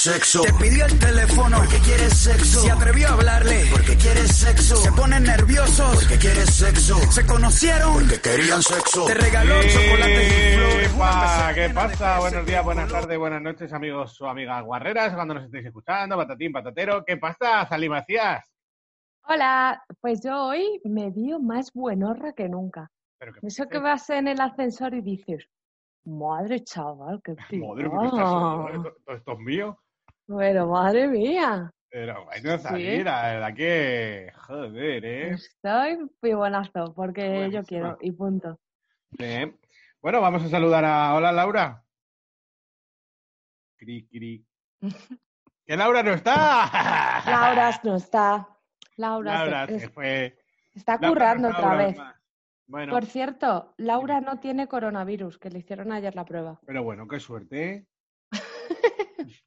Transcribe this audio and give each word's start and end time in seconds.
sexo. 0.00 0.40
Te 0.40 0.52
pidió 0.54 0.86
el 0.86 0.98
teléfono 0.98 1.58
porque 1.58 1.78
quiere 1.80 2.08
sexo. 2.08 2.60
Se 2.60 2.70
atrevió 2.70 3.08
a 3.08 3.12
hablarle 3.12 3.64
porque 3.70 3.96
quiere 3.96 4.26
sexo. 4.26 4.76
Se 4.76 4.90
ponen 4.92 5.24
nerviosos 5.24 5.94
porque 5.94 6.16
quiere 6.16 6.46
sexo. 6.46 6.96
Se 7.12 7.26
conocieron 7.26 7.92
porque 7.92 8.18
querían 8.20 8.62
sexo. 8.62 9.04
Te 9.04 9.12
regaló 9.14 9.56
chocolate 9.62 10.26
y 10.26 10.56
flores. 10.56 11.54
¿Qué 11.54 11.70
pasa? 11.74 12.18
Buenos 12.20 12.46
días, 12.46 12.64
buenas 12.64 12.90
tardes, 12.90 13.18
buenas 13.18 13.42
noches, 13.42 13.70
amigos 13.74 14.18
o 14.22 14.26
amigas 14.26 14.64
guarreras, 14.64 15.12
cuando 15.14 15.34
nos 15.34 15.44
estéis 15.44 15.66
escuchando, 15.66 16.16
patatín, 16.16 16.50
patatero. 16.52 17.04
¿Qué 17.04 17.18
pasa, 17.18 17.68
Macías? 17.90 18.42
Hola, 19.24 19.84
pues 20.00 20.22
yo 20.24 20.46
hoy 20.46 20.80
me 20.84 21.10
dio 21.10 21.38
más 21.40 21.72
buenorra 21.74 22.32
que 22.32 22.48
nunca. 22.48 22.90
Pero 23.18 23.34
que 23.34 23.46
Eso 23.46 23.68
que 23.68 23.78
vas 23.78 24.08
en 24.08 24.28
el 24.28 24.40
ascensor 24.40 24.94
y 24.94 25.02
dices, 25.02 25.46
madre 26.06 26.64
chaval, 26.64 27.20
qué 27.22 27.32
Madre 27.32 27.44
¿qué 27.50 27.56
estás 27.58 28.10
picón". 28.10 28.22
haciendo? 28.22 28.68
¿Esto, 28.70 28.88
esto- 28.98 29.12
esto 29.12 29.32
es 29.32 29.38
mío? 29.40 29.78
Pero 30.38 30.66
madre 30.68 31.08
mía, 31.08 31.72
Pero 31.88 32.24
bueno, 32.24 32.56
Sí. 32.56 32.62
salir, 32.62 33.04
la 33.04 33.22
verdad 33.32 33.54
que... 33.54 34.32
Joder, 34.46 35.04
¿eh? 35.04 35.30
estoy 35.30 35.98
pibonazo 36.20 36.94
porque 36.94 37.50
yo 37.50 37.64
quiero 37.64 37.98
y 38.00 38.12
punto. 38.12 38.60
Sí. 39.18 39.52
Bueno, 40.00 40.20
vamos 40.20 40.44
a 40.44 40.48
saludar 40.48 40.84
a... 40.84 41.14
Hola, 41.14 41.32
Laura. 41.32 41.82
Cri, 43.76 44.06
cri. 44.06 44.46
¡Que 45.66 45.76
Laura 45.76 46.02
no 46.04 46.12
está! 46.12 47.22
Laura 47.26 47.80
no 47.82 47.96
está. 47.96 48.48
Laura, 48.96 49.32
se- 49.32 49.50
Laura 49.50 49.66
se 49.66 49.76
es- 49.86 49.90
fue. 49.90 50.38
está 50.74 50.92
Laura 51.00 51.08
currando 51.08 51.48
no 51.48 51.54
está 51.54 51.66
otra 51.66 51.76
vez. 51.76 51.96
más. 51.96 52.14
Bueno, 52.66 52.92
Por 52.92 53.04
cierto, 53.06 53.74
Laura 53.78 54.20
no 54.20 54.38
tiene 54.38 54.68
coronavirus, 54.68 55.38
que 55.38 55.50
le 55.50 55.58
hicieron 55.58 55.90
ayer 55.90 56.14
la 56.14 56.24
prueba. 56.24 56.60
pero 56.66 56.84
bueno, 56.84 57.08
qué 57.08 57.18
suerte. 57.18 57.68
¿eh? 57.74 57.86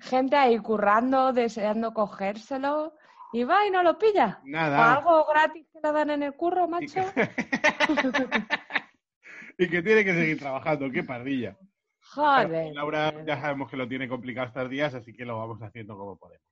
Gente 0.00 0.36
ahí 0.36 0.58
currando, 0.58 1.32
deseando 1.32 1.92
cogérselo 1.92 2.94
y 3.32 3.44
va 3.44 3.66
y 3.66 3.70
no 3.70 3.82
lo 3.82 3.98
pilla. 3.98 4.40
O 4.42 4.46
Nada. 4.46 4.96
algo 4.96 5.26
gratis 5.26 5.66
que 5.72 5.80
le 5.82 5.92
dan 5.92 6.10
en 6.10 6.22
el 6.22 6.34
curro, 6.34 6.68
macho. 6.68 7.00
y 9.58 9.68
que 9.68 9.82
tiene 9.82 10.04
que 10.04 10.14
seguir 10.14 10.38
trabajando, 10.38 10.90
qué 10.90 11.02
pardilla. 11.02 11.56
Pero 11.58 11.68
Joder. 12.14 12.74
Laura 12.74 13.24
ya 13.24 13.40
sabemos 13.40 13.70
que 13.70 13.76
lo 13.76 13.86
tiene 13.86 14.08
complicado 14.08 14.46
estos 14.46 14.70
días, 14.70 14.94
así 14.94 15.12
que 15.12 15.26
lo 15.26 15.38
vamos 15.38 15.60
haciendo 15.60 15.96
como 15.96 16.16
podemos. 16.16 16.46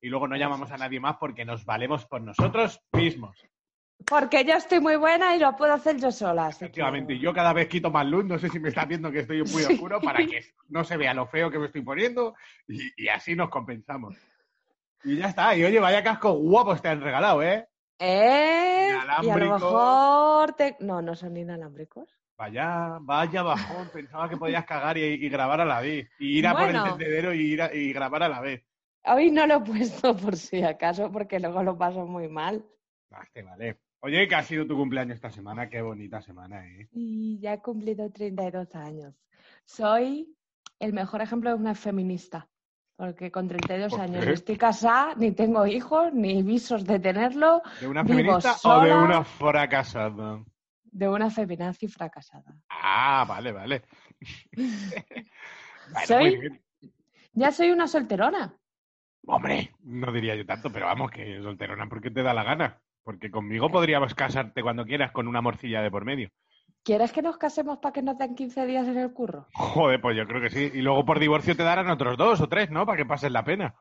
Y 0.00 0.08
luego 0.08 0.28
no 0.28 0.36
llamamos 0.36 0.70
a 0.70 0.76
nadie 0.76 1.00
más 1.00 1.16
porque 1.16 1.44
nos 1.44 1.64
valemos 1.64 2.06
por 2.06 2.20
nosotros 2.20 2.80
mismos. 2.92 3.36
Porque 4.06 4.44
yo 4.44 4.54
estoy 4.54 4.80
muy 4.80 4.96
buena 4.96 5.34
y 5.36 5.38
lo 5.38 5.54
puedo 5.56 5.72
hacer 5.74 5.96
yo 5.98 6.10
sola. 6.10 6.46
así 6.46 6.58
que- 6.60 6.64
Efectivamente, 6.66 7.18
yo 7.18 7.32
cada 7.32 7.52
vez 7.52 7.68
quito 7.68 7.90
más 7.90 8.06
luz, 8.06 8.24
no 8.24 8.38
sé 8.38 8.48
si 8.48 8.58
me 8.60 8.68
está 8.70 8.84
viendo 8.84 9.10
que 9.10 9.20
estoy 9.20 9.38
muy 9.38 9.62
Sí. 9.62 9.72
oscuro 9.74 10.00
para 10.00 10.18
que 10.26 10.44
no 10.68 10.84
se 10.84 10.96
vea 10.96 11.12
lo 11.14 11.26
feo 11.26 11.50
que 11.50 11.58
me 11.58 11.66
estoy 11.66 11.82
poniendo 11.82 12.34
y, 12.68 12.80
y 13.04 13.08
así 13.08 13.34
nos 13.36 13.48
compensamos. 13.50 14.16
Y 15.04 15.16
ya 15.16 15.26
está, 15.28 15.56
y 15.56 15.64
oye, 15.64 15.80
vaya 15.80 16.02
casco 16.02 16.32
guapos 16.34 16.80
te 16.80 16.88
han 16.88 17.00
regalado, 17.00 17.42
¿eh? 17.42 17.66
¿Eh? 17.98 18.88
Y 19.22 19.28
a 19.30 19.36
lo 19.36 19.38
mejor 19.50 20.52
te... 20.54 20.76
No, 20.80 21.02
no 21.02 21.14
son 21.14 21.36
inalámbricos. 21.36 22.08
Vaya, 22.36 22.98
vaya 23.00 23.42
bajón, 23.42 23.88
pensaba 23.92 24.28
que 24.28 24.36
podías 24.36 24.64
cagar 24.64 24.98
y, 24.98 25.02
y 25.04 25.28
grabar 25.28 25.60
a 25.60 25.64
la 25.64 25.80
vez. 25.80 26.08
Y 26.18 26.38
ir 26.38 26.46
a 26.48 26.52
por 26.52 26.68
el 26.70 26.82
tendedero 26.82 27.32
y, 27.34 27.40
ir 27.52 27.62
a- 27.62 27.72
y 27.74 27.92
grabar 27.92 28.24
a 28.24 28.28
la 28.28 28.40
vez. 28.40 28.64
Hoy 29.04 29.30
no 29.30 29.46
lo 29.46 29.56
he 29.56 29.60
puesto 29.60 30.16
por 30.16 30.36
si 30.36 30.62
acaso, 30.62 31.10
porque 31.12 31.38
luego 31.38 31.62
lo 31.62 31.76
paso 31.78 32.06
muy 32.06 32.28
mal. 32.28 32.64
Ah, 33.12 33.22
te 33.32 33.42
vale. 33.42 33.76
Oye, 34.04 34.26
que 34.26 34.34
ha 34.34 34.42
sido 34.42 34.66
tu 34.66 34.76
cumpleaños 34.76 35.14
esta 35.14 35.30
semana, 35.30 35.70
qué 35.70 35.80
bonita 35.80 36.20
semana, 36.20 36.66
¿eh? 36.66 36.88
Y 36.92 37.38
ya 37.40 37.54
he 37.54 37.60
cumplido 37.60 38.10
32 38.10 38.74
años. 38.74 39.14
Soy 39.64 40.36
el 40.80 40.92
mejor 40.92 41.22
ejemplo 41.22 41.50
de 41.50 41.56
una 41.56 41.74
feminista. 41.76 42.48
Porque 42.96 43.30
con 43.30 43.48
32 43.48 43.92
¿Por 43.92 44.00
años 44.00 44.26
ni 44.26 44.32
estoy 44.32 44.56
casada, 44.56 45.14
ni 45.16 45.32
tengo 45.32 45.66
hijos, 45.66 46.12
ni 46.12 46.42
visos 46.42 46.84
de 46.84 46.98
tenerlo, 46.98 47.62
¿De 47.80 47.86
una 47.86 48.04
feminista 48.04 48.50
o 48.64 48.80
de 48.82 48.90
sola. 48.90 49.02
una 49.04 49.24
fracasada? 49.24 50.44
de 50.84 51.08
una 51.08 51.30
feminazi 51.30 51.88
fracasada. 51.88 52.54
Ah, 52.68 53.24
vale, 53.26 53.52
vale. 53.52 53.82
Bueno, 55.92 56.06
Soy-. 56.06 56.62
Ya 57.32 57.50
soy 57.50 57.70
una 57.70 57.88
solterona. 57.88 58.56
Hombre, 59.26 59.74
no 59.80 60.12
diría 60.12 60.36
yo 60.36 60.46
tanto, 60.46 60.70
pero 60.70 60.86
vamos, 60.86 61.10
que 61.10 61.40
solterona 61.42 61.88
porque 61.88 62.10
te 62.10 62.22
da 62.22 62.32
la 62.32 62.44
gana. 62.44 62.80
Porque 63.02 63.30
conmigo 63.30 63.70
podríamos 63.70 64.14
casarte 64.14 64.62
cuando 64.62 64.84
quieras 64.84 65.12
con 65.12 65.28
una 65.28 65.40
morcilla 65.40 65.82
de 65.82 65.90
por 65.90 66.04
medio. 66.04 66.30
¿Quieres 66.84 67.12
que 67.12 67.22
nos 67.22 67.36
casemos 67.36 67.78
para 67.78 67.92
que 67.92 68.02
nos 68.02 68.18
den 68.18 68.34
15 68.34 68.66
días 68.66 68.86
en 68.88 68.98
el 68.98 69.12
curro? 69.12 69.46
Joder, 69.54 70.00
pues 70.00 70.16
yo 70.16 70.26
creo 70.26 70.40
que 70.40 70.50
sí. 70.50 70.70
Y 70.74 70.82
luego 70.82 71.04
por 71.04 71.20
divorcio 71.20 71.56
te 71.56 71.62
darán 71.62 71.90
otros 71.90 72.16
dos 72.16 72.40
o 72.40 72.48
tres, 72.48 72.70
¿no? 72.70 72.84
Para 72.86 72.98
que 72.98 73.06
pases 73.06 73.30
la 73.30 73.44
pena. 73.44 73.74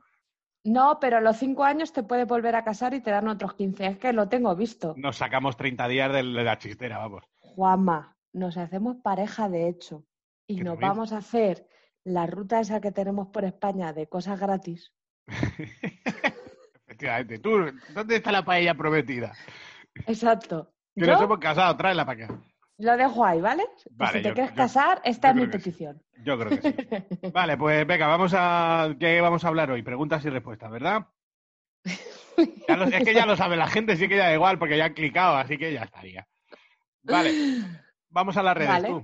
No, 0.63 0.99
pero 0.99 1.17
a 1.17 1.21
los 1.21 1.37
5 1.37 1.63
años 1.63 1.91
te 1.91 2.03
puedes 2.03 2.27
volver 2.27 2.55
a 2.55 2.63
casar 2.63 2.93
y 2.93 3.01
te 3.01 3.09
dan 3.09 3.27
otros 3.27 3.55
15. 3.55 3.85
Es 3.87 3.97
que 3.97 4.13
lo 4.13 4.29
tengo 4.29 4.55
visto. 4.55 4.93
Nos 4.97 5.17
sacamos 5.17 5.57
30 5.57 5.87
días 5.87 6.13
de 6.13 6.23
la 6.23 6.57
chistera, 6.59 6.99
vamos. 6.99 7.23
Juanma, 7.39 8.15
nos 8.33 8.57
hacemos 8.57 8.97
pareja 8.97 9.49
de 9.49 9.67
hecho 9.67 10.05
y 10.45 10.57
¿Qué 10.57 10.63
nos 10.63 10.79
vamos 10.79 11.13
a 11.13 11.17
hacer 11.17 11.67
la 12.03 12.25
ruta 12.25 12.59
esa 12.59 12.81
que 12.81 12.91
tenemos 12.91 13.27
por 13.27 13.45
España 13.45 13.93
de 13.93 14.07
cosas 14.07 14.39
gratis. 14.39 14.93
Efectivamente. 17.05 17.39
Tú, 17.39 17.93
¿dónde 17.93 18.15
está 18.17 18.31
la 18.31 18.43
paella 18.45 18.73
prometida? 18.75 19.33
Exacto. 20.07 20.71
Que 20.95 21.01
Yo 21.05 21.07
nos 21.13 21.21
hemos 21.21 21.39
casado, 21.39 21.75
tráela 21.77 22.05
para 22.05 22.25
acá. 22.25 22.39
lo 22.77 22.97
dejo 22.97 23.25
ahí, 23.25 23.41
¿vale? 23.41 23.63
Si 23.77 23.89
te 23.89 24.21
yo- 24.23 24.33
quieres 24.33 24.51
yo- 24.51 24.55
casar, 24.55 25.01
esta 25.03 25.29
es 25.29 25.35
mi 25.35 25.41
sí. 25.45 25.47
petición. 25.47 26.01
Yo 26.23 26.37
creo 26.37 26.59
que 26.59 26.61
sí. 26.61 27.29
Vale, 27.33 27.57
pues 27.57 27.85
venga, 27.87 28.07
vamos 28.07 28.33
a. 28.35 28.93
¿Qué 28.99 29.19
vamos 29.21 29.43
a 29.43 29.47
hablar 29.47 29.71
hoy? 29.71 29.81
Preguntas 29.81 30.23
y 30.25 30.29
respuestas, 30.29 30.69
¿verdad? 30.71 31.07
Ya 32.67 32.77
lo- 32.77 32.85
es 32.85 33.03
que 33.03 33.13
ya 33.13 33.25
lo 33.25 33.35
sabe 33.35 33.55
la 33.57 33.67
gente, 33.67 33.95
sí 33.97 34.07
que 34.07 34.15
ya 34.17 34.25
da 34.27 34.33
igual, 34.33 34.57
porque 34.57 34.77
ya 34.77 34.85
han 34.85 34.93
clicado, 34.93 35.35
así 35.35 35.57
que 35.57 35.73
ya 35.73 35.83
estaría. 35.83 36.27
Vale, 37.03 37.31
vamos 38.09 38.37
a 38.37 38.41
las 38.43 38.55
redes, 38.55 38.69
Vale. 38.69 38.87
tú. 38.87 39.03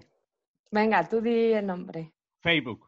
Venga, 0.72 1.08
tú 1.08 1.22
di 1.22 1.54
el 1.54 1.66
nombre. 1.66 2.14
Facebook, 2.42 2.88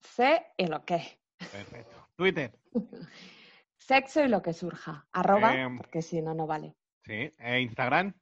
Sé 0.00 0.46
y 0.56 0.66
lo 0.66 0.84
que. 0.84 1.18
perfecto. 1.38 2.08
Twitter, 2.16 2.52
Sexo 3.86 4.22
y 4.24 4.28
lo 4.28 4.40
que 4.40 4.52
surja. 4.54 5.06
Arroba, 5.12 5.54
Em. 5.54 5.76
porque 5.76 6.00
si 6.00 6.22
no, 6.22 6.32
no 6.34 6.46
vale. 6.46 6.74
sí. 7.02 7.30
E 7.38 7.60
Instagram, 7.60 8.14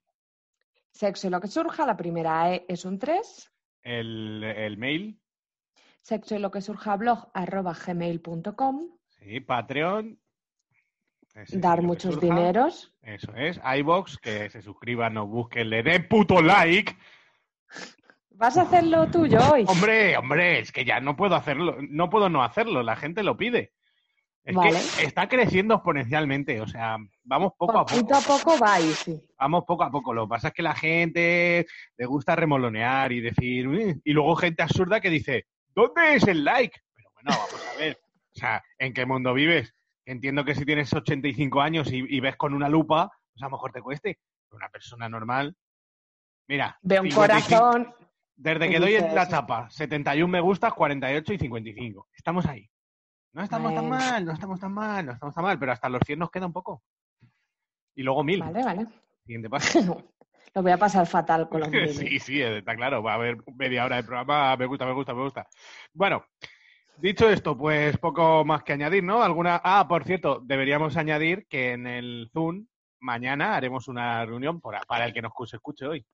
Sexo 0.91 1.29
y 1.29 1.31
lo 1.31 1.41
que 1.41 1.47
surja, 1.49 1.87
la 1.87 1.97
primera 1.97 2.53
E 2.53 2.65
es 2.69 2.85
un 2.85 2.99
3. 2.99 3.51
el, 3.85 4.43
el 4.45 4.77
mail, 4.77 5.21
Sexo 6.01 6.35
y 6.35 6.39
lo 6.41 6.51
que 6.51 6.61
surja 6.61 6.97
blog 6.97 7.31
arroba 7.33 7.75
gmail.com. 7.75 8.89
sí. 9.09 9.41
Patreon. 9.41 10.19
ese 11.35 11.59
Dar 11.59 11.81
muchos 11.83 12.15
surja. 12.15 12.27
dineros. 12.27 12.93
Eso 13.03 13.33
es. 13.37 13.61
iBox, 13.79 14.19
que 14.19 14.51
se 14.51 14.63
suscriban, 14.63 15.15
nos 15.15 15.29
busquen, 15.29 15.71
le 15.71 15.83
den 15.85 16.09
puto 16.09 16.43
like. 16.43 16.97
¿Vas 18.31 18.59
a 18.59 18.63
hacer 18.63 18.85
lo 18.85 19.07
tuyo 19.09 19.39
hoy? 19.53 19.65
Hombre, 19.69 20.17
hombre, 20.17 20.59
es 20.59 20.73
que 20.73 20.85
ya 20.85 20.99
no 20.99 21.15
puedo 21.17 21.37
hacerlo, 21.37 21.77
no 21.89 22.11
puedo 22.11 22.29
no 22.29 22.43
hacerlo, 22.43 22.83
la 22.83 22.97
gente 22.97 23.23
lo 23.23 23.37
pide. 23.37 23.73
Es 24.45 24.57
Vale. 24.57 24.73
que 24.97 25.05
está 25.05 25.29
creciendo 25.29 25.75
exponencialmente, 25.75 26.61
o 26.61 26.67
sea, 26.67 26.97
vamos 27.23 27.53
poco 27.57 27.79
a 27.79 27.87
Poquito 27.87 28.15
poco, 28.15 28.35
a 28.35 28.39
poco 28.39 28.59
va 28.59 28.81
y 28.81 28.93
sí. 28.93 29.21
vamos 29.39 29.63
poco 29.65 29.85
a 29.85 29.91
poco. 29.91 30.13
Lo 30.13 30.27
que 30.27 30.31
pasa 30.31 30.49
es 30.49 30.55
que 30.55 30.63
la 30.63 30.75
gente 30.75 31.67
le 31.97 32.07
gusta 32.07 32.35
remolonear 32.35 33.13
y 33.13 33.21
decir, 33.21 33.69
"Uy", 33.69 34.01
y 34.03 34.13
luego 34.13 34.35
gente 34.35 34.65
absurda 34.65 35.01
que 35.01 35.11
dice, 35.11 35.47
¿dónde 35.69 36.17
es 36.17 36.27
el 36.27 36.43
like? 36.45 36.77
Pero 36.93 37.11
bueno, 37.15 37.31
vamos 37.39 37.65
a 37.65 37.75
ver, 37.75 38.01
o 38.35 38.39
sea, 38.39 38.61
¿en 38.79 38.93
qué 38.93 39.07
mundo 39.07 39.33
vives? 39.33 39.73
Entiendo 40.05 40.45
que 40.45 40.57
si 40.57 40.65
tienes 40.65 40.93
85 40.93 41.61
años 41.61 41.93
y, 41.93 42.05
y 42.09 42.19
ves 42.19 42.37
con 42.37 42.53
una 42.53 42.69
lupa, 42.69 43.13
pues 43.33 43.43
a 43.43 43.47
lo 43.47 43.53
mejor 43.53 43.71
te 43.71 43.81
cueste. 43.81 44.19
Pero 44.49 44.57
una 44.57 44.69
persona 44.71 45.09
normal, 45.09 45.57
mira, 46.49 46.77
Ve 46.83 46.99
un 46.99 47.07
55 47.07 47.61
corazón. 47.61 47.95
Desde 48.35 48.69
que 48.69 48.81
doy 48.81 48.99
la 48.99 49.29
chapa, 49.29 49.71
71 49.71 50.27
me 50.27 50.41
gustas, 50.41 50.73
48 50.75 51.33
y 51.35 51.39
55. 51.39 52.09
Estamos 52.13 52.45
ahí. 52.47 52.69
No 53.33 53.43
estamos 53.43 53.75
tan 53.75 53.89
mal, 53.89 54.25
no 54.25 54.33
estamos 54.33 54.61
tan 54.61 54.73
mal, 54.73 55.07
no 55.07 55.13
estamos 55.13 55.35
tan 55.35 55.45
mal, 55.45 55.59
pero 55.59 55.73
hasta 55.73 55.89
los 55.89 56.03
100 56.05 56.19
nos 56.19 56.31
queda 56.31 56.47
un 56.47 56.53
poco. 56.53 56.83
Y 57.95 58.03
luego 58.03 58.23
1000. 58.23 58.41
Vale, 58.41 58.65
vale. 58.65 58.87
Siguiente 59.25 59.49
paso. 59.49 59.79
Lo 60.55 60.63
voy 60.63 60.73
a 60.73 60.77
pasar 60.77 61.07
fatal 61.07 61.49
con 61.49 61.61
los 61.61 61.69
miles. 61.71 61.97
sí, 61.97 62.19
sí, 62.19 62.43
eh, 62.43 62.59
está 62.59 62.77
claro. 62.77 63.03
Va 63.03 63.13
a 63.13 63.15
haber 63.15 63.39
media 63.57 63.87
hora 63.87 63.97
de 63.97 64.05
programa. 64.05 64.55
Me 64.57 64.67
gusta, 64.67 64.85
me 64.85 64.93
gusta, 64.93 65.15
me 65.15 65.23
gusta. 65.23 65.49
Bueno, 65.95 66.27
dicho 66.99 67.31
esto, 67.31 67.57
pues 67.57 67.97
poco 67.97 68.45
más 68.45 68.63
que 68.63 68.75
añadir, 68.75 69.03
¿no? 69.03 69.23
Alguna. 69.23 69.63
Ah, 69.65 69.87
por 69.89 70.05
cierto, 70.05 70.41
deberíamos 70.45 70.99
añadir 70.99 71.47
que 71.49 71.73
en 71.73 71.87
el 71.87 72.29
Zoom 72.35 72.67
mañana 73.01 73.57
haremos 73.57 73.89
una 73.89 74.27
reunión 74.27 74.61
para 74.61 75.07
el 75.07 75.15
que 75.15 75.23
nos 75.23 75.33
escuche, 75.55 75.87
hoy. 75.87 76.07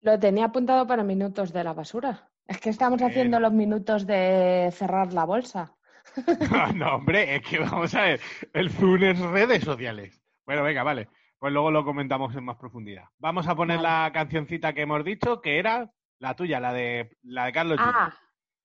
Lo 0.00 0.18
tenía 0.18 0.46
apuntado 0.46 0.86
para 0.86 1.02
minutos 1.02 1.52
de 1.52 1.64
la 1.64 1.74
basura. 1.74 2.30
Es 2.46 2.58
que 2.58 2.70
estamos 2.70 3.00
haciendo 3.02 3.38
los 3.40 3.52
minutos 3.52 4.06
de 4.06 4.70
cerrar 4.72 5.12
la 5.12 5.24
bolsa. 5.24 5.74
no, 6.74 6.96
hombre, 6.96 7.36
es 7.36 7.42
que 7.42 7.58
vamos 7.58 7.94
a 7.94 8.02
ver, 8.02 8.20
el 8.52 8.70
Zoom 8.70 9.02
es 9.04 9.18
redes 9.20 9.64
sociales. 9.64 10.20
Bueno, 10.46 10.62
venga, 10.62 10.82
vale. 10.82 11.08
Pues 11.38 11.52
luego 11.52 11.70
lo 11.70 11.84
comentamos 11.84 12.34
en 12.36 12.44
más 12.44 12.56
profundidad. 12.56 13.04
Vamos 13.18 13.46
a 13.48 13.54
poner 13.54 13.76
Vale. 13.78 13.88
la 13.88 14.12
cancioncita 14.12 14.72
que 14.72 14.82
hemos 14.82 15.04
dicho, 15.04 15.40
que 15.42 15.58
era 15.58 15.90
la 16.18 16.34
tuya, 16.34 16.58
la 16.60 16.72
de 16.72 17.18
la 17.22 17.46
de 17.46 17.52
Carlos. 17.52 17.78
Ah, 17.80 18.14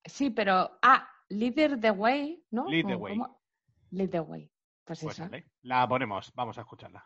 sí, 0.05 0.29
pero. 0.29 0.77
Ah, 0.81 1.09
Leader 1.29 1.79
the 1.79 1.91
Way, 1.91 2.45
¿no? 2.51 2.67
Lead 2.67 2.85
the 2.87 2.95
¿O 2.95 2.97
way. 2.99 3.17
cómo? 3.17 3.41
Lead 3.91 4.09
the 4.09 4.19
Way. 4.21 4.49
Pues, 4.85 5.01
Pues 5.01 5.15
eso. 5.19 5.23
vale, 5.29 5.45
la 5.63 5.87
ponemos, 5.87 6.31
vamos 6.35 6.57
a 6.57 6.61
escucharla. 6.61 7.05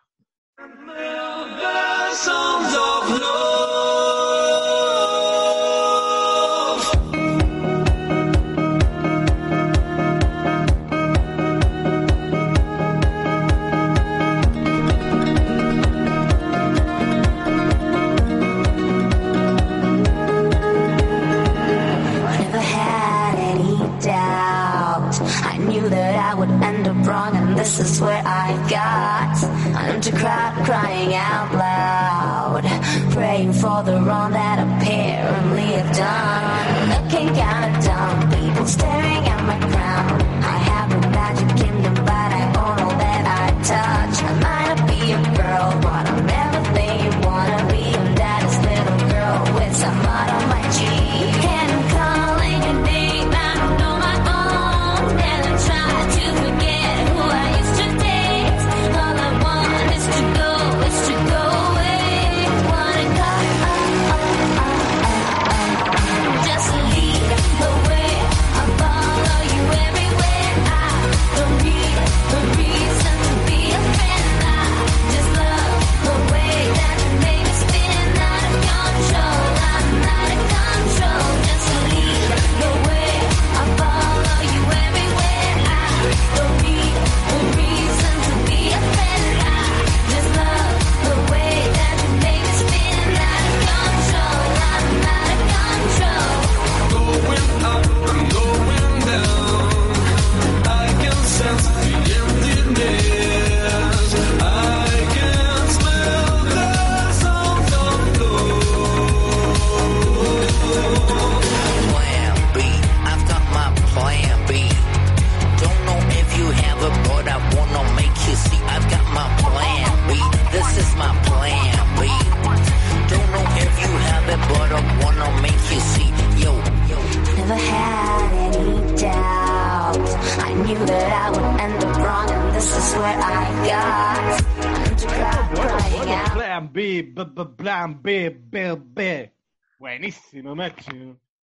This 27.77 27.93
is 27.93 28.01
where 28.01 28.21
I 28.23 28.53
got. 28.69 29.43
An 29.43 29.95
empty 29.95 30.11
crowd 30.11 30.63
crying 30.65 31.15
out 31.15 31.53
loud, 31.53 32.63
praying 33.11 33.53
for 33.53 33.81
the 33.83 33.93
wrong 33.93 34.31
that 34.31 34.59
apparently 34.59 35.75
I've 35.75 35.95
done. 35.95 36.89
Looking 36.93 37.33
kinda 37.33 37.81
dumb, 37.81 38.29
people 38.31 38.67
staring 38.67 39.27
at 39.27 39.43
my 39.45 39.59
crown. 39.71 40.32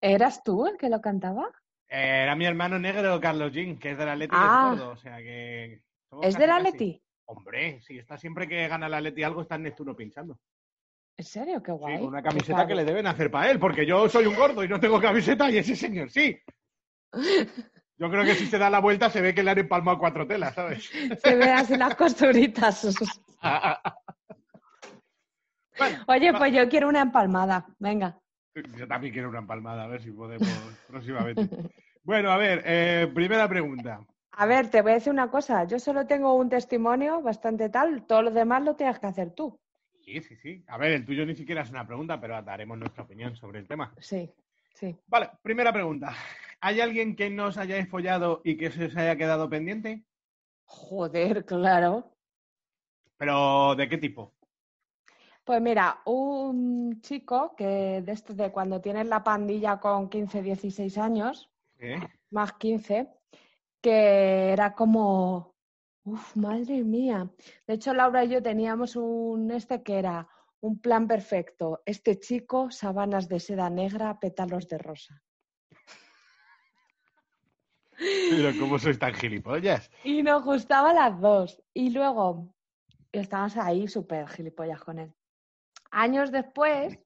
¿Eras 0.01 0.43
tú 0.43 0.65
el 0.67 0.77
que 0.77 0.89
lo 0.89 1.01
cantaba? 1.01 1.49
Eh, 1.89 2.21
Era 2.23 2.35
mi 2.35 2.45
hermano 2.45 2.77
negro, 2.79 3.19
Carlos 3.19 3.51
Jean, 3.51 3.77
que 3.77 3.91
es 3.91 3.97
de 3.97 4.05
la 4.05 4.15
Leti 4.15 4.35
Ah. 4.37 4.71
de 4.71 4.77
Gordo, 4.81 4.91
o 4.93 4.97
sea 4.97 5.17
que... 5.17 5.81
¿Es 6.21 6.37
de 6.37 6.47
la. 6.47 6.59
Leti? 6.59 7.01
Hombre, 7.25 7.79
sí, 7.81 7.97
está 7.99 8.17
siempre 8.17 8.47
que 8.47 8.67
gana 8.67 8.89
la 8.89 9.01
Leti 9.01 9.21
algo, 9.23 9.41
está 9.41 9.55
en 9.55 9.63
Neptuno 9.63 9.95
pinchando. 9.95 10.39
¿En 11.17 11.25
serio? 11.25 11.61
Qué 11.61 11.71
Sí, 11.71 11.77
guay. 11.77 11.97
con 11.99 12.07
una 12.07 12.23
camiseta 12.23 12.65
que 12.65 12.75
le 12.75 12.85
deben 12.85 13.05
hacer 13.07 13.29
para 13.29 13.51
él, 13.51 13.59
porque 13.59 13.85
yo 13.85 14.07
soy 14.09 14.25
un 14.25 14.35
gordo 14.35 14.63
y 14.63 14.67
no 14.69 14.79
tengo 14.79 14.99
camiseta 15.01 15.49
y 15.51 15.57
ese 15.57 15.75
señor 15.75 16.09
sí. 16.09 16.39
Yo 18.01 18.09
creo 18.09 18.23
que 18.23 18.33
si 18.35 18.45
se 18.45 18.57
da 18.57 18.69
la 18.69 18.79
vuelta 18.79 19.09
se 19.09 19.19
ve 19.19 19.35
que 19.35 19.43
le 19.43 19.51
han 19.51 19.59
empalmado 19.59 19.99
cuatro 19.99 20.25
telas, 20.25 20.55
¿sabes? 20.55 20.89
Se 21.21 21.35
ve 21.35 21.51
así 21.51 21.75
las 21.75 21.95
costuritas. 21.95 22.95
Bueno, 25.77 25.97
Oye, 26.07 26.33
pues 26.33 26.53
yo 26.53 26.69
quiero 26.69 26.87
una 26.87 27.01
empalmada. 27.01 27.65
Venga. 27.77 28.17
Yo 28.77 28.87
también 28.87 29.13
quiero 29.13 29.29
una 29.29 29.39
empalmada, 29.39 29.83
a 29.83 29.87
ver 29.87 30.01
si 30.01 30.11
podemos 30.11 30.47
próximamente. 30.87 31.49
Bueno, 32.03 32.31
a 32.31 32.37
ver, 32.37 32.63
eh, 32.65 33.11
primera 33.13 33.47
pregunta. 33.47 34.05
A 34.31 34.45
ver, 34.45 34.69
te 34.69 34.81
voy 34.81 34.91
a 34.91 34.95
decir 34.95 35.11
una 35.11 35.29
cosa. 35.29 35.65
Yo 35.65 35.79
solo 35.79 36.07
tengo 36.07 36.33
un 36.33 36.49
testimonio 36.49 37.21
bastante 37.21 37.69
tal. 37.69 38.05
Todo 38.05 38.23
lo 38.23 38.31
demás 38.31 38.63
lo 38.63 38.75
tienes 38.75 38.99
que 38.99 39.07
hacer 39.07 39.31
tú. 39.31 39.59
Sí, 40.05 40.21
sí, 40.21 40.35
sí. 40.37 40.63
A 40.67 40.77
ver, 40.77 40.93
el 40.93 41.05
tuyo 41.05 41.25
ni 41.25 41.35
siquiera 41.35 41.61
es 41.61 41.69
una 41.69 41.85
pregunta, 41.85 42.19
pero 42.19 42.41
daremos 42.41 42.77
nuestra 42.77 43.03
opinión 43.03 43.35
sobre 43.35 43.59
el 43.59 43.67
tema. 43.67 43.93
Sí, 43.99 44.31
sí. 44.73 44.95
Vale, 45.07 45.29
primera 45.41 45.73
pregunta. 45.73 46.13
¿Hay 46.61 46.81
alguien 46.81 47.15
que 47.15 47.29
no 47.29 47.47
os 47.47 47.57
hayáis 47.57 47.87
follado 47.89 48.41
y 48.43 48.57
que 48.57 48.71
se 48.71 48.85
os 48.85 48.97
haya 48.97 49.15
quedado 49.15 49.49
pendiente? 49.49 50.03
Joder, 50.63 51.45
claro. 51.45 52.11
¿Pero 53.17 53.75
de 53.75 53.89
qué 53.89 53.97
tipo? 53.97 54.33
Pues 55.49 55.63
mira, 55.63 55.99
un 56.05 57.01
chico 57.01 57.55
que 57.57 58.03
de 58.05 58.11
este 58.11 58.51
cuando 58.51 58.81
tienes 58.81 59.07
la 59.07 59.23
pandilla 59.23 59.79
con 59.79 60.07
15, 60.07 60.43
16 60.43 60.95
años, 60.99 61.49
¿Eh? 61.79 61.99
más 62.29 62.53
15, 62.53 63.09
que 63.81 64.51
era 64.51 64.75
como, 64.75 65.55
uff, 66.03 66.35
madre 66.35 66.83
mía. 66.83 67.27
De 67.65 67.73
hecho, 67.73 67.95
Laura 67.95 68.25
y 68.25 68.29
yo 68.29 68.43
teníamos 68.43 68.95
un 68.95 69.49
este 69.49 69.81
que 69.81 69.97
era 69.97 70.27
un 70.59 70.79
plan 70.79 71.07
perfecto. 71.07 71.81
Este 71.83 72.19
chico, 72.19 72.69
sábanas 72.69 73.27
de 73.27 73.39
seda 73.39 73.71
negra, 73.71 74.19
pétalos 74.19 74.67
de 74.67 74.77
rosa. 74.77 75.19
Pero 77.97 78.51
¿cómo 78.59 78.77
sois 78.77 78.99
tan 78.99 79.15
gilipollas? 79.15 79.89
Y 80.03 80.21
nos 80.21 80.43
gustaba 80.43 80.93
las 80.93 81.19
dos. 81.19 81.59
Y 81.73 81.89
luego 81.89 82.53
estábamos 83.11 83.57
ahí 83.57 83.87
súper 83.87 84.27
gilipollas 84.27 84.83
con 84.83 84.99
él. 84.99 85.11
Años 85.91 86.31
después, 86.31 86.99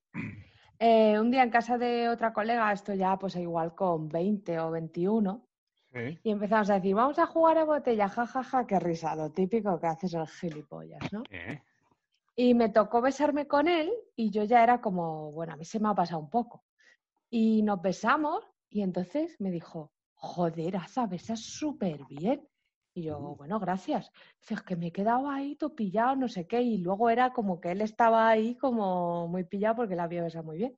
eh, 0.79 1.19
un 1.19 1.31
día 1.31 1.43
en 1.43 1.49
casa 1.49 1.77
de 1.77 2.09
otra 2.09 2.33
colega, 2.33 2.71
esto 2.71 2.93
ya 2.93 3.17
pues 3.17 3.35
igual 3.35 3.75
con 3.75 4.09
20 4.09 4.59
o 4.59 4.71
21, 4.71 5.47
¿Eh? 5.93 6.19
y 6.23 6.31
empezamos 6.31 6.69
a 6.69 6.75
decir, 6.75 6.95
vamos 6.95 7.19
a 7.19 7.27
jugar 7.27 7.57
a 7.59 7.65
botella, 7.65 8.09
jajaja, 8.09 8.43
ja, 8.43 8.59
ja, 8.59 8.67
qué 8.67 8.79
risa, 8.79 9.15
lo 9.15 9.31
típico 9.31 9.79
que 9.79 9.87
haces 9.87 10.13
el 10.13 10.27
gilipollas, 10.27 11.13
¿no? 11.13 11.23
¿Eh? 11.29 11.61
Y 12.35 12.55
me 12.55 12.69
tocó 12.69 13.01
besarme 13.01 13.47
con 13.47 13.67
él 13.67 13.91
y 14.15 14.31
yo 14.31 14.43
ya 14.43 14.63
era 14.63 14.81
como, 14.81 15.31
bueno, 15.31 15.53
a 15.53 15.55
mí 15.55 15.65
se 15.65 15.79
me 15.79 15.89
ha 15.89 15.93
pasado 15.93 16.19
un 16.19 16.31
poco. 16.31 16.63
Y 17.29 17.61
nos 17.61 17.81
besamos 17.81 18.43
y 18.69 18.81
entonces 18.81 19.39
me 19.39 19.51
dijo, 19.51 19.91
joder, 20.15 20.77
Aza, 20.77 21.05
besas 21.05 21.41
súper 21.41 22.05
bien. 22.05 22.47
Y 22.95 23.03
yo, 23.03 23.35
bueno, 23.37 23.59
gracias. 23.59 24.11
Dice, 24.39 24.53
es 24.55 24.61
que 24.63 24.75
me 24.75 24.87
he 24.87 24.91
quedado 24.91 25.29
ahí 25.29 25.55
todo 25.55 25.75
pillado, 25.75 26.15
no 26.15 26.27
sé 26.27 26.47
qué. 26.47 26.61
Y 26.61 26.77
luego 26.79 27.09
era 27.09 27.33
como 27.33 27.59
que 27.59 27.71
él 27.71 27.81
estaba 27.81 28.29
ahí 28.29 28.55
como 28.57 29.27
muy 29.27 29.43
pillado 29.45 29.77
porque 29.77 29.95
la 29.95 30.03
había 30.03 30.23
besado 30.23 30.43
muy 30.45 30.57
bien. 30.57 30.75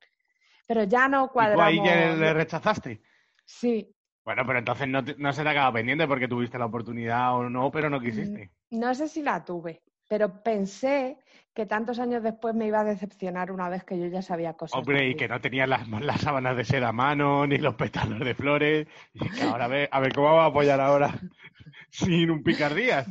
Pero 0.66 0.84
ya 0.84 1.08
no 1.08 1.30
¿Y 1.36 1.46
tú 1.48 1.60
cuadramos. 1.60 1.62
ahí 1.62 1.80
ya 1.82 2.14
le 2.14 2.32
rechazaste? 2.34 3.02
Sí, 3.46 3.94
Bueno, 4.24 4.44
pero 4.46 4.58
entonces 4.58 4.88
no, 4.88 5.02
te- 5.04 5.14
no 5.16 5.32
se 5.32 5.42
te 5.42 5.48
acaba 5.48 5.72
pendiente 5.72 6.06
porque 6.08 6.28
tuviste 6.28 6.58
la 6.58 6.66
oportunidad 6.66 7.34
o 7.36 7.48
no, 7.48 7.70
pero 7.70 7.88
no 7.90 8.00
quisiste. 8.00 8.52
no 8.82 8.94
sé 8.94 9.08
si 9.08 9.22
la 9.22 9.44
tuve. 9.44 9.82
Pero 10.08 10.42
pensé 10.42 11.18
que 11.52 11.66
tantos 11.66 11.98
años 11.98 12.22
después 12.22 12.54
me 12.54 12.66
iba 12.66 12.80
a 12.80 12.84
decepcionar 12.84 13.50
una 13.50 13.68
vez 13.68 13.82
que 13.84 13.98
yo 13.98 14.06
ya 14.06 14.22
sabía 14.22 14.54
cosas. 14.54 14.78
Hombre, 14.78 15.08
y 15.08 15.14
que 15.14 15.26
no 15.26 15.40
tenía 15.40 15.66
las, 15.66 15.88
las 15.88 16.20
sábanas 16.20 16.56
de 16.56 16.64
seda 16.64 16.88
a 16.88 16.92
mano, 16.92 17.46
ni 17.46 17.58
los 17.58 17.74
pétalos 17.74 18.20
de 18.20 18.34
flores. 18.34 18.86
Y 19.14 19.28
que 19.30 19.42
ahora 19.42 19.64
a 19.64 19.68
ver, 19.68 19.88
a 19.90 20.00
ver 20.00 20.12
cómo 20.14 20.26
vamos 20.26 20.42
a 20.42 20.46
apoyar 20.46 20.80
ahora 20.80 21.14
sin 21.90 22.30
un 22.30 22.42
picardías. 22.42 23.08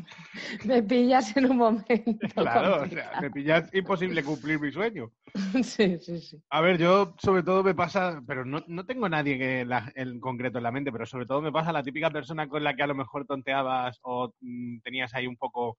Me 0.66 0.84
pillas 0.84 1.36
en 1.36 1.52
un 1.52 1.58
momento. 1.58 1.92
Claro, 2.36 2.84
o 2.84 2.88
sea, 2.88 3.20
me 3.22 3.30
pillas 3.32 3.70
imposible 3.74 4.24
cumplir 4.24 4.60
mi 4.60 4.72
sueño. 4.72 5.12
Sí, 5.64 5.98
sí, 6.00 6.20
sí. 6.20 6.38
A 6.50 6.62
ver, 6.62 6.78
yo 6.78 7.16
sobre 7.18 7.44
todo 7.44 7.64
me 7.64 7.76
pasa, 7.76 8.22
pero 8.26 8.46
no, 8.46 8.64
no 8.68 8.86
tengo 8.86 9.10
nadie 9.10 9.38
que 9.38 9.62
en, 9.62 9.70
la- 9.70 9.92
en 9.96 10.20
concreto 10.20 10.60
en 10.60 10.64
la 10.64 10.72
mente, 10.72 10.92
pero 10.92 11.06
sobre 11.06 11.26
todo 11.26 11.42
me 11.42 11.52
pasa 11.52 11.74
la 11.74 11.84
típica 11.84 12.10
persona 12.10 12.48
con 12.48 12.64
la 12.64 12.76
que 12.76 12.84
a 12.84 12.88
lo 12.88 12.96
mejor 12.96 13.26
tonteabas 13.26 14.00
o 14.04 14.32
mm, 14.40 14.80
tenías 14.80 15.14
ahí 15.14 15.28
un 15.28 15.36
poco 15.38 15.78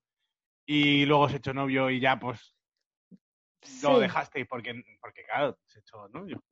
y 0.67 1.07
luego 1.07 1.29
se 1.29 1.37
echó 1.37 1.55
novio 1.55 1.89
y 1.91 2.01
ya 2.01 2.19
pues 2.19 2.55
lo 3.83 3.99
dejaste 3.99 4.45
porque, 4.47 4.83
porque 5.01 5.25
claro, 5.25 5.59
se 5.67 5.81
echó 5.81 6.09
novio. 6.09 6.43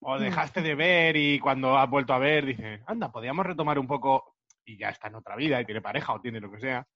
O 0.00 0.16
Mm. 0.16 0.20
dejaste 0.20 0.62
de 0.62 0.74
ver 0.74 1.16
y 1.16 1.38
cuando 1.38 1.76
has 1.78 1.88
vuelto 1.88 2.12
a 2.12 2.18
ver 2.18 2.44
dices, 2.46 2.80
anda, 2.86 3.10
podríamos 3.10 3.46
retomar 3.46 3.78
un 3.78 3.86
poco 3.86 4.36
y 4.64 4.76
ya 4.76 4.90
está 4.90 5.08
en 5.08 5.14
otra 5.16 5.36
vida 5.36 5.60
y 5.60 5.64
tiene 5.64 5.80
pareja 5.80 6.12
o 6.12 6.20
tiene 6.20 6.40
lo 6.40 6.50
que 6.50 6.60
sea. 6.60 6.86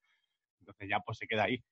Entonces 0.60 0.88
ya 0.88 1.00
pues 1.00 1.18
se 1.18 1.26
queda 1.26 1.44
ahí. 1.44 1.62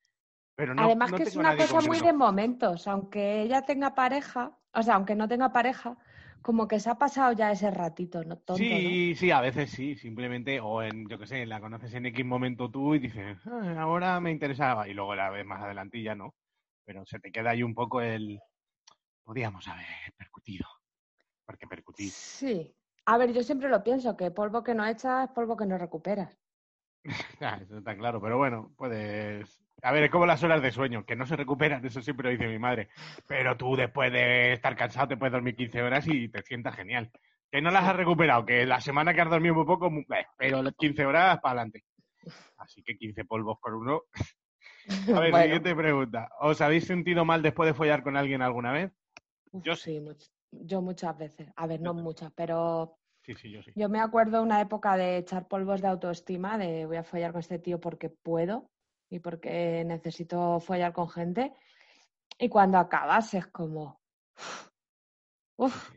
Pero 0.55 0.75
no, 0.75 0.85
Además 0.85 1.11
no 1.11 1.17
que 1.17 1.25
es 1.25 1.37
una 1.37 1.57
cosa 1.57 1.81
muy 1.81 2.01
de 2.01 2.13
momentos, 2.13 2.87
aunque 2.87 3.43
ella 3.43 3.63
tenga 3.63 3.95
pareja, 3.95 4.57
o 4.73 4.83
sea, 4.83 4.95
aunque 4.95 5.17
no 5.17 5.27
tenga 5.27 5.53
pareja, 5.53 5.97
como 6.47 6.69
que 6.69 6.79
se 6.81 6.91
ha 6.91 6.97
pasado 7.05 7.33
ya 7.33 7.51
ese 7.57 7.71
ratito, 7.71 8.23
¿no? 8.25 8.37
Tonto, 8.39 8.75
Sí, 8.77 9.15
sí, 9.17 9.31
a 9.33 9.41
veces 9.41 9.71
sí, 9.71 9.97
simplemente, 9.97 10.61
o 10.61 10.81
en, 10.83 11.09
yo 11.09 11.19
qué 11.19 11.27
sé, 11.27 11.45
la 11.47 11.61
conoces 11.61 11.93
en 11.95 12.07
X 12.07 12.25
momento 12.25 12.71
tú 12.71 12.95
y 12.95 13.01
dices, 13.01 13.37
"Ah, 13.47 13.75
ahora 13.81 14.21
me 14.21 14.31
interesaba, 14.31 14.87
y 14.89 14.95
luego 14.95 15.15
la 15.17 15.31
ves 15.31 15.45
más 15.45 15.63
adelante 15.63 15.99
y 15.99 16.05
ya 16.05 16.15
no. 16.15 16.35
Pero 16.85 17.05
se 17.07 17.19
te 17.19 17.33
queda 17.33 17.51
ahí 17.51 17.63
un 17.65 17.75
poco 17.75 18.01
el, 18.01 18.39
podíamos 19.25 19.69
haber 19.69 19.87
percutido, 20.17 20.67
porque 21.47 21.67
percutir. 21.69 22.15
Sí. 22.39 22.77
A 23.07 23.19
ver, 23.19 23.33
yo 23.33 23.43
siempre 23.43 23.69
lo 23.69 23.83
pienso, 23.83 24.17
que 24.17 24.31
polvo 24.31 24.63
que 24.63 24.75
no 24.75 24.87
echas 24.87 25.25
es 25.29 25.31
polvo 25.35 25.57
que 25.57 25.67
no 25.67 25.77
recuperas. 25.77 26.39
Ah, 27.41 27.59
eso 27.63 27.79
está 27.79 27.97
claro, 27.97 28.21
pero 28.21 28.39
bueno, 28.39 28.73
puedes... 28.77 29.64
A 29.85 29.93
ver, 29.93 30.05
es 30.05 30.11
como 30.11 30.25
las 30.27 30.43
horas 30.43 30.63
de 30.63 30.73
sueño, 30.73 31.05
que 31.05 31.15
no 31.15 31.27
se 31.27 31.37
recuperan, 31.37 31.85
eso 31.85 32.01
siempre 32.01 32.25
lo 32.25 32.31
dice 32.31 32.47
mi 32.51 32.59
madre. 32.59 32.89
Pero 33.29 33.57
tú 33.57 33.77
después 33.77 34.11
de 34.11 34.55
estar 34.55 34.75
cansado 34.77 35.09
te 35.09 35.17
puedes 35.19 35.33
dormir 35.33 35.55
15 35.57 35.83
horas 35.83 36.07
y 36.09 36.29
te 36.29 36.43
sientas 36.43 36.75
genial. 36.75 37.11
Que 37.51 37.61
no 37.61 37.71
las 37.71 37.85
has 37.85 37.95
recuperado, 37.97 38.47
que 38.47 38.65
la 38.65 38.81
semana 38.81 39.13
que 39.15 39.21
has 39.21 39.29
dormido 39.31 39.55
muy 39.55 39.67
poco, 39.67 39.89
eh, 39.89 40.27
pero 40.39 40.63
las 40.63 40.75
15 40.75 41.05
horas 41.05 41.39
para 41.41 41.61
adelante. 41.61 41.85
Así 42.57 42.83
que 42.83 42.97
15 42.97 43.25
polvos 43.27 43.59
por 43.61 43.75
uno. 43.75 44.03
A 45.17 45.21
ver, 45.21 45.31
Bueno. 45.31 45.45
siguiente 45.45 45.75
pregunta. 45.75 46.31
¿Os 46.41 46.61
habéis 46.61 46.87
sentido 46.87 47.25
mal 47.25 47.43
después 47.43 47.67
de 47.69 47.75
follar 47.75 48.03
con 48.03 48.17
alguien 48.17 48.43
alguna 48.43 48.73
vez? 48.73 48.91
Uf, 49.53 49.65
Yo 49.65 49.77
sí, 49.77 50.01
much- 50.01 50.31
yo 50.51 50.81
muchas 50.83 51.17
veces. 51.19 51.49
A 51.57 51.67
ver, 51.67 51.81
no 51.81 51.93
muchas, 51.95 52.33
pero 52.33 52.97
Sí, 53.23 53.35
sí, 53.35 53.51
yo 53.51 53.63
sí. 53.63 53.73
yo 53.75 53.89
me 53.89 54.01
acuerdo 54.01 54.43
una 54.43 54.61
época 54.61 54.97
de 54.97 55.19
echar 55.19 55.47
polvos 55.47 55.81
de 55.81 55.89
autoestima, 55.89 56.59
de 56.59 56.87
voy 56.87 56.97
a 56.97 57.05
follar 57.05 57.33
con 57.33 57.41
este 57.41 57.59
tío 57.59 57.81
porque 57.81 58.09
puedo 58.11 58.71
y 59.11 59.19
porque 59.21 59.85
necesito 59.85 60.61
follar 60.61 60.93
con 60.93 61.09
gente. 61.09 61.53
Y 62.39 62.49
cuando 62.49 62.79
acabas 62.79 63.33
es 63.35 63.47
como, 63.47 64.01
uf, 65.57 65.93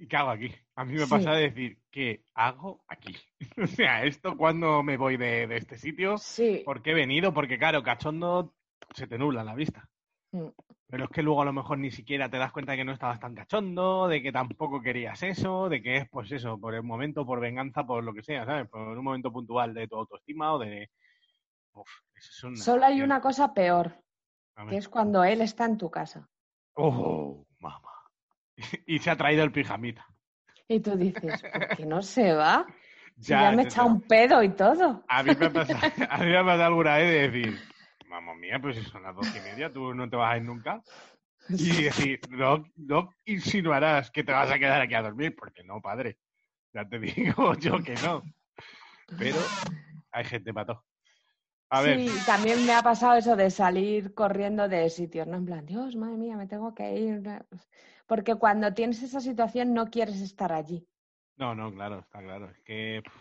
¿Y 0.00 0.06
qué 0.06 0.16
hago 0.16 0.30
aquí? 0.30 0.54
A 0.76 0.84
mí 0.84 0.94
me 0.94 1.06
Sí. 1.06 1.10
pasa 1.10 1.32
de 1.32 1.42
decir, 1.50 1.78
¿qué 1.90 2.22
hago 2.34 2.84
aquí? 2.86 3.16
o 3.62 3.66
sea, 3.66 4.04
¿esto 4.04 4.36
cuando 4.36 4.82
me 4.84 4.96
voy 4.96 5.16
de, 5.16 5.46
de 5.48 5.56
este 5.56 5.76
sitio? 5.76 6.18
sí, 6.18 6.62
¿Por 6.64 6.82
qué 6.82 6.92
he 6.92 6.94
venido? 6.94 7.34
Porque, 7.34 7.58
claro, 7.58 7.82
cachondo 7.82 8.54
se 8.94 9.08
te 9.08 9.18
nubla 9.18 9.42
la 9.42 9.54
vista. 9.56 9.88
Mm. 10.30 10.48
Pero 10.86 11.04
es 11.04 11.10
que 11.10 11.22
luego 11.22 11.42
a 11.42 11.44
lo 11.44 11.52
mejor 11.52 11.78
ni 11.78 11.90
siquiera 11.90 12.30
te 12.30 12.38
das 12.38 12.52
cuenta 12.52 12.72
de 12.72 12.78
que 12.78 12.84
no 12.84 12.92
estabas 12.92 13.18
tan 13.20 13.34
cachondo, 13.34 14.06
de 14.08 14.22
que 14.22 14.30
tampoco 14.32 14.80
querías 14.80 15.22
eso, 15.22 15.68
de 15.68 15.82
que 15.82 15.96
es, 15.96 16.08
pues 16.08 16.30
eso, 16.30 16.58
por 16.58 16.74
el 16.74 16.82
momento, 16.82 17.26
por 17.26 17.40
venganza, 17.40 17.84
por 17.84 18.02
lo 18.04 18.14
que 18.14 18.22
sea, 18.22 18.46
¿sabes? 18.46 18.68
Por 18.68 18.80
un 18.80 19.04
momento 19.04 19.32
puntual 19.32 19.74
de 19.74 19.88
tu 19.88 19.96
autoestima 19.96 20.52
o 20.54 20.58
de... 20.60 20.90
Uf, 21.80 21.88
eso 22.14 22.30
es 22.30 22.44
una... 22.44 22.56
Solo 22.56 22.84
hay 22.86 23.02
una 23.02 23.20
cosa 23.20 23.54
peor, 23.54 24.02
que 24.68 24.76
es 24.76 24.88
cuando 24.88 25.22
él 25.24 25.40
está 25.40 25.64
en 25.64 25.78
tu 25.78 25.90
casa. 25.90 26.28
¡Oh, 26.74 27.46
mamá! 27.58 27.92
y 28.86 28.98
se 28.98 29.10
ha 29.10 29.16
traído 29.16 29.44
el 29.44 29.52
pijamita. 29.52 30.06
Y 30.68 30.80
tú 30.80 30.96
dices, 30.96 31.44
¿por 31.52 31.68
qué 31.68 31.86
no 31.86 32.02
se 32.02 32.32
va? 32.34 32.66
Ya, 33.16 33.42
ya, 33.42 33.50
me 33.52 33.62
ya, 33.62 33.68
echa 33.68 33.82
ya. 33.82 33.84
un 33.84 34.00
pedo 34.02 34.42
y 34.42 34.50
todo. 34.50 35.04
A 35.08 35.22
mí 35.22 35.34
me 35.38 35.46
ha 35.46 35.52
pasado, 35.52 35.80
a 36.10 36.18
mí 36.18 36.26
me 36.26 36.38
alguna 36.38 36.96
vez 36.96 37.10
de 37.10 37.28
decir, 37.28 37.60
mamá 38.06 38.34
mía, 38.34 38.58
pues 38.60 38.76
si 38.76 38.84
son 38.84 39.02
las 39.02 39.14
dos 39.14 39.34
y 39.34 39.40
media, 39.40 39.72
tú 39.72 39.94
no 39.94 40.08
te 40.08 40.16
vas 40.16 40.34
a 40.34 40.36
ir 40.36 40.44
nunca. 40.44 40.82
Y 41.48 41.82
decir, 41.82 42.20
no, 42.30 42.64
no 42.76 43.10
insinuarás 43.24 44.10
que 44.10 44.22
te 44.22 44.32
vas 44.32 44.50
a 44.50 44.58
quedar 44.58 44.80
aquí 44.82 44.94
a 44.94 45.02
dormir, 45.02 45.34
porque 45.34 45.64
no, 45.64 45.80
padre. 45.80 46.18
Ya 46.74 46.86
te 46.86 46.98
digo 46.98 47.54
yo 47.54 47.82
que 47.82 47.94
no. 47.94 48.22
Pero 49.18 49.38
hay 50.12 50.24
gente 50.24 50.52
para 50.52 50.66
todo. 50.66 50.84
A 51.70 51.80
ver, 51.82 51.98
Sí, 51.98 52.22
también 52.26 52.64
me 52.66 52.74
ha 52.74 52.82
pasado 52.82 53.14
eso 53.16 53.36
de 53.36 53.50
salir 53.50 54.14
corriendo 54.14 54.68
de 54.68 54.88
sitios, 54.90 55.26
¿no? 55.26 55.36
En 55.36 55.44
plan, 55.46 55.64
Dios, 55.66 55.96
madre 55.96 56.16
mía, 56.16 56.36
me 56.36 56.46
tengo 56.46 56.74
que 56.74 56.94
ir. 56.96 57.22
Porque 58.06 58.34
cuando 58.36 58.74
tienes 58.74 59.02
esa 59.02 59.20
situación 59.20 59.74
no 59.74 59.90
quieres 59.90 60.20
estar 60.20 60.52
allí. 60.52 60.86
no, 61.36 61.54
no, 61.54 61.72
claro, 61.72 62.00
está 62.00 62.20
claro. 62.22 62.50
Es 62.50 62.58
que, 62.60 63.02
pff, 63.04 63.14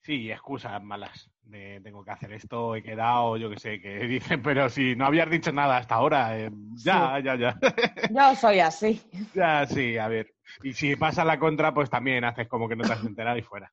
sí, 0.00 0.30
excusas 0.30 0.82
malas 0.82 1.30
de 1.42 1.80
tengo 1.82 2.04
que 2.04 2.10
hacer 2.12 2.32
esto, 2.32 2.74
he 2.76 2.82
quedado, 2.82 3.36
yo 3.36 3.50
qué 3.50 3.58
sé, 3.58 3.80
que 3.80 3.98
dicen, 4.06 4.42
pero 4.42 4.68
si 4.68 4.96
no 4.96 5.06
habías 5.06 5.30
dicho 5.30 5.52
nada 5.52 5.76
hasta 5.78 5.96
ahora, 5.96 6.38
eh, 6.38 6.50
ya, 6.82 7.18
ya, 7.20 7.36
ya. 7.36 7.58
Yo 8.06 8.34
soy 8.36 8.60
así. 8.60 9.00
Ya, 9.34 9.66
sí, 9.66 9.96
a 9.98 10.08
ver. 10.08 10.34
Y 10.62 10.72
si 10.74 10.96
pasa 10.96 11.24
la 11.24 11.38
contra, 11.38 11.72
pues 11.72 11.88
también 11.90 12.24
haces 12.24 12.48
como 12.48 12.68
que 12.68 12.76
no 12.76 12.84
te 12.84 12.92
has 12.92 13.04
enterado 13.04 13.38
y 13.38 13.42
fuera. 13.42 13.72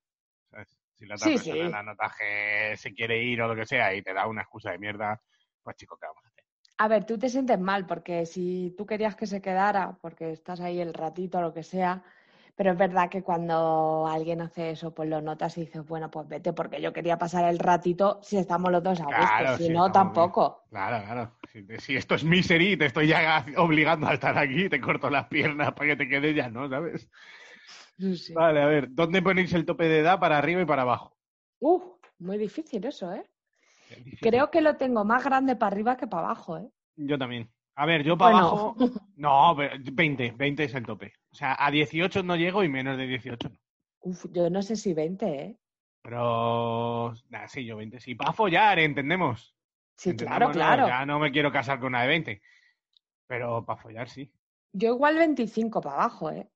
¿sabes? 0.52 0.78
Si 1.00 1.06
la 1.06 1.16
otra 1.16 1.28
Sí, 1.28 1.38
persona 1.38 1.64
sí. 1.64 1.72
la 1.72 1.84
notas 1.84 2.12
que 2.18 2.76
se 2.78 2.94
quiere 2.94 3.24
ir 3.24 3.42
o 3.42 3.48
lo 3.48 3.56
que 3.56 3.66
sea 3.66 3.96
y 3.96 4.02
te 4.02 4.14
da 4.14 4.28
una 4.28 4.42
excusa 4.42 4.72
de 4.72 4.80
mierda, 4.80 5.22
pues 5.64 5.78
chico, 5.78 5.98
¿qué 5.98 6.06
vamos 6.08 6.24
a 6.26 6.28
hacer? 6.28 6.44
A 6.78 6.88
ver, 6.88 7.06
tú 7.06 7.18
te 7.18 7.30
sientes 7.30 7.60
mal 7.60 7.86
porque 7.86 8.26
si 8.26 8.74
tú 8.78 8.86
querías 8.86 9.16
que 9.16 9.26
se 9.28 9.42
quedara, 9.42 9.98
porque 10.02 10.32
estás 10.32 10.60
ahí 10.62 10.80
el 10.82 10.94
ratito 10.94 11.38
o 11.40 11.42
lo 11.42 11.54
que 11.54 11.64
sea, 11.64 12.04
pero 12.56 12.72
es 12.72 12.78
verdad 12.78 13.10
que 13.10 13.24
cuando 13.24 14.08
alguien 14.08 14.42
hace 14.42 14.72
eso, 14.72 14.94
pues 14.94 15.10
lo 15.10 15.22
notas 15.22 15.58
y 15.58 15.62
dices, 15.62 15.86
bueno, 15.86 16.12
pues 16.12 16.28
vete 16.28 16.54
porque 16.54 16.82
yo 16.82 16.92
quería 16.94 17.18
pasar 17.18 17.46
el 17.46 17.60
ratito 17.60 18.20
si 18.22 18.38
estamos 18.38 18.72
los 18.72 18.84
dos 18.84 19.00
a 19.02 19.08
gusto, 19.08 19.46
Claro, 19.46 19.58
si 19.58 19.70
no, 19.70 19.92
bien. 19.92 19.94
tampoco. 19.94 20.64
Claro, 20.70 21.04
claro. 21.06 21.40
Si, 21.52 21.66
si 21.80 21.96
esto 21.96 22.16
es 22.16 22.24
misery 22.24 22.78
te 22.78 22.86
estoy 22.86 23.08
ya 23.08 23.46
obligando 23.58 24.08
a 24.08 24.14
estar 24.14 24.38
aquí, 24.38 24.70
te 24.70 24.80
corto 24.80 25.10
las 25.10 25.28
piernas 25.28 25.74
para 25.74 25.90
que 25.90 25.96
te 25.98 26.08
quedes 26.10 26.36
ya, 26.36 26.50
¿no? 26.50 26.70
¿Sabes? 26.70 27.10
Sí. 28.00 28.34
Vale, 28.34 28.62
a 28.62 28.66
ver, 28.68 28.88
¿dónde 28.92 29.22
ponéis 29.22 29.54
el 29.54 29.66
tope 29.66 29.90
de 29.90 30.00
edad 30.00 30.20
para 30.20 30.38
arriba 30.38 30.62
y 30.62 30.66
para 30.66 30.84
abajo? 30.84 31.18
Uf, 31.60 31.84
muy 32.20 32.38
difícil 32.38 32.86
eso, 32.86 33.12
¿eh? 33.14 33.26
Difícil. 33.90 34.20
Creo 34.22 34.50
que 34.50 34.62
lo 34.62 34.78
tengo 34.78 35.04
más 35.04 35.24
grande 35.24 35.56
para 35.56 35.74
arriba 35.74 35.98
que 35.98 36.08
para 36.08 36.28
abajo, 36.28 36.58
¿eh? 36.58 36.70
Yo 36.96 37.18
también. 37.18 37.50
A 37.76 37.86
ver, 37.86 38.04
yo 38.04 38.18
para 38.18 38.32
Bueno. 38.32 38.48
abajo. 38.48 38.76
No, 39.16 39.54
pero 39.58 39.76
20, 39.92 40.32
20 40.32 40.64
es 40.64 40.74
el 40.76 40.86
tope. 40.86 41.14
O 41.32 41.36
sea, 41.36 41.58
a 41.60 41.70
18 41.70 42.24
no 42.24 42.38
llego 42.38 42.64
y 42.64 42.70
menos 42.70 42.98
de 42.98 43.06
18 43.06 43.50
no. 43.50 43.60
Uf, 44.02 44.26
yo 44.32 44.50
no 44.50 44.62
sé 44.62 44.78
si 44.78 44.94
20, 44.94 45.26
¿eh? 45.26 45.58
Pero. 46.02 47.14
Nah, 47.30 47.48
sí, 47.48 47.66
yo 47.66 47.76
20 47.76 48.00
sí. 48.00 48.16
Para 48.16 48.32
follar, 48.32 48.80
entendemos. 48.80 49.54
Sí, 49.96 50.16
claro, 50.16 50.52
claro. 50.52 50.88
Ya 50.88 51.06
no 51.06 51.20
me 51.20 51.32
quiero 51.32 51.52
casar 51.52 51.80
con 51.80 51.88
una 51.88 52.04
de 52.04 52.08
20. 52.08 52.42
Pero 53.28 53.66
para 53.66 53.82
follar 53.82 54.08
sí. 54.08 54.32
Yo 54.72 54.94
igual 54.94 55.18
25 55.18 55.82
para 55.82 55.96
abajo, 55.96 56.32
¿eh? 56.32 56.50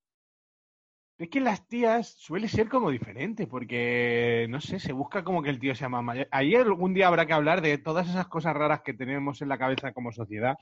Es 1.16 1.28
que 1.28 1.40
las 1.40 1.66
tías 1.68 2.16
suele 2.18 2.48
ser 2.48 2.68
como 2.68 2.90
diferente, 2.90 3.46
porque, 3.46 4.46
no 4.50 4.60
sé, 4.60 4.80
se 4.80 4.92
busca 4.92 5.22
como 5.22 5.42
que 5.42 5.50
el 5.50 5.60
tío 5.60 5.74
sea 5.74 5.88
más 5.88 6.02
mayor. 6.02 6.26
Ahí 6.32 6.56
algún 6.56 6.92
día 6.92 7.06
habrá 7.06 7.24
que 7.24 7.32
hablar 7.32 7.60
de 7.60 7.78
todas 7.78 8.08
esas 8.08 8.26
cosas 8.26 8.54
raras 8.54 8.82
que 8.82 8.94
tenemos 8.94 9.40
en 9.40 9.48
la 9.48 9.58
cabeza 9.58 9.92
como 9.92 10.10
sociedad, 10.10 10.56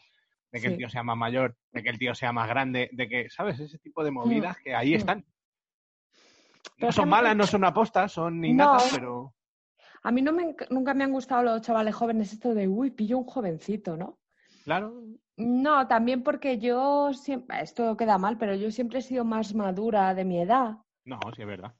de 0.50 0.60
que 0.60 0.66
el 0.66 0.76
tío 0.76 0.90
sea 0.90 1.02
más 1.02 1.16
mayor, 1.16 1.56
de 1.72 1.82
que 1.82 1.88
el 1.88 1.98
tío 1.98 2.14
sea 2.14 2.32
más 2.32 2.48
grande, 2.48 2.90
de 2.92 3.08
que, 3.08 3.30
¿sabes? 3.30 3.58
Ese 3.60 3.78
tipo 3.78 4.04
de 4.04 4.10
movidas 4.10 4.58
que 4.58 4.74
ahí 4.74 4.92
mm. 4.92 4.96
están. 4.96 5.24
Pero 6.76 6.88
No 6.88 6.92
son 6.92 7.08
malas, 7.08 7.34
no 7.34 7.46
son 7.46 7.64
apostas, 7.64 8.12
son 8.12 8.44
innatas, 8.44 8.92
No. 8.92 8.98
pero... 8.98 9.34
A 10.04 10.10
mí 10.10 10.20
no 10.20 10.32
me, 10.32 10.54
nunca 10.68 10.94
me 10.94 11.04
han 11.04 11.12
gustado 11.12 11.44
los 11.44 11.62
chavales 11.62 11.94
jóvenes 11.94 12.32
esto 12.32 12.54
de, 12.54 12.68
uy, 12.68 12.90
pillo 12.90 13.18
un 13.18 13.24
jovencito, 13.24 13.96
¿no? 13.96 14.18
Claro, 14.64 15.00
No, 15.46 15.86
también 15.86 16.22
porque 16.22 16.58
yo 16.58 17.12
siempre, 17.12 17.60
esto 17.60 17.96
queda 17.96 18.18
mal, 18.18 18.38
pero 18.38 18.54
yo 18.54 18.70
siempre 18.70 19.00
he 19.00 19.02
sido 19.02 19.24
más 19.24 19.54
madura 19.54 20.14
de 20.14 20.24
mi 20.24 20.40
edad. 20.40 20.78
no, 21.04 21.18
sí 21.34 21.42
es 21.42 21.48
verdad. 21.48 21.74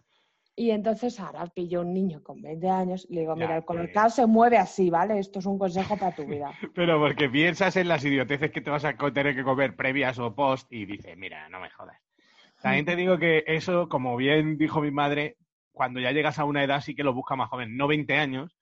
Y 0.55 0.71
entonces 0.71 1.19
ahora 1.19 1.47
pillo 1.47 1.81
un 1.81 1.95
niño 1.95 2.23
con 2.23 2.43
20 2.43 2.69
años 2.69 3.07
y 3.09 3.15
le 3.15 3.21
digo, 3.23 3.35
Ya, 3.37 3.47
mira, 3.47 3.57
el 3.57 3.65
colocado 3.65 4.11
se 4.11 4.27
mueve 4.27 4.59
así, 4.59 4.91
¿vale? 4.91 5.19
Esto 5.19 5.39
es 5.39 5.47
un 5.47 5.59
consejo 5.59 5.97
para 5.97 6.15
tu 6.15 6.27
vida. 6.27 6.51
Pero 6.75 7.01
porque 7.01 7.31
piensas 7.31 7.75
en 7.77 7.89
las 7.89 8.05
idioteces 8.05 8.51
que 8.51 8.61
te 8.61 8.71
vas 8.71 8.85
a 8.85 8.95
tener 8.95 9.35
que 9.35 9.45
comer 9.45 9.77
previas 9.77 10.19
o 10.19 10.35
post 10.35 10.71
y 10.71 10.85
dices, 10.85 11.17
mira, 11.17 11.49
no 11.49 11.59
me 11.59 11.71
jodas. 11.71 11.97
También 12.61 12.85
te 12.85 12.97
digo 12.97 13.19
que 13.19 13.43
eso, 13.47 13.89
como 13.89 14.17
bien 14.17 14.59
dijo 14.59 14.81
mi 14.83 14.91
madre, 14.91 15.37
cuando 15.73 16.01
ya 16.01 16.13
llegas 16.13 16.39
a 16.39 16.45
una 16.45 16.63
edad 16.63 16.81
sí 16.81 16.95
que 16.95 17.03
lo 17.03 17.15
busca 17.15 17.35
más 17.35 17.49
joven, 17.49 17.77
no 17.77 17.89
20 17.89 18.15
años, 18.15 18.55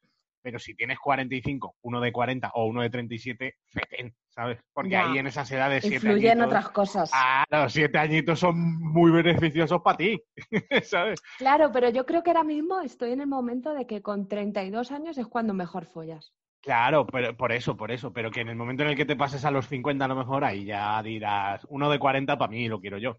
Pero 0.42 0.58
si 0.58 0.74
tienes 0.74 0.98
45, 0.98 1.76
uno 1.82 2.00
de 2.00 2.12
40 2.12 2.50
o 2.54 2.66
uno 2.66 2.82
de 2.82 2.90
37, 2.90 3.56
fetén, 3.66 4.14
¿sabes? 4.28 4.58
Porque 4.72 4.90
Ya. 4.90 5.10
ahí 5.10 5.18
en 5.18 5.26
esas 5.26 5.50
edades, 5.50 5.82
siete 5.82 5.96
Influye 5.96 6.30
en 6.32 6.40
añitos, 6.40 6.46
otras 6.46 6.70
cosas. 6.70 7.10
Ah, 7.12 7.44
los 7.50 7.72
siete 7.72 7.98
añitos 7.98 8.38
son 8.38 8.78
muy 8.80 9.10
beneficiosos 9.10 9.82
para 9.82 9.96
ti, 9.98 10.22
¿sabes? 10.84 11.20
Claro, 11.38 11.70
pero 11.72 11.90
yo 11.90 12.06
creo 12.06 12.22
que 12.22 12.30
ahora 12.30 12.44
mismo 12.44 12.80
estoy 12.80 13.12
en 13.12 13.20
el 13.20 13.26
momento 13.26 13.74
de 13.74 13.86
que 13.86 14.02
con 14.02 14.28
32 14.28 14.92
años 14.92 15.18
es 15.18 15.26
cuando 15.26 15.54
mejor 15.54 15.86
follas. 15.86 16.32
Claro, 16.62 17.06
pero 17.06 17.36
por 17.36 17.52
eso, 17.52 17.76
por 17.76 17.90
eso. 17.90 18.12
Pero 18.12 18.30
que 18.30 18.40
en 18.40 18.48
el 18.48 18.56
momento 18.56 18.82
en 18.82 18.90
el 18.90 18.96
que 18.96 19.06
te 19.06 19.16
pases 19.16 19.44
a 19.44 19.50
los 19.50 19.66
50 19.66 20.04
a 20.04 20.08
lo 20.08 20.16
mejor, 20.16 20.44
ahí 20.44 20.64
ya 20.64 21.02
dirás, 21.02 21.66
uno 21.70 21.90
de 21.90 21.98
40 21.98 22.38
para 22.38 22.50
mí 22.50 22.68
lo 22.68 22.80
quiero 22.80 22.98
yo. 22.98 23.16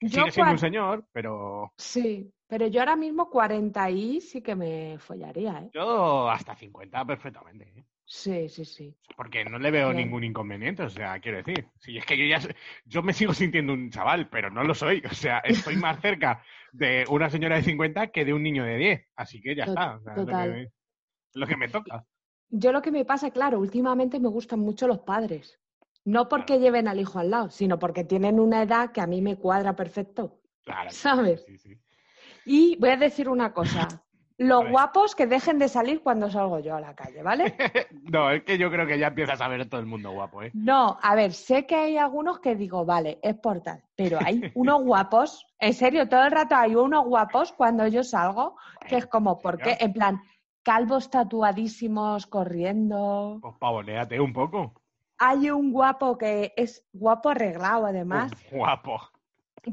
Yo 0.00 0.08
Sigue 0.08 0.30
siendo 0.30 0.52
un 0.52 0.58
señor, 0.58 1.04
pero 1.12 1.72
Sí, 1.76 2.32
pero 2.46 2.66
yo 2.68 2.80
ahora 2.80 2.96
mismo 2.96 3.28
40 3.28 3.90
y 3.90 4.20
sí 4.20 4.42
que 4.42 4.54
me 4.54 4.98
follaría, 4.98 5.60
¿eh? 5.60 5.70
yo 5.72 6.30
hasta 6.30 6.54
50 6.54 7.04
perfectamente. 7.04 7.72
¿eh? 7.76 7.84
Sí, 8.10 8.48
sí, 8.48 8.64
sí. 8.64 8.96
Porque 9.16 9.44
no 9.44 9.58
le 9.58 9.70
veo 9.70 9.90
Bien. 9.90 10.04
ningún 10.04 10.24
inconveniente, 10.24 10.82
o 10.82 10.88
sea, 10.88 11.20
quiero 11.20 11.38
decir. 11.38 11.66
Si 11.76 11.98
es 11.98 12.06
que 12.06 12.16
yo 12.16 12.24
ya 12.24 12.40
yo 12.86 13.02
me 13.02 13.12
sigo 13.12 13.34
sintiendo 13.34 13.74
un 13.74 13.90
chaval, 13.90 14.30
pero 14.30 14.50
no 14.50 14.64
lo 14.64 14.74
soy. 14.74 15.02
O 15.04 15.14
sea, 15.14 15.38
estoy 15.44 15.76
más 15.76 16.00
cerca 16.00 16.42
de 16.72 17.04
una 17.10 17.28
señora 17.28 17.56
de 17.56 17.62
50 17.64 18.06
que 18.06 18.24
de 18.24 18.32
un 18.32 18.42
niño 18.42 18.64
de 18.64 18.76
10. 18.76 19.08
Así 19.14 19.42
que 19.42 19.54
ya 19.54 19.64
está. 19.64 19.96
o 19.96 20.00
sea, 20.00 20.12
es 20.12 20.18
lo 20.18 20.24
total. 20.24 20.72
lo 21.34 21.46
que 21.46 21.56
me 21.56 21.68
toca. 21.68 22.04
Yo 22.48 22.72
lo 22.72 22.80
que 22.80 22.90
me 22.90 23.04
pasa, 23.04 23.30
claro, 23.30 23.58
últimamente 23.58 24.18
me 24.18 24.28
gustan 24.28 24.60
mucho 24.60 24.88
los 24.88 25.00
padres. 25.00 25.60
No 26.04 26.28
porque 26.28 26.58
lleven 26.58 26.88
al 26.88 27.00
hijo 27.00 27.18
al 27.18 27.30
lado, 27.30 27.50
sino 27.50 27.78
porque 27.78 28.04
tienen 28.04 28.40
una 28.40 28.62
edad 28.62 28.92
que 28.92 29.00
a 29.00 29.06
mí 29.06 29.20
me 29.20 29.36
cuadra 29.36 29.76
perfecto. 29.76 30.40
Claro. 30.64 30.90
¿Sabes? 30.90 31.44
Sí, 31.46 31.58
sí. 31.58 31.78
Y 32.44 32.76
voy 32.76 32.90
a 32.90 32.96
decir 32.96 33.28
una 33.28 33.52
cosa. 33.52 33.88
Los 34.38 34.70
guapos 34.70 35.16
que 35.16 35.26
dejen 35.26 35.58
de 35.58 35.68
salir 35.68 36.00
cuando 36.00 36.30
salgo 36.30 36.60
yo 36.60 36.76
a 36.76 36.80
la 36.80 36.94
calle, 36.94 37.22
¿vale? 37.22 37.56
No, 38.10 38.30
es 38.30 38.44
que 38.44 38.56
yo 38.56 38.70
creo 38.70 38.86
que 38.86 38.98
ya 38.98 39.08
empiezas 39.08 39.40
a 39.40 39.48
ver 39.48 39.68
todo 39.68 39.80
el 39.80 39.86
mundo 39.86 40.12
guapo, 40.12 40.42
¿eh? 40.42 40.50
No, 40.54 40.96
a 41.02 41.14
ver, 41.16 41.32
sé 41.32 41.66
que 41.66 41.74
hay 41.74 41.98
algunos 41.98 42.38
que 42.38 42.54
digo, 42.54 42.84
vale, 42.84 43.18
es 43.20 43.34
por 43.34 43.60
tal, 43.60 43.82
pero 43.96 44.18
hay 44.24 44.50
unos 44.54 44.82
guapos, 44.84 45.44
en 45.58 45.74
serio, 45.74 46.08
todo 46.08 46.24
el 46.24 46.30
rato 46.30 46.54
hay 46.54 46.76
unos 46.76 47.04
guapos 47.04 47.52
cuando 47.52 47.86
yo 47.88 48.04
salgo, 48.04 48.56
que 48.88 48.96
es 48.96 49.06
como, 49.06 49.38
¿por 49.38 49.58
qué? 49.58 49.76
En 49.80 49.92
plan, 49.92 50.22
calvos 50.62 51.10
tatuadísimos 51.10 52.26
corriendo. 52.26 53.38
Pues 53.42 53.56
pavoneate 53.58 54.20
un 54.20 54.32
poco. 54.32 54.77
Hay 55.18 55.50
un 55.50 55.72
guapo 55.72 56.16
que 56.16 56.52
es 56.56 56.86
guapo 56.92 57.30
arreglado 57.30 57.86
además, 57.86 58.30
guapo. 58.50 59.00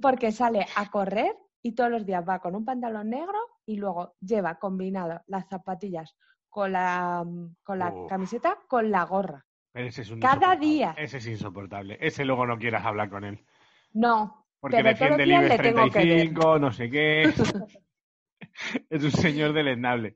porque 0.01 0.31
sale 0.31 0.65
a 0.75 0.89
correr 0.89 1.35
y 1.61 1.73
todos 1.73 1.91
los 1.91 2.05
días 2.05 2.23
va 2.27 2.39
con 2.39 2.55
un 2.55 2.65
pantalón 2.65 3.09
negro 3.09 3.37
y 3.65 3.77
luego 3.77 4.15
lleva 4.19 4.55
combinado 4.59 5.21
las 5.27 5.47
zapatillas 5.47 6.15
con 6.49 6.71
la, 6.71 7.23
con 7.63 7.79
la 7.79 7.91
Uf. 7.93 8.09
camiseta 8.09 8.57
con 8.67 8.89
la 8.89 9.03
gorra. 9.03 9.45
Pero 9.71 9.87
ese 9.87 10.03
es 10.03 10.09
un 10.09 10.19
Cada 10.19 10.55
día. 10.55 10.95
Ese 10.97 11.17
es 11.17 11.27
insoportable. 11.27 11.97
Ese 11.99 12.23
luego 12.23 12.45
no 12.47 12.57
quieras 12.57 12.85
hablar 12.85 13.09
con 13.09 13.25
él. 13.25 13.43
No, 13.93 14.47
Porque 14.59 14.81
defiende 14.81 15.23
el 15.23 15.31
IBEX 15.31 15.49
le 15.49 15.57
tengo 15.57 15.89
que 15.91 15.99
ver. 15.99 16.31
35, 16.31 16.59
no 16.59 16.71
sé 16.71 16.89
qué. 16.89 17.23
es 18.89 19.03
un 19.03 19.11
señor 19.11 19.53
deleznable. 19.53 20.15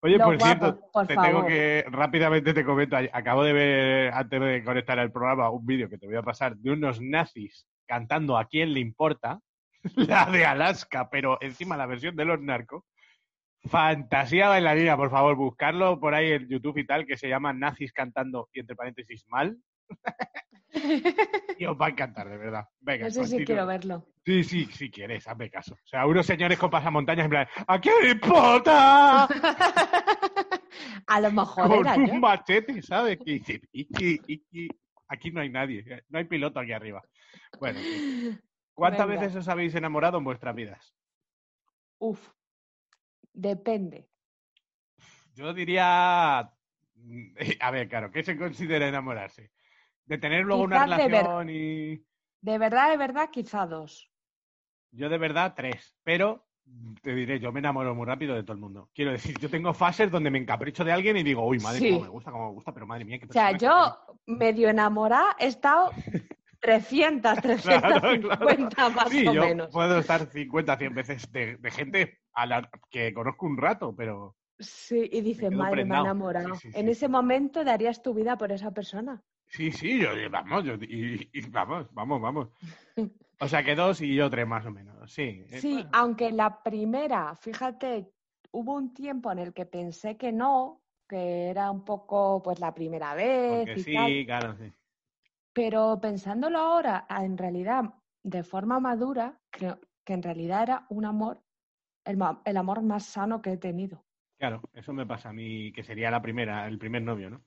Oye, 0.00 0.16
Los 0.16 0.26
por 0.26 0.38
guapos, 0.38 0.68
cierto, 0.68 0.90
por 0.92 1.06
te 1.06 1.16
tengo 1.16 1.46
que, 1.46 1.84
rápidamente 1.88 2.54
te 2.54 2.64
comento, 2.64 2.96
acabo 3.12 3.42
de 3.42 3.52
ver, 3.52 4.14
antes 4.14 4.40
de 4.40 4.62
conectar 4.62 4.98
al 4.98 5.10
programa, 5.10 5.50
un 5.50 5.66
vídeo 5.66 5.88
que 5.88 5.98
te 5.98 6.06
voy 6.06 6.16
a 6.16 6.22
pasar 6.22 6.56
de 6.56 6.70
unos 6.70 7.00
nazis 7.00 7.66
cantando 7.86 8.38
a 8.38 8.46
quién 8.46 8.74
le 8.74 8.80
importa, 8.80 9.40
la 9.96 10.26
de 10.26 10.46
Alaska, 10.46 11.08
pero 11.10 11.38
encima 11.40 11.76
la 11.76 11.86
versión 11.86 12.14
de 12.14 12.24
los 12.24 12.40
narcos. 12.40 12.84
Fantasía 13.64 14.48
bailarina, 14.48 14.96
por 14.96 15.10
favor, 15.10 15.34
buscarlo 15.34 15.98
por 15.98 16.14
ahí 16.14 16.30
en 16.30 16.48
YouTube 16.48 16.78
y 16.78 16.86
tal, 16.86 17.04
que 17.04 17.16
se 17.16 17.28
llama 17.28 17.52
Nazis 17.52 17.92
cantando, 17.92 18.48
y 18.52 18.60
entre 18.60 18.76
paréntesis, 18.76 19.26
mal. 19.26 19.58
y 21.58 21.64
os 21.64 21.76
va 21.80 21.86
a 21.86 21.90
encantar, 21.90 22.28
de 22.28 22.36
verdad. 22.36 22.68
Venga, 22.80 23.06
Eso 23.06 23.24
sí 23.24 23.30
continúa. 23.30 23.46
quiero 23.46 23.66
verlo. 23.66 24.06
Sí, 24.24 24.44
sí, 24.44 24.66
si 24.66 24.90
quieres, 24.90 25.26
hazme 25.26 25.50
caso. 25.50 25.74
O 25.74 25.86
sea, 25.86 26.06
unos 26.06 26.26
señores 26.26 26.58
con 26.58 26.70
pasamontañas 26.70 27.24
en 27.24 27.30
plan, 27.30 27.48
¿a 27.66 27.78
le 28.02 28.10
importa? 28.10 29.26
A 31.06 31.20
lo 31.20 31.32
mejor 31.32 31.66
Con 31.68 31.86
era 31.86 31.94
un 31.96 32.06
yo. 32.06 32.14
machete, 32.14 32.82
¿sabes? 32.82 33.18
Aquí 35.08 35.30
no 35.30 35.40
hay 35.40 35.48
nadie, 35.48 35.84
no 36.08 36.18
hay 36.18 36.24
piloto 36.24 36.60
aquí 36.60 36.72
arriba. 36.72 37.02
Bueno, 37.58 37.80
sí. 37.80 38.38
¿cuántas 38.74 39.06
Venga. 39.08 39.22
veces 39.22 39.36
os 39.36 39.48
habéis 39.48 39.74
enamorado 39.74 40.18
en 40.18 40.24
vuestras 40.24 40.54
vidas? 40.54 40.94
Uf, 41.98 42.20
depende. 43.32 44.08
Yo 45.34 45.54
diría, 45.54 46.50
mm, 46.96 47.34
a 47.60 47.70
ver, 47.70 47.88
claro, 47.88 48.10
¿qué 48.10 48.22
se 48.22 48.36
considera 48.36 48.86
enamorarse? 48.88 49.50
De 50.08 50.18
tener 50.18 50.44
luego 50.44 50.62
una 50.62 50.86
de 50.86 50.96
relación 51.08 51.50
y... 51.50 51.96
De 52.40 52.58
verdad, 52.58 52.90
de 52.90 52.96
verdad, 52.96 53.28
quizá 53.30 53.66
dos. 53.66 54.10
Yo 54.90 55.08
de 55.08 55.18
verdad 55.18 55.52
tres, 55.54 55.94
pero 56.02 56.46
te 57.02 57.14
diré, 57.14 57.40
yo 57.40 57.52
me 57.52 57.60
enamoro 57.60 57.94
muy 57.94 58.06
rápido 58.06 58.34
de 58.34 58.42
todo 58.42 58.52
el 58.54 58.58
mundo. 58.60 58.90
Quiero 58.94 59.10
decir, 59.12 59.38
yo 59.38 59.50
tengo 59.50 59.74
fases 59.74 60.10
donde 60.10 60.30
me 60.30 60.38
encapricho 60.38 60.84
de 60.84 60.92
alguien 60.92 61.16
y 61.16 61.22
digo, 61.22 61.46
uy, 61.46 61.58
madre, 61.58 61.78
Sí. 61.80 61.90
cómo 61.90 62.02
me 62.04 62.08
gusta, 62.10 62.30
cómo 62.30 62.48
me 62.48 62.54
gusta, 62.54 62.72
pero 62.72 62.86
madre 62.86 63.04
mía, 63.04 63.18
qué 63.18 63.26
O 63.26 63.32
sea, 63.32 63.56
yo 63.56 63.98
medio 64.26 64.68
enamorada 64.68 65.36
he 65.38 65.46
estado 65.46 65.90
300, 66.60 67.38
350 67.40 68.88
más 68.90 69.08
Sí, 69.10 69.26
o 69.26 69.32
yo 69.34 69.40
menos. 69.42 69.70
puedo 69.70 69.98
estar 69.98 70.26
50, 70.26 70.76
100 70.76 70.94
veces 70.94 71.32
de, 71.32 71.56
de 71.56 71.70
gente 71.70 72.18
a 72.32 72.46
la 72.46 72.70
que 72.90 73.12
conozco 73.12 73.46
un 73.46 73.56
rato, 73.58 73.94
pero 73.94 74.36
Sí, 74.58 75.08
y 75.12 75.20
dices, 75.20 75.52
madre, 75.52 75.84
me 75.84 75.94
he 75.94 76.00
enamorado. 76.00 76.54
Sí, 76.56 76.70
en 76.74 76.88
ese 76.88 77.08
momento 77.08 77.62
darías 77.62 78.02
tu 78.02 78.12
vida 78.14 78.36
por 78.36 78.50
esa 78.50 78.72
persona. 78.72 79.22
Sí, 79.48 79.72
sí, 79.72 80.00
yo, 80.00 80.10
vamos, 80.30 80.64
yo, 80.64 80.74
y, 80.74 81.28
y 81.32 81.40
vamos, 81.50 81.92
vamos, 81.92 82.20
vamos. 82.20 82.48
O 83.40 83.48
sea, 83.48 83.62
que 83.64 83.74
dos 83.74 84.00
y 84.00 84.14
yo 84.14 84.30
tres 84.30 84.46
más 84.46 84.66
o 84.66 84.70
menos, 84.70 85.12
sí. 85.12 85.22
eh, 85.50 85.60
Sí, 85.60 85.72
bueno. 85.72 85.90
aunque 85.92 86.30
la 86.32 86.62
primera, 86.62 87.34
fíjate, 87.36 88.12
hubo 88.52 88.74
un 88.74 88.92
tiempo 88.94 89.30
en 89.32 89.38
el 89.38 89.52
que 89.54 89.66
pensé 89.66 90.16
que 90.16 90.32
no, 90.32 90.82
que 91.08 91.48
era 91.50 91.70
un 91.70 91.84
poco 91.84 92.42
pues 92.42 92.60
la 92.60 92.74
primera 92.74 93.14
vez 93.14 93.66
Porque 93.66 93.76
y 93.76 93.84
sí, 93.84 93.94
tal. 93.94 94.26
claro, 94.26 94.56
sí. 94.56 94.72
Pero 95.52 95.98
pensándolo 96.00 96.58
ahora, 96.58 97.06
en 97.08 97.36
realidad, 97.36 97.94
de 98.22 98.42
forma 98.42 98.80
madura, 98.80 99.40
creo 99.50 99.78
que 100.04 100.14
en 100.14 100.22
realidad 100.22 100.62
era 100.62 100.86
un 100.90 101.04
amor, 101.04 101.42
el, 102.04 102.18
el 102.44 102.56
amor 102.56 102.82
más 102.82 103.04
sano 103.06 103.42
que 103.42 103.52
he 103.52 103.56
tenido. 103.58 104.04
Claro, 104.38 104.62
eso 104.72 104.92
me 104.92 105.06
pasa 105.06 105.30
a 105.30 105.32
mí, 105.32 105.72
que 105.72 105.82
sería 105.82 106.10
la 106.10 106.22
primera, 106.22 106.66
el 106.68 106.78
primer 106.78 107.02
novio, 107.02 107.30
¿no? 107.30 107.42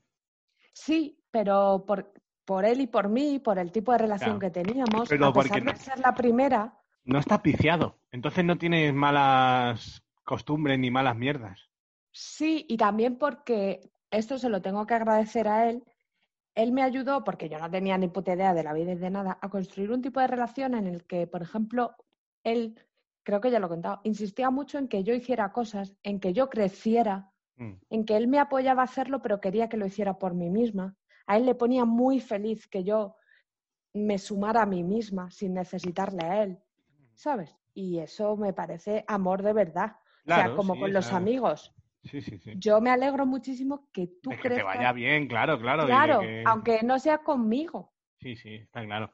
Sí, 0.74 1.20
pero 1.32 1.84
por, 1.88 2.14
por 2.46 2.66
él 2.66 2.82
y 2.82 2.88
por 2.88 3.10
mí, 3.10 3.40
por 3.40 3.60
el 3.60 3.72
tipo 3.72 3.92
de 3.92 3.98
relación 4.00 4.40
Claro. 4.40 4.54
que 4.54 4.64
teníamos, 4.64 5.10
Pero 5.10 5.26
a 5.28 5.34
pesar 5.34 5.58
porque 5.60 5.66
de 5.66 5.74
no- 5.74 5.78
ser 5.80 6.00
la 6.00 6.14
primera, 6.14 6.78
No 7.04 7.18
está 7.20 7.42
piciado, 7.42 7.98
entonces 8.12 8.46
no 8.46 8.58
tienes 8.58 8.94
malas 8.94 10.04
costumbres 10.24 10.78
ni 10.80 10.92
malas 10.92 11.16
mierdas. 11.16 11.60
sí, 12.12 12.66
y 12.70 12.78
también 12.78 13.18
porque 13.18 13.90
esto 14.12 14.38
se 14.38 14.50
lo 14.50 14.62
tengo 14.62 14.86
que 14.86 14.94
agradecer 14.94 15.48
a 15.48 15.70
él. 15.70 15.84
Él 16.54 16.74
me 16.74 16.84
ayudó, 16.84 17.24
porque 17.24 17.48
yo 17.50 17.58
no 17.60 17.72
tenía 17.72 17.98
ni 17.98 18.10
puta 18.10 18.34
idea 18.34 18.54
de 18.54 18.64
la 18.64 18.74
vida 18.74 18.92
y 18.92 18.96
de 18.96 19.10
nada, 19.10 19.40
a 19.42 19.50
construir 19.50 19.92
un 19.92 20.02
tipo 20.02 20.20
de 20.20 20.28
relación 20.28 20.76
en 20.76 20.86
el 20.86 21.06
que, 21.06 21.26
por 21.26 21.42
ejemplo, 21.42 21.96
él, 22.44 22.78
creo 23.24 23.40
que 23.40 23.50
ya 23.52 23.60
lo 23.60 23.68
he 23.68 23.70
contado, 23.70 24.02
insistía 24.04 24.50
mucho 24.52 24.78
en 24.78 24.88
que 24.90 25.04
yo 25.04 25.14
hiciera 25.14 25.54
cosas, 25.54 25.96
en 26.04 26.20
que 26.20 26.34
yo 26.34 26.50
creciera, 26.50 27.31
Mm. 27.62 27.74
en 27.92 28.06
que 28.06 28.18
él 28.18 28.28
me 28.28 28.40
apoyaba 28.40 28.82
a 28.82 28.86
hacerlo, 28.86 29.22
pero 29.22 29.40
quería 29.40 29.70
que 29.70 29.78
lo 29.78 29.86
hiciera 29.86 30.18
por 30.18 30.34
mí 30.34 30.50
misma. 30.50 30.96
A 31.28 31.38
él 31.38 31.46
le 31.46 31.54
ponía 31.54 31.86
muy 31.86 32.20
feliz 32.20 32.68
que 32.68 32.84
yo 32.84 33.16
me 33.94 34.18
sumara 34.18 34.64
a 34.64 34.66
mí 34.66 34.84
misma 34.84 35.30
sin 35.30 35.54
necesitarle 35.54 36.24
a 36.26 36.44
él, 36.44 36.60
¿sabes? 37.14 37.56
Y 37.74 38.00
eso 38.00 38.36
me 38.36 38.52
parece 38.54 39.06
amor 39.08 39.44
de 39.44 39.54
verdad. 39.54 39.92
o 39.92 40.28
sea, 40.28 40.36
Claro, 40.46 40.56
como 40.56 40.74
sí, 40.74 40.80
con 40.80 40.94
los 40.94 41.06
claro. 41.08 41.18
amigos. 41.18 41.74
Sí, 42.04 42.22
sí, 42.22 42.40
sí. 42.40 42.54
Yo 42.56 42.82
me 42.82 42.90
alegro 42.90 43.26
muchísimo 43.28 43.90
que 43.92 44.08
tú 44.24 44.32
De 44.32 44.38
que 44.38 44.42
te 44.44 44.56
crezcas. 44.56 44.76
vaya 44.76 44.92
bien, 44.92 45.28
claro, 45.28 45.60
claro. 45.60 45.86
Claro, 45.86 46.20
que- 46.22 46.44
aunque 46.48 46.82
no 46.84 46.98
sea 46.98 47.20
conmigo. 47.20 47.94
Sí, 48.20 48.36
sí, 48.36 48.56
está 48.56 48.84
claro. 48.84 49.12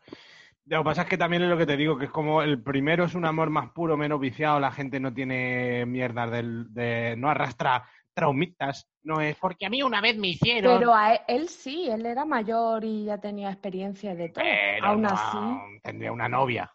Lo 0.65 0.79
que 0.79 0.83
pasa 0.83 1.01
es 1.03 1.07
que 1.07 1.17
también 1.17 1.43
es 1.43 1.49
lo 1.49 1.57
que 1.57 1.65
te 1.65 1.77
digo, 1.77 1.97
que 1.97 2.05
es 2.05 2.11
como 2.11 2.41
el 2.41 2.61
primero 2.61 3.05
es 3.05 3.15
un 3.15 3.23
amor 3.25 3.49
más 3.49 3.71
puro, 3.71 3.95
menos 3.95 4.19
viciado, 4.19 4.59
la 4.59 4.71
gente 4.71 4.99
no 4.99 5.13
tiene 5.13 5.85
mierdas 5.85 6.29
del, 6.29 6.73
de, 6.73 7.15
no 7.17 7.29
arrastra 7.29 7.85
traumitas, 8.17 8.89
no 9.03 9.21
es 9.21 9.35
porque 9.37 9.67
a 9.67 9.69
mí 9.69 9.83
una 9.83 10.01
vez 10.01 10.17
me 10.17 10.29
hicieron. 10.29 10.79
Pero 10.79 10.91
a 10.95 11.13
él, 11.13 11.19
él 11.27 11.49
sí, 11.49 11.87
él 11.87 12.03
era 12.05 12.25
mayor 12.25 12.83
y 12.83 13.05
ya 13.05 13.19
tenía 13.19 13.51
experiencia 13.51 14.15
de 14.15 14.29
todo. 14.29 14.43
Pero 14.43 14.87
Aún 14.87 15.03
no, 15.03 15.09
así, 15.09 15.79
tendría 15.83 16.11
una 16.11 16.27
novia. 16.27 16.71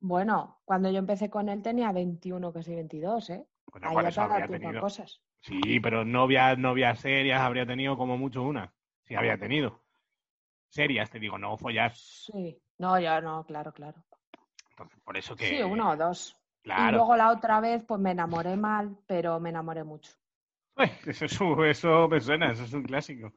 bueno, 0.00 0.60
cuando 0.64 0.90
yo 0.90 0.98
empecé 0.98 1.28
con 1.28 1.50
él 1.50 1.60
tenía 1.62 1.92
21, 1.92 2.50
casi 2.50 2.74
22, 2.74 3.30
¿eh? 3.30 3.46
Bueno, 3.70 3.88
Ahí 3.90 4.10
ya 4.10 4.24
habría 4.24 4.46
tenido. 4.48 4.80
cosas. 4.80 5.20
Sí, 5.42 5.80
pero 5.80 6.04
novias, 6.06 6.56
novias 6.58 6.98
serias 6.98 7.42
habría 7.42 7.66
tenido 7.66 7.98
como 7.98 8.16
mucho 8.16 8.42
una. 8.42 8.72
Sí, 9.04 9.14
había 9.14 9.38
tenido. 9.38 9.82
Serias, 10.70 11.10
te 11.10 11.18
digo, 11.18 11.36
no 11.38 11.58
follas. 11.58 12.24
Sí, 12.32 12.58
no, 12.78 12.98
yo 12.98 13.20
no, 13.20 13.44
claro, 13.44 13.72
claro. 13.72 14.02
Entonces, 14.70 14.98
por 15.04 15.16
eso 15.18 15.36
que. 15.36 15.46
Sí, 15.46 15.62
uno 15.62 15.90
o 15.90 15.96
dos. 15.96 16.34
Y 16.64 16.68
Claro. 16.68 16.96
luego 16.98 17.16
la 17.16 17.30
otra 17.30 17.60
vez, 17.60 17.82
pues 17.86 18.00
me 18.00 18.10
enamoré 18.10 18.56
mal, 18.56 18.96
pero 19.06 19.38
me 19.40 19.48
enamoré 19.50 19.84
mucho. 19.84 20.12
Uy, 20.78 20.90
Eso, 21.06 21.64
eso 21.64 22.08
me 22.08 22.20
suena, 22.20 22.52
eso 22.52 22.64
es 22.64 22.72
un 22.72 22.84
clásico. 22.84 23.32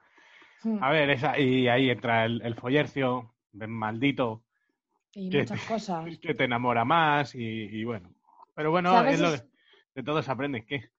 Mm. 0.63 0.83
A 0.83 0.89
ver, 0.91 1.09
esa, 1.09 1.39
y 1.39 1.67
ahí 1.67 1.89
entra 1.89 2.25
el, 2.25 2.41
el 2.43 2.55
follercio, 2.55 3.33
maldito, 3.53 4.43
Y 5.13 5.29
¿qué? 5.29 5.39
muchas 5.39 5.65
cosas. 5.65 6.17
que 6.21 6.33
te 6.35 6.43
enamora 6.43 6.85
más 6.85 7.33
y, 7.35 7.41
y 7.43 7.83
bueno. 7.83 8.09
Pero 8.55 8.71
bueno, 8.71 9.03
es 9.07 9.19
lo 9.19 9.31
de, 9.31 9.37
Es- 9.37 9.45
de 9.95 10.03
todo 10.03 10.21
se 10.21 10.31
aprende. 10.31 10.65
¿Qué? 10.65 10.89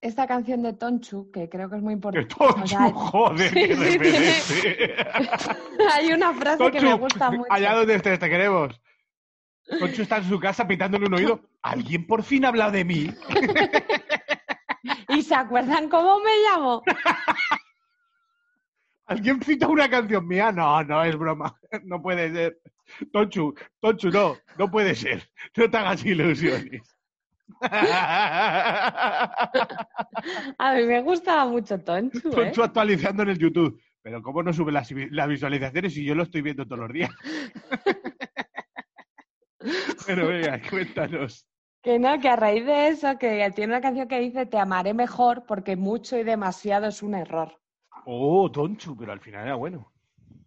Esta 0.00 0.26
canción 0.26 0.62
de 0.64 0.72
Tonchu, 0.72 1.30
que 1.30 1.48
creo 1.48 1.70
que 1.70 1.76
es 1.76 1.82
muy 1.82 1.92
¡Que 1.94 1.94
importante. 1.94 2.34
Tonchu, 2.34 2.64
o 2.64 2.66
sea, 2.66 2.90
joder, 2.92 3.50
sí, 3.50 4.60
sí! 4.60 4.68
Hay 5.92 6.12
una 6.12 6.34
frase 6.34 6.70
que 6.72 6.80
me 6.80 6.94
gusta 6.94 7.30
mucho. 7.30 7.46
allá 7.48 7.74
donde 7.74 7.94
estés, 7.94 8.18
te 8.18 8.28
queremos. 8.28 8.80
Tonchu 9.78 10.02
está 10.02 10.16
en 10.16 10.24
su 10.24 10.40
casa 10.40 10.66
pitándole 10.66 11.06
un 11.06 11.14
oído. 11.14 11.40
¿Alguien 11.62 12.04
por 12.08 12.24
fin 12.24 12.44
ha 12.44 12.48
hablado 12.48 12.72
de 12.72 12.84
mí? 12.84 13.06
¿Y 15.12 15.22
se 15.22 15.34
acuerdan 15.34 15.88
cómo 15.88 16.20
me 16.20 16.30
llamo? 16.44 16.82
¿Alguien 19.06 19.42
cita 19.42 19.68
una 19.68 19.88
canción 19.90 20.26
mía? 20.26 20.52
No, 20.52 20.82
no, 20.84 21.04
es 21.04 21.16
broma. 21.16 21.54
No 21.84 22.00
puede 22.00 22.32
ser. 22.32 22.58
Tonchu, 23.12 23.54
Tonchu, 23.80 24.10
no, 24.10 24.36
no 24.58 24.70
puede 24.70 24.94
ser. 24.94 25.28
No 25.56 25.70
te 25.70 25.76
hagas 25.76 26.04
ilusiones. 26.04 26.82
A 30.58 30.74
mí 30.74 30.84
me 30.84 31.02
gustaba 31.02 31.46
mucho 31.46 31.78
Tonchu, 31.80 32.28
¿eh? 32.28 32.34
Tonchu 32.34 32.62
actualizando 32.62 33.22
en 33.22 33.30
el 33.30 33.38
YouTube. 33.38 33.80
Pero 34.02 34.22
¿cómo 34.22 34.42
no 34.42 34.52
sube 34.52 34.72
las, 34.72 34.90
las 35.10 35.28
visualizaciones 35.28 35.94
si 35.94 36.04
yo 36.04 36.14
lo 36.14 36.24
estoy 36.24 36.42
viendo 36.42 36.66
todos 36.66 36.80
los 36.80 36.92
días? 36.92 37.10
Pero 40.06 40.28
venga, 40.28 40.60
cuéntanos. 40.68 41.46
Que 41.84 41.98
no, 41.98 42.18
que 42.20 42.28
a 42.28 42.36
raíz 42.36 42.64
de 42.64 42.88
eso, 42.88 43.18
que 43.18 43.50
tiene 43.54 43.72
una 43.74 43.80
canción 43.80 44.08
que 44.08 44.20
dice 44.20 44.46
Te 44.46 44.58
amaré 44.58 44.94
mejor 44.94 45.44
porque 45.46 45.76
mucho 45.76 46.16
y 46.16 46.24
demasiado 46.24 46.86
es 46.86 47.02
un 47.02 47.14
error. 47.14 47.60
Oh, 48.06 48.48
Tonchu, 48.50 48.96
pero 48.96 49.12
al 49.12 49.20
final 49.20 49.44
era 49.46 49.54
bueno. 49.56 49.92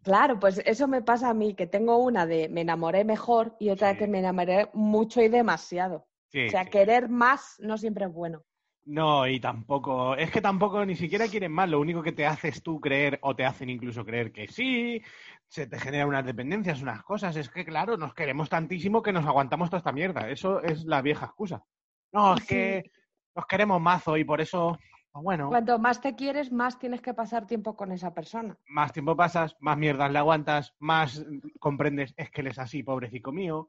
Claro, 0.04 0.40
pues 0.40 0.62
eso 0.66 0.88
me 0.88 1.02
pasa 1.02 1.30
a 1.30 1.34
mí, 1.34 1.56
que 1.56 1.68
tengo 1.68 1.98
una 1.98 2.26
de 2.26 2.48
me 2.50 2.62
enamoré 2.62 3.04
mejor 3.04 3.56
y 3.60 3.70
otra 3.72 3.92
Sí. 3.92 3.98
que 3.98 4.08
me 4.08 4.20
enamoré 4.20 4.70
mucho 4.74 5.22
y 5.22 5.30
demasiado. 5.30 6.08
Sí, 6.32 6.46
o 6.46 6.50
sea, 6.50 6.64
sí. 6.64 6.70
querer 6.70 7.10
más 7.10 7.56
no 7.60 7.78
siempre 7.78 8.06
es 8.06 8.14
bueno. 8.14 8.44
No, 8.86 9.28
y 9.28 9.40
tampoco, 9.40 10.16
es 10.16 10.30
que 10.30 10.42
tampoco 10.42 10.86
ni 10.86 10.96
siquiera 10.96 11.28
quieren 11.28 11.52
más, 11.52 11.68
lo 11.68 11.80
único 11.80 12.04
que 12.04 12.12
te 12.12 12.28
haces 12.28 12.62
tú 12.62 12.80
creer 12.80 13.18
o 13.24 13.36
te 13.36 13.44
hacen 13.44 13.70
incluso 13.70 14.06
creer 14.06 14.32
que 14.32 14.48
sí, 14.48 15.02
se 15.48 15.66
te 15.66 15.80
generan 15.80 16.08
unas 16.10 16.24
dependencias, 16.26 16.84
unas 16.84 17.02
cosas, 17.02 17.36
es 17.36 17.50
que 17.50 17.66
claro, 17.66 17.98
nos 17.98 18.14
queremos 18.14 18.48
tantísimo 18.48 19.02
que 19.02 19.12
nos 19.12 19.26
aguantamos 19.26 19.70
toda 19.72 19.80
esta 19.80 19.92
mierda, 19.92 20.30
eso 20.30 20.62
es 20.62 20.86
la 20.86 21.02
vieja 21.02 21.26
excusa. 21.26 21.64
No, 22.12 22.36
es 22.36 22.42
Sí. 22.42 22.48
que 22.48 22.92
nos 23.36 23.48
queremos 23.48 23.82
mazo 23.82 24.18
y 24.18 24.24
por 24.24 24.40
eso, 24.40 24.78
pues 25.12 25.24
bueno, 25.24 25.50
Cuanto 25.50 25.80
más 25.80 26.00
te 26.00 26.14
quieres, 26.14 26.52
más 26.52 26.78
tienes 26.78 27.02
que 27.02 27.16
pasar 27.16 27.48
tiempo 27.48 27.76
con 27.76 27.92
esa 27.92 28.14
persona. 28.14 28.56
más 28.68 28.94
tiempo 28.94 29.16
pasas, 29.16 29.56
más 29.62 29.78
mierdas 29.80 30.12
le 30.12 30.20
aguantas, 30.20 30.76
más 30.78 31.26
comprendes, 31.60 32.14
es 32.18 32.30
que 32.30 32.42
él 32.42 32.48
es 32.48 32.60
así, 32.60 32.84
pobrecito 32.84 33.32
mío. 33.32 33.68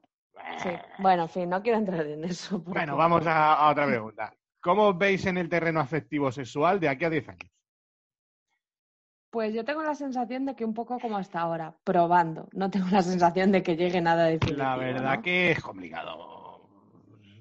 Sí. 0.59 0.69
Bueno, 0.99 1.23
en 1.23 1.29
fin, 1.29 1.49
no 1.49 1.63
quiero 1.63 1.79
entrar 1.79 2.05
en 2.05 2.23
eso. 2.23 2.63
porque- 2.63 2.79
Bueno, 2.81 2.95
vamos 2.95 3.25
a, 3.25 3.55
a 3.55 3.71
otra 3.71 3.87
pregunta. 3.87 4.31
¿Cómo 4.67 4.89
os 4.89 4.97
veis 4.97 5.25
en 5.25 5.37
el 5.37 5.47
terreno 5.47 5.79
afectivo 5.79 6.29
sexual 6.29 6.77
de 6.81 6.89
aquí 6.89 7.05
a 7.05 7.09
10 7.09 7.29
años? 7.29 7.49
Pues 9.31 9.53
yo 9.53 9.63
tengo 9.63 9.81
la 9.81 9.95
sensación 9.95 10.45
de 10.45 10.55
que 10.57 10.65
un 10.65 10.73
poco 10.73 10.99
como 10.99 11.15
hasta 11.15 11.39
ahora, 11.39 11.73
probando. 11.85 12.49
No 12.51 12.69
tengo 12.69 12.87
la 12.91 13.01
sensación 13.01 13.53
de 13.53 13.63
que 13.63 13.77
llegue 13.77 14.01
nada 14.01 14.25
definitivo. 14.25 14.57
La 14.57 14.75
verdad 14.75 15.15
¿no? 15.15 15.21
que 15.21 15.51
es 15.51 15.61
complicado. 15.61 16.59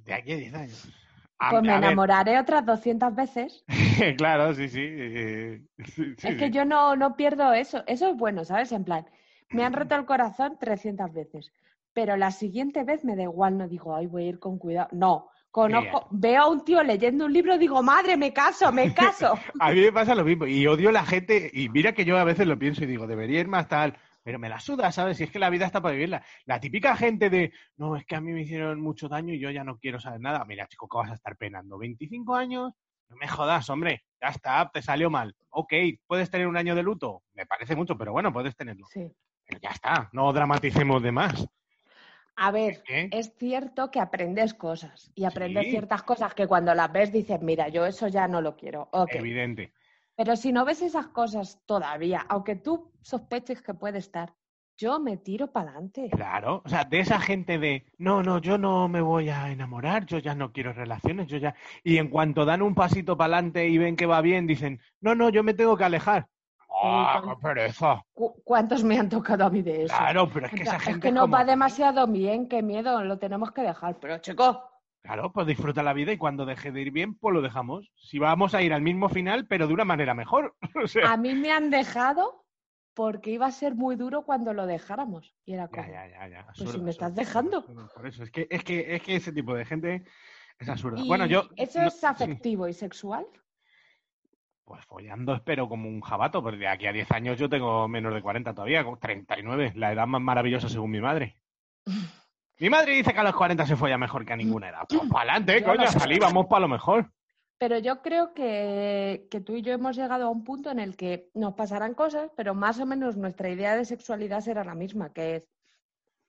De 0.05 0.15
aquí 0.15 0.33
a 0.33 0.37
10 0.37 0.55
años. 0.55 0.89
A- 1.41 1.51
Pues 1.51 1.63
me 1.65 1.69
ver, 1.71 1.79
enamoraré 1.79 2.39
otras 2.39 2.65
200 2.65 3.13
veces. 3.13 3.65
claro, 4.19 4.55
sí, 4.55 4.69
sí. 4.69 4.81
eh, 4.85 5.63
sí, 5.85 6.15
sí, 6.17 6.29
es 6.29 6.37
que 6.37 6.47
sí. 6.47 6.53
yo 6.53 6.65
no, 6.65 6.95
no 6.95 7.17
pierdo 7.17 7.53
eso. 7.53 7.83
Eso 7.89 8.09
es 8.09 8.17
bueno, 8.17 8.45
¿sabes? 8.45 8.71
En 8.71 8.85
plan, 8.85 9.05
me 9.51 9.65
han 9.65 9.73
roto 9.73 9.97
el 9.97 10.07
corazón 10.07 10.59
300 10.61 11.13
veces. 11.13 11.53
Pero 11.93 12.17
la 12.17 12.31
siguiente 12.31 12.85
vez 12.85 13.05
me 13.05 13.17
da 13.17 13.25
igual, 13.25 13.59
no 13.59 13.67
digo, 13.67 13.97
ay, 13.97 14.07
voy 14.07 14.25
a 14.25 14.29
ir 14.29 14.39
con 14.39 14.59
cuidado. 14.59 14.91
No, 14.93 15.31
conozco, 15.57 16.07
veo 16.11 16.43
a 16.43 16.49
un 16.51 16.63
tío 16.67 16.83
leyendo 16.83 17.25
un 17.25 17.33
libro, 17.33 17.57
digo, 17.57 17.83
madre, 17.83 18.19
me 18.19 18.31
caso, 18.31 18.71
me 18.73 18.93
caso. 18.93 19.39
A 19.61 19.73
mí 19.73 19.81
me 19.81 19.91
pasa 19.91 20.15
lo 20.15 20.23
mismo. 20.23 20.47
Y 20.47 20.67
odio 20.67 20.93
la 20.93 21.07
gente. 21.07 21.51
Y 21.51 21.71
mira 21.71 21.93
que 21.93 22.05
yo 22.05 22.19
a 22.19 22.25
veces 22.25 22.47
lo 22.47 22.59
pienso 22.59 22.85
y 22.85 22.87
digo, 22.87 23.07
debería 23.07 23.41
ir 23.41 23.49
más 23.49 23.67
tal. 23.67 23.97
Pero 24.23 24.39
me 24.39 24.51
la 24.51 24.61
suda, 24.61 24.93
¿sabes? 24.93 25.17
Si 25.17 25.25
es 25.25 25.31
que 25.31 25.39
la 25.39 25.49
vida 25.49 25.65
está 25.65 25.81
para 25.81 25.95
vivirla. 25.95 26.23
La 26.45 26.61
típica 26.61 26.95
gente 26.95 27.31
de, 27.31 27.53
no, 27.79 27.97
es 27.97 28.05
que 28.05 28.17
a 28.17 28.21
mí 28.21 28.33
me 28.33 28.43
hicieron 28.43 28.83
mucho 28.83 29.09
daño 29.09 29.33
y 29.33 29.39
yo 29.39 29.51
ya 29.51 29.65
no 29.65 29.79
quiero 29.79 29.99
saber 29.99 30.21
nada. 30.21 30.45
Mira, 30.45 30.67
chico, 30.67 30.89
¿qué 30.89 30.99
vas 30.99 31.11
a 31.11 31.15
estar 31.15 31.37
penando? 31.39 31.79
¿25 31.79 32.37
años? 32.37 32.73
No 33.09 33.17
me 33.17 33.29
jodas, 33.29 33.71
hombre. 33.71 34.05
Ya 34.21 34.29
está, 34.29 34.71
te 34.71 34.83
salió 34.83 35.09
mal. 35.09 35.35
Ok, 35.49 35.73
puedes 36.07 36.31
tener 36.31 36.49
un 36.49 36.59
año 36.59 36.75
de 36.75 36.83
luto. 36.83 37.23
Me 37.33 37.47
parece 37.47 37.75
mucho, 37.75 37.97
pero 37.97 38.13
bueno, 38.13 38.31
puedes 38.31 38.55
tenerlo. 38.57 38.87
Sí. 38.91 39.11
Pero 39.47 39.61
ya 39.63 39.71
está, 39.71 40.11
no 40.13 40.31
dramaticemos 40.35 41.03
de 41.03 41.13
más. 41.13 41.49
A 42.37 42.51
ver, 42.51 42.83
es 42.89 43.33
cierto 43.39 43.91
que 43.91 43.99
aprendes 43.99 44.53
cosas 44.53 45.11
y 45.15 45.25
aprendes 45.25 45.65
Sí. 45.65 45.71
ciertas 45.71 46.03
cosas 46.03 46.35
que 46.35 46.47
cuando 46.47 46.75
las 46.75 46.93
ves 46.93 47.11
dices, 47.11 47.41
mira, 47.41 47.69
yo 47.69 47.87
eso 47.87 48.09
ya 48.09 48.29
no 48.29 48.41
lo 48.43 48.57
quiero. 48.57 48.89
Ok. 48.93 49.15
Evidente. 49.15 49.73
Pero 50.15 50.37
si 50.37 50.53
no 50.53 50.65
ves 50.65 50.83
esas 50.83 51.09
cosas 51.09 51.61
todavía, 51.67 52.25
aunque 52.29 52.57
tú 52.57 52.93
sospeches 53.01 53.63
que 53.63 53.75
puede 53.75 53.99
estar, 53.99 54.35
yo 54.79 55.01
me 55.01 55.17
tiro 55.17 55.51
para 55.51 55.71
adelante. 55.71 56.11
Claro, 56.11 56.63
o 56.65 56.69
sea, 56.69 56.85
de 56.85 57.01
esa 57.01 57.19
gente 57.19 57.59
de, 57.59 57.87
no, 57.97 58.23
no, 58.23 58.39
yo 58.39 58.59
no 58.59 58.89
me 58.89 59.01
voy 59.01 59.31
a 59.31 59.51
enamorar, 59.51 60.05
yo 60.05 60.19
ya 60.19 60.35
no 60.35 60.53
quiero 60.53 60.75
relaciones, 60.75 61.29
yo 61.29 61.39
ya... 61.39 61.55
Y 61.83 61.97
en 61.97 62.09
cuanto 62.09 62.45
dan 62.45 62.61
un 62.61 62.75
pasito 62.75 63.17
para 63.17 63.37
adelante 63.39 63.67
y 63.69 63.79
ven 63.79 63.97
que 63.97 64.05
va 64.05 64.21
bien, 64.21 64.47
dicen, 64.47 64.81
no, 65.01 65.15
no, 65.15 65.31
yo 65.31 65.43
me 65.43 65.55
tengo 65.55 65.77
que 65.79 65.85
alejar. 65.85 66.29
¡Ah, 66.83 67.23
qué 67.25 67.35
pereza! 67.43 68.03
¿Cuántos 68.13 68.85
me 68.85 68.99
han 68.99 69.09
tocado 69.09 69.45
a 69.47 69.51
mí 69.51 69.63
de 69.63 69.85
eso? 69.85 69.97
Claro, 69.97 70.29
pero 70.33 70.47
es 70.47 70.53
que 70.53 70.63
esa 70.63 70.79
gente 70.79 71.09
es 71.09 71.15
que 71.15 71.21
como- 71.21 71.33
va 71.35 71.45
demasiado 71.45 72.07
bien, 72.07 72.49
qué 72.49 72.63
miedo, 72.63 73.03
lo 73.05 73.19
tenemos 73.19 73.51
que 73.53 73.63
dejar. 73.63 73.97
Pero 74.01 74.19
chicos, 74.19 74.59
Claro, 75.03 75.33
pues 75.33 75.47
disfruta 75.47 75.85
la 75.85 75.93
vida 75.93 76.11
y 76.13 76.19
cuando 76.19 76.45
deje 76.45 76.73
de 76.73 76.81
ir 76.83 76.91
bien, 76.91 77.15
pues 77.15 77.33
lo 77.33 77.41
dejamos. 77.41 77.93
Si 77.95 78.19
vamos 78.19 78.55
a 78.55 78.63
ir 78.63 78.73
al 78.73 78.83
mismo 78.83 79.09
final, 79.09 79.47
pero 79.47 79.69
de 79.69 79.73
una 79.75 79.85
manera 79.85 80.15
mejor. 80.15 80.57
O 80.85 80.89
sea, 80.89 81.13
a 81.13 81.17
mí 81.17 81.33
me 81.35 81.53
han 81.53 81.71
dejado 81.71 82.45
porque 82.93 83.31
iba 83.31 83.47
a 83.47 83.53
ser 83.53 83.77
muy 83.77 83.95
duro 83.95 84.23
cuando 84.25 84.53
lo 84.53 84.67
dejáramos. 84.67 85.37
Y 85.45 85.53
era 85.55 85.69
como, 85.69 85.83
ya, 85.85 86.09
ya, 86.09 86.29
ya. 86.29 86.45
Pues 86.47 86.57
si 86.57 86.65
absurdo, 86.65 86.85
me 86.85 86.91
estás 86.91 87.15
dejando. 87.15 87.59
absurdo. 87.59 87.89
Por 87.95 88.07
eso, 88.09 88.25
es 88.25 88.33
que, 88.33 88.49
es 88.51 88.65
que, 88.65 88.97
es 88.97 89.03
que 89.03 89.15
ese 89.15 89.33
tipo 89.33 89.55
de 89.55 89.65
gente 89.65 90.05
es 90.59 90.69
absurda. 90.69 90.99
¿y 91.01 91.07
Bueno, 91.07 91.25
yo... 91.27 91.45
¿Eso 91.57 91.81
no- 91.81 91.87
es 91.87 92.01
sí. 92.01 92.07
afectivo 92.07 92.67
y 92.67 92.73
sexual? 92.73 93.27
Pues 94.67 94.85
follando 94.85 95.33
espero 95.33 95.69
como 95.69 95.89
un 95.89 96.01
jabato, 96.01 96.43
porque 96.43 96.59
de 96.59 96.67
aquí 96.69 96.87
a 96.89 96.93
10 96.93 97.13
años 97.13 97.39
yo 97.39 97.49
tengo 97.49 97.87
menos 97.87 98.13
de 98.13 98.21
40 98.21 98.53
todavía, 98.53 98.85
con 98.85 98.99
39, 98.99 99.73
la 99.77 99.93
edad 99.93 100.09
más 100.09 100.21
maravillosa 100.21 100.69
según 100.69 100.91
mi 100.91 101.01
madre. 101.01 101.37
Mi 102.59 102.71
madre 102.71 102.95
dice 102.95 103.13
que 103.13 103.21
a 103.21 103.23
los 103.23 103.37
40 103.37 103.67
se 103.67 103.77
folla 103.77 103.99
mejor 103.99 104.25
que 104.25 104.33
a 104.33 104.37
ninguna 104.37 104.71
edad. 104.71 104.87
Pues 104.89 105.03
para 105.11 105.35
adelante, 105.35 105.63
coño, 105.63 105.87
sé. 105.89 106.01
salí, 106.01 106.19
vamos 106.19 106.47
para 106.47 106.61
lo 106.61 106.69
mejor. 106.69 107.13
Pero 107.59 107.79
yo 107.79 108.01
creo 108.01 108.33
que, 108.33 109.29
que 109.31 109.43
tú 109.43 109.57
y 109.57 109.63
yo 109.63 109.75
hemos 109.75 109.95
llegado 109.95 110.25
a 110.25 110.31
un 110.31 110.43
punto 110.43 110.71
en 110.71 110.79
el 110.79 110.97
que 110.97 111.29
nos 111.35 111.53
pasarán 111.53 111.93
cosas, 111.93 112.31
pero 112.35 112.55
más 112.55 112.81
o 112.81 112.87
menos 112.87 113.19
nuestra 113.19 113.51
idea 113.51 113.77
de 113.77 113.85
sexualidad 113.85 114.41
será 114.41 114.65
la 114.65 114.75
misma, 114.75 115.13
que 115.13 115.37
es 115.37 115.49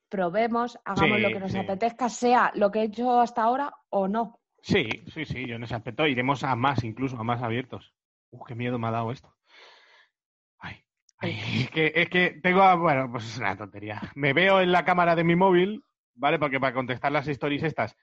probemos, 0.09 0.77
hagamos 0.83 1.15
Sí, 1.17 1.23
lo 1.23 1.29
que 1.29 1.39
nos 1.39 1.51
sí. 1.53 1.57
apetezca, 1.59 2.09
sea 2.09 2.51
lo 2.55 2.71
que 2.71 2.79
he 2.79 2.83
hecho 2.83 3.21
hasta 3.21 3.43
ahora 3.43 3.73
o 3.89 4.09
no. 4.09 4.37
Sí, 4.61 4.85
sí, 5.13 5.23
sí, 5.25 5.47
yo 5.47 5.55
en 5.55 5.63
ese 5.63 5.75
aspecto 5.75 6.05
iremos 6.07 6.43
a 6.43 6.55
más, 6.57 6.83
incluso 6.83 7.17
a 7.17 7.23
más 7.23 7.41
abiertos. 7.41 7.93
Uf, 8.31 8.41
qué 8.47 8.55
miedo 8.55 8.77
me 8.79 8.87
ha 8.87 8.91
dado 8.91 9.11
esto. 9.11 9.33
Ay, 10.59 10.83
ay, 11.19 11.61
es 11.63 11.69
que, 11.71 11.91
es 11.95 12.09
que 12.09 12.39
tengo, 12.43 12.61
a- 12.61 12.75
bueno, 12.75 13.11
pues 13.11 13.25
es 13.25 13.37
una 13.37 13.55
tontería. 13.57 14.01
Me 14.15 14.33
veo 14.33 14.61
en 14.61 14.71
la 14.71 14.85
cámara 14.85 15.15
de 15.15 15.23
mi 15.23 15.35
móvil, 15.35 15.81
¿vale? 16.15 16.39
Porque 16.39 16.59
para 16.59 16.73
contestar 16.73 17.11
las 17.11 17.27
stories 17.27 17.63
estas, 17.63 17.95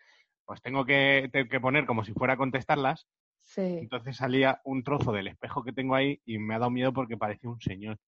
pues 0.44 0.60
tengo 0.62 0.84
que, 0.84 1.28
tengo 1.32 1.48
que 1.48 1.60
poner 1.60 1.86
como 1.86 2.04
si 2.04 2.12
fuera 2.12 2.34
a 2.34 2.38
contestarlas. 2.38 3.06
Sí. 3.40 3.60
Entonces 3.80 4.16
salía 4.16 4.60
un 4.64 4.82
trozo 4.82 5.12
del 5.12 5.28
espejo 5.28 5.62
que 5.62 5.72
tengo 5.72 5.94
ahí 5.94 6.20
y 6.24 6.38
me 6.38 6.54
ha 6.54 6.58
dado 6.58 6.70
miedo 6.70 6.92
porque 6.92 7.16
parecía 7.16 7.50
un 7.50 7.60
señor. 7.60 7.98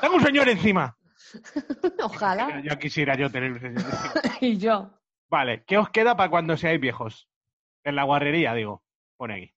¡Tengo 0.00 0.16
un 0.16 0.22
señor 0.22 0.48
encima! 0.48 0.96
Ojalá. 2.02 2.60
Yo 2.62 2.78
quisiera 2.78 3.16
yo 3.16 3.30
tener 3.30 3.52
un 3.52 3.60
señor 3.60 3.78
encima. 3.78 4.12
y 4.40 4.58
yo. 4.58 4.90
Vale, 5.30 5.64
¿qué 5.64 5.78
os 5.78 5.88
queda 5.88 6.16
para 6.16 6.28
cuando 6.28 6.56
seáis 6.56 6.80
viejos? 6.80 7.28
En 7.84 7.96
la 7.96 8.04
guarrería, 8.04 8.52
digo. 8.54 8.82
Pone 9.16 9.34
aquí. 9.34 9.51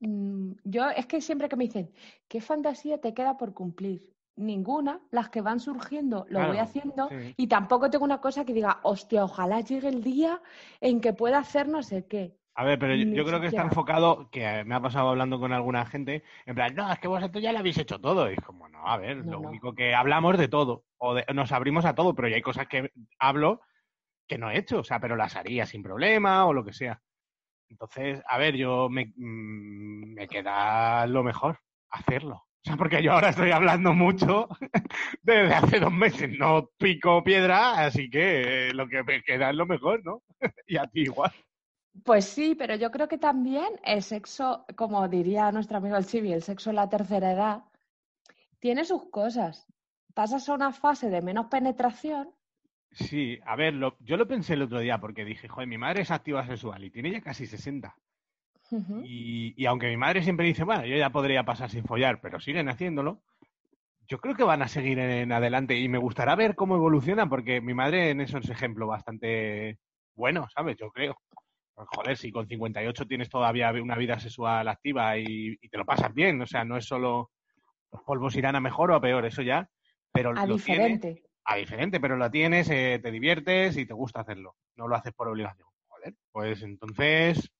Mm, 0.00 0.52
Yo 0.64 0.88
es 0.90 1.06
que 1.06 1.20
siempre 1.20 1.48
que 1.48 1.56
me 1.56 1.64
dicen, 1.64 1.92
¿qué 2.28 2.40
fantasía 2.40 3.00
te 3.00 3.14
queda 3.14 3.36
por 3.36 3.52
cumplir? 3.54 4.02
Ninguna, 4.36 5.00
las 5.10 5.30
que 5.30 5.40
van 5.40 5.58
surgiendo 5.58 6.24
lo 6.28 6.46
voy 6.46 6.58
haciendo 6.58 7.08
sí. 7.08 7.34
y 7.36 7.48
tampoco 7.48 7.90
tengo 7.90 8.04
una 8.04 8.20
cosa 8.20 8.44
que 8.44 8.52
diga, 8.52 8.78
hostia, 8.84 9.24
ojalá 9.24 9.60
llegue 9.62 9.88
el 9.88 10.00
día 10.04 10.40
en 10.80 11.00
que 11.00 11.12
pueda 11.12 11.38
hacer 11.38 11.66
no 11.68 11.82
sé 11.82 12.06
qué. 12.06 12.38
A 12.54 12.64
ver, 12.64 12.78
pero 12.78 12.94
yo, 12.94 13.24
creo 13.24 13.40
que 13.40 13.48
está 13.48 13.62
enfocado, 13.62 14.30
que 14.30 14.64
me 14.64 14.74
ha 14.76 14.80
pasado 14.80 15.08
hablando 15.08 15.38
con 15.38 15.52
alguna 15.52 15.86
gente, 15.86 16.22
en 16.46 16.54
plan, 16.54 16.74
no, 16.74 16.92
es 16.92 16.98
que 16.98 17.06
vosotros 17.08 17.42
ya 17.42 17.52
lo 17.52 17.60
habéis 17.60 17.78
hecho 17.78 18.00
todo. 18.00 18.28
Y 18.30 18.34
es 18.34 18.40
como, 18.40 18.68
no, 18.68 18.84
a 18.86 18.96
ver, 18.96 19.18
No, 19.18 19.32
lo 19.32 19.40
no. 19.40 19.48
único 19.48 19.74
que 19.74 19.94
hablamos 19.94 20.36
de 20.38 20.48
todo, 20.48 20.84
o 20.98 21.14
de- 21.14 21.24
nos 21.34 21.52
abrimos 21.52 21.84
a 21.84 21.94
todo, 21.94 22.14
pero 22.14 22.28
ya 22.28 22.34
hay 22.36 22.42
cosas 22.42 22.66
que 22.66 22.92
hablo 23.18 23.60
que 24.28 24.38
no 24.38 24.50
he 24.50 24.58
hecho, 24.58 24.80
o 24.80 24.84
sea, 24.84 25.00
pero 25.00 25.16
las 25.16 25.36
haría 25.36 25.66
sin 25.66 25.82
problema 25.82 26.46
o 26.46 26.52
lo 26.52 26.64
que 26.64 26.72
sea. 26.72 27.00
Entonces, 27.68 28.22
a 28.26 28.38
ver, 28.38 28.56
yo 28.56 28.88
me, 28.88 29.12
mm, 29.16 30.14
me 30.14 30.28
queda 30.28 31.06
lo 31.06 31.22
mejor, 31.22 31.60
hacerlo. 31.90 32.34
O 32.34 32.64
sea, 32.64 32.76
porque 32.76 33.02
yo 33.02 33.12
ahora 33.12 33.28
estoy 33.30 33.50
hablando 33.50 33.92
mucho 33.92 34.48
desde 35.22 35.54
hace 35.54 35.80
dos 35.80 35.92
meses, 35.92 36.30
no 36.38 36.70
pico 36.76 37.22
piedra, 37.22 37.86
así 37.86 38.10
que 38.10 38.72
lo 38.74 38.88
que 38.88 39.02
me 39.04 39.22
queda 39.22 39.50
es 39.50 39.56
lo 39.56 39.66
mejor, 39.66 40.04
¿no? 40.04 40.22
y 40.66 40.76
a 40.76 40.86
ti 40.86 41.02
igual. 41.02 41.32
Pues 42.04 42.24
sí, 42.26 42.54
pero 42.54 42.74
yo 42.76 42.90
creo 42.90 43.08
que 43.08 43.18
también 43.18 43.68
el 43.84 44.02
sexo, 44.02 44.64
como 44.76 45.08
diría 45.08 45.50
nuestro 45.52 45.78
amigo 45.78 45.96
el 45.96 46.06
Chibi, 46.06 46.32
el 46.32 46.42
sexo 46.42 46.70
en 46.70 46.76
la 46.76 46.88
tercera 46.88 47.32
edad, 47.32 47.64
tiene 48.60 48.84
sus 48.84 49.10
cosas. 49.10 49.66
Pasas 50.14 50.48
a 50.48 50.54
una 50.54 50.72
fase 50.72 51.10
de 51.10 51.22
menos 51.22 51.46
penetración. 51.46 52.30
Sí, 52.90 53.38
a 53.44 53.54
ver, 53.56 53.74
lo- 53.74 53.96
yo 54.00 54.16
lo 54.16 54.26
pensé 54.26 54.54
el 54.54 54.62
otro 54.62 54.80
día 54.80 54.98
porque 54.98 55.24
dije, 55.24 55.48
joder, 55.48 55.68
mi 55.68 55.78
madre 55.78 56.02
es 56.02 56.10
activa 56.10 56.46
sexual 56.46 56.84
y 56.84 56.90
tiene 56.90 57.10
ya 57.10 57.20
casi 57.20 57.46
60. 57.46 57.94
Ujú. 58.70 59.02
Y, 59.04 59.54
y 59.56 59.66
aunque 59.66 59.88
mi 59.88 59.96
madre 59.96 60.22
siempre 60.22 60.46
dice, 60.46 60.64
bueno, 60.64 60.84
yo 60.84 60.96
ya 60.96 61.10
podría 61.10 61.44
pasar 61.44 61.70
sin 61.70 61.84
follar, 61.84 62.20
pero 62.20 62.40
siguen 62.40 62.68
haciéndolo, 62.68 63.22
yo 64.08 64.18
creo 64.18 64.34
que 64.34 64.42
van 64.42 64.62
a 64.62 64.68
seguir 64.68 64.98
en 64.98 65.32
adelante 65.32 65.78
y 65.78 65.88
me 65.88 65.98
gustará 65.98 66.34
ver 66.34 66.54
cómo 66.54 66.74
evolucionan 66.76 67.28
porque 67.28 67.60
mi 67.60 67.74
madre 67.74 68.10
en 68.10 68.20
eso 68.22 68.38
es 68.38 68.48
ejemplo 68.48 68.86
bastante 68.86 69.78
bueno, 70.14 70.46
¿sabes? 70.54 70.76
Yo 70.78 70.90
creo. 70.90 71.16
Pues, 71.74 71.86
joder, 71.94 72.16
si 72.16 72.32
con 72.32 72.48
58 72.48 73.06
tienes 73.06 73.28
todavía 73.28 73.70
una 73.72 73.96
vida 73.96 74.18
sexual 74.18 74.66
activa 74.66 75.16
y, 75.18 75.56
y 75.60 75.68
te 75.68 75.76
lo 75.78 75.84
pasas 75.84 76.12
bien, 76.14 76.40
o 76.40 76.46
sea, 76.46 76.64
no 76.64 76.76
es 76.78 76.86
solo 76.86 77.30
los 77.92 78.02
polvos 78.02 78.34
irán 78.36 78.56
a 78.56 78.60
mejor 78.60 78.90
o 78.90 78.94
a 78.96 79.00
peor, 79.00 79.24
eso 79.26 79.42
ya, 79.42 79.68
pero 80.12 80.30
A 80.30 80.46
lo 80.46 80.54
diferente. 80.54 81.22
A 81.50 81.56
diferente, 81.56 81.98
pero 81.98 82.16
lo 82.16 82.30
tienes, 82.30 82.68
eh, 82.68 83.00
te 83.02 83.10
diviertes 83.10 83.78
y 83.78 83.86
te 83.86 83.94
gusta 83.94 84.20
hacerlo. 84.20 84.56
No 84.76 84.86
lo 84.86 84.96
haces 84.96 85.14
por 85.14 85.28
obligación. 85.28 85.66
Joder, 85.86 86.14
pues 86.30 86.62
entonces 86.62 87.50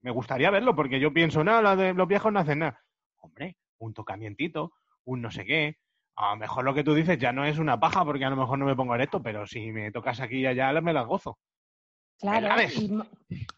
me 0.00 0.10
gustaría 0.10 0.50
verlo 0.50 0.74
porque 0.74 0.98
yo 0.98 1.12
pienso, 1.12 1.44
no, 1.44 1.76
de 1.76 1.94
los 1.94 2.08
viejos 2.08 2.32
no 2.32 2.40
hacen 2.40 2.58
nada. 2.58 2.82
Hombre, 3.18 3.56
un 3.78 3.94
tocamientito, 3.94 4.72
un 5.04 5.22
no 5.22 5.30
sé 5.30 5.44
qué. 5.44 5.78
A 6.16 6.30
lo 6.30 6.36
mejor 6.36 6.64
lo 6.64 6.74
que 6.74 6.82
tú 6.82 6.94
dices 6.94 7.16
ya 7.16 7.30
no 7.30 7.44
es 7.44 7.60
una 7.60 7.78
paja 7.78 8.04
porque 8.04 8.24
a 8.24 8.30
lo 8.30 8.34
mejor 8.34 8.58
no 8.58 8.66
me 8.66 8.74
pongo 8.74 8.96
erecto, 8.96 9.22
pero 9.22 9.46
si 9.46 9.70
me 9.70 9.92
tocas 9.92 10.18
aquí 10.20 10.38
y 10.38 10.46
allá 10.46 10.72
me 10.80 10.92
las 10.92 11.06
gozo. 11.06 11.38
Claro, 12.18 12.48
y 12.74 12.92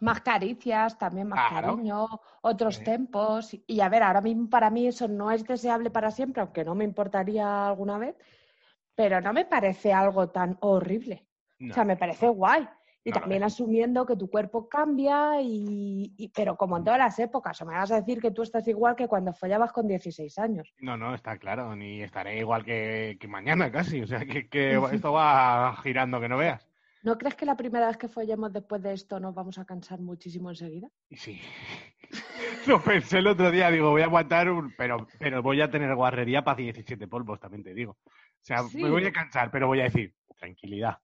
más 0.00 0.20
caricias, 0.20 0.98
también 0.98 1.28
más 1.28 1.48
Claro. 1.48 1.68
cariño, 1.68 2.06
otros 2.42 2.76
Sí. 2.76 2.84
tempos. 2.84 3.56
Y 3.66 3.80
a 3.80 3.88
ver, 3.88 4.02
ahora 4.02 4.20
mismo 4.20 4.50
para 4.50 4.68
mí 4.68 4.86
eso 4.86 5.08
no 5.08 5.30
es 5.30 5.42
deseable 5.46 5.90
para 5.90 6.10
siempre, 6.10 6.42
aunque 6.42 6.66
no 6.66 6.74
me 6.74 6.84
importaría 6.84 7.68
alguna 7.68 7.96
vez, 7.96 8.14
pero 9.02 9.20
no 9.20 9.32
me 9.32 9.44
parece 9.44 9.92
algo 9.92 10.28
tan 10.28 10.56
horrible. 10.60 11.26
No. 11.58 11.70
O 11.70 11.74
sea, 11.74 11.84
me 11.84 11.96
parece 11.96 12.28
guay. 12.28 12.68
Y 13.02 13.10
No 13.12 13.20
también 13.20 13.42
es. 13.42 13.54
asumiendo 13.54 14.04
que 14.04 14.14
tu 14.14 14.28
cuerpo 14.28 14.68
cambia, 14.68 15.40
y, 15.40 16.12
y- 16.18 16.28
pero 16.28 16.56
como 16.56 16.76
en 16.76 16.84
todas 16.84 16.98
las 16.98 17.18
épocas. 17.18 17.60
O 17.62 17.64
me 17.66 17.72
vas 17.74 17.90
a 17.92 18.00
decir 18.00 18.20
que 18.20 18.30
tú 18.30 18.42
estás 18.42 18.68
igual 18.68 18.94
que 18.94 19.08
cuando 19.08 19.32
follabas 19.32 19.72
con 19.72 19.88
16 19.88 20.38
años. 20.38 20.74
No, 20.80 20.98
no, 20.98 21.14
está 21.14 21.38
claro, 21.38 21.74
ni 21.74 22.02
estaré 22.02 22.38
igual 22.38 22.62
que, 22.62 23.16
que 23.18 23.26
mañana 23.26 23.72
casi. 23.72 24.02
O 24.02 24.06
sea, 24.06 24.20
que, 24.26 24.48
que 24.50 24.74
esto 24.92 25.12
va 25.12 25.74
girando 25.82 26.20
que 26.20 26.28
no 26.28 26.36
veas. 26.36 26.66
¿No 27.02 27.16
crees 27.16 27.34
que 27.34 27.46
la 27.46 27.56
primera 27.56 27.86
vez 27.86 27.96
que 27.96 28.08
follemos 28.08 28.52
después 28.52 28.82
de 28.82 28.92
esto 28.92 29.18
nos 29.18 29.34
vamos 29.34 29.56
a 29.56 29.64
cansar 29.64 29.98
muchísimo 30.00 30.50
enseguida? 30.50 30.88
Sí. 31.12 31.40
Lo 32.66 32.82
pensé 32.82 33.18
el 33.18 33.26
otro 33.26 33.50
día, 33.50 33.70
digo, 33.70 33.90
voy 33.90 34.02
a 34.02 34.06
aguantar, 34.06 34.50
un... 34.50 34.74
pero, 34.76 35.06
pero 35.18 35.42
voy 35.42 35.60
a 35.60 35.70
tener 35.70 35.94
guarrería 35.94 36.42
para 36.42 36.56
17 36.58 37.06
polvos, 37.08 37.40
también 37.40 37.62
te 37.62 37.74
digo. 37.74 37.92
O 38.04 38.42
sea, 38.42 38.58
Sí. 38.64 38.82
me 38.82 38.90
voy 38.90 39.04
a 39.06 39.12
cansar, 39.12 39.50
pero 39.50 39.66
voy 39.66 39.80
a 39.80 39.84
decir, 39.84 40.14
tranquilidad. 40.38 40.98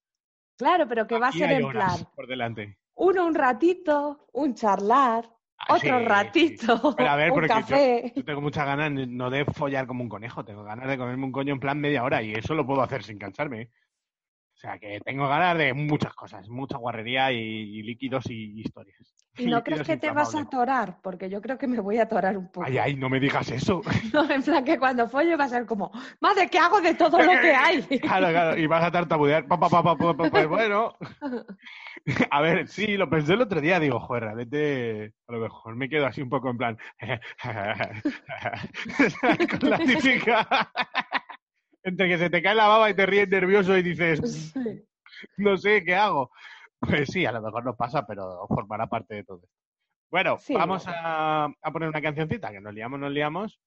Claro, 0.56 0.86
pero 0.88 1.06
que 1.06 1.18
va 1.18 1.28
a 1.28 1.32
ser 1.32 1.50
en 1.52 1.64
horas 1.64 1.96
plan, 1.98 2.08
por 2.14 2.26
delante. 2.26 2.78
uno 2.94 3.26
un 3.26 3.34
ratito, 3.34 4.28
un 4.32 4.54
charlar, 4.54 5.28
Ah, 5.58 5.74
otro 5.74 5.98
sí, 6.00 6.04
ratito, 6.04 6.76
sí. 6.76 6.94
Pero 6.98 7.10
a 7.10 7.16
ver, 7.16 7.30
un 7.32 7.34
porque 7.34 7.48
yo- 7.48 7.54
café. 7.54 8.12
Yo 8.14 8.24
tengo 8.26 8.40
muchas 8.42 8.66
ganas 8.66 8.90
no 9.08 9.30
de 9.30 9.44
follar 9.46 9.86
como 9.86 10.02
un 10.02 10.08
conejo, 10.10 10.44
tengo 10.44 10.62
ganas 10.64 10.86
de 10.86 10.98
comerme 10.98 11.24
un 11.24 11.32
coño 11.32 11.54
en 11.54 11.60
plan 11.60 11.80
media 11.80 12.04
hora 12.04 12.22
y 12.22 12.34
eso 12.34 12.54
lo 12.54 12.66
puedo 12.66 12.82
hacer 12.82 13.02
sin 13.02 13.18
cansarme. 13.18 13.70
O 14.56 14.58
sea, 14.58 14.78
que 14.78 15.00
tengo 15.04 15.28
ganas 15.28 15.58
de 15.58 15.74
muchas 15.74 16.14
cosas, 16.14 16.48
mucha 16.48 16.78
guarrería 16.78 17.30
y, 17.30 17.36
y 17.36 17.82
líquidos 17.82 18.24
y 18.30 18.58
historias. 18.58 19.14
¿Y 19.36 19.46
no 19.48 19.62
crees 19.62 19.82
que 19.82 19.98
te 19.98 20.10
vas 20.10 20.34
a 20.34 20.40
atorar? 20.40 20.96
Porque 21.02 21.28
yo 21.28 21.42
creo 21.42 21.58
que 21.58 21.66
me 21.66 21.78
voy 21.80 21.98
a 21.98 22.04
atorar 22.04 22.38
un 22.38 22.50
poco. 22.50 22.66
Ay, 22.66 22.78
ay, 22.78 22.94
no 22.96 23.10
me 23.10 23.20
digas 23.20 23.50
eso. 23.50 23.82
No, 24.14 24.30
en 24.30 24.42
plan 24.42 24.64
que 24.64 24.78
cuando 24.78 25.08
folle 25.08 25.36
va 25.36 25.44
a 25.44 25.48
ser 25.48 25.66
como, 25.66 25.90
madre, 26.20 26.48
¿qué 26.48 26.58
hago 26.58 26.80
de 26.80 26.94
todo 26.94 27.18
lo 27.18 27.32
que 27.40 27.54
hay? 27.54 27.82
Claro, 28.00 28.28
claro, 28.28 28.56
y 28.58 28.66
vas 28.66 28.84
a 28.84 28.90
tartamudear. 28.90 29.46
Pa, 29.46 29.58
pa, 29.58 29.68
pa, 29.68 29.94
pues 29.94 30.48
bueno. 30.48 30.94
A 32.30 32.40
ver, 32.40 32.68
sí, 32.68 32.96
lo 32.96 33.10
pensé 33.10 33.34
el 33.34 33.42
otro 33.42 33.60
día. 33.60 33.78
Digo, 33.80 34.00
joder, 34.00 34.22
realmente 34.24 35.12
a 35.26 35.32
lo 35.32 35.40
mejor 35.40 35.76
me 35.76 35.88
quedo 35.88 36.06
así 36.06 36.22
un 36.22 36.30
poco 36.30 36.50
en 36.50 36.56
plan. 36.56 36.78
Con 39.60 39.70
la 39.70 39.78
típica. 39.78 40.70
Entre 41.86 42.08
que 42.08 42.18
se 42.18 42.30
te 42.30 42.42
cae 42.42 42.56
la 42.56 42.66
baba 42.66 42.90
y 42.90 42.94
te 42.94 43.06
ríes 43.06 43.28
nervioso 43.28 43.76
y 43.78 43.82
dices, 43.84 44.20
Sí. 44.52 44.84
no 45.36 45.56
sé 45.56 45.84
qué 45.84 45.94
hago. 45.94 46.32
Pues 46.80 47.08
sí, 47.10 47.24
a 47.24 47.30
lo 47.32 47.40
mejor 47.40 47.64
no 47.64 47.76
pasa, 47.76 48.04
pero 48.06 48.44
formará 48.48 48.88
parte 48.88 49.14
de 49.14 49.24
todo 49.24 49.38
esto. 49.38 49.48
Bueno, 50.10 50.36
Sí, 50.38 50.54
vamos 50.54 50.84
bueno. 50.84 51.00
a, 51.00 51.44
a 51.62 51.70
poner 51.72 51.88
una 51.88 52.02
cancioncita, 52.02 52.50
que 52.50 52.60
nos 52.60 52.74
liamos, 52.74 52.98
nos 52.98 53.12
liamos. 53.12 53.60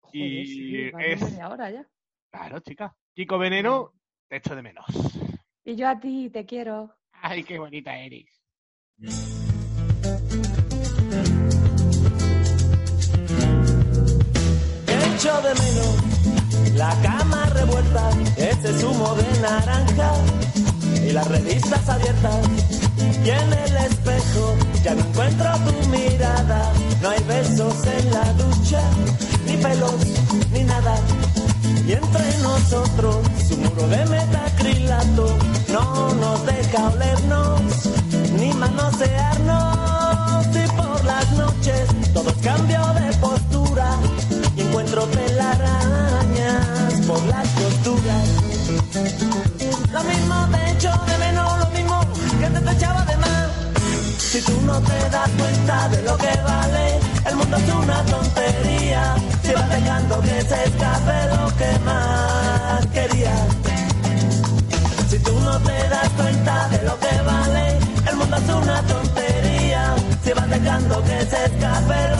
Joder, 0.00 0.18
Y 0.26 0.46
sí, 0.46 0.90
es- 0.98 1.20
media 1.22 1.48
hora 1.50 1.70
ya. 1.70 1.86
Claro, 2.30 2.58
chica. 2.60 2.96
Kiko 3.14 3.36
Veneno, 3.38 3.92
te 4.28 4.36
echo 4.36 4.56
de 4.56 4.62
menos. 4.62 4.86
Y 5.64 5.76
yo 5.76 5.88
a 5.88 6.00
ti 6.00 6.30
te 6.30 6.46
quiero. 6.46 6.96
Ay, 7.12 7.44
qué 7.44 7.58
bonita 7.58 7.96
eres. 7.98 8.42
Echo 14.86 15.40
de 15.42 15.54
menos 15.54 16.17
la 16.78 16.94
cama 17.02 17.44
revuelta, 17.46 18.08
ese 18.36 18.72
zumo 18.78 19.14
de 19.16 19.40
naranja 19.40 20.12
y 21.04 21.10
las 21.10 21.26
revistas 21.26 21.88
abiertas. 21.88 22.46
Y 23.24 23.30
en 23.30 23.52
el 23.52 23.76
espejo 23.78 24.56
ya 24.84 24.94
no 24.94 25.00
encuentro 25.00 25.50
tu 25.66 25.88
mirada, 25.88 26.72
no 27.02 27.10
hay 27.10 27.20
besos 27.24 27.74
en 27.84 28.12
la 28.12 28.32
ducha, 28.34 28.80
ni 29.44 29.56
pelos, 29.56 30.06
ni 30.52 30.62
nada. 30.62 30.94
Y 31.84 31.92
entre 31.94 32.38
nosotros 32.42 33.16
su 33.48 33.56
muro 33.56 33.88
de 33.88 34.06
metacrilato 34.06 35.36
no 35.72 36.14
nos 36.14 36.46
deja 36.46 36.90
olernos, 36.90 37.60
ni 38.38 38.52
manosearnos. 38.52 40.46
Y 40.54 40.66
por 40.76 41.04
las 41.04 41.28
noches 41.32 41.88
todos 42.14 42.34
cambio 42.34 42.80
de 42.94 43.12
postura 43.16 43.96
y 44.56 44.60
encuentro 44.60 45.02
telarañas 45.06 45.97
por 47.08 47.24
las 47.26 47.48
costuras. 47.48 48.28
Lo 49.92 50.04
mismo 50.04 50.48
te 50.52 50.70
echo 50.72 50.92
de 51.06 51.18
menos, 51.18 51.58
lo 51.58 51.66
mismo 51.70 52.00
que 52.38 52.46
te, 52.46 52.72
echaba 52.72 53.02
de 53.06 53.16
más. 53.16 53.48
Si 54.18 54.42
tú 54.42 54.60
no 54.66 54.78
te 54.82 54.98
das 55.10 55.30
cuenta 55.38 55.88
de 55.88 56.02
lo 56.02 56.18
que 56.18 56.32
vale, 56.44 57.00
el 57.24 57.36
mundo 57.36 57.56
es 57.56 57.74
una 57.74 58.02
tontería. 58.04 59.16
Si 59.42 59.52
vas 59.54 59.70
dejando 59.70 60.20
que 60.20 60.42
se 60.50 60.64
escape 60.68 61.18
lo 61.34 61.56
que 61.56 61.78
más 61.88 62.86
querías. 62.92 63.46
Si 65.08 65.18
tú 65.20 65.40
no 65.40 65.58
te 65.60 65.88
das 65.88 66.08
cuenta 66.10 66.68
de 66.68 66.82
lo 66.82 66.94
que 67.00 67.14
vale, 67.32 67.78
el 68.10 68.16
mundo 68.16 68.36
es 68.36 68.48
una 68.62 68.82
tontería. 68.82 69.94
Si 70.22 70.32
vas 70.34 70.50
dejando 70.50 71.02
que 71.04 71.18
se 71.30 71.44
escape 71.46 72.00
lo 72.10 72.17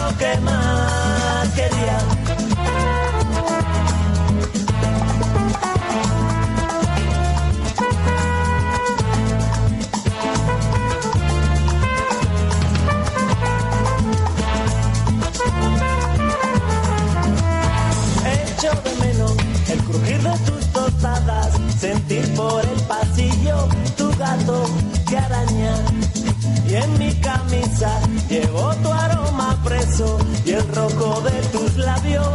camisa 27.78 28.00
llevo 28.28 28.74
tu 28.76 28.92
aroma 28.92 29.56
preso 29.64 30.18
y 30.44 30.52
el 30.52 30.74
rojo 30.74 31.20
de 31.22 31.42
tus 31.48 31.76
labios 31.76 32.28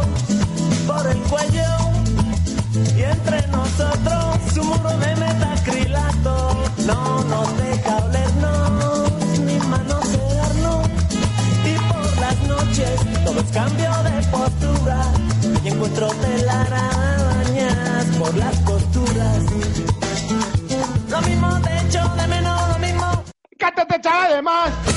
por 0.86 1.06
el 1.06 1.18
cuello. 1.18 1.64
Y 2.96 3.02
entre 3.02 3.46
nosotros 3.48 4.52
su 4.52 4.64
muro 4.64 4.90
de 4.98 5.16
metacrilato 5.16 6.56
no 6.86 7.24
nos 7.24 7.56
deja 7.58 7.96
olernos 7.96 9.12
ni 9.40 9.58
manosearnos. 9.58 10.88
Y 11.64 11.74
por 11.92 12.20
las 12.20 12.42
noches 12.42 13.24
todo 13.24 13.40
es 13.40 13.50
cambio 13.52 13.90
de 14.02 14.26
postura 14.28 15.02
y 15.62 15.68
encuentro 15.68 16.08
telarañas 16.08 18.04
por 18.18 18.34
las 18.36 18.56
costuras. 18.60 19.42
Lo 21.10 21.20
mismo 21.22 21.60
te 21.60 21.78
echo 21.78 22.08
de 22.16 22.26
menos, 22.26 22.68
lo 22.68 22.78
mismo. 22.78 23.24
¡Cállate, 23.58 24.00
chaval, 24.00 24.32
además! 24.32 24.70
Si 24.86 24.93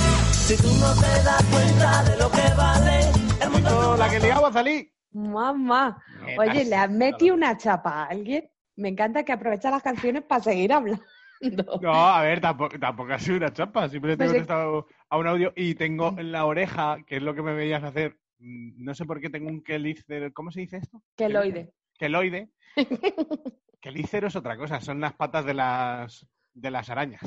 Si 0.48 0.56
tú 0.56 0.70
no 0.80 0.94
te 0.94 1.24
das 1.24 1.44
cuenta 1.52 2.04
de 2.04 2.18
lo 2.18 2.32
que 2.32 2.56
vale, 2.56 3.00
el 3.44 3.50
mundo 3.50 3.98
la 3.98 4.10
que 4.10 4.20
liaba 4.20 4.52
salí. 4.54 4.90
Mamá. 5.12 6.02
Oye, 6.38 6.64
¿le 6.66 6.76
has 6.76 6.90
metido 6.90 7.36
una 7.36 7.58
chapa 7.58 8.04
a 8.04 8.06
alguien? 8.06 8.50
Me 8.78 8.90
encanta 8.90 9.24
que 9.24 9.34
aprovecha 9.34 9.70
las 9.72 9.84
canciones 9.84 10.24
para 10.24 10.42
seguir 10.44 10.74
hablando. 10.74 11.04
No, 11.84 11.94
a 11.94 12.24
ver, 12.24 12.42
tampoco, 12.42 12.80
tampoco 12.80 13.14
ha 13.14 13.20
sido 13.20 13.38
una 13.38 13.54
chapa. 13.54 13.88
Siempre 13.90 14.18
Pues 14.18 14.18
tengo 14.18 14.32
sí. 14.32 14.38
contestado 14.40 14.88
a 15.08 15.18
un 15.20 15.28
audio 15.28 15.54
y 15.56 15.76
tengo 15.76 16.16
en 16.18 16.32
la 16.32 16.46
oreja, 16.48 16.98
que 17.06 17.18
es 17.18 17.22
lo 17.22 17.36
que 17.36 17.44
me 17.44 17.54
veías 17.54 17.84
hacer. 17.84 18.18
mm, 18.40 18.84
No 18.84 18.96
sé 18.96 19.06
por 19.06 19.22
qué 19.22 19.30
tengo 19.30 19.48
un 19.48 19.62
quelícero. 19.64 20.34
¿Cómo 20.34 20.50
se 20.52 20.62
dice 20.62 20.78
esto? 20.78 21.00
Queloide. 21.16 21.74
Queloide. 22.00 22.50
Quelícero 23.80 24.30
es 24.30 24.36
otra 24.36 24.58
cosa, 24.58 24.82
son 24.82 25.00
las 25.00 25.14
patas 25.14 25.46
de 25.46 25.54
las, 25.54 26.26
de 26.56 26.72
las 26.72 26.90
arañas. 26.90 27.22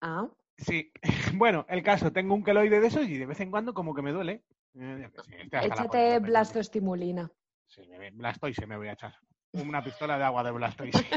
Ah, 0.00 0.28
Sí, 0.58 0.92
bueno, 1.34 1.64
el 1.68 1.82
caso, 1.82 2.12
tengo 2.12 2.34
un 2.34 2.42
queloide 2.44 2.80
de 2.80 2.88
esos 2.88 3.08
y 3.08 3.16
de 3.16 3.26
vez 3.26 3.40
en 3.40 3.50
cuando 3.50 3.72
como 3.72 3.94
que 3.94 4.02
me 4.02 4.12
duele. 4.12 4.42
Eh, 4.74 5.10
la 5.50 5.64
échate 5.64 5.88
polla, 5.88 6.18
blastoestimulina. 6.18 7.30
Sí, 7.66 7.82
me, 7.98 8.10
Blastoise 8.10 8.66
me 8.66 8.76
voy 8.76 8.88
a 8.88 8.92
echar. 8.92 9.14
Una 9.52 9.82
pistola 9.82 10.18
de 10.18 10.24
agua 10.24 10.42
de 10.42 10.50
Blastoise. 10.50 10.92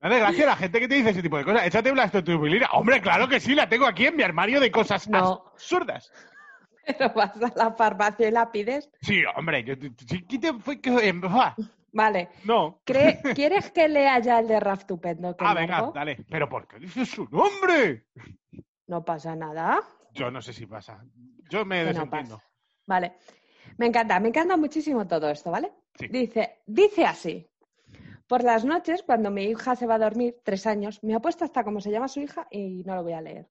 Hace 0.00 0.18
gracia 0.20 0.46
la 0.46 0.54
gente 0.56 0.78
que 0.78 0.86
te 0.86 0.94
dice 0.94 1.10
ese 1.10 1.22
tipo 1.22 1.36
de 1.38 1.44
cosas. 1.44 1.66
Échate 1.66 1.90
Blastoise. 1.90 2.66
Hombre, 2.72 3.00
claro 3.00 3.28
que 3.28 3.40
sí, 3.40 3.54
la 3.54 3.68
tengo 3.68 3.86
aquí 3.86 4.06
en 4.06 4.16
mi 4.16 4.22
armario 4.22 4.60
de 4.60 4.70
cosas 4.70 5.08
No. 5.08 5.44
absurdas. 5.52 6.12
Pero 6.86 7.12
vas 7.14 7.36
a 7.36 7.52
la 7.56 7.72
farmacia 7.72 8.28
y 8.28 8.30
la 8.30 8.50
pides. 8.50 8.88
Sí, 9.02 9.22
hombre, 9.36 9.64
yo, 9.64 9.74
sí, 10.08 10.24
¿qué 10.26 10.38
te 10.38 10.54
fue 10.54 10.80
que 10.80 10.90
buah, 11.12 11.54
Vale. 11.98 12.28
No. 12.44 12.80
¿Cree- 12.86 13.20
¿Quieres 13.34 13.72
que 13.72 13.88
lea 13.88 14.20
ya 14.20 14.38
el 14.38 14.46
de 14.46 14.60
Raftupendo? 14.60 15.36
que 15.36 15.44
Ah, 15.44 15.52
venga, 15.52 15.78
largo? 15.78 15.92
dale. 15.92 16.16
¿Pero 16.30 16.48
por 16.48 16.68
qué 16.68 16.78
dices 16.78 17.08
su 17.08 17.24
nombre? 17.28 18.06
No 18.86 19.04
pasa 19.04 19.34
nada. 19.34 19.80
Yo 20.14 20.30
no 20.30 20.40
sé 20.40 20.52
si 20.52 20.64
pasa. 20.66 21.04
Yo 21.50 21.64
me 21.64 21.80
no 21.82 21.88
desentiendo. 21.88 22.40
Vale. 22.86 23.16
Me 23.78 23.86
encanta, 23.86 24.20
me 24.20 24.28
encanta 24.28 24.56
muchísimo 24.56 25.08
todo 25.08 25.28
esto, 25.28 25.50
¿vale? 25.50 25.72
Sí. 25.98 26.06
Dice, 26.06 26.60
dice 26.66 27.04
así. 27.04 27.50
Por 28.28 28.44
las 28.44 28.64
noches, 28.64 29.02
cuando 29.02 29.30
mi 29.32 29.44
hija 29.46 29.74
se 29.74 29.86
va 29.86 29.96
a 29.96 29.98
dormir, 29.98 30.36
tres 30.44 30.68
años, 30.68 31.02
me 31.02 31.14
ha 31.16 31.20
puesto 31.20 31.44
hasta 31.44 31.64
cómo 31.64 31.80
se 31.80 31.90
llama 31.90 32.06
su 32.06 32.20
hija 32.20 32.46
y 32.50 32.84
no 32.84 32.94
lo 32.94 33.02
voy 33.02 33.14
a 33.14 33.20
leer. 33.20 33.48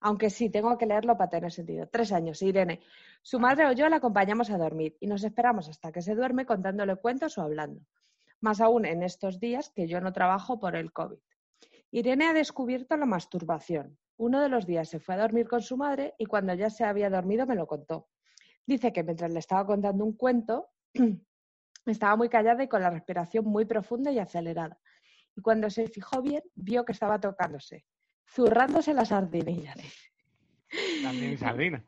Aunque 0.00 0.30
sí, 0.30 0.48
tengo 0.48 0.78
que 0.78 0.86
leerlo 0.86 1.16
para 1.16 1.28
tener 1.28 1.52
sentido. 1.52 1.86
Tres 1.86 2.12
años, 2.12 2.40
Irene. 2.42 2.80
Su 3.22 3.38
madre 3.38 3.66
o 3.66 3.72
yo 3.72 3.88
la 3.88 3.96
acompañamos 3.96 4.50
a 4.50 4.56
dormir 4.56 4.96
y 4.98 5.06
nos 5.06 5.22
esperamos 5.24 5.68
hasta 5.68 5.92
que 5.92 6.00
se 6.00 6.14
duerme 6.14 6.46
contándole 6.46 6.96
cuentos 6.96 7.36
o 7.36 7.42
hablando. 7.42 7.82
Más 8.40 8.60
aún 8.62 8.86
en 8.86 9.02
estos 9.02 9.38
días 9.38 9.70
que 9.70 9.86
yo 9.86 10.00
no 10.00 10.12
trabajo 10.12 10.58
por 10.58 10.74
el 10.74 10.92
COVID. 10.92 11.18
Irene 11.90 12.26
ha 12.26 12.32
descubierto 12.32 12.96
la 12.96 13.04
masturbación. 13.04 13.98
Uno 14.16 14.40
de 14.40 14.48
los 14.48 14.66
días 14.66 14.88
se 14.88 15.00
fue 15.00 15.16
a 15.16 15.18
dormir 15.18 15.48
con 15.48 15.60
su 15.60 15.76
madre 15.76 16.14
y 16.18 16.26
cuando 16.26 16.54
ya 16.54 16.70
se 16.70 16.84
había 16.84 17.10
dormido 17.10 17.46
me 17.46 17.54
lo 17.54 17.66
contó. 17.66 18.08
Dice 18.64 18.92
que 18.92 19.02
mientras 19.02 19.32
le 19.32 19.38
estaba 19.38 19.66
contando 19.66 20.04
un 20.04 20.14
cuento, 20.14 20.70
estaba 21.86 22.16
muy 22.16 22.28
callada 22.28 22.62
y 22.62 22.68
con 22.68 22.82
la 22.82 22.90
respiración 22.90 23.44
muy 23.44 23.66
profunda 23.66 24.10
y 24.12 24.18
acelerada. 24.18 24.78
Y 25.36 25.42
cuando 25.42 25.68
se 25.68 25.88
fijó 25.88 26.22
bien, 26.22 26.42
vio 26.54 26.84
que 26.84 26.92
estaba 26.92 27.20
tocándose, 27.20 27.84
zurrándose 28.32 28.94
la 28.94 29.04
sardinilla. 29.04 29.74
También 31.02 31.36
sardina. 31.38 31.82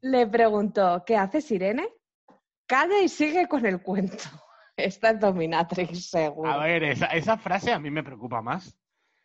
Le 0.00 0.26
preguntó, 0.26 1.02
¿qué 1.06 1.16
haces, 1.16 1.50
Irene? 1.50 1.88
Calla 2.66 3.00
y 3.00 3.08
sigue 3.08 3.46
con 3.48 3.64
el 3.66 3.80
cuento. 3.82 4.24
Esta 4.76 5.10
es 5.10 5.20
Dominatrix, 5.20 6.10
seguro. 6.10 6.50
A 6.50 6.58
ver, 6.58 6.84
esa, 6.84 7.06
esa 7.06 7.36
frase 7.36 7.72
a 7.72 7.78
mí 7.78 7.90
me 7.90 8.02
preocupa 8.04 8.40
más 8.42 8.76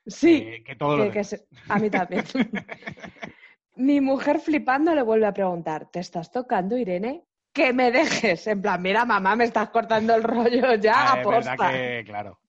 sí, 0.07 0.41
que, 0.43 0.63
que 0.63 0.75
todo 0.75 0.97
lo 0.97 1.03
que- 1.05 1.09
que 1.11 1.13
demás. 1.19 1.27
se- 1.29 1.47
a 1.69 1.79
mí 1.79 1.89
también. 1.89 2.23
Mi 3.75 4.01
mujer 4.01 4.39
flipando 4.39 4.93
le 4.93 5.01
vuelve 5.01 5.25
a 5.25 5.33
preguntar, 5.33 5.89
¿te 5.89 5.99
estás 5.99 6.31
tocando, 6.31 6.77
Irene? 6.77 7.23
Que 7.51 7.73
me 7.73 7.91
dejes. 7.91 8.45
En 8.47 8.61
plan, 8.61 8.81
mira, 8.81 9.05
mamá, 9.05 9.35
me 9.35 9.45
estás 9.45 9.69
cortando 9.69 10.13
el 10.15 10.23
rollo 10.23 10.75
ya, 10.75 11.13
Ah, 11.13 11.21
es 11.21 11.27
verdad 11.27 11.53
aposta. 11.53 11.71
que, 11.71 12.03
claro. 12.05 12.39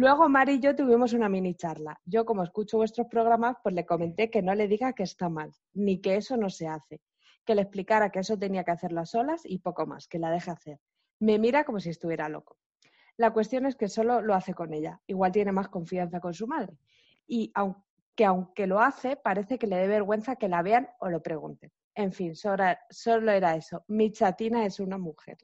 Luego 0.00 0.28
Mari 0.28 0.52
y 0.52 0.60
yo 0.60 0.76
tuvimos 0.76 1.12
una 1.12 1.28
mini 1.28 1.56
charla. 1.56 2.00
Yo, 2.04 2.24
como 2.24 2.44
escucho 2.44 2.76
vuestros 2.76 3.08
programas, 3.08 3.56
pues 3.64 3.74
le 3.74 3.84
comenté 3.84 4.30
que 4.30 4.42
no 4.42 4.54
le 4.54 4.68
diga 4.68 4.92
que 4.92 5.02
está 5.02 5.28
mal, 5.28 5.50
ni 5.74 6.00
que 6.00 6.14
eso 6.14 6.36
no 6.36 6.50
se 6.50 6.68
hace, 6.68 7.00
que 7.44 7.56
le 7.56 7.62
explicara 7.62 8.10
que 8.10 8.20
eso 8.20 8.38
tenía 8.38 8.62
que 8.62 8.70
hacerlo 8.70 9.00
a 9.00 9.06
solas 9.06 9.42
y 9.44 9.58
poco 9.58 9.86
más, 9.86 10.06
que 10.06 10.20
la 10.20 10.30
deje 10.30 10.52
hacer. 10.52 10.78
Me 11.18 11.40
mira 11.40 11.64
como 11.64 11.80
si 11.80 11.90
estuviera 11.90 12.28
loco. 12.28 12.58
La 13.16 13.32
cuestión 13.32 13.66
es 13.66 13.74
que 13.74 13.88
solo 13.88 14.20
lo 14.20 14.36
hace 14.36 14.54
con 14.54 14.72
ella. 14.72 15.00
Igual 15.08 15.32
tiene 15.32 15.50
más 15.50 15.66
confianza 15.66 16.20
con 16.20 16.32
su 16.32 16.46
madre. 16.46 16.78
Y 17.26 17.50
aunque, 17.56 18.24
aunque 18.24 18.68
lo 18.68 18.78
hace, 18.78 19.16
parece 19.16 19.58
que 19.58 19.66
le 19.66 19.78
dé 19.78 19.88
vergüenza 19.88 20.36
que 20.36 20.46
la 20.46 20.62
vean 20.62 20.88
o 21.00 21.08
lo 21.08 21.20
pregunten. 21.24 21.72
En 21.96 22.12
fin, 22.12 22.36
solo 22.36 23.32
era 23.32 23.56
eso. 23.56 23.82
Mi 23.88 24.12
chatina 24.12 24.64
es 24.64 24.78
una 24.78 24.96
mujer. 24.96 25.38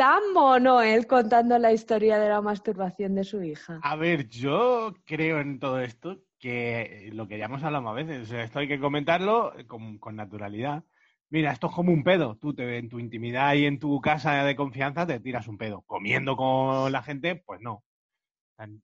Tan 0.00 0.32
mono 0.32 0.80
él 0.80 1.06
contando 1.06 1.58
la 1.58 1.74
historia 1.74 2.18
de 2.18 2.30
la 2.30 2.40
masturbación 2.40 3.14
de 3.14 3.22
su 3.22 3.42
hija. 3.42 3.80
A 3.82 3.96
ver, 3.96 4.30
yo 4.30 4.94
creo 5.04 5.40
en 5.40 5.58
todo 5.58 5.78
esto 5.78 6.22
que 6.38 7.10
lo 7.12 7.28
que 7.28 7.36
ya 7.36 7.44
hemos 7.44 7.62
hablado 7.62 7.84
más 7.84 7.96
veces, 7.96 8.22
o 8.22 8.24
sea, 8.24 8.42
esto 8.42 8.60
hay 8.60 8.66
que 8.66 8.80
comentarlo 8.80 9.52
con, 9.66 9.98
con 9.98 10.16
naturalidad. 10.16 10.84
Mira, 11.28 11.52
esto 11.52 11.66
es 11.66 11.74
como 11.74 11.92
un 11.92 12.02
pedo. 12.02 12.38
Tú 12.38 12.54
te, 12.54 12.78
en 12.78 12.88
tu 12.88 12.98
intimidad 12.98 13.52
y 13.56 13.66
en 13.66 13.78
tu 13.78 14.00
casa 14.00 14.42
de 14.42 14.56
confianza 14.56 15.06
te 15.06 15.20
tiras 15.20 15.48
un 15.48 15.58
pedo. 15.58 15.82
Comiendo 15.82 16.34
con 16.34 16.90
la 16.90 17.02
gente, 17.02 17.36
pues 17.36 17.60
no. 17.60 17.84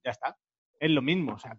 Ya 0.05 0.11
está. 0.11 0.37
Es 0.79 0.91
lo 0.91 1.01
mismo. 1.01 1.33
O 1.33 1.39
sea, 1.39 1.57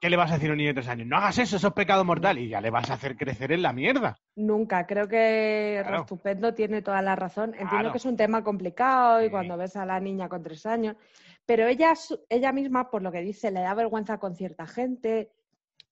¿qué 0.00 0.10
le 0.10 0.16
vas 0.16 0.30
a 0.30 0.34
decir 0.34 0.50
a 0.50 0.52
un 0.52 0.58
niño 0.58 0.70
de 0.70 0.74
tres 0.74 0.88
años? 0.88 1.06
No 1.06 1.16
hagas 1.16 1.38
eso, 1.38 1.56
eso 1.56 1.68
es 1.68 1.74
pecado 1.74 2.04
mortal. 2.04 2.38
Y 2.38 2.48
ya 2.48 2.60
le 2.60 2.70
vas 2.70 2.90
a 2.90 2.94
hacer 2.94 3.16
crecer 3.16 3.52
en 3.52 3.62
la 3.62 3.72
mierda. 3.72 4.16
Nunca, 4.36 4.86
creo 4.86 5.08
que 5.08 5.78
Claro. 5.82 5.98
Rastupendo 5.98 6.54
tiene 6.54 6.82
toda 6.82 7.02
la 7.02 7.16
razón. 7.16 7.50
Entiendo 7.50 7.70
Claro. 7.70 7.92
que 7.92 7.98
es 7.98 8.04
un 8.04 8.16
tema 8.16 8.42
complicado 8.44 9.20
y 9.22 9.26
Sí. 9.26 9.30
cuando 9.30 9.56
ves 9.56 9.76
a 9.76 9.86
la 9.86 9.98
niña 10.00 10.28
con 10.28 10.42
tres 10.42 10.66
años, 10.66 10.96
pero 11.44 11.66
ella, 11.66 11.94
ella 12.28 12.52
misma, 12.52 12.90
por 12.90 13.02
lo 13.02 13.12
que 13.12 13.20
dice, 13.20 13.50
le 13.50 13.60
da 13.60 13.74
vergüenza 13.74 14.18
con 14.18 14.34
cierta 14.36 14.66
gente, 14.66 15.30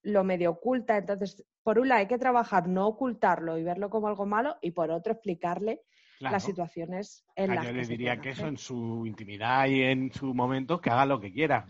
lo 0.03 0.23
medio 0.23 0.51
oculta. 0.51 0.97
Entonces, 0.97 1.43
por 1.63 1.79
un 1.79 1.87
lado 1.89 2.01
hay 2.01 2.07
que 2.07 2.17
trabajar, 2.19 2.67
no 2.67 2.85
ocultarlo 2.87 3.57
y 3.57 3.63
verlo 3.63 3.89
como 3.89 4.07
algo 4.07 4.25
malo, 4.25 4.57
y 4.61 4.71
por 4.71 4.91
otro 4.91 5.13
explicarle 5.13 5.81
Claro. 6.19 6.33
las 6.33 6.43
situaciones 6.43 7.25
en 7.35 7.51
Ah, 7.51 7.55
las 7.55 7.65
yo 7.65 7.71
que 7.71 7.77
le 7.77 7.85
diría 7.87 8.17
que 8.21 8.29
eso 8.29 8.47
en 8.47 8.57
su 8.57 9.03
intimidad 9.05 9.65
y 9.67 9.81
en 9.81 10.13
su 10.13 10.33
momento 10.33 10.79
que 10.79 10.89
haga 10.89 11.05
lo 11.05 11.19
que 11.19 11.33
quiera. 11.33 11.65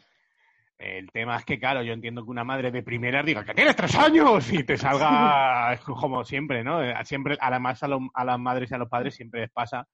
El 0.77 1.09
tema 1.11 1.37
es 1.37 1.45
que, 1.45 1.57
claro, 1.57 1.81
yo 1.83 1.93
entiendo 1.93 2.23
que 2.25 2.31
una 2.31 2.43
madre 2.43 2.69
de 2.69 2.83
primera 2.83 3.23
diga 3.23 3.45
que 3.45 3.53
tienes 3.53 3.75
tres 3.77 3.95
años 3.95 4.51
y 4.51 4.63
te 4.63 4.77
salga 4.77 5.79
como 5.85 6.25
siempre, 6.25 6.63
¿no? 6.63 6.83
Eh, 6.83 6.93
Siempre, 7.05 7.37
además 7.39 7.81
a, 7.83 7.87
lo- 7.87 8.09
a 8.13 8.25
las 8.25 8.39
madres 8.39 8.71
y 8.71 8.73
a 8.73 8.77
los 8.77 8.89
padres 8.89 9.15
siempre 9.15 9.41
les 9.41 9.51
pasa 9.51 9.87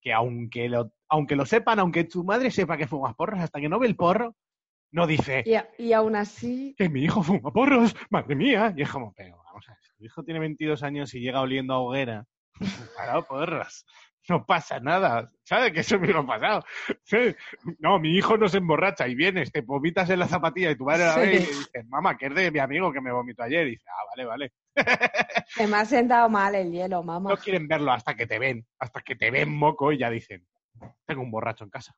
que 0.00 0.12
aunque 0.12 0.68
lo, 0.68 0.92
aunque 1.08 1.34
lo 1.34 1.44
sepan, 1.46 1.78
aunque 1.80 2.04
tu 2.04 2.24
madre 2.24 2.50
sepa 2.50 2.76
que 2.76 2.86
fumas 2.86 3.14
porros, 3.14 3.40
hasta 3.40 3.58
que 3.60 3.68
no 3.68 3.78
ve 3.78 3.86
el 3.88 3.96
porro, 3.96 4.36
no 4.92 5.06
dice 5.06 5.42
Y, 5.46 5.54
a- 5.54 5.68
y 5.78 5.92
aún 5.92 6.14
así, 6.14 6.74
que 6.76 6.88
mi 6.88 7.02
hijo 7.02 7.22
fuma 7.22 7.50
porros, 7.50 7.96
madre 8.10 8.36
mía. 8.36 8.72
Y 8.76 8.82
es 8.82 8.90
como, 8.90 9.12
pero 9.14 9.38
vamos 9.44 9.66
a 9.68 9.72
ver, 9.72 9.80
si 9.82 9.94
tu 9.96 10.04
hijo 10.04 10.22
tiene 10.22 10.40
22 10.40 10.82
años 10.82 11.12
y 11.14 11.20
llega 11.20 11.40
oliendo 11.40 11.74
a 11.74 11.78
hoguera, 11.80 12.26
parado 12.96 13.26
porros. 13.26 13.84
No 14.28 14.44
pasa 14.44 14.78
nada, 14.80 15.30
¿sabes? 15.42 15.72
Que 15.72 15.80
eso 15.80 15.98
me 15.98 16.08
lo 16.08 16.20
ha 16.20 16.26
pasado. 16.26 16.64
Sí. 17.04 17.34
No, 17.78 17.98
mi 17.98 18.14
hijo 18.16 18.36
no 18.36 18.48
se 18.48 18.58
emborracha 18.58 19.08
y 19.08 19.14
vienes, 19.14 19.50
te 19.50 19.62
vomitas 19.62 20.10
en 20.10 20.18
la 20.18 20.28
zapatilla 20.28 20.70
y 20.70 20.76
tu 20.76 20.84
madre 20.84 21.04
la 21.06 21.16
ve 21.16 21.34
y 21.34 21.38
Sí. 21.38 21.46
le 21.46 21.58
dices, 21.58 21.86
mamá, 21.88 22.16
que 22.18 22.26
es 22.26 22.34
de 22.34 22.50
mi 22.50 22.58
amigo 22.58 22.92
que 22.92 23.00
me 23.00 23.10
vomitó 23.12 23.42
ayer. 23.42 23.66
Y 23.66 23.70
dice, 23.70 23.84
ah, 23.88 24.04
vale, 24.10 24.24
vale. 24.26 24.52
se 25.48 25.66
me 25.66 25.76
ha 25.78 25.84
sentado 25.84 26.28
mal 26.28 26.54
el 26.54 26.70
hielo, 26.70 27.02
mamá. 27.02 27.30
No 27.30 27.36
quieren 27.36 27.66
verlo 27.66 27.90
hasta 27.92 28.14
que 28.14 28.26
te 28.26 28.38
ven, 28.38 28.66
hasta 28.78 29.00
que 29.00 29.16
te 29.16 29.30
ven 29.30 29.50
moco 29.50 29.92
y 29.92 29.98
ya 29.98 30.10
dicen, 30.10 30.46
tengo 31.06 31.22
un 31.22 31.30
borracho 31.30 31.64
en 31.64 31.70
casa. 31.70 31.94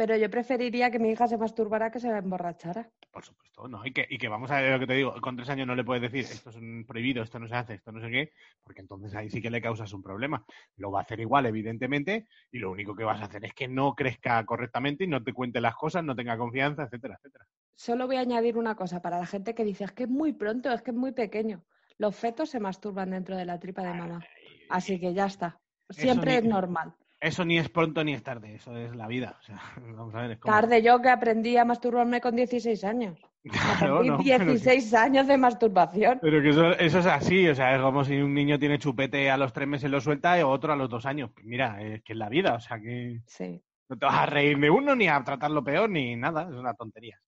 Pero 0.00 0.16
yo 0.16 0.30
preferiría 0.30 0.90
que 0.90 0.98
mi 0.98 1.10
hija 1.10 1.28
se 1.28 1.36
masturbara 1.36 1.90
que 1.90 2.00
se 2.00 2.08
emborrachara. 2.08 2.88
Por 3.12 3.22
supuesto, 3.22 3.68
¿no? 3.68 3.84
Y 3.84 3.92
que, 3.92 4.06
y 4.08 4.16
que 4.16 4.28
vamos 4.28 4.50
a 4.50 4.58
ver 4.62 4.72
lo 4.72 4.80
que 4.80 4.86
te 4.86 4.94
digo, 4.94 5.12
con 5.20 5.36
tres 5.36 5.50
años 5.50 5.66
no 5.66 5.74
le 5.74 5.84
puedes 5.84 6.00
decir 6.00 6.20
esto 6.24 6.48
es 6.48 6.56
un 6.56 6.86
prohibido, 6.88 7.22
esto 7.22 7.38
no 7.38 7.46
se 7.46 7.54
hace, 7.54 7.74
esto 7.74 7.92
no 7.92 8.00
sé 8.00 8.10
qué, 8.10 8.32
porque 8.62 8.80
entonces 8.80 9.14
ahí 9.14 9.28
sí 9.28 9.42
que 9.42 9.50
le 9.50 9.60
causas 9.60 9.92
un 9.92 10.02
problema. 10.02 10.42
Lo 10.78 10.90
va 10.90 11.00
a 11.00 11.02
hacer 11.02 11.20
igual, 11.20 11.44
evidentemente, 11.44 12.28
y 12.50 12.60
lo 12.60 12.70
único 12.70 12.96
que 12.96 13.04
vas 13.04 13.20
a 13.20 13.26
hacer 13.26 13.44
es 13.44 13.52
que 13.52 13.68
no 13.68 13.94
crezca 13.94 14.42
correctamente 14.46 15.04
y 15.04 15.06
no 15.06 15.22
te 15.22 15.34
cuente 15.34 15.60
las 15.60 15.74
cosas, 15.74 16.02
no 16.02 16.16
tenga 16.16 16.38
confianza, 16.38 16.84
etcétera, 16.84 17.16
etcétera. 17.18 17.46
Solo 17.76 18.06
voy 18.06 18.16
a 18.16 18.20
añadir 18.20 18.56
una 18.56 18.76
cosa 18.76 19.02
para 19.02 19.18
la 19.18 19.26
gente 19.26 19.54
que 19.54 19.66
dice 19.66 19.84
es 19.84 19.92
que 19.92 20.04
es 20.04 20.08
muy 20.08 20.32
pronto, 20.32 20.72
es 20.72 20.80
que 20.80 20.92
es 20.92 20.96
muy 20.96 21.12
pequeño. 21.12 21.62
Los 21.98 22.16
fetos 22.16 22.48
se 22.48 22.58
masturban 22.58 23.10
dentro 23.10 23.36
de 23.36 23.44
la 23.44 23.58
tripa 23.60 23.82
de 23.82 23.98
mamá. 23.98 24.26
Así 24.70 24.98
que 24.98 25.12
ya 25.12 25.26
está. 25.26 25.60
Siempre 25.90 26.30
ni- 26.30 26.36
es 26.38 26.44
normal. 26.44 26.94
Eso 27.20 27.44
ni 27.44 27.58
es 27.58 27.68
pronto 27.68 28.02
ni 28.02 28.14
es 28.14 28.22
tarde, 28.22 28.54
eso 28.54 28.74
es 28.76 28.96
la 28.96 29.06
vida. 29.06 29.36
O 29.40 29.42
sea, 29.42 29.60
vamos 29.96 30.14
a 30.14 30.22
ver, 30.22 30.30
es 30.32 30.38
como... 30.38 30.54
Tarde 30.54 30.82
yo 30.82 31.00
que 31.02 31.10
aprendí 31.10 31.56
a 31.56 31.64
masturbarme 31.64 32.20
con 32.20 32.34
16 32.36 32.84
años. 32.84 33.18
Claro, 33.42 34.02
no, 34.04 34.18
pero 34.18 34.38
que- 34.38 34.44
16 34.44 34.92
años 34.92 35.26
de 35.26 35.38
masturbación. 35.38 36.18
Pero 36.20 36.42
que 36.42 36.50
eso, 36.50 36.72
eso 36.72 36.98
es 36.98 37.06
así, 37.06 37.48
o 37.48 37.54
sea, 37.54 37.74
es 37.74 37.80
como 37.80 38.04
si 38.04 38.16
un 38.20 38.34
niño 38.34 38.58
tiene 38.58 38.78
chupete 38.78 39.30
a 39.30 39.38
los 39.38 39.52
tres 39.54 39.66
meses 39.66 39.90
lo 39.90 39.98
suelta 40.02 40.38
y 40.38 40.42
otro 40.42 40.74
a 40.74 40.76
los 40.76 40.90
dos 40.90 41.06
años. 41.06 41.30
Mira, 41.42 41.80
es 41.82 42.02
que 42.02 42.12
es 42.12 42.18
la 42.18 42.28
vida, 42.28 42.54
o 42.54 42.60
sea 42.60 42.78
que 42.78 43.22
Sí. 43.26 43.62
no 43.88 43.96
te 43.96 44.04
vas 44.04 44.14
a 44.14 44.26
reír 44.26 44.58
de 44.58 44.68
uno 44.68 44.94
ni 44.94 45.08
a 45.08 45.24
tratarlo 45.24 45.64
peor 45.64 45.88
ni 45.88 46.16
nada, 46.16 46.42
es 46.50 46.54
una 46.54 46.74
tontería. 46.74 47.18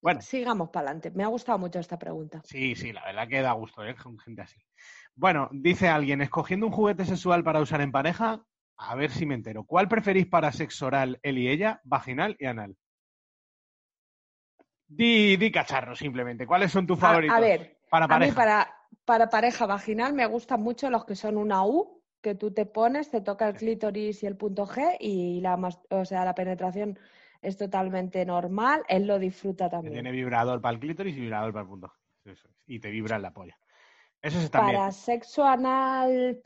Bueno, 0.00 0.20
Sigamos 0.20 0.70
para 0.70 0.86
adelante. 0.90 1.10
Me 1.10 1.24
ha 1.24 1.26
gustado 1.26 1.58
mucho 1.58 1.80
esta 1.80 1.98
pregunta. 1.98 2.40
sí, 2.44 2.76
sí, 2.76 2.92
la 2.92 3.04
verdad 3.04 3.26
que 3.26 3.42
da 3.42 3.50
gusto, 3.52 3.84
¿eh? 3.84 3.96
Con 3.96 4.16
gente 4.20 4.42
así. 4.42 4.60
Bueno, 5.16 5.48
dice 5.50 5.88
alguien, 5.88 6.20
escogiendo 6.22 6.66
un 6.66 6.72
juguete 6.72 7.04
sexual 7.04 7.42
para 7.42 7.60
usar 7.60 7.80
en 7.80 7.90
pareja, 7.90 8.44
a 8.78 8.94
ver 8.94 9.10
si 9.10 9.26
me 9.26 9.34
entero. 9.34 9.64
¿Cuál 9.64 9.88
preferís 9.88 10.26
para 10.26 10.52
sexo 10.52 10.86
oral, 10.86 11.18
él 11.22 11.38
y 11.38 11.48
ella, 11.48 11.80
vaginal 11.84 12.36
y 12.38 12.46
anal? 12.46 12.76
Di, 14.86 15.36
di 15.36 15.50
cacharro, 15.50 15.94
simplemente. 15.94 16.46
¿Cuáles 16.46 16.72
son 16.72 16.86
tus 16.86 16.98
A, 16.98 17.00
favoritos? 17.00 17.36
a 17.36 17.40
ver, 17.40 17.78
para 17.90 18.06
a 18.08 18.18
mí 18.18 18.32
pareja. 18.32 18.34
para, 18.34 18.74
para 19.04 19.28
pareja 19.28 19.66
vaginal 19.66 20.14
me 20.14 20.26
gustan 20.26 20.62
mucho 20.62 20.90
los 20.90 21.04
que 21.04 21.14
son 21.16 21.36
una 21.36 21.64
U, 21.64 22.02
que 22.22 22.34
tú 22.34 22.52
te 22.52 22.66
pones, 22.66 23.10
te 23.10 23.20
toca 23.20 23.48
el 23.48 23.54
clítoris 23.54 24.22
y 24.22 24.26
el 24.26 24.36
punto 24.36 24.66
G 24.66 24.96
y 25.00 25.40
la, 25.40 25.56
o 25.90 26.04
sea, 26.04 26.24
la 26.24 26.34
penetración 26.34 26.98
es 27.42 27.56
totalmente 27.56 28.24
normal, 28.24 28.82
él 28.88 29.06
lo 29.06 29.18
disfruta 29.18 29.68
también. 29.68 29.92
tiene 29.94 30.10
vibrador 30.10 30.60
para 30.60 30.74
el 30.74 30.80
clítoris 30.80 31.16
y 31.16 31.20
vibrador 31.20 31.52
para 31.52 31.62
el 31.62 31.68
punto. 31.68 31.88
G. 31.88 32.32
Eso 32.32 32.48
es. 32.48 32.54
Y 32.66 32.80
te 32.80 32.90
vibra 32.90 33.16
en 33.16 33.22
la 33.22 33.32
polla. 33.32 33.58
Eso 34.20 34.38
está 34.40 34.62
bien. 34.62 34.76
Para 34.76 34.90
sexo 34.92 35.44
anal 35.44 36.40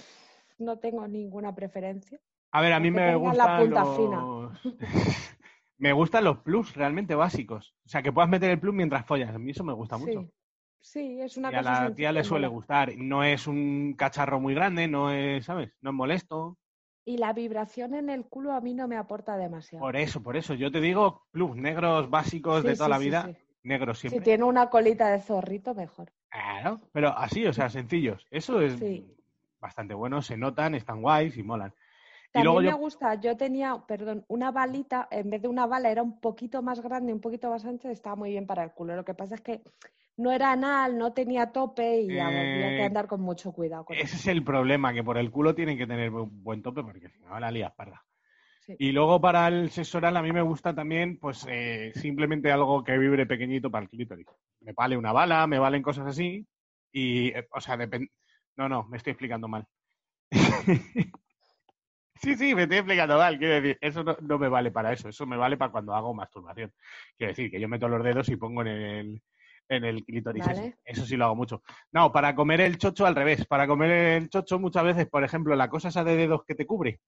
no 0.62 0.78
tengo 0.78 1.06
ninguna 1.06 1.54
preferencia. 1.54 2.20
A 2.52 2.60
ver, 2.60 2.72
a 2.72 2.80
mí 2.80 2.90
me 2.90 3.12
la 3.34 3.58
punta 3.58 3.84
los... 3.84 4.52
me 5.78 5.92
gustan 5.92 6.24
los 6.24 6.38
plus 6.38 6.74
realmente 6.76 7.14
básicos. 7.14 7.74
O 7.84 7.88
sea, 7.88 8.02
que 8.02 8.12
puedas 8.12 8.30
meter 8.30 8.50
el 8.50 8.60
plus 8.60 8.74
mientras 8.74 9.06
follas. 9.06 9.34
A 9.34 9.38
mí 9.38 9.50
eso 9.50 9.64
me 9.64 9.72
gusta 9.72 9.96
mucho. 9.96 10.22
Sí, 10.80 11.16
sí, 11.16 11.20
es 11.20 11.36
una 11.36 11.50
y 11.50 11.54
a 11.54 11.58
cosa 11.58 11.70
la 11.70 11.76
sencilla 11.78 11.96
tía 11.96 12.12
le 12.12 12.24
suele 12.24 12.46
gustar. 12.46 12.92
No 12.96 13.24
es 13.24 13.46
un 13.46 13.94
cacharro 13.96 14.38
muy 14.38 14.54
grande, 14.54 14.86
no 14.86 15.10
es, 15.10 15.44
¿sabes? 15.46 15.72
No 15.80 15.90
es 15.90 15.96
molesto. 15.96 16.58
Y 17.04 17.16
la 17.16 17.32
vibración 17.32 17.94
en 17.94 18.10
el 18.10 18.26
culo 18.26 18.52
a 18.52 18.60
mí 18.60 18.74
no 18.74 18.86
me 18.86 18.96
aporta 18.96 19.36
demasiado. 19.36 19.84
Por 19.84 19.96
eso, 19.96 20.22
por 20.22 20.36
eso. 20.36 20.54
Yo 20.54 20.70
te 20.70 20.80
digo 20.80 21.26
plus, 21.32 21.56
negros 21.56 22.10
básicos 22.10 22.62
de 22.62 22.74
toda 22.74 22.86
sí, 22.86 22.90
la 22.90 22.98
vida. 22.98 23.30
Negros 23.64 23.98
Si 23.98 24.08
siempre. 24.08 24.24
tiene 24.24 24.44
una 24.44 24.70
colita 24.70 25.08
de 25.08 25.20
zorrito, 25.20 25.74
mejor. 25.74 26.12
Claro, 26.30 26.80
pero 26.92 27.08
así, 27.16 27.46
o 27.46 27.52
sea, 27.52 27.70
sencillos. 27.70 28.26
Eso 28.30 28.60
es 28.60 28.78
Sí. 28.78 29.16
Bastante 29.62 29.94
bueno, 29.94 30.22
se 30.22 30.36
notan, 30.36 30.74
están 30.76 31.02
guays 31.02 31.38
y 31.38 31.44
molan. 31.44 31.74
Y 32.34 32.42
También 32.42 32.42
luego 32.42 32.62
me 32.62 32.72
yo, 32.72 32.76
gusta, 32.76 33.14
yo 33.20 33.36
tenía, 33.38 33.84
perdón, 33.86 34.24
una 34.28 34.50
balita, 34.50 35.08
en 35.10 35.30
vez 35.30 35.42
de 35.42 35.48
una 35.48 35.66
bala 35.66 35.90
era 35.90 36.02
un 36.02 36.20
poquito 36.20 36.62
más 36.62 36.80
grande, 36.82 37.12
un 37.12 37.20
poquito 37.20 37.48
más 37.50 37.64
ancha, 37.64 37.90
estaba 37.90 38.16
muy 38.16 38.30
bien 38.30 38.46
para 38.46 38.64
el 38.64 38.72
culo. 38.72 38.96
Lo 38.96 39.04
que 39.04 39.14
pasa 39.14 39.34
es 39.36 39.40
que 39.42 39.62
no 40.16 40.32
era 40.32 40.52
anal, 40.52 40.98
no 40.98 41.12
tenía 41.14 41.52
tope 41.52 42.00
y 42.02 42.12
ya 42.12 42.28
había 42.28 42.74
que 42.74 42.82
Eh, 42.82 42.84
andar 42.84 43.06
con 43.08 43.20
mucho 43.22 43.52
cuidado 43.52 43.84
con 43.84 44.00
ese 44.00 44.16
eso. 44.16 44.16
es 44.16 44.26
el 44.26 44.44
problema, 44.44 44.94
que 44.94 45.04
por 45.04 45.18
el 45.18 45.30
culo 45.30 45.54
tienen 45.54 45.78
que 45.78 45.86
tener 45.86 46.10
un 46.12 46.42
buen 46.42 46.62
tope 46.62 46.82
porque 46.82 47.08
si 47.08 47.20
no 47.20 47.38
la 47.40 47.50
lías 47.50 47.72
parda. 47.74 48.04
Sí. 48.60 48.78
Y 48.78 48.92
luego 48.92 49.20
para 49.20 49.48
el 49.48 49.70
sexo 49.70 49.98
oral 49.98 50.16
a 50.16 50.22
mí 50.22 50.32
me 50.32 50.42
gusta 50.42 50.74
también, 50.74 51.18
pues 51.18 51.46
eh, 51.50 51.92
simplemente 51.96 52.52
algo 52.52 52.84
que 52.84 52.98
vibre 52.98 53.26
pequeñito 53.26 53.70
para 53.70 53.84
el 53.84 53.90
clítoris. 53.90 54.26
Me 54.60 54.72
vale 54.72 54.96
una 54.96 55.12
bala, 55.12 55.46
me 55.48 55.58
valen 55.58 55.82
cosas 55.82 56.06
así. 56.08 56.46
Y, 56.92 57.28
eh, 57.30 57.48
o 57.52 57.60
sea, 57.60 57.76
depende. 57.76 58.10
No, 58.56 58.68
no, 58.68 58.84
me 58.84 58.96
estoy 58.96 59.12
explicando 59.12 59.48
mal. 59.48 59.66
sí, 62.14 62.34
sí, 62.36 62.54
me 62.54 62.62
estoy 62.62 62.78
explicando 62.78 63.18
mal. 63.18 63.38
Quiero 63.38 63.54
decir, 63.54 63.78
eso 63.80 64.04
no, 64.04 64.16
no 64.20 64.38
me 64.38 64.48
vale 64.48 64.70
para 64.70 64.92
eso. 64.92 65.08
Eso 65.08 65.26
me 65.26 65.36
vale 65.36 65.56
para 65.56 65.72
cuando 65.72 65.94
hago 65.94 66.14
masturbación. 66.14 66.72
Quiero 67.16 67.32
decir, 67.32 67.50
que 67.50 67.60
yo 67.60 67.68
meto 67.68 67.88
los 67.88 68.02
dedos 68.02 68.28
y 68.28 68.36
pongo 68.36 68.62
en 68.62 68.68
el, 68.68 69.22
en 69.68 69.84
el. 69.84 70.04
Vale. 70.34 70.78
Eso 70.84 71.04
sí 71.06 71.16
lo 71.16 71.26
hago 71.26 71.36
mucho. 71.36 71.62
No, 71.92 72.12
para 72.12 72.34
comer 72.34 72.60
el 72.60 72.78
chocho 72.78 73.06
al 73.06 73.14
revés. 73.14 73.46
Para 73.46 73.66
comer 73.66 73.90
el 73.90 74.28
chocho 74.28 74.58
muchas 74.58 74.84
veces, 74.84 75.08
por 75.08 75.24
ejemplo, 75.24 75.56
la 75.56 75.68
cosa 75.68 75.88
esa 75.88 76.04
de 76.04 76.16
dedos 76.16 76.44
que 76.44 76.54
te 76.54 76.66
cubre 76.66 77.00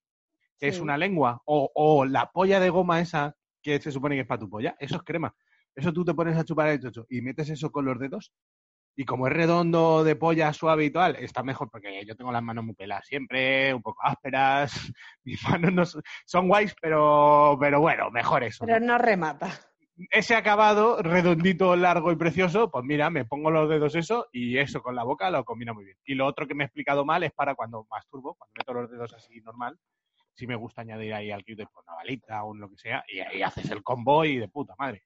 que 0.58 0.68
es 0.68 0.80
una 0.80 0.96
lengua, 0.96 1.42
o, 1.46 1.70
o 1.74 2.04
la 2.04 2.30
polla 2.30 2.60
de 2.60 2.70
goma 2.70 3.00
esa 3.00 3.36
que 3.62 3.80
se 3.80 3.90
supone 3.90 4.14
que 4.14 4.22
es 4.22 4.26
para 4.26 4.40
tu 4.40 4.48
polla, 4.48 4.76
eso 4.78 4.96
es 4.96 5.02
crema. 5.02 5.34
Eso 5.74 5.92
tú 5.92 6.04
te 6.04 6.14
pones 6.14 6.36
a 6.36 6.44
chupar 6.44 6.68
el 6.68 6.80
chocho 6.80 7.06
y 7.08 7.20
metes 7.20 7.50
eso 7.50 7.72
con 7.72 7.84
los 7.84 7.98
dedos, 7.98 8.32
y 8.96 9.04
como 9.04 9.26
es 9.26 9.32
redondo, 9.32 10.04
de 10.04 10.16
polla, 10.16 10.52
suave 10.52 10.84
y 10.84 10.90
tal, 10.90 11.16
está 11.16 11.42
mejor 11.42 11.70
porque 11.70 12.04
yo 12.06 12.16
tengo 12.16 12.30
las 12.30 12.42
manos 12.42 12.64
muy 12.64 12.74
peladas 12.74 13.06
siempre, 13.06 13.74
un 13.74 13.82
poco 13.82 14.00
ásperas, 14.04 14.72
mis 15.24 15.42
manos 15.48 15.72
no 15.72 15.84
son, 15.86 16.02
son 16.24 16.48
guays, 16.48 16.74
pero, 16.80 17.56
pero 17.60 17.80
bueno, 17.80 18.10
mejor 18.10 18.44
eso. 18.44 18.64
Pero 18.64 18.80
¿no? 18.80 18.86
no 18.86 18.98
remata. 18.98 19.50
Ese 20.10 20.34
acabado, 20.34 21.00
redondito, 21.02 21.76
largo 21.76 22.10
y 22.10 22.16
precioso, 22.16 22.68
pues 22.70 22.84
mira, 22.84 23.10
me 23.10 23.24
pongo 23.24 23.50
los 23.50 23.68
dedos 23.68 23.94
eso 23.94 24.26
y 24.32 24.58
eso 24.58 24.82
con 24.82 24.96
la 24.96 25.04
boca 25.04 25.30
lo 25.30 25.44
combina 25.44 25.72
muy 25.72 25.84
bien. 25.84 25.96
Y 26.04 26.14
lo 26.14 26.26
otro 26.26 26.48
que 26.48 26.54
me 26.54 26.64
he 26.64 26.66
explicado 26.66 27.04
mal 27.04 27.22
es 27.22 27.32
para 27.32 27.54
cuando 27.54 27.86
masturbo, 27.88 28.34
cuando 28.34 28.52
meto 28.58 28.74
los 28.74 28.90
dedos 28.90 29.14
así 29.14 29.40
normal, 29.40 29.78
si 30.34 30.48
me 30.48 30.56
gusta 30.56 30.80
añadir 30.80 31.14
ahí 31.14 31.30
al 31.30 31.44
clítoris 31.44 31.70
pues, 31.72 31.86
una 31.86 31.96
balita 31.96 32.42
o 32.42 32.50
un 32.50 32.60
lo 32.60 32.68
que 32.70 32.76
sea, 32.76 33.04
y 33.06 33.20
ahí 33.20 33.42
haces 33.42 33.70
el 33.70 33.84
combo 33.84 34.24
y 34.24 34.38
de 34.38 34.48
puta 34.48 34.74
madre. 34.78 35.04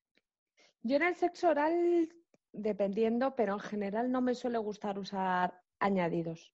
Yo 0.82 0.96
en 0.96 1.02
el 1.02 1.16
sexo 1.16 1.50
oral, 1.50 2.08
dependiendo, 2.52 3.34
pero 3.36 3.54
en 3.54 3.60
general 3.60 4.10
no 4.10 4.20
me 4.20 4.34
suele 4.34 4.58
gustar 4.58 4.98
usar 4.98 5.60
añadidos. 5.78 6.52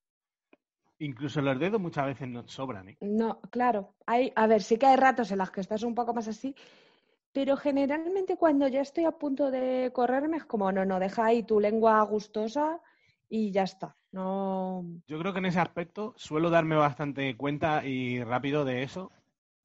Incluso 0.99 1.41
los 1.41 1.59
dedos 1.59 1.81
muchas 1.81 2.05
veces 2.05 2.27
no 2.27 2.47
sobran, 2.47 2.89
¿eh? 2.89 2.97
No, 3.01 3.41
claro. 3.51 3.95
Hay, 4.05 4.31
a 4.35 4.47
ver, 4.47 4.61
sí 4.61 4.77
que 4.77 4.85
hay 4.85 4.95
ratos 4.95 5.31
en 5.31 5.39
los 5.39 5.51
que 5.51 5.61
estás 5.61 5.83
un 5.83 5.93
poco 5.93 6.13
más 6.13 6.27
así, 6.27 6.55
pero 7.33 7.57
generalmente 7.57 8.37
cuando 8.37 8.67
ya 8.67 8.81
estoy 8.81 9.03
a 9.03 9.11
punto 9.11 9.51
de 9.51 9.91
correrme 9.93 10.37
es 10.37 10.45
como, 10.45 10.71
no, 10.71 10.85
no, 10.85 10.99
deja 10.99 11.25
ahí 11.25 11.43
tu 11.43 11.59
lengua 11.59 12.01
gustosa 12.03 12.79
y 13.27 13.51
ya 13.51 13.63
está. 13.63 13.97
No. 14.11 14.85
Yo 15.07 15.19
creo 15.19 15.33
que 15.33 15.39
en 15.39 15.47
ese 15.47 15.59
aspecto 15.59 16.13
suelo 16.15 16.49
darme 16.49 16.77
bastante 16.77 17.35
cuenta 17.35 17.85
y 17.85 18.23
rápido 18.23 18.63
de 18.63 18.83
eso 18.83 19.11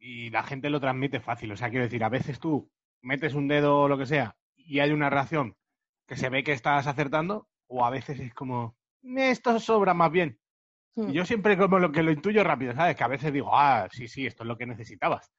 y 0.00 0.30
la 0.30 0.42
gente 0.42 0.68
lo 0.68 0.80
transmite 0.80 1.20
fácil. 1.20 1.52
O 1.52 1.56
sea, 1.56 1.70
quiero 1.70 1.84
decir, 1.84 2.02
a 2.02 2.08
veces 2.08 2.40
tú 2.40 2.68
metes 3.02 3.34
un 3.34 3.46
dedo 3.46 3.82
o 3.82 3.88
lo 3.88 3.96
que 3.96 4.06
sea 4.06 4.36
y 4.56 4.80
hay 4.80 4.90
una 4.90 5.10
reacción 5.10 5.54
que 6.10 6.16
se 6.16 6.28
ve 6.28 6.42
que 6.42 6.50
estás 6.50 6.88
acertando 6.88 7.46
o 7.68 7.84
a 7.84 7.90
veces 7.90 8.18
es 8.18 8.34
como, 8.34 8.74
esto 9.16 9.60
sobra 9.60 9.94
más 9.94 10.10
bien. 10.10 10.36
Hmm. 10.96 11.10
Y 11.10 11.12
yo 11.12 11.24
siempre 11.24 11.56
como 11.56 11.78
lo 11.78 11.92
que 11.92 12.02
lo 12.02 12.10
intuyo 12.10 12.42
rápido, 12.42 12.74
¿sabes? 12.74 12.96
Que 12.96 13.04
a 13.04 13.08
veces 13.08 13.32
digo, 13.32 13.50
ah, 13.56 13.86
sí, 13.92 14.08
sí, 14.08 14.26
esto 14.26 14.42
es 14.42 14.48
lo 14.48 14.58
que 14.58 14.66
necesitabas. 14.66 15.30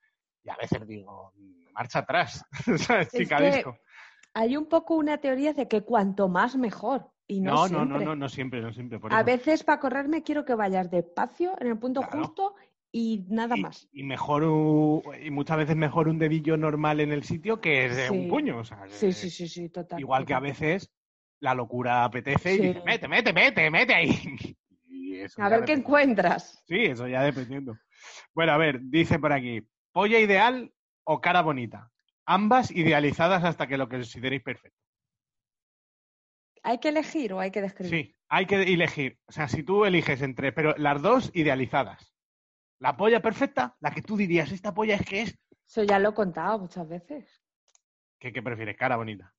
Y 0.45 0.49
a 0.49 0.55
veces 0.55 0.87
digo, 0.87 1.33
marcha 1.73 1.99
atrás, 1.99 2.45
¿sabes? 2.77 3.13
Es 3.13 3.19
Chica 3.19 3.35
que 3.39 3.51
disco. 3.51 3.77
Hay 4.33 4.55
un 4.55 4.67
poco 4.67 4.95
una 4.95 5.17
teoría 5.17 5.51
de 5.51 5.67
que 5.67 5.81
cuanto 5.81 6.29
más 6.29 6.55
mejor. 6.55 7.11
Y 7.27 7.41
no, 7.41 7.67
No, 7.67 7.67
no, 7.67 7.83
no, 7.83 7.97
siempre. 7.97 8.05
no, 8.05 8.15
no 8.15 8.29
siempre, 8.29 8.61
no 8.61 8.71
siempre. 8.71 8.97
Por 8.97 9.13
A 9.13 9.17
eso. 9.17 9.25
veces 9.25 9.63
para 9.65 9.81
correrme 9.81 10.23
quiero 10.23 10.45
que 10.45 10.55
vayas 10.55 10.89
despacio, 10.89 11.53
en 11.59 11.67
el 11.67 11.77
punto 11.77 11.99
Claro. 11.99 12.19
justo 12.23 12.55
y 12.91 13.25
nada 13.29 13.55
y, 13.55 13.61
más. 13.61 13.87
y 13.91 14.03
mejor 14.03 14.43
u- 14.43 15.01
y 15.21 15.31
muchas 15.31 15.57
veces 15.57 15.75
mejor 15.75 16.07
un 16.07 16.19
dedillo 16.19 16.57
normal 16.57 16.99
en 16.99 17.11
el 17.11 17.23
sitio 17.23 17.61
que 17.61 17.89
de 17.89 18.09
un 18.09 18.27
puño. 18.27 18.59
o 18.59 18.63
sea, 18.63 18.83
Sí, 18.89 19.11
sí, 19.13 19.29
sí, 19.29 19.47
sí, 19.47 19.69
total. 19.69 19.99
Igual 19.99 20.25
que 20.25 20.33
a 20.33 20.39
veces 20.39 20.91
la 21.39 21.53
locura 21.55 22.03
apetece 22.03 22.53
y 22.55 22.57
dice, 22.59 22.81
mete, 22.85 23.07
mete, 23.07 23.33
mete, 23.33 23.69
mete 23.71 23.93
ahí. 23.93 24.11
Y 24.93 25.15
eso 25.17 25.41
A 25.41 25.49
ver 25.49 25.65
qué 25.65 25.73
encuentras. 25.73 26.63
Sí, 26.67 26.85
eso 26.85 27.07
ya 27.07 27.23
dependiendo. 27.23 27.77
Bueno, 28.33 28.51
a 28.51 28.57
ver, 28.57 28.79
dice 28.81 29.19
por 29.19 29.31
aquí, 29.33 29.61
polla 29.93 30.19
ideal 30.19 30.73
o 31.05 31.21
cara 31.21 31.41
bonita. 31.41 31.91
Ambas 32.25 32.71
idealizadas 32.71 33.43
hasta 33.43 33.67
que 33.67 33.77
lo 33.77 33.87
consideréis 33.89 34.43
perfecto. 34.43 34.77
¿Hay 36.63 36.77
que 36.79 36.89
elegir 36.89 37.33
o 37.33 37.39
hay 37.39 37.51
que 37.51 37.61
describir? 37.61 38.05
Sí, 38.05 38.15
hay 38.29 38.45
que 38.45 38.61
elegir. 38.61 39.17
O 39.25 39.31
sea, 39.31 39.47
si 39.47 39.63
tú 39.63 39.85
eliges 39.85 40.21
entre, 40.21 40.51
pero 40.51 40.75
las 40.77 41.01
dos 41.01 41.31
idealizadas. 41.33 42.10
La 42.81 42.97
polla 42.97 43.21
perfecta, 43.21 43.75
la 43.79 43.91
que 43.91 44.01
tú 44.01 44.17
dirías, 44.17 44.51
esta 44.51 44.73
polla 44.73 44.95
es 44.95 45.05
que 45.05 45.21
es. 45.21 45.39
Eso 45.67 45.83
ya 45.83 45.99
lo 45.99 46.09
he 46.09 46.13
contado 46.13 46.59
muchas 46.59 46.87
veces. 46.87 47.41
¿Qué, 48.19 48.33
qué 48.33 48.41
prefieres? 48.41 48.75
Cara 48.75 48.97
bonita. 48.97 49.33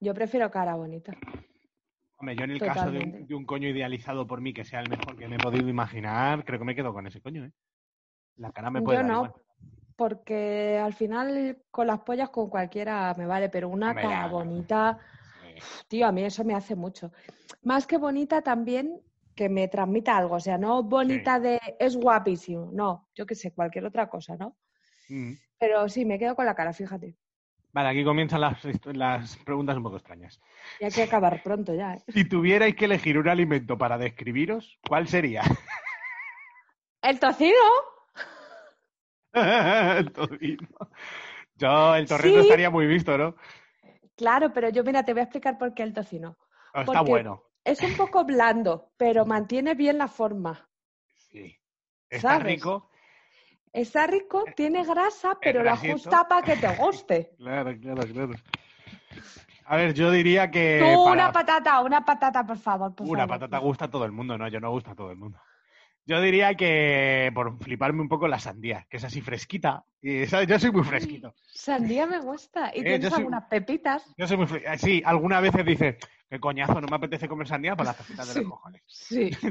Yo 0.00 0.14
prefiero 0.14 0.50
cara 0.50 0.74
bonita. 0.74 1.12
Hombre, 2.16 2.34
yo 2.36 2.44
en 2.44 2.50
el 2.52 2.60
caso 2.60 2.90
de 2.90 2.98
un, 2.98 3.04
Totalmente. 3.04 3.26
de 3.28 3.34
un 3.34 3.44
coño 3.44 3.68
idealizado 3.68 4.26
por 4.26 4.40
mí 4.40 4.54
que 4.54 4.64
sea 4.64 4.80
el 4.80 4.88
mejor 4.88 5.16
que 5.16 5.28
me 5.28 5.36
he 5.36 5.38
podido 5.38 5.68
imaginar, 5.68 6.44
creo 6.44 6.58
que 6.58 6.64
me 6.64 6.74
quedo 6.74 6.92
con 6.92 7.06
ese 7.06 7.20
coño, 7.20 7.44
¿eh? 7.44 7.52
La 8.36 8.52
cara 8.52 8.70
me 8.70 8.80
puede 8.80 8.98
Yo 8.98 9.02
dar 9.02 9.12
no, 9.12 9.16
igual. 9.26 9.32
porque 9.96 10.78
al 10.82 10.94
final 10.94 11.62
con 11.70 11.86
las 11.86 12.00
pollas 12.00 12.30
con 12.30 12.48
cualquiera 12.48 13.14
me 13.18 13.26
vale, 13.26 13.50
pero 13.50 13.68
una 13.68 13.88
Hombre, 13.90 14.02
cara 14.04 14.22
ya. 14.22 14.28
bonita, 14.28 14.98
tío, 15.88 16.06
a 16.06 16.12
mí 16.12 16.24
eso 16.24 16.42
me 16.44 16.54
hace 16.54 16.74
mucho. 16.74 17.12
Más 17.62 17.86
que 17.86 17.98
bonita 17.98 18.40
también 18.40 19.00
que 19.34 19.48
me 19.48 19.68
transmita 19.68 20.16
algo, 20.16 20.36
o 20.36 20.40
sea, 20.40 20.58
no 20.58 20.82
bonita 20.82 21.40
de 21.40 21.58
es 21.78 21.96
guapísimo, 21.96 22.70
no, 22.72 23.08
yo 23.14 23.24
qué 23.26 23.34
sé, 23.34 23.52
cualquier 23.52 23.84
otra 23.86 24.08
cosa, 24.08 24.36
¿no? 24.36 24.56
mm. 25.08 25.32
Pero 25.58 25.88
sí, 25.88 26.04
me 26.04 26.18
quedo 26.18 26.34
con 26.34 26.44
la 26.46 26.54
cara, 26.54 26.72
fíjate. 26.72 27.16
Vale, 27.72 27.88
aquí 27.88 28.04
comienzan 28.04 28.40
las, 28.42 28.58
las 28.94 29.36
preguntas 29.38 29.76
un 29.76 29.82
poco 29.84 29.96
extrañas. 29.96 30.40
Y 30.78 30.84
hay 30.84 30.90
que 30.90 31.04
acabar 31.04 31.42
pronto 31.42 31.74
ya. 31.74 31.94
¿eh? 31.94 32.02
Si 32.08 32.24
tuvierais 32.28 32.74
que 32.76 32.84
elegir 32.84 33.16
un 33.16 33.28
alimento 33.28 33.78
para 33.78 33.96
describiros, 33.96 34.78
¿cuál 34.86 35.08
sería? 35.08 35.42
El 37.02 37.18
tocino, 37.18 37.56
el 39.32 40.12
tocino. 40.12 40.68
Yo, 41.56 41.94
el 41.96 42.06
torrento 42.06 42.40
Sí. 42.40 42.46
estaría 42.46 42.70
muy 42.70 42.86
visto, 42.86 43.16
¿no? 43.16 43.34
claro, 44.16 44.52
pero 44.52 44.68
yo 44.68 44.84
mira, 44.84 45.04
te 45.04 45.12
voy 45.12 45.20
a 45.20 45.24
explicar 45.24 45.58
por 45.58 45.74
qué 45.74 45.82
el 45.82 45.92
tocino. 45.94 46.36
Está 46.74 46.84
Porque- 46.84 47.10
bueno. 47.10 47.42
Es 47.64 47.80
un 47.82 47.96
poco 47.96 48.24
blando, 48.24 48.92
pero 48.96 49.24
mantiene 49.24 49.74
bien 49.74 49.98
la 49.98 50.08
forma. 50.08 50.68
Sí. 51.14 51.56
Está 52.10 52.32
¿Sabes? 52.38 52.44
rico. 52.46 52.90
Está 53.72 54.06
rico, 54.06 54.44
tiene 54.54 54.84
grasa, 54.84 55.38
pero 55.40 55.62
la 55.62 55.76
justa 55.76 56.28
para 56.28 56.42
que 56.42 56.56
te 56.56 56.68
guste. 56.76 57.30
Claro, 57.38 57.74
claro, 57.80 58.02
claro. 58.02 58.32
A 59.66 59.76
ver, 59.76 59.94
yo 59.94 60.10
diría 60.10 60.50
que. 60.50 60.78
Tú, 60.80 60.86
Eh, 60.86 60.94
para- 61.04 61.12
una 61.12 61.32
patata, 61.32 61.80
una 61.80 62.04
patata, 62.04 62.44
por 62.46 62.58
favor. 62.58 62.94
Por 62.94 63.06
Una 63.06 63.20
favor. 63.20 63.38
patata 63.40 63.58
gusta 63.58 63.84
a 63.86 63.90
todo 63.90 64.04
el 64.04 64.12
mundo, 64.12 64.36
¿no? 64.36 64.48
Yo 64.48 64.60
no 64.60 64.70
gusta 64.70 64.90
a 64.90 64.94
todo 64.94 65.10
el 65.10 65.16
mundo. 65.16 65.38
Yo 66.04 66.20
diría 66.20 66.54
que, 66.56 67.30
por 67.32 67.56
fliparme 67.62 68.02
un 68.02 68.08
poco, 68.08 68.26
la 68.26 68.40
sandía, 68.40 68.86
que 68.90 68.96
es 68.96 69.04
así 69.04 69.20
fresquita. 69.20 69.84
Y, 70.02 70.26
¿sabes? 70.26 70.48
Yo 70.48 70.58
soy 70.58 70.72
muy 70.72 70.82
fresquito. 70.82 71.32
Sandía 71.46 72.06
me 72.06 72.18
gusta. 72.18 72.72
¿Y 72.74 72.80
Eh, 72.80 72.84
tienes 72.84 73.08
soy- 73.10 73.18
algunas 73.20 73.44
pepitas? 73.44 74.04
Yo 74.18 74.26
soy 74.26 74.36
muy 74.36 74.46
fre- 74.46 74.76
Sí, 74.78 75.00
algunas 75.04 75.40
veces 75.40 75.64
dice, 75.64 75.98
qué 76.32 76.40
coñazo, 76.40 76.80
no 76.80 76.86
me 76.88 76.96
apetece 76.96 77.28
comer 77.28 77.46
sandía 77.46 77.76
para 77.76 77.90
las 77.90 77.98
tapitas 77.98 78.26
de 78.28 78.32
Sí. 78.32 78.40
los 78.40 78.50
cojones. 78.50 78.82
Sí. 78.86 79.30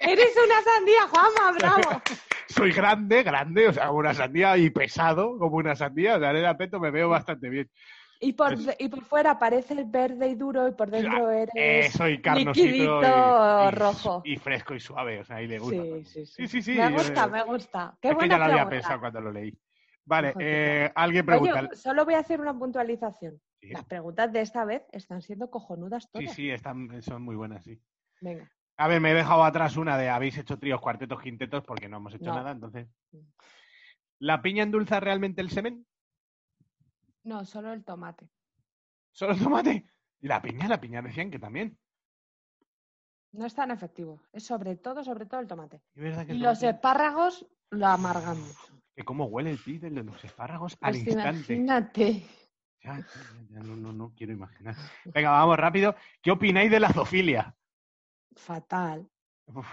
Eres 0.00 0.36
una 0.44 0.62
sandía, 0.62 1.08
Juanma, 1.10 1.58
bravo. 1.58 2.02
Soy 2.48 2.70
grande, 2.72 3.22
grande, 3.24 3.66
o 3.68 3.72
sea, 3.72 3.88
como 3.88 3.98
una 3.98 4.14
sandía 4.14 4.56
y 4.56 4.70
pesado 4.70 5.36
como 5.38 5.56
una 5.56 5.74
sandía. 5.74 6.16
O 6.16 6.20
sea, 6.20 6.30
en 6.30 6.36
el 6.36 6.46
aspecto 6.46 6.78
me 6.78 6.90
veo 6.92 7.08
bastante 7.08 7.48
bien. 7.48 7.68
Y 8.20 8.32
por, 8.34 8.52
Es- 8.52 8.76
y 8.78 8.88
por 8.88 9.02
fuera 9.04 9.38
parece 9.40 9.74
verde 9.86 10.28
y 10.28 10.34
duro 10.36 10.68
y 10.68 10.72
por 10.72 10.88
dentro 10.90 11.30
Eh, 11.32 11.48
eres 11.54 11.92
soy 11.94 12.20
carnosito 12.20 13.00
y, 13.02 13.66
y- 13.66 13.70
rojo. 13.72 14.22
y 14.24 14.36
fresco 14.36 14.74
y 14.74 14.80
suave, 14.80 15.20
o 15.20 15.24
sea, 15.24 15.36
ahí 15.36 15.48
le 15.48 15.58
gusta. 15.58 15.82
Sí, 15.82 16.04
sí, 16.04 16.26
sí. 16.26 16.46
Sí, 16.48 16.62
sí, 16.62 16.74
Me 16.74 16.90
gusta, 16.90 17.26
me 17.26 17.42
gusta. 17.42 17.96
Qué 18.00 18.08
es 18.08 18.12
que 18.12 18.16
buena 18.16 18.34
ya 18.34 18.38
lo 18.38 18.52
había 18.52 18.68
pensado 18.68 19.00
cuando 19.00 19.20
lo 19.20 19.32
leí. 19.32 19.52
Vale, 20.04 20.34
eh, 20.38 20.90
alguien 20.94 21.26
pregunta. 21.26 21.60
Oye, 21.60 21.76
solo 21.76 22.04
voy 22.04 22.14
a 22.14 22.18
hacer 22.18 22.40
una 22.40 22.56
puntualización. 22.56 23.40
Sí. 23.60 23.68
Las 23.68 23.84
preguntas 23.84 24.32
de 24.32 24.40
esta 24.40 24.64
vez 24.64 24.82
están 24.92 25.20
siendo 25.20 25.50
cojonudas 25.50 26.04
Sí, 26.04 26.10
todas. 26.12 26.34
sí, 26.34 26.50
están, 26.50 27.02
son 27.02 27.22
muy 27.22 27.36
buenas, 27.36 27.62
sí. 27.62 27.78
Venga. 28.20 28.50
A 28.78 28.88
ver, 28.88 29.00
me 29.02 29.10
he 29.10 29.14
dejado 29.14 29.44
atrás 29.44 29.76
una 29.76 29.98
de 29.98 30.08
habéis 30.08 30.38
hecho 30.38 30.58
tríos, 30.58 30.80
cuartetos, 30.80 31.20
quintetos, 31.20 31.62
porque 31.64 31.88
no 31.88 31.98
hemos 31.98 32.14
hecho 32.14 32.24
No. 32.30 32.34
nada, 32.36 32.52
entonces. 32.52 32.88
Mm. 33.12 33.18
¿La 34.20 34.40
piña 34.40 34.62
endulza 34.62 34.98
realmente 35.00 35.42
el 35.42 35.50
semen? 35.50 35.86
No, 37.24 37.44
solo 37.44 37.72
el 37.74 37.84
tomate. 37.84 38.30
¿Solo 39.12 39.34
el 39.34 39.42
tomate? 39.42 39.84
¿Y 40.20 40.28
la 40.28 40.40
piña? 40.40 40.66
La 40.68 40.80
piña 40.80 41.02
decían 41.02 41.30
que 41.30 41.38
también. 41.38 41.78
No 43.32 43.44
es 43.46 43.54
tan 43.54 43.70
efectivo. 43.70 44.22
Es 44.32 44.44
sobre 44.44 44.76
todo, 44.76 45.04
sobre 45.04 45.26
todo 45.26 45.40
el 45.40 45.46
tomate. 45.46 45.82
¿Es 45.94 46.02
verdad 46.02 46.26
que 46.26 46.34
Y 46.34 46.38
los 46.38 46.58
tomate- 46.60 46.74
espárragos 46.76 47.46
lo 47.70 47.86
amargan 47.86 48.40
mucho. 48.40 48.82
que 48.96 49.04
cómo 49.04 49.26
huele 49.26 49.50
el 49.50 49.58
pis 49.58 49.80
de 49.82 49.90
los 49.90 50.24
espárragos 50.24 50.76
al 50.80 50.92
Pues 50.92 51.06
instante. 51.06 51.54
imagínate. 51.54 52.22
Ya, 52.82 52.96
ya, 52.98 53.04
ya, 53.50 53.60
no, 53.60 53.76
no, 53.76 53.92
no 53.92 54.12
quiero 54.16 54.32
imaginar. 54.32 54.74
Venga, 55.04 55.30
vamos 55.30 55.56
rápido. 55.58 55.94
¿Qué 56.22 56.30
opináis 56.30 56.70
de 56.70 56.80
la 56.80 56.90
zoofilia? 56.92 57.54
Fatal. 58.36 59.06
Uf, 59.46 59.66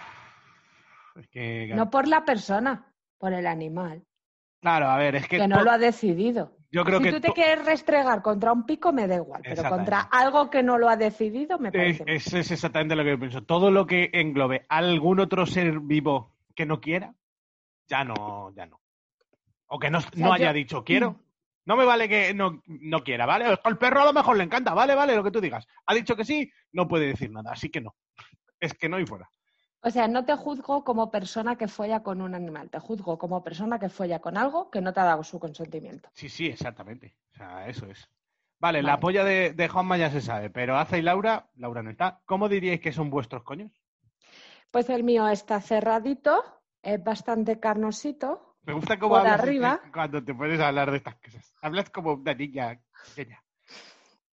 es 1.15 1.27
que, 1.29 1.71
No 1.73 1.89
por 1.89 2.07
la 2.07 2.25
persona, 2.25 2.93
por 3.17 3.31
el 3.33 3.47
animal, 3.47 4.03
claro, 4.59 4.87
a 4.89 4.97
ver, 4.97 5.15
es 5.15 5.27
que, 5.27 5.37
que 5.37 5.47
no 5.47 5.63
lo 5.63 5.71
ha 5.71 5.77
decidido. 5.77 6.57
yo 6.71 6.83
creo 6.83 6.97
si 6.97 7.05
que 7.05 7.11
tú 7.13 7.21
te 7.21 7.31
quieres 7.33 7.63
restregar 7.65 8.21
contra 8.21 8.51
un 8.51 8.65
pico, 8.65 8.91
me 8.91 9.07
da 9.07 9.15
igual, 9.15 9.41
pero 9.43 9.69
contra 9.69 10.01
algo 10.01 10.49
que 10.49 10.61
no 10.63 10.77
lo 10.77 10.89
ha 10.89 10.97
decidido, 10.97 11.59
me 11.59 11.71
parece. 11.71 12.03
es- 12.07 12.33
es 12.33 12.51
exactamente 12.51 12.95
lo 12.95 13.03
que 13.03 13.11
yo 13.11 13.19
pienso. 13.19 13.43
Todo 13.43 13.71
lo 13.71 13.85
que 13.87 14.09
englobe 14.13 14.65
algún 14.67 15.19
otro 15.19 15.45
ser 15.45 15.79
vivo 15.79 16.33
que 16.55 16.65
no 16.65 16.81
quiera, 16.81 17.13
ya 17.87 18.03
no, 18.03 18.51
ya 18.53 18.65
no. 18.65 18.81
O 19.67 19.79
que 19.79 19.89
no, 19.89 20.01
sea, 20.01 20.09
no 20.15 20.33
haya 20.33 20.47
yo- 20.47 20.53
dicho 20.53 20.83
quiero. 20.83 21.21
No 21.67 21.75
me 21.75 21.83
vale 21.83 22.07
que 22.07 22.33
no, 22.33 22.63
no 22.65 23.03
quiera, 23.03 23.25
¿vale? 23.25 23.45
El 23.65 23.77
perro 23.77 23.99
a 23.99 24.05
lo 24.05 24.13
mejor 24.13 24.37
le 24.37 24.45
encanta, 24.45 24.73
vale, 24.73 24.95
vale, 24.95 25.17
lo 25.17 25.23
que 25.23 25.31
tú 25.31 25.41
digas. 25.41 25.67
Ha 25.85 25.93
dicho 25.93 26.15
que 26.15 26.23
sí, 26.23 26.49
no 26.71 26.87
puede 26.87 27.07
decir 27.07 27.29
nada, 27.29 27.51
así 27.51 27.69
que 27.69 27.81
no. 27.81 27.93
Es 28.57 28.73
que 28.73 28.87
no 28.87 28.97
y 28.97 29.05
fuera. 29.05 29.29
O 29.81 29.89
sea, 29.89 30.07
no 30.07 30.23
te 30.23 30.33
juzgo 30.37 30.85
como 30.85 31.11
persona 31.11 31.57
que 31.57 31.67
folla 31.67 32.03
con 32.03 32.21
un 32.21 32.35
animal, 32.35 32.69
te 32.69 32.79
juzgo 32.79 33.17
como 33.17 33.43
persona 33.43 33.79
que 33.79 33.89
folla 33.89 34.19
con 34.19 34.37
algo 34.37 34.71
que 34.71 34.79
no 34.79 34.93
te 34.93 35.01
ha 35.01 35.03
dado 35.03 35.25
su 35.25 35.39
consentimiento. 35.39 36.09
Sí, 36.13 36.29
sí, 36.29 36.47
exactamente. 36.47 37.17
O 37.33 37.35
sea, 37.35 37.67
eso 37.67 37.85
es. 37.85 38.09
Vale, 38.59 38.81
la 38.81 39.01
polla 39.01 39.25
de, 39.25 39.51
de 39.51 39.67
Juanma 39.67 39.97
ya 39.97 40.09
se 40.09 40.21
sabe, 40.21 40.49
pero 40.49 40.77
Aza 40.77 40.97
y 40.97 41.01
Laura, 41.01 41.49
Laura 41.57 41.83
no 41.83 41.89
está. 41.89 42.21
¿Cómo 42.25 42.47
diríais 42.47 42.79
que 42.79 42.93
son 42.93 43.09
vuestros 43.09 43.43
coños? 43.43 43.73
Pues 44.71 44.89
el 44.89 45.03
mío 45.03 45.27
está 45.27 45.59
cerradito, 45.59 46.45
es 46.81 47.03
bastante 47.03 47.59
carnosito. 47.59 48.46
Me 48.67 48.73
gusta 48.73 48.99
cómo 48.99 49.11
Por 49.15 49.19
hablas 49.21 49.39
arriba. 49.39 49.81
cuando 49.93 50.21
te 50.21 50.33
puedes 50.35 50.59
hablar 50.59 50.91
de 50.91 50.97
estas 50.97 51.15
cosas. 51.15 51.55
Hablas 51.61 51.89
como 51.89 52.15
una 52.15 52.33
niña 52.33 52.77
pequeña. 53.15 53.41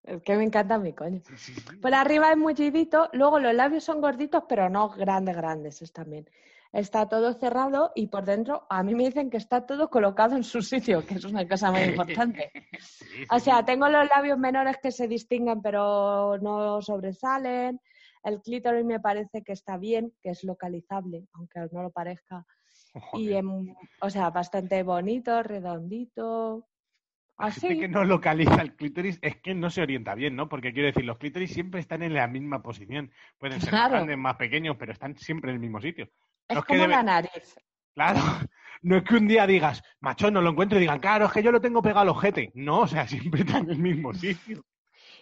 Es 0.03 0.21
que 0.23 0.35
me 0.35 0.43
encanta 0.43 0.77
mi 0.77 0.91
coño. 0.91 1.21
Sí, 1.25 1.37
sí, 1.37 1.53
sí. 1.53 1.77
Por 1.77 1.93
arriba 1.95 2.31
es 2.31 2.37
mullidito, 2.37 3.09
luego 3.13 3.39
los 3.39 3.53
labios 3.53 3.85
son 3.85 4.01
gorditos, 4.01 4.43
pero 4.49 4.69
no 4.69 4.89
grandes, 4.89 5.37
grandes 5.37 5.81
es 5.81 5.93
también. 5.93 6.29
Está 6.73 7.07
todo 7.07 7.33
cerrado 7.33 7.93
y 7.95 8.07
por 8.07 8.25
dentro 8.25 8.67
a 8.69 8.83
mí 8.83 8.93
me 8.93 9.05
dicen 9.05 9.29
que 9.29 9.37
está 9.37 9.65
todo 9.65 9.89
colocado 9.89 10.35
en 10.35 10.43
su 10.43 10.61
sitio, 10.61 11.05
que 11.05 11.13
es 11.15 11.23
una 11.23 11.47
cosa 11.47 11.71
muy 11.71 11.83
importante. 11.83 12.51
O 13.31 13.39
sea, 13.39 13.63
tengo 13.63 13.87
los 13.87 14.05
labios 14.09 14.37
menores 14.37 14.75
que 14.83 14.91
se 14.91 15.07
distinguen 15.07 15.61
pero 15.61 16.37
no 16.39 16.81
sobresalen. 16.81 17.79
El 18.21 18.41
clítoris 18.41 18.83
me 18.83 18.99
parece 18.99 19.43
que 19.43 19.53
está 19.53 19.77
bien, 19.77 20.13
que 20.21 20.31
es 20.31 20.43
localizable, 20.43 21.25
aunque 21.31 21.61
no 21.71 21.83
lo 21.83 21.91
parezca. 21.91 22.45
Y, 23.13 23.33
em, 23.33 23.73
o 24.01 24.09
sea, 24.09 24.29
bastante 24.29 24.81
bonito, 24.83 25.43
redondito. 25.43 26.67
Así. 27.37 27.67
que 27.79 27.89
no 27.89 28.05
localiza 28.05 28.61
el 28.61 28.75
clítoris 28.77 29.19
es 29.21 29.35
que 29.41 29.53
no 29.53 29.69
se 29.69 29.81
orienta 29.81 30.15
bien, 30.15 30.37
¿no? 30.37 30.47
Porque 30.47 30.71
quiero 30.71 30.87
decir, 30.87 31.03
los 31.03 31.17
clítoris 31.17 31.51
siempre 31.51 31.81
están 31.81 32.01
en 32.01 32.13
la 32.13 32.27
misma 32.27 32.61
posición. 32.61 33.11
Pueden 33.37 33.59
ser 33.59 33.73
más 33.73 33.91
grandes, 33.91 34.17
más 34.17 34.35
pequeños, 34.37 34.77
pero 34.79 34.93
están 34.93 35.17
siempre 35.17 35.51
en 35.51 35.55
el 35.55 35.59
mismo 35.61 35.81
sitio. 35.81 36.09
Es 36.47 36.63
como 36.63 36.83
debe- 36.83 36.91
la 36.91 37.03
nariz. 37.03 37.55
Claro, 37.93 38.19
no 38.83 38.97
es 38.97 39.03
que 39.03 39.15
un 39.15 39.27
día 39.27 39.45
digas, 39.45 39.83
macho, 39.99 40.31
no 40.31 40.41
lo 40.41 40.51
encuentro 40.51 40.77
y 40.77 40.81
digan, 40.81 40.99
claro, 40.99 41.25
es 41.25 41.33
que 41.33 41.43
yo 41.43 41.51
lo 41.51 41.59
tengo 41.59 41.81
pegado 41.81 42.01
al 42.01 42.09
ojete. 42.09 42.51
No, 42.55 42.81
o 42.81 42.87
sea, 42.87 43.05
siempre 43.07 43.41
está 43.41 43.57
en 43.57 43.69
el 43.71 43.79
mismo 43.79 44.13
sitio. 44.13 44.63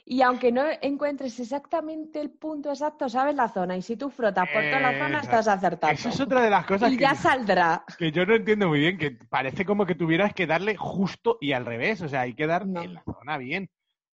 Y 0.05 0.21
aunque 0.21 0.51
no 0.51 0.63
encuentres 0.81 1.39
exactamente 1.39 2.19
el 2.19 2.29
punto 2.31 2.69
exacto, 2.69 3.07
sabes 3.07 3.35
la 3.35 3.47
zona. 3.47 3.77
Y 3.77 3.81
si 3.81 3.95
tú 3.95 4.09
frotas 4.09 4.49
por 4.51 4.61
toda 4.61 4.79
la 4.81 4.99
zona, 4.99 5.19
estás 5.21 5.47
acertando. 5.47 5.93
Esa 5.93 6.09
es 6.09 6.19
otra 6.19 6.41
de 6.41 6.49
las 6.49 6.65
cosas 6.65 6.91
y 6.91 6.97
que, 6.97 7.03
ya 7.03 7.15
saldrá. 7.15 7.85
que 7.97 8.11
yo 8.11 8.25
no 8.25 8.35
entiendo 8.35 8.67
muy 8.67 8.79
bien, 8.79 8.97
que 8.97 9.11
parece 9.11 9.63
como 9.63 9.85
que 9.85 9.95
tuvieras 9.95 10.33
que 10.33 10.45
darle 10.45 10.75
justo 10.75 11.37
y 11.39 11.53
al 11.53 11.65
revés, 11.65 12.01
o 12.01 12.09
sea, 12.09 12.21
hay 12.21 12.33
que 12.33 12.47
dar 12.47 12.67
No. 12.67 12.81
en 12.81 12.95
la 12.95 13.03
zona 13.03 13.37
bien. 13.37 13.69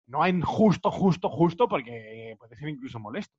No 0.07 0.25
en 0.25 0.43
justo, 0.43 0.93
justo, 0.93 1.29
justo, 1.29 1.69
porque 1.69 2.37
puede 2.39 2.55
ser 2.57 2.69
incluso 2.69 3.01
molesto. 3.01 3.35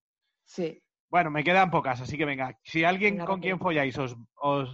Sí. 0.45 0.81
Bueno, 1.09 1.31
me 1.31 1.43
quedan 1.45 1.71
pocas, 1.71 2.01
así 2.01 2.17
que 2.17 2.25
venga, 2.25 2.57
si 2.63 2.83
alguien 2.83 3.13
Venga, 3.13 3.25
con 3.27 3.35
rápido. 3.37 3.41
quien 3.57 3.59
folláis 3.59 3.97
os, 3.97 4.15
os... 4.35 4.69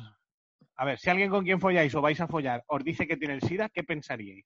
A 0.76 0.86
ver, 0.86 0.98
si 1.00 1.10
alguien 1.12 1.30
con 1.30 1.44
quien 1.44 1.60
folláis 1.60 1.94
o 1.96 2.02
vais 2.02 2.20
a 2.22 2.28
follar 2.28 2.64
os 2.68 2.84
dice 2.84 3.08
que 3.08 3.18
tiene 3.18 3.36
el 3.36 3.42
SIDA, 3.42 3.70
¿qué 3.70 3.84
pensaríais? 3.84 4.46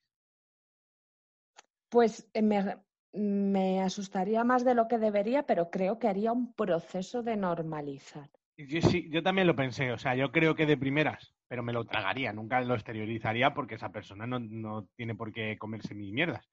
Pues 1.89 2.29
eh, 2.33 2.41
me, 2.41 2.77
me 3.13 3.81
asustaría 3.81 4.43
más 4.43 4.63
de 4.63 4.75
lo 4.75 4.87
que 4.87 4.97
debería, 4.97 5.43
pero 5.43 5.69
creo 5.69 5.99
que 5.99 6.07
haría 6.07 6.31
un 6.31 6.53
proceso 6.53 7.23
de 7.23 7.35
normalizar. 7.35 8.29
Yo, 8.57 8.81
sí, 8.81 9.09
yo 9.09 9.23
también 9.23 9.47
lo 9.47 9.55
pensé, 9.55 9.91
o 9.91 9.97
sea, 9.97 10.15
yo 10.15 10.31
creo 10.31 10.55
que 10.55 10.65
de 10.65 10.77
primeras, 10.77 11.33
pero 11.47 11.63
me 11.63 11.73
lo 11.73 11.85
tragaría, 11.85 12.31
nunca 12.31 12.61
lo 12.61 12.75
exteriorizaría 12.75 13.53
porque 13.53 13.75
esa 13.75 13.91
persona 13.91 14.27
no, 14.27 14.39
no 14.39 14.87
tiene 14.95 15.15
por 15.15 15.31
qué 15.31 15.57
comerse 15.57 15.95
mis 15.95 16.13
mierdas. 16.13 16.47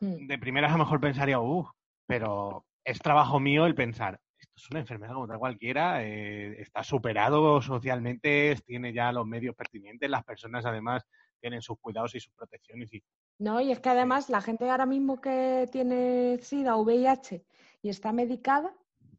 Mm. 0.00 0.26
De 0.26 0.38
primeras 0.38 0.70
a 0.70 0.78
lo 0.78 0.84
mejor 0.84 1.00
pensaría, 1.00 1.40
uff, 1.40 1.68
pero 2.06 2.64
es 2.84 2.98
trabajo 3.00 3.40
mío 3.40 3.66
el 3.66 3.74
pensar, 3.74 4.20
esto 4.38 4.54
es 4.56 4.70
una 4.70 4.80
enfermedad 4.80 5.14
como 5.14 5.28
tal 5.28 5.38
cualquiera, 5.38 6.04
eh, 6.04 6.60
está 6.60 6.82
superado 6.82 7.60
socialmente, 7.60 8.56
tiene 8.64 8.92
ya 8.92 9.12
los 9.12 9.26
medios 9.26 9.54
pertinentes, 9.54 10.10
las 10.10 10.24
personas 10.24 10.64
además 10.64 11.04
tienen 11.42 11.60
sus 11.60 11.78
cuidados 11.78 12.14
y 12.14 12.20
sus 12.20 12.32
protecciones 12.32 12.94
y 12.94 13.02
No, 13.38 13.60
y 13.60 13.72
es 13.72 13.80
que 13.80 13.90
además 13.90 14.30
la 14.30 14.40
gente 14.40 14.70
ahora 14.70 14.86
mismo 14.86 15.20
que 15.20 15.68
tiene 15.70 16.38
SIDA 16.40 16.76
o 16.76 16.82
VIH 16.82 17.44
y 17.82 17.88
está 17.90 18.12
medicada 18.12 18.72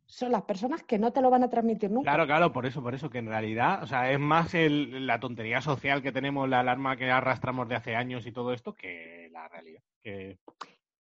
son 0.06 0.32
las 0.32 0.44
personas 0.44 0.84
que 0.84 0.98
no 0.98 1.12
te 1.12 1.22
lo 1.22 1.30
van 1.30 1.44
a 1.44 1.50
transmitir 1.50 1.92
nunca. 1.92 2.12
Claro, 2.12 2.26
claro, 2.26 2.54
por 2.54 2.66
eso, 2.66 2.82
por 2.82 2.94
eso, 2.96 3.10
que 3.10 3.18
en 3.18 3.28
realidad, 3.28 3.84
o 3.84 3.88
sea, 3.88 4.12
es 4.12 4.20
más 4.20 4.54
el- 4.54 5.06
la 5.08 5.20
tontería 5.20 5.62
social 5.62 6.02
que 6.02 6.12
tenemos, 6.12 6.48
la 6.48 6.60
alarma 6.62 6.96
que 6.96 7.10
arrastramos 7.12 7.68
de 7.68 7.76
hace 7.76 7.96
años 7.96 8.26
y 8.26 8.32
todo 8.32 8.54
esto, 8.54 8.74
que 8.74 9.28
la 9.32 9.48
realidad. 9.48 9.82
Que 10.02 10.38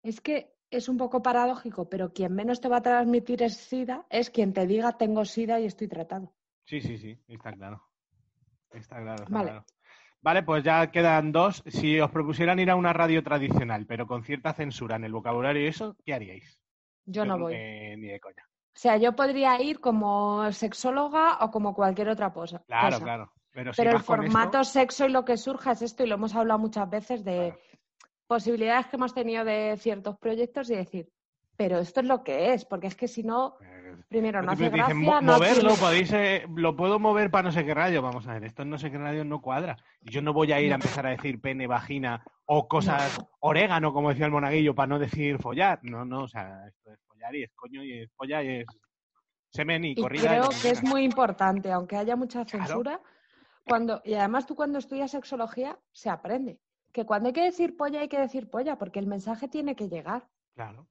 Es 0.02 0.20
que 0.20 0.54
es 0.70 0.88
un 0.88 0.96
poco 0.98 1.22
paradójico, 1.22 1.88
pero 1.88 2.12
quien 2.12 2.34
menos 2.34 2.60
te 2.60 2.68
va 2.68 2.78
a 2.78 2.82
transmitir 2.82 3.42
es 3.42 3.56
SIDA 3.56 4.06
es 4.10 4.30
quien 4.30 4.52
te 4.52 4.66
diga 4.66 4.96
tengo 4.98 5.24
SIDA 5.24 5.58
y 5.60 5.66
estoy 5.66 5.88
tratado. 5.88 6.34
sí, 6.64 6.80
sí, 6.80 6.98
sí, 6.98 7.18
está 7.28 7.52
claro. 7.52 7.82
Está 8.72 9.00
claro, 9.00 9.22
está 9.22 9.32
Vale. 9.34 9.50
claro. 9.50 9.66
Vale, 10.20 10.42
pues 10.42 10.64
ya 10.64 10.90
quedan 10.90 11.30
dos. 11.32 11.62
Si 11.66 11.98
os 12.00 12.10
propusieran 12.10 12.58
ir 12.58 12.70
a 12.70 12.76
una 12.76 12.92
radio 12.92 13.22
tradicional, 13.22 13.86
pero 13.86 14.06
con 14.06 14.24
cierta 14.24 14.52
censura 14.52 14.96
en 14.96 15.04
el 15.04 15.12
vocabulario 15.12 15.62
y 15.62 15.66
eso, 15.68 15.96
¿qué 16.04 16.14
haríais? 16.14 16.58
Yo 17.06 17.24
no 17.24 17.38
voy. 17.38 17.52
que 17.54 17.94
ni 17.98 18.08
de 18.08 18.20
coña. 18.20 18.44
O 18.74 18.80
sea, 18.80 18.96
yo 18.96 19.14
podría 19.16 19.60
ir 19.60 19.80
como 19.80 20.50
sexóloga 20.52 21.38
o 21.40 21.50
como 21.50 21.74
cualquier 21.74 22.08
otra 22.10 22.32
cosa. 22.32 22.62
Claro, 22.66 22.88
cosa. 22.96 23.04
claro. 23.04 23.32
Pero, 23.50 23.72
si 23.72 23.76
Pero 23.78 23.90
el 23.90 23.96
esto- 23.96 24.06
formato 24.06 24.62
sexo 24.64 25.06
y 25.06 25.10
lo 25.10 25.24
que 25.24 25.36
surja 25.36 25.72
es 25.72 25.82
esto, 25.82 26.04
y 26.04 26.06
lo 26.08 26.14
hemos 26.16 26.34
hablado 26.34 26.58
muchas 26.60 26.88
veces 26.88 27.24
de 27.24 27.54
Claro. 27.54 27.58
posibilidades 28.26 28.86
que 28.86 28.96
hemos 28.96 29.14
tenido 29.14 29.44
de 29.44 29.76
ciertos 29.78 30.16
proyectos 30.18 30.70
y 30.70 30.76
decir, 30.76 31.08
pero 31.56 31.78
esto 31.78 32.00
es 32.00 32.06
lo 32.06 32.22
que 32.22 32.52
es, 32.52 32.64
porque 32.64 32.86
es 32.88 32.94
que 32.94 33.08
si 33.08 33.22
no, 33.22 33.56
eh, 33.60 33.77
primero 34.08 34.42
no 34.42 34.52
hace 34.52 34.64
dicen, 34.64 34.76
gracia, 34.78 34.94
"Mo- 34.94 35.20
no 35.20 35.32
moverlo, 35.34 35.74
podéis, 35.76 36.12
eh, 36.12 36.46
lo 36.56 36.74
puedo 36.76 36.98
mover 36.98 37.30
para 37.30 37.44
no 37.44 37.52
sé 37.52 37.64
qué 37.64 37.74
radio. 37.74 38.00
Vamos 38.02 38.26
a 38.26 38.34
ver, 38.34 38.44
esto 38.44 38.62
en 38.62 38.70
no 38.70 38.78
sé 38.78 38.90
qué 38.90 38.98
radio 38.98 39.24
no 39.24 39.40
cuadra. 39.40 39.76
Yo 40.00 40.22
no 40.22 40.32
voy 40.32 40.52
a 40.52 40.60
ir 40.60 40.72
a 40.72 40.76
empezar 40.76 41.06
a 41.06 41.10
decir 41.10 41.40
pene, 41.40 41.66
vagina 41.66 42.22
O 42.50 42.66
cosas, 42.66 43.20
orégano, 43.40 43.92
como 43.92 44.08
decía 44.08 44.24
el 44.24 44.32
monaguillo, 44.32 44.74
para 44.74 44.86
no 44.86 44.98
decir 44.98 45.38
follar. 45.38 45.80
No, 45.82 46.06
no, 46.06 46.22
o 46.22 46.28
sea, 46.28 46.66
esto 46.66 46.92
es 46.92 46.98
follar 47.06 47.36
y 47.36 47.42
es 47.42 47.50
coño 47.54 47.84
y 47.84 47.92
es 48.00 48.10
polla 48.16 48.42
y 48.42 48.48
es 48.60 48.66
semen 49.52 49.84
y 49.84 49.90
Y 49.90 49.96
corrida. 49.96 50.28
creo 50.30 50.44
y- 50.50 50.62
que 50.62 50.70
es 50.70 50.82
muy 50.82 51.02
importante, 51.02 51.70
aunque 51.70 51.96
haya 51.96 52.16
mucha 52.16 52.46
Claro. 52.46 52.64
censura, 52.66 53.00
cuando, 53.66 54.00
y 54.04 54.14
además 54.14 54.46
tú 54.46 54.54
cuando 54.54 54.78
estudias 54.78 55.10
sexología 55.10 55.78
se 55.92 56.08
aprende 56.08 56.58
que 56.90 57.04
cuando 57.04 57.26
hay 57.28 57.34
que 57.34 57.42
decir 57.42 57.76
polla 57.76 58.00
hay 58.00 58.08
que 58.08 58.18
decir 58.18 58.48
polla, 58.48 58.78
porque 58.78 58.98
el 58.98 59.06
mensaje 59.06 59.46
tiene 59.48 59.76
que 59.76 59.90
llegar. 59.90 60.26
Claro. 60.54 60.86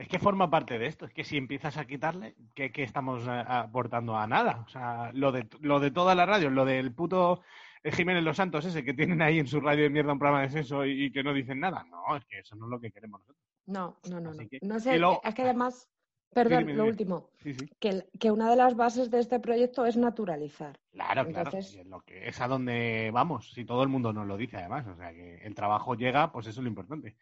Es 0.00 0.08
que 0.08 0.18
forma 0.18 0.48
parte 0.48 0.78
de 0.78 0.86
esto. 0.86 1.04
Es 1.04 1.12
que 1.12 1.24
si 1.24 1.36
empiezas 1.36 1.76
a 1.76 1.84
quitarle, 1.84 2.34
¿qué, 2.54 2.72
qué 2.72 2.82
estamos 2.84 3.26
eh, 3.26 3.44
aportando 3.46 4.16
a 4.16 4.26
nada? 4.26 4.64
O 4.66 4.68
sea, 4.70 5.10
lo 5.12 5.30
de, 5.30 5.46
lo 5.60 5.78
de 5.78 5.90
toda 5.90 6.14
la 6.14 6.24
radio, 6.24 6.48
lo 6.48 6.64
del 6.64 6.94
puto 6.94 7.42
eh, 7.84 7.92
Jiménez 7.92 8.24
Los 8.24 8.38
Santos 8.38 8.64
ese 8.64 8.82
que 8.82 8.94
tienen 8.94 9.20
ahí 9.20 9.38
en 9.38 9.46
su 9.46 9.60
radio 9.60 9.82
de 9.84 9.90
mierda 9.90 10.14
un 10.14 10.18
programa 10.18 10.40
de 10.42 10.48
sexo 10.48 10.86
y, 10.86 11.04
y 11.04 11.12
que 11.12 11.22
no 11.22 11.34
dicen 11.34 11.60
nada. 11.60 11.84
No, 11.84 12.16
es 12.16 12.24
que 12.24 12.38
eso 12.38 12.56
no 12.56 12.64
es 12.64 12.70
lo 12.70 12.80
que 12.80 12.90
queremos 12.90 13.20
nosotros. 13.20 13.44
No, 13.66 13.98
no, 14.08 14.20
no, 14.20 14.32
que- 14.48 14.58
No 14.62 14.80
sé, 14.80 14.98
es 15.22 15.34
que 15.34 15.42
además, 15.42 15.86
perdón, 16.32 16.60
dime, 16.60 16.74
lo 16.74 16.84
último, 16.86 17.28
Sí, 17.42 17.52
sí. 17.52 17.68
que, 17.78 18.30
una 18.30 18.48
de 18.48 18.56
las 18.56 18.74
bases 18.76 19.10
de 19.10 19.18
este 19.20 19.38
proyecto 19.38 19.84
es 19.84 19.98
naturalizar. 19.98 20.80
Claro, 20.92 21.26
claro. 21.26 21.50
Entonces- 21.50 21.74
y 21.74 21.80
es, 21.80 21.86
lo 21.86 22.00
que, 22.00 22.26
es 22.26 22.40
a 22.40 22.48
donde 22.48 23.10
vamos. 23.12 23.52
Si 23.52 23.66
todo 23.66 23.82
el 23.82 23.90
mundo 23.90 24.14
nos 24.14 24.26
lo 24.26 24.38
dice, 24.38 24.56
además. 24.56 24.86
O 24.86 24.96
sea, 24.96 25.12
que 25.12 25.44
el 25.44 25.54
trabajo 25.54 25.94
llega, 25.94 26.32
pues 26.32 26.46
eso 26.46 26.60
es 26.60 26.64
lo 26.64 26.70
importante. 26.70 27.16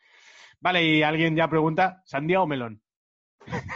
Vale, 0.60 0.82
y 0.84 1.02
alguien 1.02 1.36
ya 1.36 1.48
pregunta, 1.48 2.02
¿sandía 2.04 2.40
o 2.40 2.46
melón? 2.46 2.82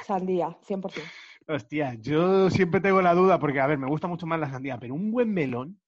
Sandía, 0.04 0.56
100%. 0.66 0.82
Hostia, 1.48 1.94
yo 1.94 2.50
siempre 2.50 2.80
tengo 2.80 3.02
la 3.02 3.14
duda 3.14 3.38
porque, 3.38 3.60
a 3.60 3.66
ver, 3.66 3.78
me 3.78 3.88
gusta 3.88 4.06
mucho 4.06 4.26
más 4.26 4.38
la 4.38 4.50
sandía, 4.50 4.78
pero 4.78 4.94
un 4.94 5.10
buen 5.10 5.32
melón, 5.32 5.80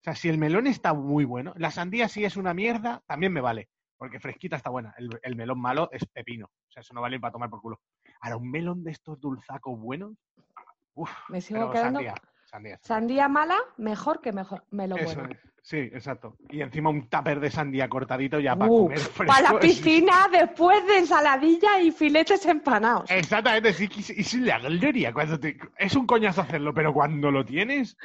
o 0.00 0.02
sea, 0.04 0.14
si 0.14 0.28
el 0.28 0.38
melón 0.38 0.66
está 0.66 0.92
muy 0.94 1.24
bueno, 1.24 1.54
la 1.56 1.70
sandía 1.70 2.08
si 2.08 2.24
es 2.24 2.36
una 2.36 2.54
mierda, 2.54 3.02
también 3.06 3.32
me 3.32 3.40
vale, 3.40 3.68
porque 3.96 4.20
fresquita 4.20 4.56
está 4.56 4.70
buena. 4.70 4.94
El, 4.98 5.10
el 5.22 5.36
melón 5.36 5.60
malo 5.60 5.88
es 5.90 6.04
pepino, 6.06 6.46
o 6.46 6.70
sea, 6.70 6.82
eso 6.82 6.92
no 6.94 7.00
vale 7.00 7.18
para 7.18 7.32
tomar 7.32 7.50
por 7.50 7.60
culo. 7.62 7.80
Ahora, 8.20 8.36
un 8.36 8.50
melón 8.50 8.84
de 8.84 8.92
estos 8.92 9.18
dulzacos 9.20 9.78
buenos, 9.78 10.12
uff, 10.94 11.10
Me 11.28 11.40
sigo 11.40 11.70
quedando. 11.70 12.00
sandía, 12.00 12.14
sandía. 12.48 12.78
Sandía 12.82 13.28
mala, 13.28 13.56
mejor 13.76 14.20
que 14.20 14.32
mejor. 14.32 14.64
Me 14.70 14.88
lo 14.88 14.96
Eso 14.96 15.14
bueno. 15.20 15.34
es, 15.34 15.38
sí, 15.62 15.76
exacto. 15.78 16.36
Y 16.50 16.60
encima 16.62 16.90
un 16.90 17.08
tupper 17.08 17.40
de 17.40 17.50
sandía 17.50 17.88
cortadito 17.88 18.40
ya 18.40 18.56
para 18.56 18.70
Uh, 18.70 18.84
comer 18.84 18.98
fresco. 18.98 19.24
Para 19.26 19.52
la 19.52 19.60
piscina 19.60 20.28
después 20.32 20.86
de 20.86 20.98
ensaladilla 20.98 21.80
y 21.80 21.90
filetes 21.92 22.44
empanados. 22.46 23.10
Exactamente, 23.10 23.72
sí, 23.72 23.88
es, 24.16 24.34
la 24.34 24.58
gloria. 24.58 25.12
Cuando 25.12 25.38
te- 25.38 25.58
es 25.78 25.94
un 25.94 26.06
coñazo 26.06 26.40
hacerlo, 26.40 26.72
pero 26.74 26.92
cuando 26.92 27.30
lo 27.30 27.44
tienes, 27.44 27.96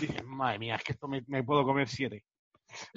dices, 0.00 0.24
madre 0.24 0.58
mía, 0.58 0.74
es 0.76 0.82
que 0.84 0.92
esto 0.92 1.06
me, 1.08 1.22
me 1.28 1.42
puedo 1.44 1.64
comer 1.64 1.88
siete. 1.88 2.24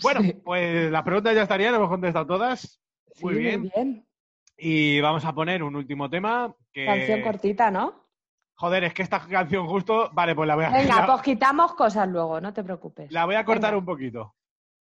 Bueno, 0.02 0.22
Sí. 0.22 0.34
pues 0.44 0.92
las 0.92 1.04
preguntas 1.04 1.36
ya 1.36 1.44
estarían, 1.44 1.76
hemos 1.76 1.90
contestado 1.90 2.26
todas. 2.26 2.82
Sí, 3.14 3.24
muy 3.24 3.36
bien. 3.36 3.72
Y 4.58 5.00
vamos 5.00 5.24
a 5.24 5.34
poner 5.34 5.64
un 5.64 5.76
último 5.76 6.10
tema 6.10 6.54
que... 6.74 6.86
Canción 6.86 7.22
cortita, 7.22 7.72
¿no? 7.72 8.09
Joder, 8.60 8.84
es 8.84 8.94
que 8.94 9.04
esta 9.04 9.22
canción 9.22 9.66
justo... 9.68 10.10
Vale, 10.12 10.36
pues 10.36 10.46
la 10.46 10.56
voy 10.56 10.66
a, 10.66 10.70
Venga, 10.70 10.96
la, 11.00 11.06
pues 11.06 11.22
quitamos 11.22 11.74
cosas 11.76 12.10
luego, 12.10 12.42
no 12.42 12.52
te 12.52 12.62
preocupes. 12.62 13.10
la 13.10 13.24
voy 13.24 13.36
a 13.36 13.46
cortar 13.46 13.72
Venga. 13.72 13.80
un 13.80 13.86
poquito. 13.86 14.36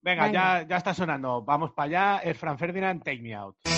Venga, 0.02 0.28
Venga. 0.28 0.62
Ya, 0.62 0.68
ya 0.68 0.78
está 0.78 0.94
sonando. 0.94 1.42
Vamos 1.44 1.74
para 1.74 1.86
allá. 1.88 2.18
Es 2.24 2.38
Fran 2.38 2.58
Ferdinand, 2.58 3.04
Take 3.04 3.20
Me 3.22 3.36
Out. 3.36 3.58
Sí, 3.66 3.74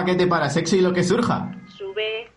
paquete 0.00 0.26
para 0.26 0.48
sexo 0.48 0.76
y 0.76 0.80
lo 0.80 0.92
que 0.92 1.02
surja. 1.04 1.50
sube. 1.76 2.30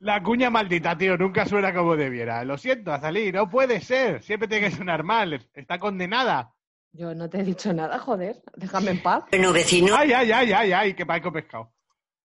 La 0.00 0.22
cuña 0.22 0.50
maldita, 0.50 0.96
tío, 0.98 1.16
nunca 1.16 1.46
suena 1.46 1.72
como 1.72 1.96
debiera. 1.96 2.44
Lo 2.44 2.58
siento, 2.58 2.92
Azalí, 2.92 3.30
no 3.32 3.48
puede 3.48 3.80
ser. 3.80 4.22
Siempre 4.22 4.48
tiene 4.48 4.68
que 4.68 4.74
sonar 4.76 5.04
mal. 5.04 5.40
Está 5.54 5.78
condenada. 5.78 6.52
Yo 6.92 7.14
no 7.14 7.30
te 7.30 7.40
he 7.40 7.44
dicho 7.44 7.72
nada, 7.72 7.98
joder. 7.98 8.42
Déjame 8.56 8.90
en 8.90 9.02
paz. 9.02 9.24
Bueno, 9.30 9.52
vecino. 9.52 9.94
Ay, 9.96 10.12
ay, 10.12 10.32
ay, 10.32 10.52
ay, 10.52 10.72
ay, 10.72 10.94
que 10.94 11.06
paico 11.06 11.32
pescado. 11.32 11.72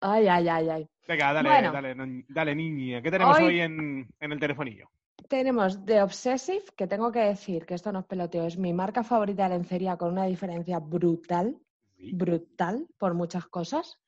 Ay, 0.02 0.28
ay, 0.28 0.48
ay, 0.48 0.70
ay. 0.70 0.90
Venga, 1.08 1.34
dale, 1.34 1.50
Bueno. 1.50 1.72
dale, 1.72 1.96
dale, 2.30 2.56
niña. 2.56 3.02
¿Qué 3.02 3.12
tenemos 3.12 3.38
Hoy- 3.38 3.46
hoy, 3.46 3.60
en, 3.62 4.08
en 4.20 4.32
el 4.32 4.40
telefonillo? 4.40 4.90
Tenemos 5.28 5.84
The 5.86 6.02
Obsessive, 6.02 6.64
que 6.76 6.88
tengo 6.88 7.12
que 7.12 7.20
decir 7.20 7.66
que 7.66 7.74
esto 7.76 7.92
no 7.92 8.00
es 8.00 8.06
peloteo, 8.06 8.46
es 8.48 8.58
mi 8.58 8.74
marca 8.74 9.04
favorita 9.04 9.44
de 9.50 9.58
lencería 9.58 9.98
con 9.98 10.12
una 10.14 10.26
diferencia 10.26 10.80
brutal, 10.80 11.56
brutal 11.98 12.88
por 12.98 13.14
muchas 13.14 13.48
cosas. 13.48 14.00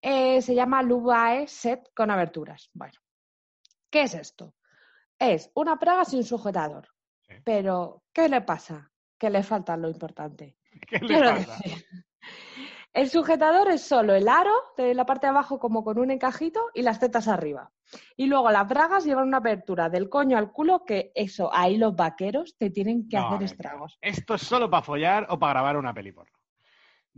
Eh, 0.00 0.40
se 0.42 0.54
llama 0.54 0.82
Lubae 0.82 1.48
Set 1.48 1.90
con 1.94 2.10
aberturas. 2.10 2.70
Bueno, 2.72 2.98
¿qué 3.90 4.02
es 4.02 4.14
esto? 4.14 4.54
Es 5.18 5.50
una 5.54 5.78
praga 5.78 6.04
sin 6.04 6.22
sujetador. 6.22 6.88
Sí. 7.22 7.34
Pero, 7.44 8.04
¿qué 8.12 8.28
le 8.28 8.40
pasa? 8.42 8.90
Que 9.18 9.30
le 9.30 9.42
falta 9.42 9.76
lo 9.76 9.88
importante. 9.88 10.56
¿Qué 10.88 10.98
le 11.00 11.20
pasa? 11.20 11.56
decir, 11.62 11.84
el 12.92 13.10
sujetador 13.10 13.68
es 13.70 13.82
solo 13.82 14.14
el 14.14 14.28
aro 14.28 14.54
de 14.76 14.94
la 14.94 15.04
parte 15.04 15.26
de 15.26 15.30
abajo 15.30 15.58
como 15.58 15.82
con 15.82 15.98
un 15.98 16.10
encajito 16.10 16.70
y 16.74 16.82
las 16.82 17.00
tetas 17.00 17.26
arriba. 17.26 17.72
Y 18.16 18.26
luego 18.26 18.50
las 18.50 18.68
bragas 18.68 19.04
llevan 19.04 19.28
una 19.28 19.38
apertura 19.38 19.88
del 19.88 20.08
coño 20.08 20.38
al 20.38 20.52
culo 20.52 20.84
que 20.84 21.10
eso, 21.14 21.50
ahí 21.52 21.76
los 21.76 21.96
vaqueros 21.96 22.56
te 22.56 22.70
tienen 22.70 23.08
que 23.08 23.16
No, 23.16 23.28
hacer 23.28 23.42
estragos. 23.44 23.98
Esto 24.00 24.34
es 24.34 24.42
solo 24.42 24.70
para 24.70 24.82
follar 24.82 25.26
o 25.30 25.38
para 25.38 25.54
grabar 25.54 25.76
una 25.76 25.94
peli 25.94 26.12
porno. 26.12 26.37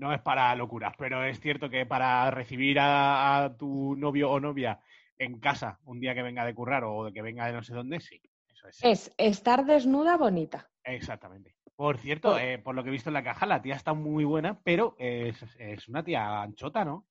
No 0.01 0.15
es 0.15 0.21
para 0.23 0.55
locuras, 0.57 0.95
pero 0.97 1.23
es 1.25 1.39
cierto 1.41 1.69
que 1.69 1.85
para 1.85 2.31
recibir 2.31 2.81
a, 2.81 3.45
a 3.45 3.55
tu 3.55 3.95
novio 3.97 4.31
o 4.31 4.41
novia 4.41 4.81
en 5.19 5.39
casa 5.39 5.79
un 5.85 6.01
día 6.01 6.15
que 6.15 6.23
venga 6.23 6.47
de 6.47 6.55
currar 6.55 6.85
o 6.85 7.05
de 7.05 7.13
que 7.13 7.21
venga 7.21 7.45
de 7.47 7.53
no 7.53 7.63
sé 7.63 7.75
dónde, 7.75 8.01
sí. 8.01 8.19
Eso 8.49 8.69
es. 8.69 8.83
Es 8.83 9.15
estar 9.19 9.67
desnuda 9.67 10.17
bonita. 10.17 10.71
Exactamente. 10.85 11.55
Por 11.77 11.99
cierto, 11.99 12.33
Por- 12.33 12.41
eh, 12.41 12.59
por 12.59 12.75
lo 12.75 12.83
que 12.83 12.89
he 12.89 12.93
visto 12.93 13.11
en 13.11 13.15
la 13.15 13.23
caja, 13.23 13.45
la 13.45 13.61
tía 13.61 13.75
está 13.75 13.93
muy 13.93 14.25
buena, 14.25 14.59
pero 14.65 14.97
es, 14.99 15.43
es 15.59 15.87
una 15.87 16.03
tía 16.03 16.41
anchota, 16.41 16.83
¿no? 16.83 17.07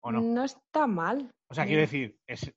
¿O 0.00 0.12
no? 0.12 0.44
está 0.44 0.86
mal. 0.86 1.30
O 1.48 1.54
sea, 1.54 1.64
quiero 1.64 1.80
decir, 1.80 2.18
es, 2.26 2.52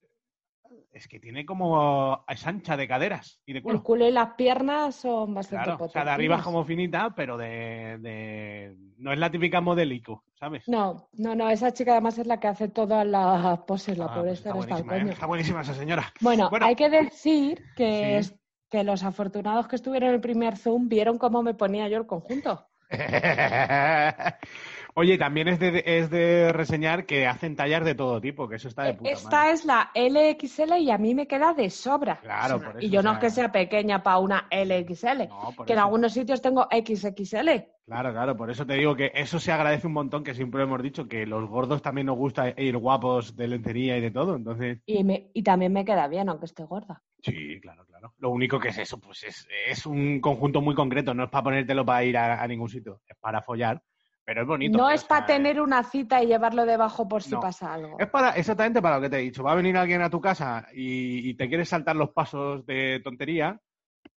es 0.92 1.08
que 1.08 1.20
tiene 1.20 1.46
como 1.46 2.24
es 2.28 2.46
ancha 2.48 2.76
de 2.78 2.88
caderas 2.88 3.42
y 3.46 3.54
de 3.54 3.60
El 3.60 3.64
culo. 3.64 3.84
culo 3.84 4.08
y 4.08 4.12
las 4.12 4.34
piernas 4.36 4.96
son 4.96 5.34
bastante 5.34 5.64
Claro, 5.64 5.76
o 5.76 5.78
potentes. 5.78 5.94
sea, 5.94 6.06
de 6.06 6.12
arriba 6.12 6.36
es 6.38 6.42
como 6.44 6.64
finita, 6.66 7.14
pero 7.16 7.38
de, 7.38 7.98
de- 8.00 8.76
no 8.98 9.12
es 9.12 9.20
la 9.20 9.30
típica 9.32 9.62
modelico, 9.62 10.24
¿sabes? 10.40 10.68
No, 10.68 11.10
no, 11.14 11.36
no, 11.36 11.50
esa 11.50 11.72
chica 11.74 11.92
además 11.94 12.18
es 12.18 12.28
la 12.28 12.40
que 12.40 12.48
hace 12.48 12.68
todas 12.70 13.06
las 13.06 13.60
poses, 13.60 13.98
la 13.98 14.06
Ah, 14.06 14.14
pobre 14.14 14.30
pues 14.30 14.40
está 14.40 14.54
buenísima, 14.54 14.98
¿eh? 14.98 15.10
Está 15.12 15.26
buenísima 15.26 15.62
esa 15.62 15.74
señora. 15.74 16.14
Bueno, 16.22 16.50
Bueno. 16.50 16.66
hay 16.66 16.76
que 16.76 16.90
decir 16.90 17.64
que, 17.76 18.22
Sí. 18.24 18.36
que 18.70 18.84
los 18.84 19.04
afortunados 19.04 19.68
que 19.68 19.76
estuvieron 19.76 20.10
en 20.10 20.16
el 20.16 20.22
primer 20.22 20.58
Zoom 20.58 20.88
vieron 20.90 21.18
cómo 21.18 21.44
me 21.44 21.54
ponía 21.54 21.88
yo 21.88 21.98
el 21.98 22.06
conjunto. 22.08 22.68
Oye, 24.96 25.18
también 25.18 25.48
es 25.48 25.60
de, 25.60 25.84
es 25.86 26.10
de 26.10 26.54
reseñar 26.54 27.06
que 27.06 27.26
hacen 27.26 27.56
tallas 27.56 27.84
de 27.84 27.96
todo 27.96 28.22
tipo, 28.22 28.48
que 28.48 28.58
eso 28.58 28.68
está 28.68 28.84
de 28.84 28.94
puta 28.94 29.10
Esta 29.12 29.38
madre. 29.38 29.52
es 29.54 29.66
la 29.66 29.92
LXL 29.96 30.78
y 30.80 30.92
a 30.92 30.98
mí 31.00 31.16
me 31.16 31.28
queda 31.28 31.54
de 31.54 31.70
sobra. 31.70 32.20
Claro, 32.22 32.60
por 32.62 32.78
eso, 32.78 32.80
y 32.86 32.90
yo 32.90 33.02
no 33.02 33.12
o 33.12 33.14
es 33.14 33.20
que 33.20 33.30
sea- 33.32 33.52
pequeña 33.52 34.04
para 34.04 34.20
una 34.20 34.48
LXL, 34.52 35.28
No, 35.28 35.66
que 35.66 35.74
en 35.74 35.80
algunos 35.80 36.14
sitios 36.14 36.42
tengo 36.42 36.68
XXL. 36.72 37.66
Claro, 37.86 38.14
claro, 38.14 38.38
por 38.38 38.50
eso 38.50 38.66
te 38.66 38.76
digo 38.76 38.96
que 38.96 39.12
eso 39.14 39.40
se 39.40 39.52
agradece 39.52 39.88
un 39.88 39.94
montón, 39.94 40.24
que 40.24 40.34
siempre 40.34 40.64
hemos 40.64 40.82
dicho 40.82 41.08
que 41.08 41.26
los 41.26 41.50
gordos 41.50 41.82
también 41.82 42.08
nos 42.08 42.16
gusta 42.18 42.50
ir 42.56 42.78
guapos 42.78 43.36
de 43.36 43.48
lencería 43.48 43.98
y 43.98 44.02
de 44.02 44.12
todo, 44.12 44.36
entonces... 44.36 44.80
Y, 44.86 45.04
me- 45.04 45.30
y 45.34 45.44
también 45.44 45.74
me 45.74 45.84
queda 45.84 46.08
bien, 46.08 46.30
aunque 46.30 46.46
esté 46.46 46.64
gorda. 46.64 47.02
Sí, 47.22 47.60
claro, 47.62 47.86
claro. 47.86 48.14
Lo 48.20 48.30
único 48.30 48.60
que 48.60 48.70
es 48.70 48.78
eso, 48.78 49.00
pues 49.00 49.24
es, 49.24 49.48
es 49.68 49.86
un 49.86 50.22
conjunto 50.22 50.62
muy 50.62 50.76
concreto, 50.76 51.14
no 51.14 51.24
es 51.26 51.30
para 51.30 51.44
ponértelo 51.44 51.86
para 51.86 52.04
ir 52.06 52.16
a, 52.18 52.42
a 52.42 52.48
ningún 52.48 52.70
sitio, 52.70 53.02
es 53.08 53.18
para 53.18 53.42
follar, 53.42 53.82
pero 54.26 54.42
es 54.42 54.48
bonito. 54.48 54.78
No 54.78 54.90
¿eh? 54.90 54.96
es 54.96 55.04
para 55.04 55.26
tener 55.26 55.60
una 55.62 55.84
cita 55.84 56.24
y 56.24 56.28
llevarlo 56.28 56.66
debajo 56.66 57.08
por 57.08 57.24
si 57.24 57.32
No. 57.32 57.42
pasa 57.42 57.74
algo. 57.74 58.00
Es 58.00 58.08
para 58.08 58.32
exactamente 58.32 58.82
para 58.82 58.98
lo 58.98 59.02
que 59.02 59.10
te 59.10 59.18
he 59.18 59.22
dicho. 59.22 59.44
Va 59.44 59.52
a 59.54 59.56
venir 59.56 59.78
alguien 59.78 60.02
a 60.02 60.10
tu 60.10 60.22
casa 60.22 60.68
y, 60.74 61.30
y 61.30 61.34
te 61.36 61.48
quieres 61.48 61.70
saltar 61.70 61.96
los 61.96 62.12
pasos 62.12 62.66
de 62.66 63.02
tontería. 63.04 63.60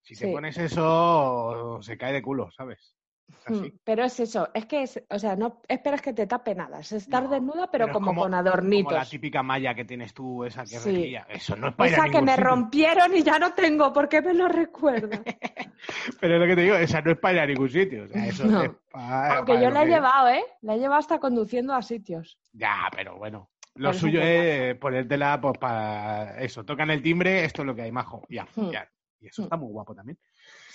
Si 0.02 0.14
te 0.14 0.26
Sí. 0.26 0.32
pones 0.32 0.56
eso, 0.58 1.78
se 1.82 1.98
cae 1.98 2.12
de 2.12 2.22
culo, 2.22 2.50
¿sabes? 2.52 2.96
Así. 3.44 3.54
Mm, 3.72 3.78
Pero 3.84 4.04
es 4.04 4.18
eso, 4.20 4.48
es 4.54 4.66
que, 4.66 4.82
es, 4.82 5.02
o 5.08 5.18
sea, 5.18 5.36
no 5.36 5.60
esperas 5.68 6.00
que 6.02 6.12
te 6.12 6.26
tape 6.26 6.54
nada, 6.54 6.80
es 6.80 6.90
estar 6.92 7.24
No, 7.24 7.28
desnuda, 7.30 7.70
pero, 7.70 7.86
como, 7.92 8.06
como- 8.08 8.22
con 8.22 8.30
Como 8.32 8.42
la 8.42 8.50
adornitos. 8.50 9.10
típica 9.10 9.42
malla 9.42 9.74
que 9.74 9.84
tienes 9.84 10.12
tú, 10.14 10.44
esa 10.44 10.62
que 10.62 10.78
Sí. 10.78 11.16
Eso 11.28 11.54
no 11.56 11.68
es 11.68 11.74
para 11.74 11.88
ir 11.90 11.94
a 11.94 11.98
Esa 11.98 12.10
que 12.10 12.22
me 12.22 12.32
sitio. 12.32 12.44
rompieron 12.44 13.16
y 13.16 13.22
ya 13.22 13.38
no 13.38 13.52
tengo, 13.54 13.92
¿por 13.92 14.08
qué 14.08 14.20
me 14.22 14.34
lo 14.34 14.48
recuerda? 14.48 15.22
Pero 16.20 16.34
es 16.34 16.40
lo 16.40 16.46
que 16.46 16.56
te 16.56 16.62
digo, 16.62 16.74
esa 16.76 17.00
no 17.02 17.12
es 17.12 17.18
para 17.18 17.34
ir 17.34 17.40
a 17.40 17.46
ningún 17.46 17.68
sitio. 17.68 18.04
O 18.04 18.08
sea, 18.08 18.26
eso 18.26 18.44
No. 18.46 18.62
es 18.62 18.70
para, 18.90 19.36
Aunque 19.36 19.52
para 19.54 19.64
yo 19.64 19.70
la 19.70 19.82
he 19.82 19.86
llevado, 19.86 20.28
¿eh? 20.28 20.44
La 20.62 20.74
he 20.74 20.78
llevado 20.78 20.98
hasta 20.98 21.18
conduciendo 21.18 21.74
a 21.74 21.82
sitios. 21.82 22.38
Ya, 22.52 22.88
pero 22.94 23.16
bueno. 23.16 23.50
Lo 23.74 23.90
Pero 23.90 24.00
suyo 24.00 24.20
es 24.22 24.74
ponértela 24.78 25.38
pues, 25.40 25.58
para 25.58 26.40
eso. 26.40 26.64
Tocan 26.64 26.90
el 26.90 27.02
timbre, 27.02 27.44
esto 27.44 27.62
es 27.62 27.66
lo 27.66 27.74
que 27.74 27.82
hay, 27.82 27.92
majo. 27.92 28.22
Y 28.28 28.38
a 28.38 28.44
Hmm. 28.44 28.48
follar. 28.66 28.88
Y 29.20 29.26
eso 29.28 29.42
Hmm. 29.42 29.44
está 29.44 29.56
muy 29.56 29.70
guapo 29.70 29.94
también. 29.94 30.18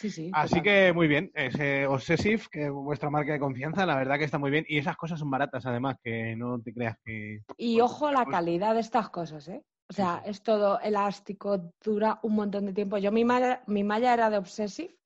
Sí, 0.01 0.09
sí. 0.09 0.31
Así 0.33 0.61
que 0.61 0.93
muy 0.93 1.07
bien, 1.07 1.31
ese 1.35 1.85
Obsessive, 1.85 2.41
que 2.51 2.65
es 2.65 2.71
vuestra 2.71 3.11
marca 3.11 3.33
de 3.33 3.39
confianza, 3.39 3.85
la 3.85 3.95
verdad 3.95 4.17
que 4.17 4.23
está 4.25 4.39
muy 4.39 4.49
bien. 4.49 4.65
Y 4.67 4.79
esas 4.79 4.97
cosas 4.97 5.19
son 5.19 5.29
baratas, 5.29 5.63
además, 5.67 5.97
que 6.03 6.35
no 6.35 6.59
te 6.59 6.73
creas 6.73 6.97
que. 7.05 7.41
Y 7.55 7.81
ojo 7.81 8.09
la 8.09 8.23
pues- 8.23 8.35
calidad 8.35 8.73
de 8.73 8.79
estas 8.79 9.09
cosas, 9.09 9.47
¿eh? 9.47 9.63
O 9.89 9.93
sea, 9.93 10.23
es 10.25 10.41
todo 10.41 10.79
elástico, 10.79 11.73
dura 11.83 12.17
un 12.23 12.33
montón 12.33 12.65
de 12.65 12.73
tiempo. 12.73 12.97
Yo 12.97 13.11
mi 13.11 13.25
malla, 13.25 13.61
mi 13.67 13.83
malla 13.83 14.13
era 14.13 14.29
de 14.29 14.37
Obsessive, 14.37 14.97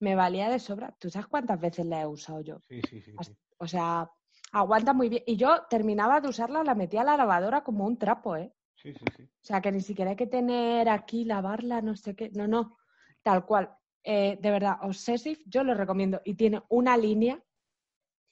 me 0.00 0.14
valía 0.14 0.50
de 0.50 0.58
sobra. 0.58 0.94
¿Tú 0.98 1.08
sabes 1.10 1.26
cuántas 1.26 1.58
veces 1.58 1.86
la 1.86 2.02
he 2.02 2.06
usado 2.06 2.42
yo? 2.42 2.60
Sí, 2.68 2.80
sí, 2.88 3.00
sí. 3.00 3.12
sí. 3.18 3.36
O 3.56 3.66
sea, 3.66 4.08
aguanta 4.52 4.92
muy 4.92 5.08
bien. 5.08 5.22
Y 5.26 5.36
yo 5.36 5.62
terminaba 5.68 6.20
de 6.20 6.28
usarla, 6.28 6.62
la 6.62 6.74
metía 6.74 7.00
a 7.00 7.04
la 7.04 7.16
lavadora 7.16 7.62
como 7.64 7.86
un 7.86 7.96
trapo, 7.96 8.36
¿eh? 8.36 8.52
Sí, 8.74 8.92
sí, 8.92 9.04
sí. 9.16 9.22
O 9.24 9.46
sea, 9.46 9.60
que 9.60 9.72
ni 9.72 9.80
siquiera 9.80 10.10
hay 10.10 10.16
que 10.16 10.26
tener 10.26 10.90
aquí, 10.90 11.24
lavarla, 11.24 11.80
no 11.80 11.96
sé 11.96 12.14
qué. 12.14 12.30
No, 12.34 12.46
no. 12.46 12.76
Tal 13.22 13.46
cual. 13.46 13.74
Eh, 14.04 14.38
de 14.40 14.50
verdad, 14.50 14.76
Obsessive, 14.82 15.40
yo 15.46 15.64
lo 15.64 15.74
recomiendo. 15.74 16.20
Y 16.24 16.34
tiene 16.34 16.62
una 16.68 16.96
línea 16.96 17.42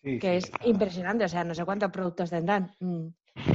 Sí, 0.02 0.18
que 0.20 0.32
sí, 0.32 0.36
es 0.36 0.52
impresionante. 0.66 1.24
O 1.24 1.28
sea, 1.28 1.44
no 1.44 1.54
sé 1.54 1.64
cuántos 1.64 1.90
productos 1.90 2.30
tendrán. 2.30 2.70
Mm, 2.80 3.08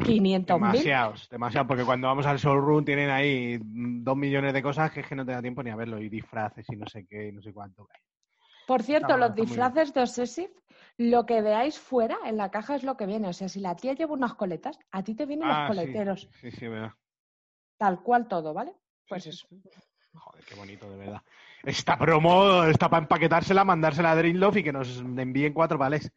500.000. 0.05 0.45
Demasiados, 0.45 1.30
demasiados, 1.30 1.68
porque 1.68 1.84
cuando 1.84 2.07
vamos 2.07 2.26
al 2.26 2.38
showroom 2.38 2.84
tienen 2.84 3.09
ahí 3.09 3.59
mm, 3.59 4.03
dos 4.03 4.18
millones 4.18 4.53
de 4.53 4.63
cosas 4.63 4.91
que 4.91 5.01
es 5.01 5.07
que 5.07 5.15
no 5.15 5.26
te 5.26 5.34
da 5.34 5.41
tiempo 5.41 5.61
ni 5.61 5.70
a 5.70 5.76
verlo, 5.76 5.99
y 5.99 6.09
disfraces 6.09 6.65
y 6.70 6.76
no 6.76 6.88
sé 6.88 7.05
qué, 7.05 7.28
y 7.28 7.32
no 7.32 7.41
sé 7.41 7.53
cuánto. 7.53 7.88
Por 8.65 8.82
cierto, 8.84 9.15
los 9.18 9.36
disfraces 9.36 9.93
de 9.93 10.01
Obsessive, 10.01 10.53
lo 10.97 11.26
que 11.26 11.41
veáis 11.41 11.80
fuera 11.80 12.18
en 12.26 12.38
la 12.38 12.49
caja 12.49 12.76
es 12.76 12.84
lo 12.84 12.97
que 12.97 13.05
viene. 13.05 13.28
O 13.28 13.34
sea, 13.34 13.47
si 13.47 13.59
la 13.59 13.76
tía 13.76 13.93
lleva 13.93 14.13
unas 14.13 14.34
coletas, 14.36 14.80
a 14.91 15.03
ti 15.03 15.15
te 15.15 15.26
vienen 15.26 15.47
Ah, 15.47 15.68
los 15.68 15.76
sí, 15.76 15.82
coleteros. 15.82 16.30
Sí, 16.41 16.51
sí, 16.51 16.68
verdad. 16.68 16.91
Tal 17.78 18.01
cual 18.01 18.28
todo, 18.28 18.53
¿vale? 18.53 18.74
Pues 19.07 19.24
Sí, 19.24 19.32
sí, 19.32 19.38
eso. 19.38 19.47
sí. 19.47 19.61
Joder, 20.13 20.43
qué 20.45 20.55
bonito, 20.55 20.89
de 20.89 20.97
verdad. 20.97 21.22
Esta 21.68 21.97
promo 21.97 22.63
está 22.63 22.89
para 22.89 23.03
empaquetársela, 23.03 23.65
mandársela 23.65 24.11
a 24.11 24.15
Dreamlove 24.15 24.61
y 24.61 24.63
que 24.63 24.72
nos 24.72 24.99
envíen 24.99 25.51
cuatro 25.51 25.78
vales. 25.78 26.09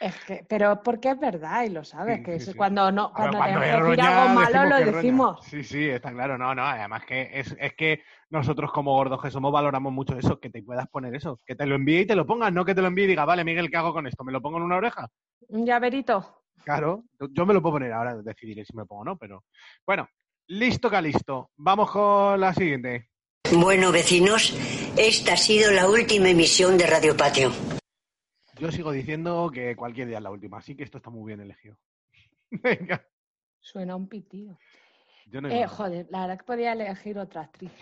Es 0.00 0.16
que, 0.24 0.44
pero 0.48 0.82
porque 0.82 1.10
es 1.10 1.20
verdad 1.20 1.62
y 1.62 1.70
lo 1.70 1.84
sabes, 1.84 2.18
Sí, 2.18 2.22
que 2.24 2.32
sí, 2.32 2.36
es 2.38 2.44
sí. 2.46 2.54
cuando 2.54 2.90
no, 2.90 3.12
cuando, 3.12 3.38
cuando 3.38 3.60
decir 3.60 3.78
roña, 3.78 4.22
algo 4.24 4.34
malo 4.34 4.64
lo 4.68 4.76
decimos. 4.92 5.46
Sí, 5.46 5.62
sí, 5.62 5.88
está 5.88 6.10
claro. 6.10 6.36
No, 6.36 6.56
no, 6.56 6.64
además 6.66 7.04
que 7.06 7.30
es, 7.32 7.56
es 7.60 7.74
que 7.74 8.02
nosotros 8.30 8.72
como 8.72 8.94
gordos 8.94 9.22
que 9.22 9.30
somos 9.30 9.52
valoramos 9.52 9.92
mucho 9.92 10.18
eso, 10.18 10.40
que 10.40 10.50
te 10.50 10.60
puedas 10.64 10.88
poner 10.88 11.14
eso, 11.14 11.38
que 11.46 11.54
te 11.54 11.66
lo 11.66 11.76
envíe 11.76 12.00
y 12.00 12.06
te 12.06 12.16
lo 12.16 12.26
pongas, 12.26 12.52
no 12.52 12.64
que 12.64 12.74
te 12.74 12.82
lo 12.82 12.88
envíe 12.88 13.04
y 13.04 13.06
diga, 13.06 13.24
vale, 13.24 13.44
Miguel, 13.44 13.70
¿qué 13.70 13.76
hago 13.76 13.92
con 13.92 14.08
esto? 14.08 14.24
¿Me 14.24 14.32
lo 14.32 14.42
pongo 14.42 14.56
en 14.56 14.64
una 14.64 14.76
oreja? 14.78 15.08
Un 15.50 15.64
llaverito. 15.64 16.42
Claro, 16.64 17.04
yo 17.30 17.46
me 17.46 17.54
lo 17.54 17.62
puedo 17.62 17.74
poner 17.76 17.92
ahora, 17.92 18.16
decidiré 18.16 18.64
si 18.64 18.74
me 18.74 18.82
lo 18.82 18.86
pongo 18.86 19.02
o 19.02 19.04
no, 19.04 19.16
pero 19.16 19.44
bueno, 19.86 20.08
listo 20.48 20.90
que 20.90 21.00
listo. 21.00 21.50
Vamos 21.58 21.92
con 21.92 22.40
la 22.40 22.52
siguiente. 22.52 23.10
Bueno, 23.52 23.92
vecinos, 23.92 24.52
esta 24.96 25.34
ha 25.34 25.36
sido 25.36 25.70
la 25.72 25.88
última 25.88 26.30
emisión 26.30 26.78
de 26.78 26.86
Radio 26.86 27.16
Patio. 27.16 27.50
Yo 28.58 28.72
sigo 28.72 28.90
diciendo 28.92 29.50
que 29.52 29.76
cualquier 29.76 30.08
día 30.08 30.16
es 30.18 30.22
la 30.22 30.30
última, 30.30 30.58
así 30.58 30.74
que 30.74 30.84
esto 30.84 30.98
está 30.98 31.10
muy 31.10 31.26
bien 31.26 31.40
elegido. 31.40 31.76
Venga, 32.50 33.04
Suena 33.60 33.96
un 33.96 34.08
pitido. 34.08 34.58
yo 35.26 35.40
no 35.40 35.48
Eh, 35.48 35.66
joder, 35.66 36.06
la 36.10 36.20
verdad 36.22 36.38
que 36.38 36.44
podía 36.44 36.72
elegir 36.72 37.18
otra 37.18 37.42
actriz. 37.42 37.72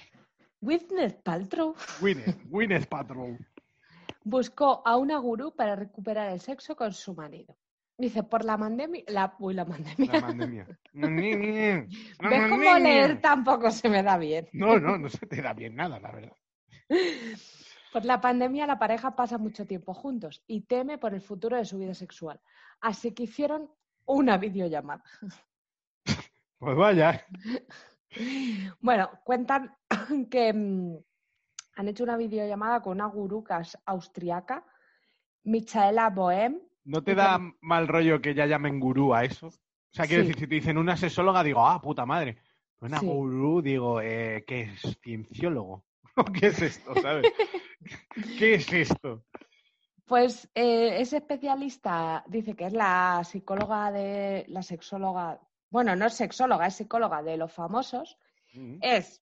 Gwyneth 0.61 1.23
Paltrow 1.23 1.75
Gwyneth, 2.01 2.39
Gwyneth 2.49 2.87
Paltrow. 2.87 3.37
buscó 4.25 4.83
a 4.85 4.97
una 4.97 5.19
gurú 5.19 5.55
para 5.55 5.77
recuperar 5.77 6.33
el 6.33 6.41
sexo 6.41 6.75
con 6.75 6.93
su 6.93 7.15
marido. 7.15 7.57
Dice, 7.97 8.25
por 8.25 8.45
la 8.45 8.59
pandemia... 8.59 9.05
La, 9.07 9.37
uy, 9.39 9.55
la 9.55 9.65
pandemia. 9.65 10.13
La 10.15 10.21
pandemia. 10.21 10.67
¿Ves 10.95 12.51
cómo 12.51 12.79
leer 12.79 13.21
tampoco 13.21 13.71
se 13.71 13.89
me 13.89 14.03
da 14.03 14.19
bien? 14.19 14.49
No, 14.53 14.81
no, 14.81 14.99
no 14.99 15.09
se 15.09 15.27
te 15.27 15.41
da 15.41 15.53
bien 15.53 15.77
nada, 15.77 16.01
la 16.01 16.11
verdad. 16.11 16.37
Por 17.93 18.05
la 18.05 18.21
pandemia 18.21 18.67
la 18.67 18.79
pareja 18.79 19.15
pasa 19.15 19.39
mucho 19.39 19.67
tiempo 19.67 19.95
juntos 19.95 20.43
y 20.49 20.63
teme 20.63 20.99
por 20.99 21.15
el 21.15 21.21
futuro 21.21 21.57
de 21.57 21.65
su 21.65 21.79
vida 21.79 21.95
sexual. 21.95 22.41
Así 22.81 23.13
que 23.15 23.23
hicieron 23.25 23.71
una 24.05 24.37
videollamada. 24.39 25.03
Pues 26.59 26.77
vaya. 26.77 27.27
Bueno, 28.81 29.11
cuentan 29.25 29.77
que 30.31 30.53
mm, 30.53 30.97
han 31.77 31.89
hecho 31.89 32.05
una 32.05 32.17
videollamada 32.17 32.81
con 32.81 32.93
una 32.93 33.07
gurucas 33.07 33.77
austriaca, 33.85 34.65
Michaela 35.43 36.11
Bohem. 36.11 36.61
¿No 36.85 37.03
te 37.03 37.15
da 37.17 37.41
mal 37.61 37.89
rollo 37.89 38.23
que 38.23 38.35
ya 38.35 38.47
llamen 38.47 38.79
gurú 38.79 39.13
a 39.15 39.25
eso? 39.25 39.49
O 39.49 39.53
sea, 39.91 40.07
quiero 40.07 40.23
Sí. 40.23 40.29
decir, 40.29 40.41
si 40.45 40.47
te 40.49 40.55
dicen 40.55 40.79
una 40.79 40.97
sexóloga, 40.97 41.43
digo, 41.43 41.67
ah, 41.67 41.81
puta 41.83 42.07
madre. 42.07 42.39
Una 42.81 43.01
Sí. 43.01 43.07
gurú, 43.07 43.61
digo, 43.63 44.01
eh, 44.01 44.45
¿qué 44.47 44.63
es? 44.63 44.99
¿Cienciólogo? 45.03 45.85
¿Qué 46.41 46.47
es 46.49 46.63
esto, 46.63 46.95
sabes? 47.01 47.33
¿Qué 48.39 48.55
es 48.55 48.73
esto? 48.73 49.25
Pues 50.07 50.51
eh, 50.55 51.01
ese 51.01 51.17
especialista 51.19 52.25
dice 52.27 52.55
que 52.55 52.67
es 52.67 52.73
la 52.73 53.23
psicóloga 53.25 53.91
de 53.91 54.45
la 54.49 54.63
sexóloga, 54.63 55.41
bueno, 55.71 55.97
no 55.97 56.07
es 56.07 56.15
sexóloga, 56.15 56.67
es 56.67 56.75
psicóloga 56.77 57.23
de 57.23 57.37
los 57.37 57.53
famosos, 57.53 58.19
Mm. 58.57 58.79
es 58.83 59.21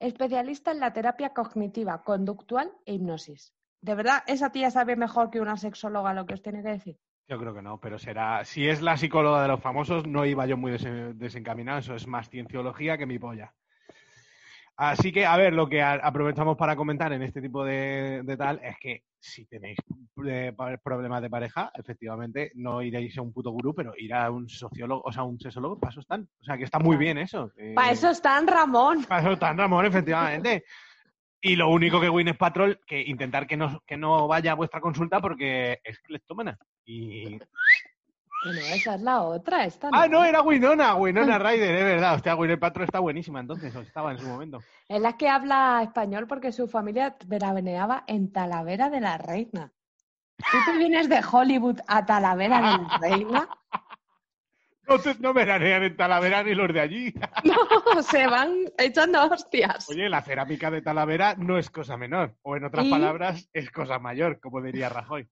especialista 0.00 0.72
en 0.72 0.80
la 0.80 0.92
terapia 0.92 1.30
cognitiva, 1.32 2.02
conductual 2.02 2.72
e 2.84 2.94
hipnosis. 2.94 3.52
¿De 3.80 3.94
verdad 3.94 4.24
esa 4.26 4.50
tía 4.50 4.70
sabe 4.72 4.96
mejor 4.96 5.30
que 5.30 5.40
una 5.40 5.56
sexóloga 5.56 6.12
lo 6.12 6.26
que 6.26 6.34
os 6.34 6.42
tiene 6.42 6.62
que 6.62 6.70
decir? 6.70 6.98
Yo 7.28 7.38
creo 7.38 7.54
que 7.54 7.62
no, 7.62 7.78
pero 7.78 7.98
será. 7.98 8.44
Si 8.44 8.68
es 8.68 8.82
la 8.82 8.96
psicóloga 8.96 9.42
de 9.42 9.48
los 9.48 9.60
famosos, 9.60 10.06
no 10.08 10.24
iba 10.24 10.46
yo 10.46 10.56
muy 10.56 10.72
desen- 10.72 11.12
desencaminado. 11.14 11.78
Eso 11.78 11.94
es 11.94 12.06
más 12.08 12.28
cienciología 12.30 12.98
que 12.98 13.06
mi 13.06 13.18
polla. 13.20 13.54
Así 14.80 15.10
que, 15.10 15.26
a 15.26 15.36
ver, 15.36 15.54
lo 15.54 15.68
que 15.68 15.82
aprovechamos 15.82 16.56
para 16.56 16.76
comentar 16.76 17.12
en 17.12 17.22
este 17.22 17.42
tipo 17.42 17.64
de, 17.64 18.22
de 18.22 18.36
tal 18.36 18.60
es 18.62 18.76
que 18.78 19.02
si 19.18 19.44
tenéis 19.46 19.76
eh, 20.24 20.54
problemas 20.84 21.20
de 21.20 21.28
pareja, 21.28 21.72
efectivamente 21.74 22.52
no 22.54 22.80
iréis 22.80 23.18
a 23.18 23.22
un 23.22 23.32
puto 23.32 23.50
gurú, 23.50 23.74
pero 23.74 23.92
ir 23.96 24.14
a 24.14 24.30
un 24.30 24.48
sociólogo, 24.48 25.02
o 25.04 25.10
sea, 25.10 25.24
un 25.24 25.40
sexólogo, 25.40 25.80
para 25.80 25.90
eso 25.90 25.98
están. 25.98 26.28
O 26.40 26.44
sea, 26.44 26.56
que 26.56 26.62
está 26.62 26.78
muy 26.78 26.96
bien 26.96 27.18
eso. 27.18 27.50
Eh, 27.56 27.72
Para 27.74 27.90
eso 27.90 28.10
está 28.10 28.38
en 28.38 28.46
Ramón. 28.46 29.04
para 29.04 29.22
eso 29.22 29.32
están, 29.32 29.58
Ramón, 29.58 29.84
efectivamente. 29.84 30.62
Y 31.40 31.56
lo 31.56 31.70
único 31.70 32.00
que 32.00 32.08
Gwyneth 32.08 32.38
Patrol, 32.38 32.80
que 32.86 33.00
intentar 33.00 33.48
que 33.48 33.56
no, 33.56 33.82
que 33.84 33.96
no 33.96 34.28
vaya 34.28 34.52
a 34.52 34.56
vuestra 34.56 34.80
consulta 34.80 35.20
porque 35.20 35.80
es 35.82 35.98
cleptómana. 36.00 36.56
Y 36.84 37.38
Bueno, 38.44 38.60
esa 38.60 38.94
es 38.94 39.00
la 39.02 39.22
otra, 39.22 39.64
esta 39.64 39.90
Ah, 39.92 40.06
no, 40.06 40.24
era 40.24 40.42
Winona, 40.42 40.94
Winona 40.94 41.38
Ryder, 41.38 41.74
es 41.74 41.84
verdad. 41.84 42.14
Hostia, 42.14 42.34
Gwyneth 42.34 42.60
Paltrow 42.60 42.84
está 42.84 43.00
buenísima 43.00 43.40
entonces, 43.40 43.74
o 43.74 43.80
estaba 43.80 44.12
en 44.12 44.18
su 44.18 44.26
momento. 44.26 44.62
Es 44.88 45.00
la 45.00 45.16
que 45.16 45.28
habla 45.28 45.80
español 45.82 46.26
porque 46.26 46.52
su 46.52 46.68
familia 46.68 47.16
veraneaba 47.26 48.04
en 48.06 48.32
Talavera 48.32 48.90
de 48.90 49.00
la 49.00 49.18
Reina. 49.18 49.72
¿Tú 50.36 50.56
te 50.66 50.78
vienes 50.78 51.08
de 51.08 51.20
Hollywood 51.30 51.80
a 51.88 52.06
Talavera 52.06 52.56
de 52.58 52.62
la 52.62 52.98
Reina? 53.00 53.48
No, 54.86 54.96
no 55.18 55.34
veranean 55.34 55.82
en 55.82 55.96
Talavera 55.96 56.42
ni 56.42 56.54
los 56.54 56.72
de 56.72 56.80
allí. 56.80 57.14
No, 57.44 58.02
se 58.02 58.26
van 58.26 58.52
echando 58.78 59.22
hostias. 59.26 59.88
Oye, 59.90 60.08
la 60.08 60.22
cerámica 60.22 60.70
de 60.70 60.80
Talavera 60.80 61.34
no 61.36 61.58
es 61.58 61.70
cosa 61.70 61.96
menor. 61.96 62.36
O 62.42 62.56
en 62.56 62.64
otras 62.64 62.86
¿Y? 62.86 62.90
palabras, 62.90 63.48
es 63.52 63.70
cosa 63.70 63.98
mayor, 63.98 64.40
como 64.40 64.62
diría 64.62 64.88
Rajoy. 64.88 65.28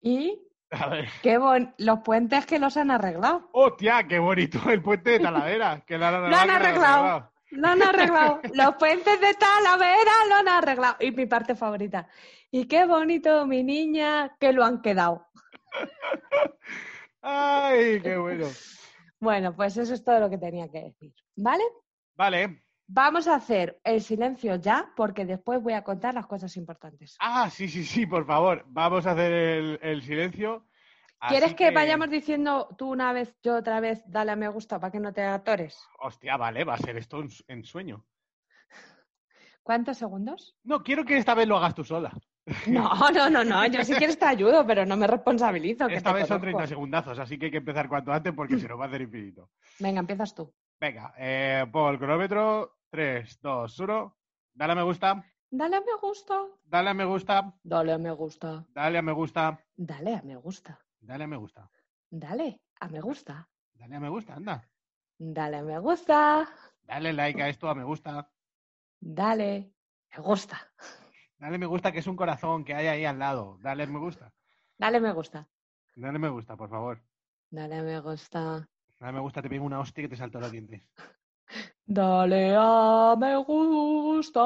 Y 0.00 0.40
A 0.80 0.88
ver. 0.88 1.08
qué 1.22 1.38
bon... 1.38 1.74
los 1.78 2.00
puentes 2.00 2.46
que 2.46 2.58
los 2.58 2.76
han 2.76 2.90
arreglado. 2.90 3.48
¡Hostia, 3.52 4.06
qué 4.06 4.18
bonito 4.18 4.58
el 4.70 4.82
puente 4.82 5.10
de 5.10 5.20
Talavera! 5.20 5.82
Que 5.86 5.98
lo 5.98 6.06
han 6.06 6.30
Lo 6.30 6.36
han 6.36 6.50
arreglado. 6.50 7.30
Lo 7.50 7.68
han 7.68 7.82
arreglado. 7.82 8.40
Los 8.52 8.74
puentes 8.76 9.20
de 9.20 9.34
Talavera 9.34 10.12
lo 10.28 10.34
han 10.36 10.48
arreglado. 10.48 10.96
Y 11.00 11.12
mi 11.12 11.26
parte 11.26 11.54
favorita. 11.54 12.08
Y 12.50 12.66
qué 12.66 12.86
bonito, 12.86 13.46
mi 13.46 13.62
niña, 13.62 14.36
que 14.38 14.52
lo 14.52 14.64
han 14.64 14.82
quedado. 14.82 15.26
¡Ay, 17.22 18.00
qué 18.02 18.16
bueno! 18.16 18.46
Bueno, 19.18 19.56
pues 19.56 19.76
eso 19.76 19.94
es 19.94 20.04
todo 20.04 20.20
lo 20.20 20.30
que 20.30 20.38
tenía 20.38 20.68
que 20.68 20.82
decir. 20.82 21.12
¿Vale? 21.36 21.64
Vale. 22.14 22.65
Vamos 22.88 23.26
a 23.26 23.34
hacer 23.34 23.80
el 23.82 24.00
silencio 24.00 24.56
ya, 24.56 24.92
porque 24.94 25.24
después 25.24 25.60
voy 25.60 25.72
a 25.72 25.82
contar 25.82 26.14
las 26.14 26.26
cosas 26.26 26.56
importantes. 26.56 27.16
Ah, 27.20 27.50
sí, 27.50 27.68
sí, 27.68 27.84
sí, 27.84 28.06
por 28.06 28.26
favor. 28.26 28.64
Vamos 28.68 29.06
a 29.06 29.12
hacer 29.12 29.32
el, 29.32 29.78
el 29.82 30.02
silencio. 30.02 30.66
¿Quieres 31.28 31.54
que, 31.54 31.70
vayamos 31.70 32.10
diciendo 32.10 32.68
tú 32.78 32.90
una 32.90 33.12
vez, 33.12 33.34
yo 33.42 33.56
otra 33.56 33.80
vez, 33.80 34.04
dale 34.06 34.32
a 34.32 34.36
me 34.36 34.48
gusta 34.48 34.78
para 34.78 34.92
que 34.92 35.00
no 35.00 35.12
te 35.12 35.22
atores? 35.22 35.82
Hostia, 35.98 36.36
vale, 36.36 36.62
va 36.64 36.74
a 36.74 36.78
ser 36.78 36.96
esto 36.96 37.20
en, 37.20 37.28
en 37.48 37.64
sueño. 37.64 38.04
¿Cuántos 39.62 39.98
segundos? 39.98 40.54
No, 40.62 40.84
quiero 40.84 41.04
que 41.04 41.16
esta 41.16 41.34
vez 41.34 41.48
lo 41.48 41.56
hagas 41.56 41.74
tú 41.74 41.82
sola. 41.82 42.12
No, 42.68 43.10
no, 43.10 43.28
no, 43.28 43.42
no. 43.42 43.66
Yo 43.66 43.82
si 43.82 43.94
quieres 43.94 44.16
te 44.16 44.24
ayudo, 44.26 44.64
pero 44.64 44.86
no 44.86 44.96
me 44.96 45.08
responsabilizo. 45.08 45.88
que 45.88 45.96
Esta 45.96 46.12
vez 46.12 46.28
son 46.28 46.38
conozco. 46.38 46.58
30 46.58 46.66
segundazos, 46.68 47.18
así 47.18 47.36
que 47.36 47.46
hay 47.46 47.50
que 47.50 47.56
empezar 47.56 47.88
cuanto 47.88 48.12
antes 48.12 48.32
porque 48.32 48.58
se 48.60 48.68
nos 48.68 48.78
va 48.78 48.84
a 48.84 48.88
hacer 48.88 49.02
infinito. 49.02 49.50
Venga, 49.80 49.98
empiezas 49.98 50.32
tú. 50.32 50.54
Venga, 50.78 51.12
eh, 51.18 51.66
pongo 51.72 51.90
el 51.90 51.98
cronómetro. 51.98 52.75
3, 52.90 53.40
2, 53.40 53.78
1. 53.80 54.16
Dale 54.54 54.72
a 54.72 54.74
me 54.76 54.82
gusta. 54.82 55.24
Dale 55.50 55.76
a 55.76 55.80
me 55.80 55.94
gusta. 56.00 56.34
Dale 56.64 56.90
a 56.90 56.94
me 56.94 57.04
gusta. 57.04 57.54
Dale 57.62 57.92
a 57.92 57.98
me 57.98 58.12
gusta. 58.12 58.66
Dale 58.74 58.98
a 58.98 59.02
me 59.02 59.12
gusta. 59.12 59.60
Dale 59.76 60.14
a 60.14 60.22
me 60.22 60.38
gusta. 60.38 60.80
Dale 61.00 61.24
a 61.24 61.26
me 61.26 61.36
gusta. 61.36 61.70
Dale 62.10 62.60
a 62.80 62.88
me 62.88 63.00
gusta. 63.00 63.48
Dale 63.74 63.96
a 63.96 64.00
me 64.00 64.08
gusta, 64.08 64.34
anda. 64.34 64.68
Dale 65.18 65.56
a 65.56 65.62
me 65.62 65.78
gusta. 65.78 66.48
Dale 66.82 67.12
like 67.12 67.42
a 67.42 67.48
esto 67.48 67.68
a 67.68 67.74
me 67.74 67.84
gusta. 67.84 68.30
Dale. 69.00 69.72
Me 70.16 70.22
gusta. 70.22 70.58
Dale 71.38 71.58
me 71.58 71.66
gusta 71.66 71.92
que 71.92 71.98
es 71.98 72.06
un 72.06 72.16
corazón 72.16 72.64
que 72.64 72.74
hay 72.74 72.86
ahí 72.86 73.04
al 73.04 73.18
lado. 73.18 73.58
Dale 73.60 73.86
me 73.86 73.98
gusta. 73.98 74.32
Dale 74.78 75.00
me 75.00 75.12
gusta. 75.12 75.48
Dale 75.94 76.18
me 76.18 76.28
gusta, 76.28 76.56
por 76.56 76.70
favor. 76.70 77.02
Dale 77.50 77.78
a 77.78 77.82
me 77.82 78.00
gusta. 78.00 78.68
Dale 78.98 79.12
me 79.12 79.20
gusta, 79.20 79.42
te 79.42 79.48
pego 79.48 79.64
una 79.64 79.80
hostia 79.80 80.04
que 80.04 80.08
te 80.08 80.16
salto 80.16 80.40
los 80.40 80.50
dientes. 80.50 80.82
Dale 81.86 82.54
a 82.58 83.14
me 83.18 83.36
gusta. 83.36 84.40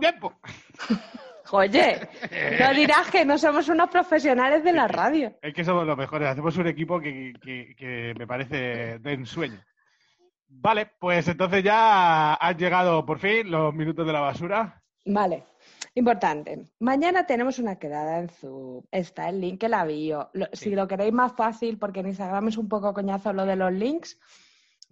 ¡Tiempo! 0.00 0.32
Oye, 1.50 2.00
no 2.58 2.72
dirás 2.74 3.10
que 3.10 3.24
no 3.24 3.36
somos 3.38 3.68
unos 3.68 3.90
profesionales 3.90 4.64
de 4.64 4.72
la 4.72 4.88
radio. 4.88 5.36
Es 5.42 5.52
que 5.52 5.64
somos 5.64 5.86
los 5.86 5.96
mejores. 5.96 6.28
Hacemos 6.28 6.56
un 6.56 6.66
equipo 6.66 6.98
que, 7.00 7.32
que- 7.42 7.74
que 7.76 8.14
me 8.18 8.26
parece 8.26 8.98
de 8.98 9.12
ensueño. 9.12 9.62
Vale, 10.48 10.90
pues 10.98 11.28
entonces 11.28 11.62
ya 11.62 12.34
han 12.34 12.56
llegado 12.56 13.04
por 13.04 13.18
fin 13.18 13.50
los 13.50 13.74
minutos 13.74 14.06
de 14.06 14.12
la 14.12 14.20
basura. 14.20 14.80
Vale, 15.04 15.44
importante. 15.94 16.70
Mañana 16.80 17.26
tenemos 17.26 17.58
una 17.58 17.76
quedada 17.78 18.18
en 18.20 18.28
Zoom. 18.30 18.82
Está 18.90 19.28
el 19.28 19.40
link 19.40 19.62
en 19.64 19.72
la 19.72 19.84
bio. 19.84 20.30
Lo- 20.32 20.48
Si 20.52 20.74
lo 20.74 20.88
queréis 20.88 21.12
más 21.12 21.34
fácil, 21.36 21.78
porque 21.78 22.00
en 22.00 22.06
Instagram 22.08 22.48
es 22.48 22.56
un 22.56 22.68
poco 22.68 22.94
coñazo 22.94 23.32
lo 23.32 23.44
de 23.44 23.56
los 23.56 23.72
links, 23.72 24.18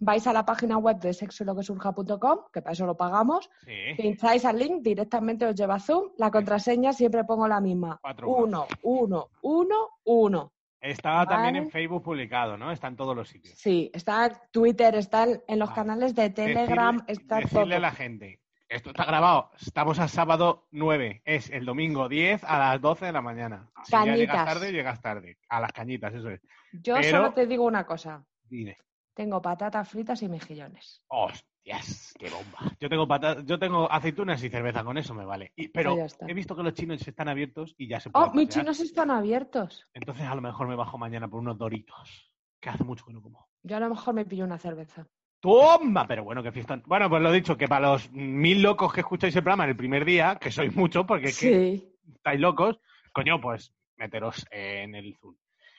vais 0.04 0.26
a 0.26 0.32
la 0.32 0.44
página 0.44 0.76
web 0.78 0.98
de 0.98 1.12
sexoloquesurja.com, 1.14 2.38
que 2.52 2.60
para 2.62 2.72
eso 2.72 2.86
lo 2.86 2.96
pagamos. 2.96 3.48
Sí. 3.64 3.94
Pincháis 3.96 4.44
al 4.44 4.58
link, 4.58 4.82
directamente 4.82 5.46
os 5.46 5.54
lleva 5.54 5.76
a 5.76 5.80
Zoom. 5.80 6.10
La 6.18 6.30
contraseña 6.30 6.92
siempre 6.92 7.24
pongo 7.24 7.46
la 7.48 7.60
misma. 7.60 7.98
Cuatro, 8.02 8.28
Uno, 8.28 8.66
uno, 8.82 9.28
uno, 9.42 9.88
uno. 10.04 10.52
Está 10.80 11.24
también 11.26 11.54
en 11.56 11.70
Facebook 11.70 12.02
publicado, 12.02 12.56
¿no? 12.56 12.72
Está 12.72 12.88
en 12.88 12.96
todos 12.96 13.14
los 13.14 13.28
sitios. 13.28 13.54
Sí, 13.56 13.88
está 13.94 14.26
en 14.26 14.32
Twitter, 14.50 14.96
está 14.96 15.26
en 15.46 15.58
los 15.58 15.70
canales 15.70 16.12
de 16.16 16.30
Telegram, 16.30 16.96
Decirle- 16.98 17.12
está 17.12 17.36
decirle 17.36 17.64
todo. 17.66 17.76
a 17.76 17.78
la 17.78 17.90
gente. 17.92 18.40
Esto 18.68 18.90
está 18.90 19.04
grabado. 19.04 19.50
Estamos 19.60 19.98
a 20.00 20.08
sábado 20.08 20.66
9. 20.72 21.22
Es 21.24 21.50
el 21.50 21.64
domingo 21.66 22.08
10 22.08 22.42
a 22.42 22.58
las 22.58 22.80
12 22.80 23.04
de 23.06 23.12
la 23.12 23.20
mañana. 23.20 23.68
Si 23.84 23.92
ya 23.92 24.04
llegas 24.16 24.44
tarde, 24.46 24.72
llegas 24.72 25.00
tarde. 25.00 25.38
A 25.48 25.60
las 25.60 25.72
cañitas, 25.72 26.14
eso 26.14 26.30
es. 26.30 26.40
Yo 26.72 26.94
pero- 26.96 27.18
solo 27.18 27.32
te 27.34 27.46
digo 27.46 27.64
una 27.64 27.84
cosa. 27.86 28.24
Dime. 28.48 28.76
Tengo 29.14 29.42
patatas 29.42 29.88
fritas 29.88 30.22
y 30.22 30.28
mejillones. 30.28 31.02
Hostias, 31.08 32.14
qué 32.18 32.30
bomba. 32.30 32.74
Yo 32.80 32.88
tengo 32.88 33.06
patatas, 33.06 33.44
yo 33.44 33.58
tengo 33.58 33.90
aceitunas 33.90 34.42
y 34.42 34.48
cerveza, 34.48 34.82
con 34.82 34.96
eso 34.96 35.14
me 35.14 35.24
vale. 35.24 35.52
Y- 35.56 35.68
pero 35.68 35.94
Pues 35.94 36.16
he 36.26 36.32
visto 36.34 36.56
que 36.56 36.62
los 36.62 36.74
chinos 36.74 37.06
están 37.06 37.28
abiertos 37.28 37.74
y 37.76 37.88
ya 37.88 38.00
se 38.00 38.10
puede 38.10 38.26
Oh, 38.26 38.32
mis 38.32 38.48
chinos 38.48 38.80
están 38.80 39.10
abiertos. 39.10 39.86
Entonces 39.92 40.26
a 40.26 40.34
lo 40.34 40.40
mejor 40.40 40.66
me 40.68 40.76
bajo 40.76 40.96
mañana 40.98 41.28
por 41.28 41.40
unos 41.40 41.58
doritos. 41.58 42.30
Que 42.60 42.70
hace 42.70 42.84
mucho 42.84 43.04
que 43.04 43.12
no 43.12 43.20
como. 43.20 43.48
Yo 43.64 43.76
a 43.76 43.80
lo 43.80 43.90
mejor 43.90 44.14
me 44.14 44.24
pillo 44.24 44.44
una 44.44 44.56
cerveza. 44.58 45.06
¡Toma! 45.40 46.06
Pero 46.06 46.22
bueno, 46.22 46.42
qué 46.42 46.52
fiesta. 46.52 46.80
Bueno, 46.86 47.10
pues 47.10 47.20
lo 47.20 47.32
dicho, 47.32 47.56
que 47.56 47.66
para 47.66 47.90
los 47.90 48.10
mil 48.12 48.62
locos 48.62 48.92
que 48.94 49.00
escucháis 49.00 49.34
el 49.34 49.42
programa 49.42 49.64
en 49.64 49.70
el 49.70 49.76
primer 49.76 50.04
día, 50.04 50.36
que 50.40 50.52
sois 50.52 50.74
muchos, 50.76 51.04
porque 51.04 51.26
es 51.28 51.38
que 51.40 51.48
Sí. 51.76 51.92
estáis 52.14 52.40
locos, 52.40 52.78
coño, 53.12 53.40
pues 53.40 53.74
meteros 53.96 54.46
en 54.52 54.94
el 54.94 55.16
Zoom. 55.16 55.34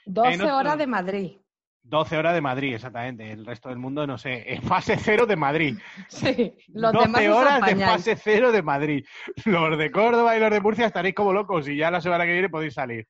12 0.05 0.33
En 0.33 0.41
otro- 0.41 0.57
horas 0.57 0.77
de 0.77 0.87
Madrid. 0.87 1.37
12 1.83 2.17
horas 2.17 2.33
de 2.33 2.41
Madrid, 2.41 2.75
exactamente. 2.75 3.31
El 3.31 3.45
resto 3.45 3.69
del 3.69 3.77
mundo, 3.77 4.07
no 4.07 4.17
sé. 4.17 4.53
En 4.53 4.63
fase 4.63 4.97
cero 4.97 5.25
de 5.25 5.35
Madrid. 5.35 5.77
Sí. 6.07 6.55
Los 6.69 6.93
12 6.93 7.05
demás 7.05 7.27
os 7.27 7.35
horas 7.35 7.61
de 7.65 7.75
fase 7.75 8.15
cero 8.15 8.51
de 8.51 8.61
Madrid. 8.61 9.05
Los 9.45 9.77
de 9.77 9.91
Córdoba 9.91 10.35
y 10.35 10.39
los 10.39 10.51
de 10.51 10.61
Murcia 10.61 10.85
estaréis 10.85 11.13
como 11.13 11.33
locos 11.33 11.67
y 11.67 11.77
ya 11.77 11.91
la 11.91 12.01
semana 12.01 12.25
que 12.25 12.33
viene 12.33 12.49
podéis 12.49 12.73
salir. 12.73 13.07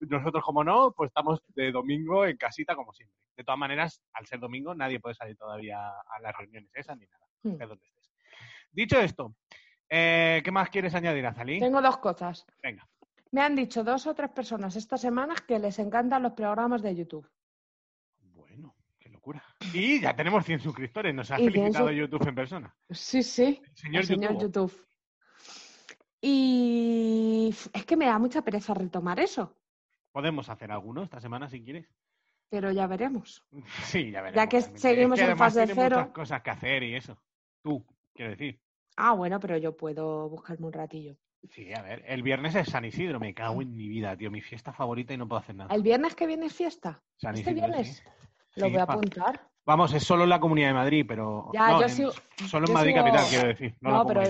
Nosotros, 0.00 0.42
como 0.42 0.64
no, 0.64 0.92
pues 0.96 1.08
estamos 1.08 1.40
de 1.48 1.70
domingo 1.70 2.24
en 2.24 2.36
casita 2.36 2.74
como 2.74 2.92
siempre. 2.92 3.16
De 3.36 3.44
todas 3.44 3.58
maneras, 3.58 4.02
al 4.14 4.26
ser 4.26 4.40
domingo, 4.40 4.74
nadie 4.74 5.00
puede 5.00 5.14
salir 5.14 5.36
todavía 5.36 5.78
a 5.78 6.20
las 6.20 6.36
reuniones 6.36 6.70
esas 6.74 6.96
ni 6.96 7.06
nada. 7.06 7.24
Hmm. 7.42 7.52
estés 7.52 7.68
donde 7.68 7.86
estés. 7.86 8.10
Dicho 8.70 9.00
esto, 9.00 9.34
eh, 9.88 10.40
¿qué 10.44 10.50
más 10.50 10.70
quieres 10.70 10.94
añadir, 10.94 11.26
Azalí? 11.26 11.60
Tengo 11.60 11.82
dos 11.82 11.98
cosas. 11.98 12.46
Venga. 12.62 12.86
Me 13.30 13.40
han 13.40 13.56
dicho 13.56 13.82
dos 13.82 14.06
o 14.06 14.14
tres 14.14 14.30
personas 14.30 14.76
esta 14.76 14.96
semana 14.96 15.34
que 15.46 15.58
les 15.58 15.78
encantan 15.78 16.22
los 16.22 16.32
programas 16.32 16.82
de 16.82 16.94
YouTube. 16.94 17.28
Locura. 19.22 19.44
Y 19.72 20.00
ya 20.00 20.16
tenemos 20.16 20.44
100 20.44 20.58
suscriptores. 20.60 21.14
Nos 21.14 21.30
ha 21.30 21.36
Y 21.38 21.42
100 21.44 21.52
felicitado 21.52 21.92
YouTube 21.92 22.26
en 22.28 22.34
persona. 22.34 22.76
Sí, 22.90 23.22
sí. 23.22 23.62
El 23.64 23.76
señor 23.76 24.00
el 24.00 24.06
señor 24.06 24.32
YouTube. 24.32 24.70
YouTube. 24.72 24.86
Y 26.20 27.54
es 27.72 27.84
que 27.86 27.96
me 27.96 28.06
da 28.06 28.18
mucha 28.18 28.42
pereza 28.42 28.74
retomar 28.74 29.20
eso, 29.20 29.56
Podemos 30.12 30.48
hacer 30.50 30.70
alguno 30.70 31.02
esta 31.04 31.20
semana 31.20 31.48
si 31.48 31.62
quieres. 31.64 31.86
pero 32.50 32.70
ya 32.72 32.86
veremos. 32.86 33.44
Sí, 33.84 34.10
ya 34.10 34.20
veremos. 34.22 34.36
Ya 34.42 34.48
que 34.48 34.60
seguimos 34.78 35.18
Es 35.18 35.24
que 35.24 35.30
en 35.32 35.38
fase 35.38 35.66
tiene 35.66 35.74
cero. 35.82 35.96
muchas 35.98 36.12
cosas 36.12 36.42
que 36.42 36.50
hacer 36.50 36.82
y 36.82 36.94
eso. 36.96 37.16
Tú, 37.62 37.86
quiero 38.14 38.32
decir. 38.32 38.60
Ah, 38.96 39.12
bueno, 39.14 39.38
pero 39.40 39.56
yo 39.56 39.76
puedo 39.76 40.28
buscarme 40.28 40.66
un 40.66 40.72
ratillo. 40.72 41.16
Sí, 41.50 41.72
a 41.72 41.80
ver. 41.82 42.04
El 42.06 42.22
viernes 42.22 42.54
es 42.54 42.68
San 42.68 42.84
Isidro. 42.84 43.18
Me 43.18 43.34
cago 43.34 43.62
en 43.62 43.74
mi 43.74 43.88
vida, 43.88 44.16
tío. 44.16 44.30
Mi 44.30 44.40
fiesta 44.42 44.72
favorita 44.72 45.14
y 45.14 45.16
no 45.16 45.26
puedo 45.26 45.40
hacer 45.40 45.54
nada. 45.56 45.74
¿El 45.74 45.82
viernes 45.82 46.14
que 46.14 46.26
viene 46.26 46.46
es 46.46 46.54
fiesta? 46.54 47.02
San 47.16 47.34
¿Este 47.34 47.50
Isidro, 47.52 47.66
viernes? 47.68 47.96
sí. 47.96 48.02
Lo 48.56 48.66
Sí, 48.66 48.72
voy 48.72 48.80
a 48.80 48.84
apuntar. 48.84 49.40
Vamos, 49.64 49.92
es 49.94 50.02
solo 50.02 50.24
en 50.24 50.30
la 50.30 50.40
Comunidad 50.40 50.68
de 50.68 50.74
Madrid, 50.74 51.04
pero... 51.06 51.50
Ya, 51.54 51.68
no, 51.68 51.80
yo 51.80 51.86
en- 51.86 51.90
sigo- 51.90 52.12
Solo 52.48 52.66
en 52.66 52.68
yo 52.68 52.74
Madrid 52.74 52.92
sigo- 52.94 53.04
capital, 53.04 53.26
quiero 53.30 53.48
decir. 53.48 53.74
No, 53.80 54.06
pero 54.06 54.22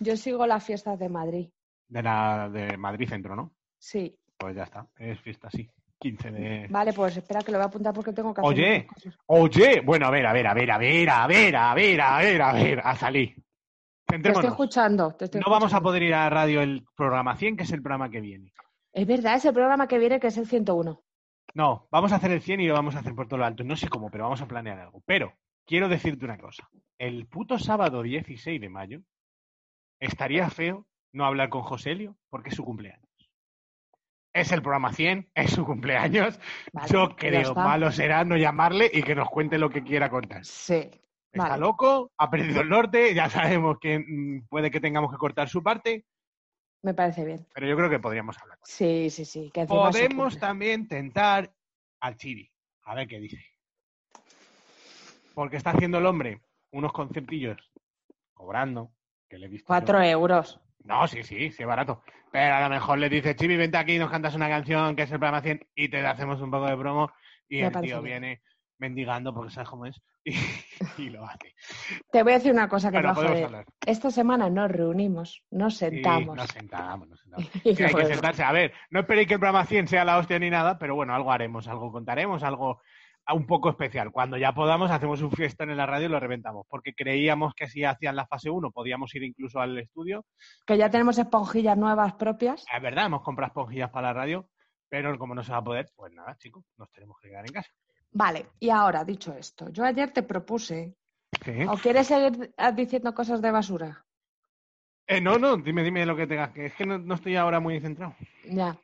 yo 0.00 0.16
sigo 0.16 0.46
las 0.46 0.64
fiestas 0.64 0.98
de 0.98 1.08
Madrid. 1.08 1.48
De, 1.88 2.02
la, 2.02 2.48
de 2.48 2.76
Madrid 2.76 3.08
Centro, 3.08 3.36
¿no? 3.36 3.52
Sí. 3.78 4.18
Pues 4.38 4.56
ya 4.56 4.62
está. 4.64 4.86
Es 4.98 5.20
fiesta, 5.20 5.50
sí. 5.50 5.68
15 6.00 6.30
de... 6.32 6.66
Vale, 6.70 6.92
pues 6.92 7.16
espera 7.16 7.40
que 7.42 7.52
lo 7.52 7.58
voy 7.58 7.64
a 7.64 7.68
apuntar 7.68 7.94
porque 7.94 8.12
tengo 8.12 8.34
que 8.34 8.40
hacer 8.40 8.50
Oye, 8.52 8.86
oye. 9.26 9.80
Bueno, 9.82 10.06
a 10.06 10.10
ver, 10.10 10.26
a 10.26 10.32
ver, 10.32 10.46
a 10.46 10.54
ver, 10.54 10.70
a 10.70 10.78
ver, 10.78 11.08
a 11.10 11.26
ver, 11.26 11.56
a 11.56 11.74
ver, 11.74 12.00
a 12.02 12.18
ver, 12.18 12.42
a 12.42 12.52
ver. 12.52 12.80
A 12.84 12.96
salir. 12.96 13.34
Te 14.06 14.16
estoy 14.28 14.46
escuchando. 14.46 15.14
te 15.14 15.26
estoy 15.26 15.40
No 15.40 15.46
vamos 15.50 15.72
a 15.72 15.76
escuchando. 15.76 15.82
poder 15.88 16.02
ir 16.02 16.14
a 16.14 16.28
radio 16.30 16.60
el 16.62 16.84
programa 16.96 17.36
100, 17.36 17.56
que 17.56 17.62
es 17.62 17.72
el 17.72 17.80
programa 17.82 18.10
que 18.10 18.20
viene. 18.20 18.52
Es 18.92 19.06
verdad, 19.06 19.36
ese 19.36 19.52
programa 19.52 19.86
que 19.88 19.98
viene 19.98 20.20
que 20.20 20.26
es 20.28 20.36
el 20.36 20.46
101. 20.46 21.00
No, 21.52 21.86
vamos 21.90 22.12
a 22.12 22.16
hacer 22.16 22.30
el 22.32 22.42
100 22.42 22.60
y 22.60 22.66
lo 22.66 22.74
vamos 22.74 22.96
a 22.96 23.00
hacer 23.00 23.14
por 23.14 23.28
todo 23.28 23.38
lo 23.38 23.44
alto. 23.44 23.64
No 23.64 23.76
sé 23.76 23.88
cómo, 23.88 24.10
pero 24.10 24.24
vamos 24.24 24.40
a 24.40 24.48
planear 24.48 24.78
algo. 24.78 25.02
Pero 25.06 25.34
quiero 25.66 25.88
decirte 25.88 26.24
una 26.24 26.38
cosa. 26.38 26.68
El 26.98 27.26
puto 27.26 27.58
sábado 27.58 28.02
16 28.02 28.60
de 28.60 28.68
mayo 28.68 29.00
estaría 30.00 30.48
feo 30.50 30.86
no 31.12 31.24
hablar 31.24 31.48
con 31.48 31.62
Joselio 31.62 32.16
porque 32.28 32.50
es 32.50 32.56
su 32.56 32.64
cumpleaños. 32.64 33.08
Es 34.32 34.50
el 34.50 34.62
programa 34.62 34.92
100, 34.92 35.30
es 35.34 35.52
su 35.52 35.64
cumpleaños. 35.64 36.40
Vale, 36.72 36.88
Yo 36.88 37.14
creo 37.14 37.54
malo 37.54 37.92
será 37.92 38.24
no 38.24 38.36
llamarle 38.36 38.90
y 38.92 39.02
que 39.02 39.14
nos 39.14 39.28
cuente 39.30 39.58
lo 39.58 39.70
que 39.70 39.84
quiera 39.84 40.10
contar. 40.10 40.44
Sí. 40.44 40.90
Está 41.32 41.50
Vale. 41.50 41.60
loco, 41.60 42.12
ha 42.16 42.30
perdido 42.30 42.60
el 42.60 42.68
norte, 42.68 43.12
ya 43.14 43.28
sabemos 43.28 43.78
que 43.80 43.98
mm, 43.98 44.46
puede 44.48 44.70
que 44.70 44.80
tengamos 44.80 45.10
que 45.10 45.18
cortar 45.18 45.48
su 45.48 45.62
parte, 45.62 46.04
Me 46.84 46.92
parece 46.92 47.24
bien. 47.24 47.46
pero 47.54 47.66
yo 47.66 47.76
creo 47.76 47.88
que 47.88 47.98
podríamos 47.98 48.38
hablar. 48.38 48.58
con. 48.58 48.66
Sí, 48.68 49.08
sí, 49.10 49.24
sí. 49.24 49.50
Que 49.52 49.64
Podemos 49.64 50.38
también 50.38 50.86
tentar 50.86 51.50
al 52.00 52.16
Chibi, 52.16 52.50
a 52.84 52.94
ver 52.94 53.08
qué 53.08 53.18
dice. 53.18 53.42
Porque 55.34 55.56
está 55.56 55.70
haciendo 55.70 55.98
el 55.98 56.06
hombre 56.06 56.40
unos 56.72 56.92
concertillos 56.92 57.56
cobrando, 58.34 58.92
que 59.28 59.38
le 59.38 59.46
he 59.46 59.48
visto. 59.48 59.64
yo. 59.64 59.66
Cuatro 59.68 60.02
euros. 60.02 60.60
No, 60.84 61.08
sí, 61.08 61.22
sí, 61.22 61.50
sí, 61.50 61.62
es 61.62 61.66
barato. 61.66 62.02
Pero 62.30 62.54
a 62.54 62.60
lo 62.60 62.68
mejor 62.68 62.98
le 62.98 63.08
dice, 63.08 63.34
Chibi, 63.34 63.56
vente 63.56 63.78
aquí, 63.78 63.98
nos 63.98 64.10
cantas 64.10 64.34
una 64.34 64.48
canción 64.48 64.94
que 64.94 65.02
es 65.04 65.10
el 65.12 65.18
programa 65.18 65.40
100 65.40 65.66
y 65.74 65.88
te 65.88 66.06
hacemos 66.06 66.40
un 66.42 66.50
poco 66.50 66.66
de 66.66 66.76
promo. 66.76 67.10
Y 67.48 67.62
Me 67.62 67.68
el 67.68 67.72
tío 67.80 68.02
bien. 68.02 68.20
viene 68.20 68.42
mendigando 68.78 69.32
porque 69.34 69.52
sabes 69.52 69.68
cómo 69.68 69.86
es 69.86 70.00
y, 70.24 70.34
y 71.02 71.10
lo 71.10 71.24
hace. 71.26 71.54
Te 72.10 72.22
voy 72.22 72.32
a 72.32 72.36
decir 72.36 72.52
una 72.52 72.68
cosa 72.68 72.90
que 72.90 72.98
Bueno, 72.98 73.14
me 73.14 73.20
va 73.22 73.30
a 73.30 73.48
joder. 73.48 73.64
Esta 73.86 74.10
semana 74.10 74.48
nos 74.50 74.70
reunimos, 74.70 75.42
nos 75.50 75.74
Sí, 75.74 75.86
sentamos. 75.90 76.36
nos 76.36 76.48
sentamos, 76.50 77.08
nos 77.08 77.20
sentamos. 77.20 77.50
Sí, 77.62 77.82
hay 77.82 77.94
que 77.94 78.06
sentarse. 78.06 78.42
A 78.42 78.52
ver, 78.52 78.72
no 78.90 79.00
esperéis 79.00 79.28
que 79.28 79.34
el 79.34 79.40
programa 79.40 79.64
100 79.66 79.88
sea 79.88 80.04
la 80.04 80.18
hostia 80.18 80.38
ni 80.38 80.50
nada, 80.50 80.78
pero 80.78 80.94
bueno, 80.94 81.14
algo 81.14 81.30
haremos, 81.30 81.68
algo 81.68 81.92
contaremos, 81.92 82.42
algo 82.42 82.80
un 83.32 83.46
poco 83.46 83.70
especial. 83.70 84.10
Cuando 84.12 84.36
ya 84.36 84.52
podamos, 84.52 84.90
hacemos 84.90 85.22
un 85.22 85.30
fiestón 85.30 85.70
en 85.70 85.76
la 85.78 85.86
radio 85.86 86.06
y 86.06 86.10
lo 86.10 86.20
reventamos, 86.20 86.66
porque 86.68 86.94
creíamos 86.94 87.54
que 87.54 87.68
si 87.68 87.84
hacían 87.84 88.16
la 88.16 88.26
fase 88.26 88.50
1 88.50 88.70
podíamos 88.70 89.14
ir 89.14 89.22
incluso 89.22 89.60
al 89.60 89.78
estudio. 89.78 90.26
Que 90.66 90.76
ya 90.76 90.90
tenemos 90.90 91.16
esponjillas 91.18 91.76
nuevas 91.78 92.14
propias. 92.14 92.64
Es 92.74 92.82
verdad, 92.82 93.06
hemos 93.06 93.22
comprado 93.22 93.48
esponjillas 93.48 93.90
para 93.90 94.08
la 94.08 94.12
radio, 94.14 94.48
pero 94.90 95.18
como 95.18 95.34
no 95.34 95.42
se 95.42 95.52
va 95.52 95.58
a 95.58 95.64
poder, 95.64 95.88
pues 95.96 96.12
nada, 96.12 96.36
chicos, 96.36 96.64
nos 96.76 96.90
tenemos 96.92 97.16
que 97.20 97.28
quedar 97.30 97.44
en 97.46 97.52
casa. 97.52 97.70
Vale, 98.14 98.46
y 98.60 98.70
ahora, 98.70 99.04
dicho 99.04 99.34
esto, 99.34 99.68
yo 99.68 99.84
ayer 99.84 100.10
te 100.10 100.22
propuse. 100.22 100.96
Sí. 101.44 101.52
¿O 101.72 101.74
quieres 101.82 102.08
seguir 102.08 102.54
diciendo 102.76 103.14
cosas 103.14 103.42
de 103.42 103.50
basura? 103.50 103.90
Eh, 105.06 105.20
no, 105.20 105.38
no, 105.38 105.56
dime, 105.56 105.82
dime 105.82 106.04
lo 106.06 106.16
que 106.16 106.26
tengas, 106.26 106.52
que 106.52 106.66
es 106.66 106.74
que 106.74 106.84
no, 106.86 106.98
no 106.98 107.14
estoy 107.14 107.36
ahora 107.36 107.60
muy 107.60 107.80
centrado. 107.80 108.14
Ya. 108.44 108.78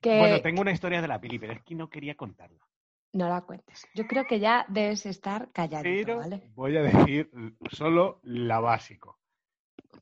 Que 0.00 0.16
Bueno, 0.18 0.40
tengo 0.42 0.62
una 0.62 0.72
historia 0.72 1.00
de 1.00 1.06
la 1.06 1.20
peli, 1.20 1.38
pero 1.38 1.52
es 1.52 1.62
que 1.62 1.76
no 1.76 1.88
quería 1.88 2.16
contarla. 2.16 2.66
no 3.14 3.28
la 3.28 3.40
cuentes. 3.40 3.88
Yo 3.94 4.06
creo 4.06 4.26
que 4.26 4.38
ya 4.38 4.64
debes 4.68 5.06
estar 5.06 5.50
calladito, 5.52 6.06
Pero 6.06 6.18
¿vale? 6.18 6.52
voy 6.54 6.76
a 6.76 6.82
decir 6.82 7.30
solo 7.70 8.20
la 8.22 8.60
básico. 8.60 9.18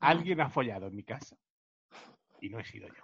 Alguien 0.01 0.41
ha 0.41 0.49
follado 0.49 0.87
en 0.87 0.95
mi 0.95 1.03
casa 1.03 1.37
y 2.39 2.49
no 2.49 2.59
he 2.59 2.65
sido 2.65 2.87
yo. 2.87 3.03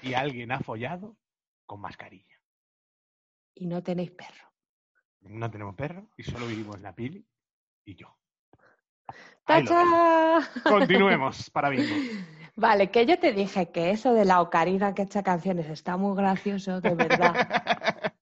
Y 0.00 0.14
alguien 0.14 0.50
ha 0.50 0.58
follado 0.60 1.16
con 1.66 1.80
mascarilla. 1.80 2.36
Y 3.54 3.66
no 3.66 3.82
tenéis 3.82 4.10
perro. 4.12 4.47
No 5.22 5.50
tenemos 5.50 5.74
perro 5.74 6.08
y 6.16 6.22
solo 6.22 6.46
vivimos 6.46 6.80
la 6.80 6.94
pili 6.94 7.24
y 7.84 7.94
yo. 7.94 8.16
¡Tacha! 9.44 9.82
Continuemos 10.64 11.50
para 11.50 11.68
bingo. 11.70 11.94
Vale, 12.56 12.90
que 12.90 13.06
yo 13.06 13.18
te 13.18 13.32
dije 13.32 13.70
que 13.70 13.90
eso 13.90 14.12
de 14.14 14.24
la 14.24 14.40
ocarina 14.40 14.94
que 14.94 15.02
echa 15.02 15.22
canciones 15.22 15.68
está 15.70 15.96
muy 15.96 16.16
gracioso, 16.16 16.80
de 16.80 16.94
verdad. 16.94 17.34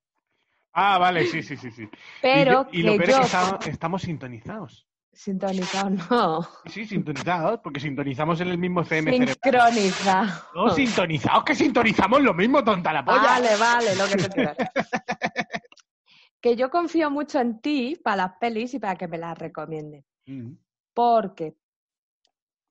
ah, 0.73 0.99
vale, 0.99 1.27
sí, 1.27 1.43
sí, 1.43 1.57
sí, 1.57 1.71
sí. 1.71 1.89
Pero 2.23 2.51
y, 2.51 2.55
yo- 2.55 2.67
y 2.73 2.83
lo 2.83 2.93
que 2.93 2.99
peor 2.99 3.11
yo 3.11 3.17
es 3.17 3.31
que 3.31 3.37
está- 3.37 3.71
estamos 3.71 4.03
sintonizados. 4.03 4.87
sintonizado 5.13 5.91
no. 5.91 6.47
Sí, 6.67 6.85
sintonizados, 6.85 7.61
porque 7.61 7.81
sintonizamos 7.81 8.41
en 8.41 8.49
el 8.49 8.59
mismo 8.59 8.85
cerebral. 8.85 9.29
Sincronizado. 9.29 10.43
No, 10.55 10.71
sintonizados, 10.71 11.45
que 11.45 11.55
sintonizamos 11.55 12.21
lo 12.23 12.35
mismo, 12.35 12.63
tonta 12.63 12.93
la 12.93 13.05
polla. 13.05 13.23
Vale, 13.23 13.57
vale, 13.57 13.97
lo 13.97 14.07
que 14.09 14.17
tú 14.19 14.29
quieras. 14.35 14.57
que 16.47 16.55
yo 16.55 16.71
confío 16.71 17.11
mucho 17.11 17.41
en 17.41 17.61
ti 17.61 18.01
para 18.01 18.19
las 18.19 18.33
pelis 18.39 18.73
y 18.73 18.79
para 18.79 18.95
que 18.95 19.09
me 19.09 19.19
las 19.19 19.37
recomienden. 19.37 20.05
Mm. 20.27 20.53
Porque 20.95 21.57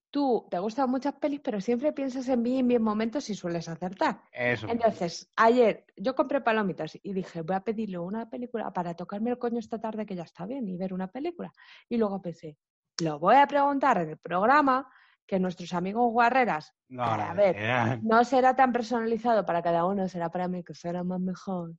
tú 0.10 0.48
te 0.50 0.60
gustan 0.60 0.90
muchas 0.90 1.16
pelis, 1.16 1.42
pero 1.42 1.60
siempre 1.60 1.92
piensas 1.92 2.30
en 2.30 2.42
mí 2.42 2.60
en 2.60 2.68
mis 2.68 2.80
momentos 2.80 3.30
y 3.30 3.36
sueles 3.36 3.68
acertar. 3.68 4.22
Eso. 4.32 4.70
Entonces, 4.70 5.30
ayer 5.36 5.86
yo 5.98 6.16
compré 6.16 6.40
palomitas 6.40 6.98
y 7.04 7.12
dije, 7.12 7.42
voy 7.42 7.58
a 7.58 7.66
pedirle 7.66 7.98
una 7.98 8.30
película 8.30 8.72
para 8.72 8.94
tocarme 8.94 9.32
el 9.32 9.38
coño 9.38 9.60
esta 9.60 9.78
tarde 9.78 10.06
que 10.06 10.16
ya 10.16 10.24
está 10.24 10.46
bien 10.46 10.66
y 10.70 10.78
ver 10.78 10.94
una 10.94 11.12
película. 11.12 11.52
Y 11.90 11.98
luego 11.98 12.22
pensé, 12.22 12.58
lo 13.02 13.20
voy 13.20 13.36
a 13.36 13.46
preguntar 13.46 13.98
en 13.98 14.12
el 14.12 14.18
programa 14.18 14.90
que 15.28 15.38
nuestros 15.38 15.74
amigos 15.74 16.14
guarreras, 16.14 16.74
No, 16.88 17.04
a 17.04 17.34
ver, 17.34 18.00
no 18.04 18.24
será 18.24 18.56
tan 18.56 18.72
personalizado 18.72 19.46
para 19.46 19.62
cada 19.62 19.86
uno, 19.86 20.08
será 20.08 20.30
para 20.30 20.48
mí 20.48 20.64
que 20.64 20.74
será 20.74 21.04
más 21.04 21.20
mejor. 21.20 21.74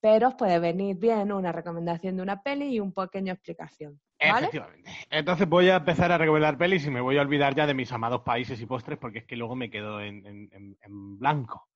Pero 0.00 0.28
os 0.28 0.34
puede 0.34 0.58
venir 0.60 0.96
bien 0.96 1.32
una 1.32 1.50
recomendación 1.52 2.16
de 2.16 2.22
una 2.22 2.40
peli 2.42 2.66
y 2.74 2.80
un 2.80 2.92
pequeño 2.92 3.32
explicación. 3.32 4.00
¿Vale? 4.20 4.46
Efectivamente. 4.46 4.90
Entonces 5.10 5.48
voy 5.48 5.68
a 5.70 5.76
empezar 5.76 6.10
a 6.12 6.18
recomendar 6.18 6.56
pelis 6.58 6.86
y 6.86 6.90
me 6.90 7.00
voy 7.00 7.18
a 7.18 7.22
olvidar 7.22 7.54
ya 7.54 7.66
de 7.66 7.74
mis 7.74 7.90
amados 7.92 8.22
países 8.22 8.60
y 8.60 8.66
postres 8.66 8.98
porque 8.98 9.20
es 9.20 9.24
que 9.26 9.36
luego 9.36 9.54
me 9.56 9.70
quedo 9.70 10.00
en, 10.00 10.24
en- 10.26 10.76
en- 10.80 11.18
blanco. 11.18 11.68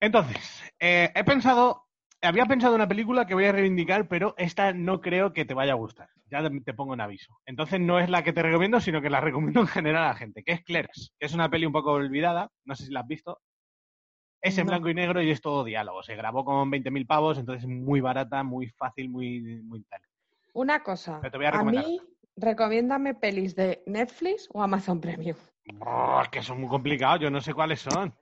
Entonces, 0.00 0.62
eh, 0.78 1.10
he 1.14 1.24
pensado, 1.24 1.86
había 2.22 2.46
pensado 2.46 2.74
en 2.74 2.80
una 2.80 2.88
película 2.88 3.26
que 3.26 3.34
voy 3.34 3.46
a 3.46 3.52
reivindicar, 3.52 4.06
pero 4.08 4.34
esta 4.38 4.72
no 4.72 5.00
creo 5.00 5.32
que 5.32 5.44
te 5.44 5.54
vaya 5.54 5.72
a 5.72 5.76
gustar. 5.76 6.08
Ya 6.30 6.42
te- 6.48 6.74
pongo 6.74 6.94
en 6.94 7.00
aviso. 7.00 7.38
Entonces 7.46 7.80
no 7.80 7.98
es 7.98 8.08
la 8.08 8.22
que 8.22 8.32
te 8.32 8.42
recomiendo, 8.42 8.80
sino 8.80 9.00
que 9.02 9.10
la 9.10 9.20
recomiendo 9.54 9.60
en 9.60 9.66
general 9.66 10.04
a 10.04 10.08
la 10.08 10.14
gente, 10.14 10.42
que 10.42 10.52
es 10.52 10.64
Clerks, 10.64 11.14
que 11.18 11.26
es 11.26 11.34
una 11.34 11.48
peli 11.50 11.66
un 11.66 11.72
poco 11.72 11.92
olvidada, 11.92 12.50
no 12.64 12.74
sé 12.74 12.86
si 12.86 12.92
la 12.92 13.00
has 13.00 13.06
visto. 13.08 13.40
Es 14.40 14.56
en 14.58 14.66
No. 14.66 14.72
blanco 14.72 14.88
y 14.88 14.94
negro 14.94 15.20
y 15.22 15.30
es 15.30 15.40
todo 15.40 15.64
diálogo. 15.64 16.02
Se 16.02 16.14
grabó 16.14 16.44
con 16.44 16.70
20.000 16.70 17.06
pavos, 17.06 17.38
entonces 17.38 17.64
es 17.64 17.68
muy 17.68 18.00
barata, 18.00 18.42
muy 18.42 18.68
fácil, 18.68 19.08
muy, 19.08 19.40
muy 19.62 19.82
tal. 19.84 20.00
Una 20.52 20.82
cosa, 20.82 21.18
Pero 21.20 21.32
te 21.32 21.36
voy 21.38 21.46
a 21.46 21.50
a 21.50 21.64
mí 21.64 22.00
recomiéndame 22.36 23.14
pelis 23.14 23.54
de 23.54 23.82
Netflix 23.86 24.48
o 24.52 24.62
Amazon 24.62 25.00
Premium. 25.00 25.36
Que 26.30 26.42
son 26.42 26.60
muy 26.60 26.68
complicados, 26.68 27.20
yo 27.20 27.30
no 27.30 27.40
sé 27.40 27.52
cuáles 27.52 27.80
son. 27.80 28.14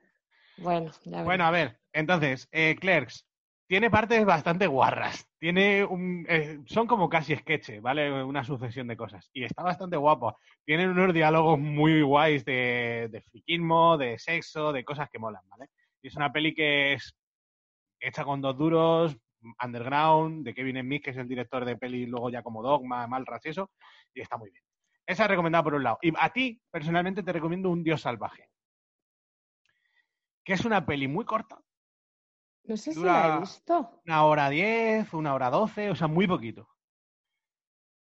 Bueno, 0.59 0.91
ya 1.05 1.23
Bueno, 1.23 1.45
a 1.45 1.51
ver, 1.51 1.79
entonces, 1.93 2.49
eh, 2.51 2.77
Clerks 2.81 3.27
tiene 3.69 3.91
partes 3.91 4.25
bastante 4.25 4.67
guarras. 4.67 5.29
Tiene 5.39 5.85
un, 5.85 6.25
eh, 6.29 6.61
son 6.67 6.87
como 6.87 7.09
casi 7.09 7.37
sketches, 7.37 7.83
¿vale? 7.83 8.23
Una 8.23 8.43
sucesión 8.45 8.87
de 8.87 8.97
cosas. 8.97 9.29
Y 9.33 9.45
está 9.45 9.63
bastante 9.63 9.97
guapo. 9.97 10.39
Tienen 10.65 10.91
unos 10.91 11.13
diálogos 11.13 11.59
muy 11.59 12.01
guays 12.01 12.45
de, 12.45 13.09
de 13.11 13.21
friquismo, 13.23 13.99
de 13.99 14.19
sexo, 14.19 14.73
de 14.73 14.85
cosas 14.85 15.11
que 15.11 15.19
molan, 15.19 15.43
¿vale? 15.49 15.67
Y 16.03 16.09
es 16.09 16.17
una 16.17 16.33
peli 16.33 16.55
que 16.55 16.95
es 16.95 17.17
hecha 18.01 18.25
con 18.25 18.41
dos 18.41 18.57
duros, 18.57 19.17
underground, 19.65 20.45
de 20.45 20.55
Kevin 20.55 20.81
Smith, 20.81 21.05
que 21.05 21.11
es 21.11 21.17
el 21.17 21.29
director 21.29 21.65
de 21.65 21.77
peli 21.77 22.07
luego 22.07 22.31
ya 22.31 22.43
como 22.43 22.63
Dogma, 22.63 23.07
Malras 23.07 23.45
y 23.47 23.51
eso, 23.51 23.71
y 24.15 24.21
está 24.21 24.37
muy 24.37 24.51
bien. 24.51 24.63
Esa 25.07 25.25
es 25.25 25.31
recomendada 25.31 25.63
por 25.65 25.75
un 25.75 25.85
lado. 25.85 25.99
Y 26.03 26.13
a 26.19 26.31
ti, 26.33 26.61
personalmente, 26.71 27.23
te 27.23 27.33
recomiendo 27.33 27.71
Un 27.71 27.83
Dios 27.85 28.01
Salvaje. 28.03 28.51
Que 30.45 30.53
es 30.55 30.65
una 30.65 30.85
peli 30.85 31.09
muy 31.09 31.25
corta, 31.25 31.61
No 32.65 32.77
sé 32.77 32.93
si 32.93 33.03
la 33.03 33.37
he 33.37 33.41
visto. 33.41 34.01
una 34.05 34.25
hora 34.25 34.49
diez, 34.49 35.13
una 35.13 35.35
hora 35.35 35.51
doce, 35.51 35.91
o 35.91 35.95
sea, 35.97 36.07
muy 36.09 36.27
poquito. 36.27 36.69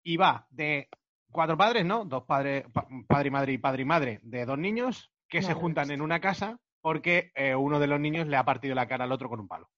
Y 0.04 0.18
va 0.18 0.46
de 0.50 0.90
cuatro 1.32 1.58
padres, 1.58 1.86
¿no? 1.86 2.06
Dos 2.06 2.24
padres, 2.24 2.66
pa- 2.74 2.88
padre 3.08 3.28
y 3.28 3.32
madre 3.32 3.54
y 3.54 3.58
padre 3.58 3.82
y 3.82 3.86
madre, 3.86 4.20
de 4.24 4.46
dos 4.46 4.58
niños 4.58 5.12
que 5.28 5.42
No 5.42 5.48
se 5.48 5.54
juntan 5.54 5.92
en 5.92 6.02
una 6.02 6.20
casa 6.20 6.60
porque 6.82 7.32
eh, 7.36 7.56
uno 7.56 7.80
de 7.80 7.88
los 7.88 8.00
niños 8.00 8.28
le 8.28 8.38
ha 8.38 8.44
partido 8.46 8.76
la 8.76 8.88
cara 8.88 9.04
al 9.06 9.12
otro 9.12 9.30
con 9.30 9.40
un 9.40 9.48
palo. 9.48 9.70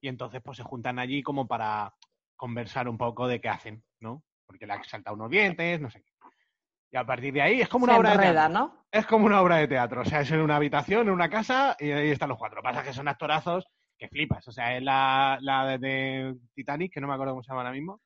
Y 0.00 0.08
entonces, 0.08 0.40
pues 0.44 0.56
se 0.58 0.62
juntan 0.62 0.98
allí 0.98 1.22
como 1.22 1.46
para 1.46 1.94
conversar 2.36 2.88
un 2.88 2.98
poco 2.98 3.26
de 3.26 3.40
qué 3.40 3.48
hacen, 3.48 3.82
¿no? 4.00 4.22
Porque 4.46 4.66
le 4.66 4.74
han 4.74 4.84
saltado 4.84 5.16
unos 5.16 5.30
dientes, 5.30 5.80
no 5.80 5.90
sé 5.90 6.02
qué. 6.02 6.10
Y 6.92 6.96
a 6.96 7.04
partir 7.04 7.32
de 7.34 7.42
ahí 7.42 7.60
es 7.60 7.68
como 7.68 7.84
una 7.84 7.94
Se 7.94 7.98
obra 8.00 8.10
de 8.10 8.14
enreda, 8.16 8.48
teatro. 8.48 8.58
¿no? 8.58 8.86
Es 8.92 9.06
como 9.06 9.26
una 9.26 9.40
obra 9.42 9.56
de 9.56 9.68
teatro. 9.68 10.02
O 10.02 10.04
sea, 10.04 10.20
es 10.20 10.30
en 10.30 10.40
una 10.40 10.56
habitación, 10.56 11.08
en 11.08 11.12
una 11.14 11.28
casa, 11.28 11.76
y 11.80 11.90
ahí 11.90 12.10
están 12.10 12.28
los 12.28 12.38
cuatro. 12.38 12.62
Pasa 12.62 12.82
que 12.84 12.92
son 12.92 13.08
actorazos 13.08 13.66
que 13.98 14.08
flipas. 14.08 14.46
O 14.46 14.52
sea, 14.52 14.76
es 14.76 14.82
la, 14.82 15.38
la 15.40 15.66
de, 15.66 15.78
de 15.78 16.36
Titanic, 16.54 16.92
que 16.92 17.00
no 17.00 17.08
me 17.08 17.14
acuerdo 17.14 17.32
cómo 17.32 17.42
se 17.42 17.48
llama 17.50 17.62
ahora 17.62 17.72
mismo. 17.72 18.00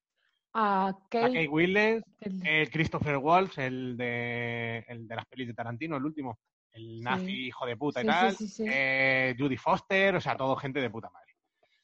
Ah, 0.55 0.91
La 0.93 1.09
Kate- 1.09 1.27
Kate 1.35 1.49
Winslet, 1.49 2.03
el- 2.21 2.47
el 2.47 2.71
Christopher 2.71 3.19
Waltz, 3.19 3.59
el 3.59 3.97
de, 3.97 4.85
el 4.89 5.07
de 5.07 5.17
las 5.17 5.27
pelis 5.27 5.49
de 5.49 5.55
Tarantino, 5.55 5.97
el 5.97 6.05
último. 6.05 6.39
El 6.73 6.83
Sí. 6.99 7.01
nazi 7.03 7.47
hijo 7.47 7.67
de 7.67 7.77
puta 7.77 8.01
y 8.01 8.05
Sí, 8.05 8.09
tal. 8.09 8.33
sí. 8.37 8.65
Eh, 8.69 9.35
Judy 9.39 9.57
Foster, 9.57 10.17
o 10.17 10.21
sea, 10.21 10.37
todo 10.37 10.55
gente 10.57 10.81
de 10.81 10.91
puta 10.91 11.11
madre. 11.11 11.35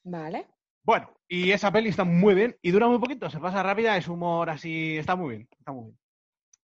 Vale. 0.05 0.47
Bueno, 0.85 1.11
y 1.27 1.51
esa 1.51 1.73
peli 1.73 1.89
está 1.89 2.05
muy 2.05 2.35
bien 2.35 2.57
y 2.63 2.71
dura 2.71 2.87
muy 2.87 2.99
poquito, 2.99 3.29
se 3.29 3.41
pasa 3.41 3.63
rápida, 3.63 3.97
es 3.97 4.07
humor 4.07 4.49
así, 4.51 4.97
está 4.97 5.17
muy 5.17 5.31
bien, 5.37 5.49
está 5.59 5.73
muy 5.73 5.87
bien. 5.87 5.99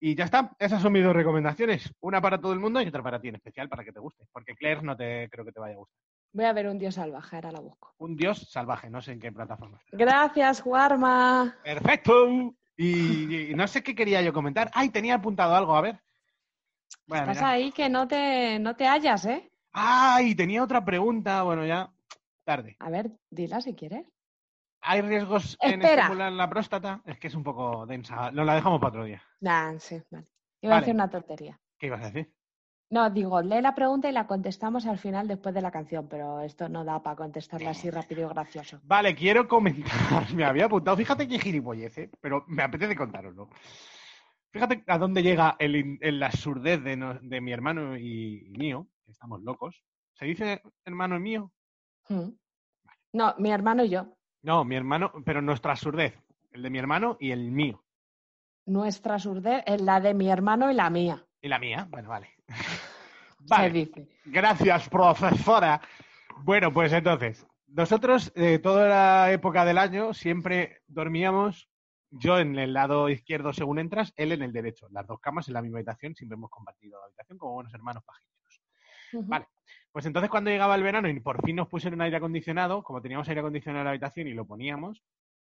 Y 0.01 0.15
ya 0.17 0.25
está, 0.25 0.57
esas 0.59 0.83
son 0.83 0.93
mis 0.93 1.05
dos 1.05 1.15
recomendaciones, 1.15 1.93
una 2.01 2.21
para 2.21 2.41
todo 2.41 2.53
el 2.53 2.59
mundo 2.59 2.81
y 2.83 2.89
otra 2.89 3.03
para 3.03 3.21
ti 3.21 3.29
en 3.29 3.37
especial, 3.37 3.69
para 3.69 3.85
que 3.85 3.93
te 3.93 4.01
guste, 4.01 4.25
porque 4.33 4.55
Claire 4.57 4.83
no 4.83 4.97
te 4.97 5.29
creo 5.31 5.45
que 5.45 5.53
te 5.53 5.61
vaya 5.61 5.75
a 5.75 5.79
gustar. 5.79 5.97
Voy 6.33 6.45
a 6.45 6.53
ver 6.53 6.69
un 6.69 6.79
dios 6.79 6.95
salvaje, 6.97 7.37
ahora 7.37 7.53
la 7.53 7.61
busco. 7.61 7.95
Un 7.99 8.17
dios 8.17 8.51
salvaje, 8.51 8.89
no 8.91 9.01
sé 9.03 9.13
en 9.13 9.21
qué 9.21 9.31
plataforma. 9.31 9.81
Gracias, 9.93 10.63
Guarma. 10.65 11.57
Perfecto. 11.63 12.55
Y, 12.77 13.51
y 13.51 13.55
no 13.55 13.69
sé 13.69 13.83
qué 13.83 13.95
quería 13.95 14.23
yo 14.23 14.33
comentar. 14.33 14.71
Ay, 14.75 14.89
tenía 14.91 15.17
apuntado 15.17 15.55
algo, 15.55 15.77
a 15.77 15.83
ver. 15.83 16.01
Bueno, 17.07 17.25
Estás 17.25 17.39
mira. 17.39 17.51
ahí 17.51 17.73
que 17.73 17.89
no 17.89 18.07
te, 18.07 18.59
no 18.59 18.77
te 18.77 18.87
hallas, 18.87 19.25
¿eh? 19.27 19.51
¡Ay! 19.73 20.35
Tenía 20.35 20.63
otra 20.63 20.85
pregunta. 20.85 21.43
Bueno, 21.43 21.65
ya 21.67 21.91
tarde. 22.45 22.77
A 22.79 22.91
ver, 22.91 23.11
dila 23.31 23.61
si 23.61 23.75
quieres. 23.75 24.07
¿Hay 24.83 25.03
riesgos 25.03 25.59
en 25.61 25.83
estimular 25.83 26.33
la 26.33 26.49
próstata? 26.49 27.03
Es 27.05 27.19
que 27.19 27.27
es 27.27 27.35
un 27.35 27.45
poco 27.45 27.85
densa. 27.87 28.31
Nos 28.31 28.47
la 28.47 28.55
dejamos 28.55 28.81
para 28.81 28.89
otro 28.91 29.05
día. 29.05 29.23
Nah, 29.41 29.79
sí, 29.79 30.01
vale. 30.11 30.27
Iba 30.63 30.77
a 30.77 30.81
decir 30.81 30.95
una 30.95 31.11
tontería. 31.11 31.61
¿Qué 31.79 31.87
ibas 31.87 32.03
a 32.03 32.11
decir? 32.11 32.33
No, 32.91 33.09
digo, 33.09 33.41
lee 33.41 33.61
la 33.61 33.75
pregunta 33.75 34.09
y 34.09 34.13
la 34.13 34.27
contestamos 34.27 34.85
al 34.85 34.99
final 34.99 35.29
después 35.29 35.55
de 35.55 35.63
la 35.63 35.71
canción, 35.71 36.09
pero 36.09 36.41
esto 36.41 36.69
no 36.69 36.85
da 36.85 37.01
para 37.01 37.15
contestarla 37.15 37.71
así 37.71 37.89
rápido 37.89 38.27
y 38.27 38.29
gracioso. 38.29 38.81
Vale, 38.83 39.15
quiero 39.15 39.47
comentar. 39.47 39.91
Me 40.35 40.45
había 40.45 40.65
apuntado. 40.65 40.97
Fíjate 40.97 41.29
qué 41.29 41.39
gilipollez, 41.39 41.97
¿eh? 41.99 42.11
pero 42.21 42.45
me 42.49 42.65
apetece 42.65 42.97
contaroslo. 42.97 43.49
Fíjate 44.53 44.83
a 44.87 44.99
dónde 44.99 45.23
llega 45.23 45.57
el, 45.59 45.99
el 46.01 46.23
absurdez 46.23 46.83
de, 46.83 46.97
no- 46.97 47.15
de 47.21 47.41
mi 47.41 47.53
hermano 47.53 47.97
y, 47.97 48.47
y 48.47 48.51
mío, 48.59 48.89
que 49.05 49.13
estamos 49.13 49.41
locos. 49.43 49.83
¿Se 50.15 50.25
dice 50.27 50.61
hermano 50.85 51.17
y 51.17 51.21
mío? 51.21 51.53
Mm. 52.09 52.31
No, 53.13 53.35
mi 53.39 53.51
hermano 53.53 53.85
y 53.85 53.91
yo. 53.91 54.17
No, 54.43 54.65
mi 54.65 54.77
hermano, 54.77 55.13
pero 55.25 55.41
nuestra 55.43 55.73
absurdez. 55.73 56.19
El 56.53 56.63
de 56.63 56.71
mi 56.71 56.79
hermano 56.79 57.17
y 57.21 57.31
el 57.31 57.51
mío. 57.53 57.85
Nuestra 58.67 59.19
surdez 59.19 59.63
es 59.67 59.81
la 59.81 60.01
de 60.01 60.15
mi 60.15 60.29
hermano 60.31 60.71
y 60.71 60.75
la 60.75 60.91
mía. 60.91 61.25
Y 61.41 61.49
la 61.49 61.59
mía, 61.59 61.87
bueno, 61.91 62.09
vale. 62.11 62.35
Se 62.49 63.47
Vale, 63.49 63.71
dice. 63.71 64.09
gracias, 64.27 64.89
profesora. 64.91 65.81
Bueno, 66.43 66.73
pues 66.73 66.93
entonces, 66.93 67.47
nosotros 67.69 68.31
eh, 68.35 68.59
toda 68.59 68.87
la 68.89 69.33
época 69.33 69.65
del 69.65 69.79
año 69.79 70.13
siempre 70.13 70.83
dormíamos, 70.89 71.70
yo 72.11 72.39
en 72.39 72.59
el 72.59 72.73
lado 72.73 73.09
izquierdo 73.09 73.53
según 73.53 73.79
entras, 73.79 74.13
él 74.17 74.33
en 74.33 74.43
el 74.43 74.53
derecho. 74.53 74.89
Las 74.91 75.07
dos 75.07 75.21
camas 75.21 75.49
en 75.49 75.55
la 75.55 75.63
misma 75.63 75.79
habitación, 75.79 76.15
siempre 76.15 76.37
hemos 76.37 76.51
compartido 76.51 76.99
la 76.99 77.07
habitación 77.07 77.39
como 77.39 77.55
buenos 77.55 77.75
hermanos 77.75 78.05
pajitos. 78.05 78.63
Ujú. 79.13 79.29
Vale. 79.29 79.47
Pues 79.93 80.07
entonces 80.07 80.31
cuando 80.31 80.51
llegaba 80.51 80.77
el 80.77 80.83
verano 80.83 81.09
y 81.09 81.21
por 81.21 81.45
fin 81.45 81.57
nos 81.57 81.69
pusieron 81.69 82.01
aire 82.01 82.17
acondicionado, 82.17 82.83
como 82.83 83.03
teníamos 83.03 83.29
aire 83.29 83.41
acondicionado 83.41 83.81
en 83.81 83.85
la 83.85 83.91
habitación 83.91 84.29
y 84.29 84.35
lo 84.35 84.47
poníamos, 84.47 85.03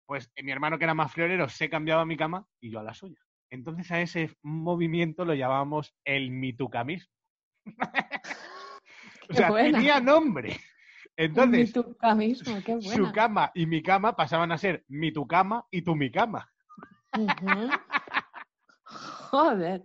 pues 0.06 0.30
eh, 0.34 0.42
mi 0.42 0.52
hermano 0.52 0.78
que 0.78 0.84
era 0.84 0.94
más 0.94 1.12
florero 1.12 1.48
se 1.48 1.68
cambiaba 1.68 2.02
a 2.02 2.06
mi 2.06 2.16
cama 2.16 2.46
y 2.60 2.70
yo 2.70 2.80
a 2.80 2.82
la 2.82 2.94
suya. 2.94 3.20
Entonces 3.50 3.90
a 3.90 4.00
ese 4.00 4.34
movimiento 4.42 5.24
lo 5.24 5.34
llamábamos 5.34 5.94
el 6.04 6.30
mitucamismo. 6.30 7.12
o 9.28 9.34
sea, 9.34 9.50
buena. 9.50 9.78
tenía 9.78 10.00
nombre. 10.00 10.58
Mi 11.16 11.24
Entonces, 11.24 11.74
mismo, 12.16 12.56
qué 12.64 12.80
su 12.80 12.88
buena. 12.88 13.12
cama 13.12 13.50
y 13.54 13.66
mi 13.66 13.82
cama 13.82 14.16
pasaban 14.16 14.50
a 14.50 14.58
ser 14.58 14.84
mi 14.88 15.12
tu 15.12 15.26
cama 15.26 15.66
y 15.70 15.82
tu 15.82 15.94
mi 15.94 16.10
cama. 16.10 16.50
Joder. 18.84 19.82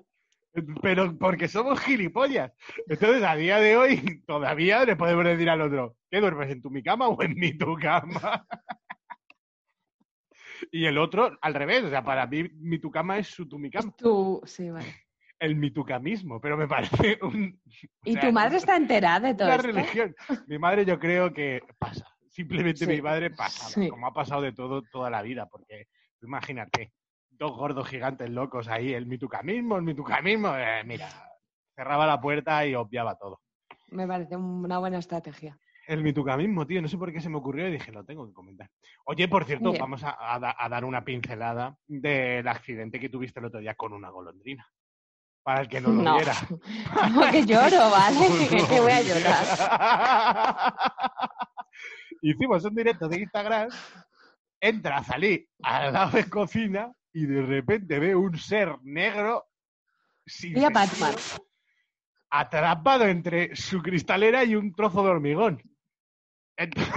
Pero 0.82 1.16
porque 1.18 1.48
somos 1.48 1.80
gilipollas. 1.82 2.52
Entonces, 2.88 3.24
a 3.24 3.36
día 3.36 3.60
de 3.60 3.78
hoy, 3.78 4.24
todavía 4.26 4.86
le 4.86 4.96
podemos 4.96 5.26
decir 5.26 5.50
al 5.50 5.62
otro, 5.62 5.98
¿qué 6.10 6.20
duermes 6.20 6.50
en 6.50 6.62
tu 6.62 6.72
mi 6.72 6.82
cama 6.82 7.10
o 7.10 7.22
en 7.22 7.36
mi 7.36 7.56
tu 7.58 7.76
cama? 7.76 8.48
y 10.72 10.86
el 10.86 10.98
otro, 10.98 11.38
al 11.42 11.54
revés. 11.54 11.84
O 11.84 11.90
sea, 11.90 12.04
para 12.04 12.26
mí, 12.26 12.50
mi 12.56 12.80
tu 12.80 12.90
cama 12.90 13.20
es 13.20 13.28
su 13.28 13.48
tu 13.48 13.60
mi 13.60 13.70
cama. 13.70 13.94
Tú, 13.98 14.42
sí, 14.46 14.70
vale. 14.70 15.07
El 15.40 15.56
mitucamismo. 15.56 16.40
Pero 16.42 16.58
me 16.58 16.68
parece 16.68 17.20
un. 17.22 17.60
¿Y 18.04 18.14
sea, 18.14 18.22
tu 18.22 18.32
madre 18.32 18.58
está 18.58 18.76
enterada 18.76 19.28
de 19.28 19.34
todo 19.36 19.48
una 19.48 19.56
esto? 19.58 19.68
religión. 19.68 20.16
Mi 20.48 20.58
madre, 20.58 20.86
yo 20.86 21.00
creo 21.00 21.34
que 21.34 21.62
pasa. 21.78 22.06
Simplemente 22.30 22.86
Sí, 22.86 22.92
mi 22.92 23.02
madre 23.02 23.32
pasa, 23.32 23.66
sí. 23.70 23.90
como 23.90 24.06
ha 24.08 24.14
pasado 24.14 24.42
de 24.42 24.52
todo 24.52 24.84
toda 24.84 25.10
la 25.10 25.22
vida. 25.22 25.48
Porque 25.48 25.88
tú 26.20 26.28
imagínate, 26.28 26.92
dos 27.32 27.52
gordos 27.58 27.88
gigantes 27.88 28.30
locos 28.30 28.68
ahí, 28.68 28.94
el 28.94 29.06
mitucamismo, 29.08 29.76
el 29.78 29.84
mitucamismo. 29.84 30.56
eh, 30.56 30.84
mira, 30.86 31.10
cerraba 31.76 32.06
la 32.06 32.20
puerta 32.22 32.66
y 32.66 32.76
obviaba 32.76 33.16
todo. 33.16 33.42
Me 33.90 34.06
parece 34.08 34.36
una 34.36 34.78
buena 34.80 34.98
estrategia. 35.00 35.58
El 35.88 36.04
mitucamismo, 36.04 36.68
tío, 36.68 36.82
no 36.82 36.90
sé 36.90 36.98
por 36.98 37.14
qué 37.14 37.22
se 37.22 37.30
me 37.30 37.38
ocurrió 37.38 37.68
y 37.68 37.72
dije, 37.72 37.94
lo 37.94 38.04
tengo 38.04 38.28
que 38.28 38.34
comentar. 38.34 38.70
Oye, 39.06 39.28
por 39.30 39.46
cierto, 39.46 39.70
Bien. 39.72 39.80
vamos 39.80 40.04
a, 40.04 40.18
a 40.36 40.38
da- 40.38 40.56
a 40.60 40.68
dar 40.68 40.84
una 40.84 41.06
pincelada 41.06 41.78
del 41.88 42.46
accidente 42.50 43.00
que 43.00 43.08
tuviste 43.08 43.40
el 43.40 43.46
otro 43.46 43.62
día 43.62 43.74
con 43.76 43.94
una 43.94 44.10
golondrina. 44.10 44.68
Para 45.48 45.62
el 45.62 45.70
que 45.70 45.80
no 45.80 45.94
lo 45.94 46.02
No. 46.04 46.16
viera. 46.18 46.34
No, 47.14 47.32
que 47.32 47.46
lloro, 47.46 47.90
¿vale? 47.90 48.28
Que, 48.50 48.58
que 48.68 48.80
voy 48.82 48.92
a 48.92 49.02
llorar. 49.02 49.46
Hicimos 52.22 52.66
un 52.66 52.76
directo 52.76 53.08
de 53.08 53.22
Instagram, 53.22 53.70
entra 54.60 54.98
a 54.98 55.04
salir 55.06 55.48
al 55.64 55.94
lado 55.94 56.18
de 56.18 56.30
cocina 56.30 56.92
y 57.14 57.26
de 57.28 57.44
repente 57.44 57.98
ve 57.98 58.14
un 58.14 58.38
ser 58.38 58.76
negro 58.84 59.46
sin 60.26 60.52
Mira 60.54 60.70
Batman. 60.70 61.16
atrapado 62.30 63.06
entre 63.06 63.56
su 63.56 63.82
cristalera 63.82 64.44
y 64.44 64.54
un 64.54 64.74
trozo 64.76 65.02
de 65.02 65.12
hormigón. 65.12 65.62
Entonces, 66.58 66.94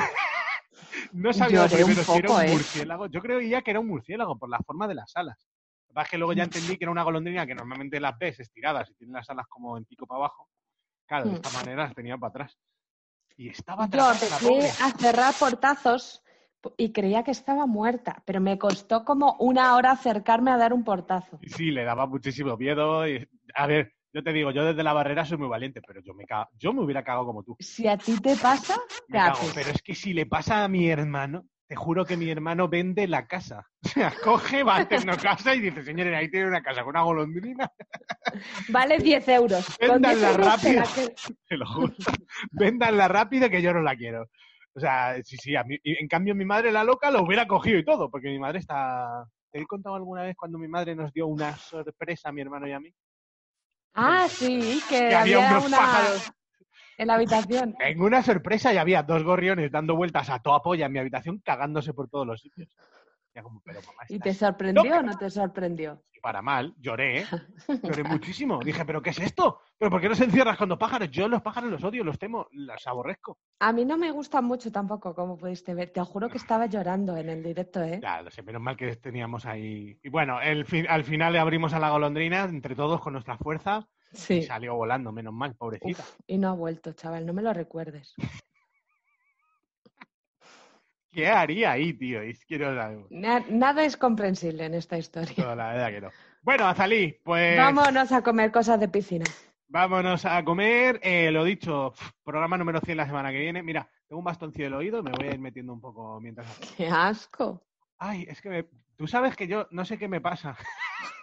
no 1.13 1.33
sabía 1.33 1.69
Lloré 1.69 1.85
un 1.85 1.91
primero 1.95 2.13
si 2.13 2.19
era 2.19 2.31
un 2.33 2.43
¿eh? 2.43 2.51
murciélago. 2.51 3.07
Yo 3.07 3.21
creía 3.23 3.63
que 3.63 3.71
era 3.71 3.79
un 3.79 3.87
murciélago 3.87 4.37
por 4.41 4.51
la 4.51 4.59
forma 4.59 4.89
de 4.89 4.97
las 4.97 5.13
alas. 5.15 5.50
Lo 5.91 5.93
que 5.93 5.95
pasa 5.95 6.05
es 6.07 6.11
que 6.13 6.19
luego 6.19 6.33
ya 6.35 6.45
entendí 6.45 6.77
que 6.77 6.85
era 6.85 6.93
una 6.93 7.03
golondrina 7.03 7.45
que 7.45 7.55
normalmente 7.55 7.99
las 7.99 8.17
ves 8.17 8.39
estiradas 8.39 8.89
y 8.91 8.95
tienen 8.95 9.15
las 9.15 9.29
alas 9.29 9.47
como 9.49 9.77
en 9.77 9.85
pico 9.85 10.07
para 10.07 10.19
abajo. 10.19 10.49
Claro, 11.05 11.25
de 11.27 11.33
Hmm. 11.33 11.35
esta 11.35 11.51
manera 11.51 11.83
las 11.83 11.95
tenía 11.97 12.17
para 12.17 12.31
atrás. 12.31 12.57
Y 13.37 13.49
estaba 13.49 13.89
Yo 13.89 14.09
empecé 14.13 14.73
a 14.81 14.91
cerrar 14.93 15.35
portazos 15.35 16.23
y 16.77 16.93
creía 16.93 17.25
que 17.25 17.33
estaba 17.33 17.67
muerta, 17.67 18.23
pero 18.25 18.41
me 18.41 18.57
costó 18.57 19.05
como 19.05 19.35
una 19.41 19.75
hora 19.75 19.91
acercarme 19.91 20.53
a 20.53 20.57
dar 20.59 20.73
un 20.73 20.85
portazo. 20.85 21.41
Sí, 21.43 21.73
le 21.73 21.83
daba 21.83 22.07
muchísimo 22.07 22.57
miedo. 22.57 23.09
y- 23.09 23.27
a 23.55 23.67
ver, 23.67 23.93
yo 24.13 24.23
te 24.23 24.33
digo, 24.33 24.53
yo 24.53 24.65
desde 24.65 24.85
la 24.85 24.93
barrera 24.93 25.25
soy 25.25 25.39
muy 25.39 25.49
valiente, 25.49 25.83
pero 25.85 26.01
yo 26.03 26.15
me, 26.15 26.25
yo 26.57 26.73
me 26.73 26.83
hubiera 26.83 27.03
cagado 27.03 27.27
como 27.27 27.43
tú. 27.43 27.57
Si 27.59 27.89
a 27.89 27.97
ti 27.97 28.17
te 28.17 28.37
pasa, 28.37 28.77
Me 29.09 29.19
¿qué 29.19 29.25
cago. 29.25 29.41
Pero 29.53 29.71
es 29.71 29.83
que 29.83 29.97
si 29.97 30.13
le 30.13 30.27
pasa 30.27 30.63
a 30.63 30.69
mi 30.69 30.89
hermano, 30.89 31.47
te 31.71 31.77
juro 31.77 32.05
que 32.05 32.17
mi 32.17 32.29
hermano 32.29 32.69
vende 32.69 33.07
la 33.07 33.29
casa. 33.29 33.65
O 33.87 33.89
sea, 33.89 34.13
coge, 34.23 34.65
va 34.65 34.79
a 34.79 34.89
una 35.03 35.17
casa 35.17 35.55
y 35.55 35.61
dice, 35.61 35.85
señores, 35.85 36.17
ahí 36.17 36.29
tiene 36.29 36.49
una 36.49 36.63
casa 36.63 36.81
con 36.83 36.91
una 36.91 37.03
golondrina, 37.03 37.71
Vale 38.69 38.99
10 38.99 39.29
euros. 39.29 39.79
Con 39.79 40.03
10 40.03 40.21
Véndanla 40.21 40.33
rápido. 40.33 40.83
te 41.49 41.57
lo 41.57 41.67
juro. 41.67 41.95
Véndanla 42.51 43.07
rápido 43.07 43.49
que 43.49 43.63
yo 43.63 43.73
no 43.73 43.83
la 43.83 43.95
quiero. 43.95 44.27
O 44.75 44.81
sea, 44.81 45.15
sí, 45.23 45.37
sí, 45.37 45.55
a 45.55 45.63
mí, 45.63 45.79
en 45.85 46.09
cambio 46.09 46.35
mi 46.35 46.45
madre, 46.45 46.73
la 46.73 46.83
loca, 46.83 47.11
lo 47.13 47.23
hubiera 47.23 47.47
cogido 47.47 47.79
y 47.79 47.85
todo, 47.85 48.11
porque 48.11 48.29
mi 48.29 48.41
madre 48.41 48.59
está... 48.59 49.25
¿Te 49.53 49.61
he 49.61 49.67
contado 49.67 49.95
alguna 49.95 50.23
vez 50.23 50.37
cuando 50.37 50.59
mi 50.59 50.69
madre 50.69 50.97
nos 50.97 51.13
dio 51.13 51.29
una 51.29 51.57
sorpresa 51.57 52.31
a 52.31 52.33
mi 52.33 52.41
hermano 52.41 52.67
y 52.67 52.73
a 52.73 52.81
mí? 52.81 52.93
Ah, 53.95 54.27
sí, 54.29 54.83
que, 54.89 55.09
Que 55.09 55.15
había 55.15 55.47
había 55.47 55.51
unos 55.51 55.67
una 55.69 55.77
pájaros. 55.77 56.33
En 57.01 57.07
la 57.07 57.15
habitación. 57.15 57.75
Tengo 57.79 58.05
una 58.05 58.23
sorpresa 58.23 58.75
y 58.75 58.77
había 58.77 59.03
dos 59.03 59.25
gorriones 59.25 59.73
dando 59.73 59.97
vueltas 59.97 60.29
a 60.29 60.41
toda 60.41 60.61
polla 60.61 60.87
en 60.87 60.93
mi 60.93 60.99
habitación, 60.99 61.39
cagándose 61.39 61.95
por 61.95 62.09
todos 62.09 62.27
los 62.27 62.41
sitios. 62.41 62.69
Ya 63.35 63.43
como, 63.43 63.63
pero 63.65 63.81
mamá, 63.83 64.03
¿Y 64.09 64.19
te 64.19 64.35
sorprendió 64.35 64.85
loca". 64.85 64.99
o 64.99 65.03
no 65.03 65.17
te 65.17 65.31
sorprendió? 65.31 66.03
Para 66.21 66.43
mal, 66.43 66.75
lloré, 66.79 67.21
¿eh? 67.21 67.27
lloré 67.83 68.05
muchísimo. 68.05 68.59
Dije, 68.59 68.85
¿pero 68.85 69.01
qué 69.01 69.11
es 69.11 69.21
esto? 69.21 69.61
¿pero 69.79 69.91
por 69.91 70.03
qué 70.03 70.11
no 70.11 70.15
se 70.15 70.25
encierras 70.25 70.59
con 70.59 70.69
los 70.69 70.77
pájaros? 70.77 71.11
Yo 71.11 71.27
los 71.27 71.41
pájaros 71.41 71.71
los 71.71 71.83
odio, 71.83 72.05
los 72.05 72.19
temo, 72.19 72.49
los 72.51 72.87
aborrezco. 72.87 73.39
A 73.61 73.73
mí 73.73 73.87
no 73.87 73.97
me 73.97 74.11
gustan 74.11 74.45
mucho 74.45 74.71
tampoco, 74.71 75.15
como 75.15 75.39
pudiste 75.39 75.73
ver. 75.73 75.91
Te 75.91 76.03
juro 76.03 76.29
que 76.29 76.37
estaba 76.37 76.67
llorando 76.67 77.17
en 77.17 77.31
el 77.31 77.43
directo, 77.43 77.83
¿eh? 77.83 78.01
Ya, 78.03 78.21
lo 78.21 78.31
sé, 78.31 78.43
menos 78.43 78.61
mal 78.61 78.77
que 78.77 78.95
teníamos 78.97 79.47
ahí. 79.47 79.99
Y 80.03 80.09
bueno, 80.11 80.39
el 80.43 80.67
al 80.89 81.05
final 81.05 81.33
le 81.33 81.39
abrimos 81.39 81.73
a 81.73 81.79
la 81.79 81.89
golondrina 81.89 82.45
entre 82.45 82.75
todos 82.75 83.01
con 83.01 83.15
nuestra 83.15 83.39
fuerza 83.39 83.89
Sí. 84.13 84.43
salió 84.43 84.75
volando, 84.75 85.13
menos 85.13 85.33
mal, 85.33 85.55
pobrecita. 85.55 86.03
Uf, 86.03 86.17
y 86.27 86.39
no 86.39 86.49
ha 86.51 86.55
vuelto, 86.55 86.93
chaval, 86.93 87.25
no 87.27 87.33
me 87.33 87.43
lo 87.43 87.53
recuerdes. 87.53 88.15
¿Qué 91.13 91.27
haría 91.29 91.73
ahí, 91.73 91.93
tío? 91.93 92.23
Es 92.23 92.45
que 92.45 92.59
no 92.59 92.75
sabemos. 92.75 93.11
Na- 93.11 93.45
nada 93.49 93.85
es 93.85 93.97
comprensible 93.97 94.65
en 94.65 94.75
esta 94.75 94.97
historia. 94.97 95.35
No, 95.45 95.55
la 95.57 95.73
verdad 95.73 95.91
que 95.91 96.01
no. 96.03 96.11
Bueno, 96.43 96.67
Azalí, 96.67 97.19
pues 97.25 97.57
Vámonos 97.59 98.13
a 98.13 98.23
comer 98.23 98.53
cosas 98.53 98.79
de 98.79 98.89
piscina. 98.89 99.25
vámonos 99.69 100.25
a 100.25 100.45
comer. 100.45 101.01
Eh, 101.03 101.31
lo 101.33 101.43
dicho, 101.45 101.93
programa 102.25 102.57
número 102.57 102.81
100 102.81 102.97
la 102.97 103.07
semana 103.07 103.33
que 103.33 103.41
viene. 103.41 103.63
Mira, 103.63 103.89
tengo 104.07 104.19
un 104.21 104.25
bastoncillo 104.25 104.65
del 104.67 104.75
oído, 104.75 105.03
me 105.03 105.11
voy 105.11 105.27
a 105.29 105.33
ir 105.35 105.41
metiendo 105.41 105.73
un 105.73 105.81
poco 105.81 106.21
mientras. 106.21 106.47
¡Qué 106.77 106.87
asco! 106.89 107.61
Ay, 107.99 108.25
es 108.29 108.41
que 108.41 108.49
me- 108.49 108.67
tú 108.97 109.07
sabes 109.09 109.37
que 109.37 109.49
yo 109.49 109.67
no 109.73 109.85
sé 109.85 109.99
qué 109.99 110.07
me 110.09 110.21
pasa. 110.21 110.57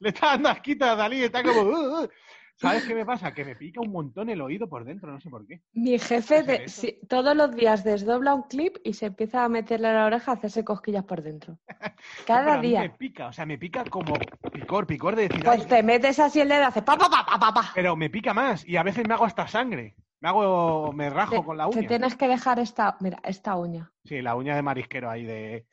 Le 0.02 0.08
está 0.10 0.28
dando 0.28 0.48
asquito 0.48 0.84
a 0.84 0.96
Dalí, 0.96 1.22
está 1.22 1.42
como. 1.42 1.60
"Uh, 1.62 2.02
uh". 2.04 2.08
¿Sabes 2.56 2.84
qué 2.86 2.94
me 2.94 3.06
pasa? 3.06 3.32
Que 3.32 3.44
me 3.44 3.56
pica 3.56 3.80
un 3.80 3.90
montón 3.90 4.28
el 4.28 4.40
oído 4.42 4.68
por 4.68 4.84
dentro, 4.84 5.10
no 5.10 5.20
sé 5.20 5.30
por 5.30 5.46
qué. 5.46 5.60
Mi 5.72 5.98
jefe 5.98 6.98
todos 7.08 7.34
los 7.36 7.54
días 7.54 7.84
desdobla 7.84 8.34
un 8.34 8.42
clip 8.42 8.76
y 8.84 8.92
se 8.94 9.06
empieza 9.06 9.44
a 9.44 9.48
meterle 9.48 9.88
a 9.88 9.92
la 9.94 10.06
oreja 10.06 10.32
a 10.32 10.34
hacerse 10.34 10.64
cosquillas 10.64 11.04
por 11.04 11.22
dentro. 11.22 11.58
Pero 11.66 11.78
Cada 12.26 12.54
a 12.54 12.56
mí 12.58 12.62
Me 12.62 12.68
día. 12.68 12.96
pica, 12.96 13.28
o 13.28 13.32
sea, 13.32 13.46
me 13.46 13.56
pica 13.58 13.84
como 13.84 14.12
picor, 14.52 14.86
picor 14.86 15.16
de 15.16 15.28
decir. 15.28 15.42
Pues 15.44 15.66
te 15.66 15.82
metes 15.82 16.18
así 16.18 16.40
el 16.40 16.48
dedo, 16.48 16.66
hace 16.66 16.82
pa 16.82 16.96
pa 16.98 17.08
pa 17.08 17.24
pa 17.24 17.38
pa 17.38 17.54
pa. 17.54 17.70
Pero 17.74 17.96
me 17.96 18.10
pica 18.10 18.34
más 18.34 18.66
y 18.68 18.76
a 18.76 18.82
veces 18.82 19.06
me 19.08 19.14
hago 19.14 19.24
hasta 19.24 19.46
sangre. 19.48 19.96
Me 20.20 20.28
hago, 20.28 20.92
me 20.92 21.08
rajo 21.08 21.36
Te, 21.36 21.44
con 21.44 21.56
la 21.56 21.66
te 21.70 21.78
uña. 21.78 21.88
tienes 21.88 22.14
que 22.14 22.28
dejar 22.28 22.58
esta, 22.58 22.98
mira, 23.00 23.20
esta 23.24 23.56
uña. 23.56 23.90
Sí, 24.04 24.20
la 24.20 24.34
uña 24.34 24.54
de 24.54 24.60
marisquero 24.60 25.08
ahí 25.08 25.24
de. 25.24 25.66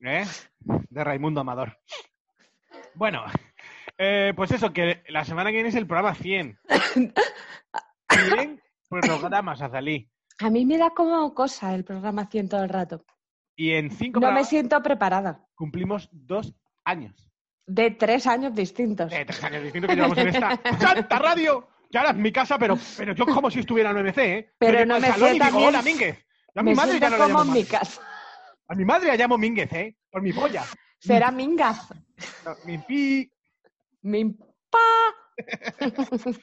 ¿Eh? 0.00 0.24
De 0.90 1.04
Raimundo 1.04 1.40
Amador. 1.40 1.78
Bueno, 2.98 3.22
eh, 3.98 4.32
pues 4.34 4.50
eso, 4.50 4.72
que 4.72 5.02
la 5.08 5.24
semana 5.24 5.50
que 5.50 5.54
viene 5.56 5.68
es 5.68 5.76
el 5.76 5.86
programa 5.86 6.14
100. 6.16 6.58
100 8.08 8.60
programas, 8.90 9.62
Azalí. 9.62 10.10
A 10.40 10.50
mí 10.50 10.66
me 10.66 10.78
da 10.78 10.90
como 10.90 11.32
cosa 11.32 11.74
el 11.74 11.84
programa 11.84 12.26
100 12.26 12.48
todo 12.48 12.64
el 12.64 12.68
rato. 12.68 13.04
Y 13.56 13.72
en 13.72 13.90
cinco 13.90 14.20
No 14.20 14.32
me 14.32 14.44
siento 14.44 14.82
preparada. 14.82 15.44
cumplimos 15.54 16.08
dos 16.12 16.54
años. 16.84 17.30
De 17.66 17.90
tres 17.92 18.26
años 18.26 18.54
distintos. 18.54 19.12
Eh, 19.12 19.24
tres 19.24 19.44
años 19.44 19.62
distintos 19.62 19.90
que 19.90 19.96
llevamos 19.96 20.18
en 20.18 20.28
esta 20.28 20.60
santa 20.80 21.18
radio. 21.18 21.68
Que 21.90 21.98
ahora 21.98 22.10
es 22.10 22.16
mi 22.16 22.32
casa, 22.32 22.58
pero, 22.58 22.76
pero 22.96 23.14
yo 23.14 23.26
como 23.26 23.50
si 23.50 23.60
estuviera 23.60 23.90
en 23.90 23.96
OMC, 23.96 24.18
¿eh? 24.18 24.52
Pero 24.58 24.84
Yo 24.84 25.28
y 25.28 25.32
digo, 25.32 25.44
también 25.44 25.68
hola, 25.68 25.82
Mínguez. 25.82 26.18
Yo 26.54 26.60
a 26.60 26.62
mi 26.62 26.70
me 26.70 26.76
madre 26.76 26.98
ya 27.00 27.10
no 27.10 27.16
la 27.16 27.28
llamo 27.28 27.42
en 27.42 27.52
mi 27.52 27.64
casa. 27.64 28.02
A 28.68 28.74
mi 28.74 28.84
madre 28.84 29.08
la 29.08 29.16
llamo 29.16 29.38
Mínguez, 29.38 29.72
¿eh? 29.72 29.96
Por 30.10 30.22
mi 30.22 30.32
polla. 30.32 30.64
Será 30.98 31.30
Mingaz. 31.30 31.90
No, 32.44 32.54
Mi 32.64 32.78
pi. 32.78 33.30
Mi 34.02 34.24
pa. 34.70 34.78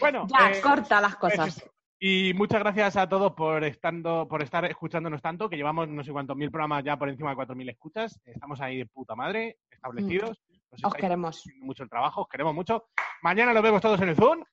Bueno, 0.00 0.26
Ya, 0.28 0.50
eh, 0.52 0.60
corta 0.60 1.00
las 1.00 1.16
cosas. 1.16 1.64
Y 1.98 2.32
muchas 2.34 2.60
gracias 2.60 2.96
a 2.96 3.08
todos 3.08 3.32
por 3.32 3.64
estando, 3.64 4.26
por 4.28 4.42
estar 4.42 4.64
escuchándonos 4.66 5.22
tanto, 5.22 5.48
que 5.48 5.56
llevamos 5.56 5.88
no 5.88 6.04
sé 6.04 6.12
cuántos 6.12 6.36
mil 6.36 6.50
programas 6.50 6.84
ya 6.84 6.96
por 6.96 7.08
encima 7.08 7.30
de 7.30 7.36
cuatro 7.36 7.54
mil 7.56 7.68
escuchas. 7.68 8.20
Estamos 8.24 8.60
ahí 8.60 8.78
de 8.78 8.86
puta 8.86 9.14
madre, 9.14 9.58
establecidos. 9.70 10.40
Nos 10.70 10.84
Os 10.84 10.94
queremos. 10.94 11.42
mucho 11.60 11.82
el 11.82 11.88
trabajo, 11.88 12.22
os 12.22 12.28
queremos 12.28 12.54
mucho. 12.54 12.88
Mañana 13.22 13.52
nos 13.52 13.62
vemos 13.62 13.80
todos 13.80 14.00
en 14.00 14.08
el 14.10 14.16
Zoom. 14.16 14.44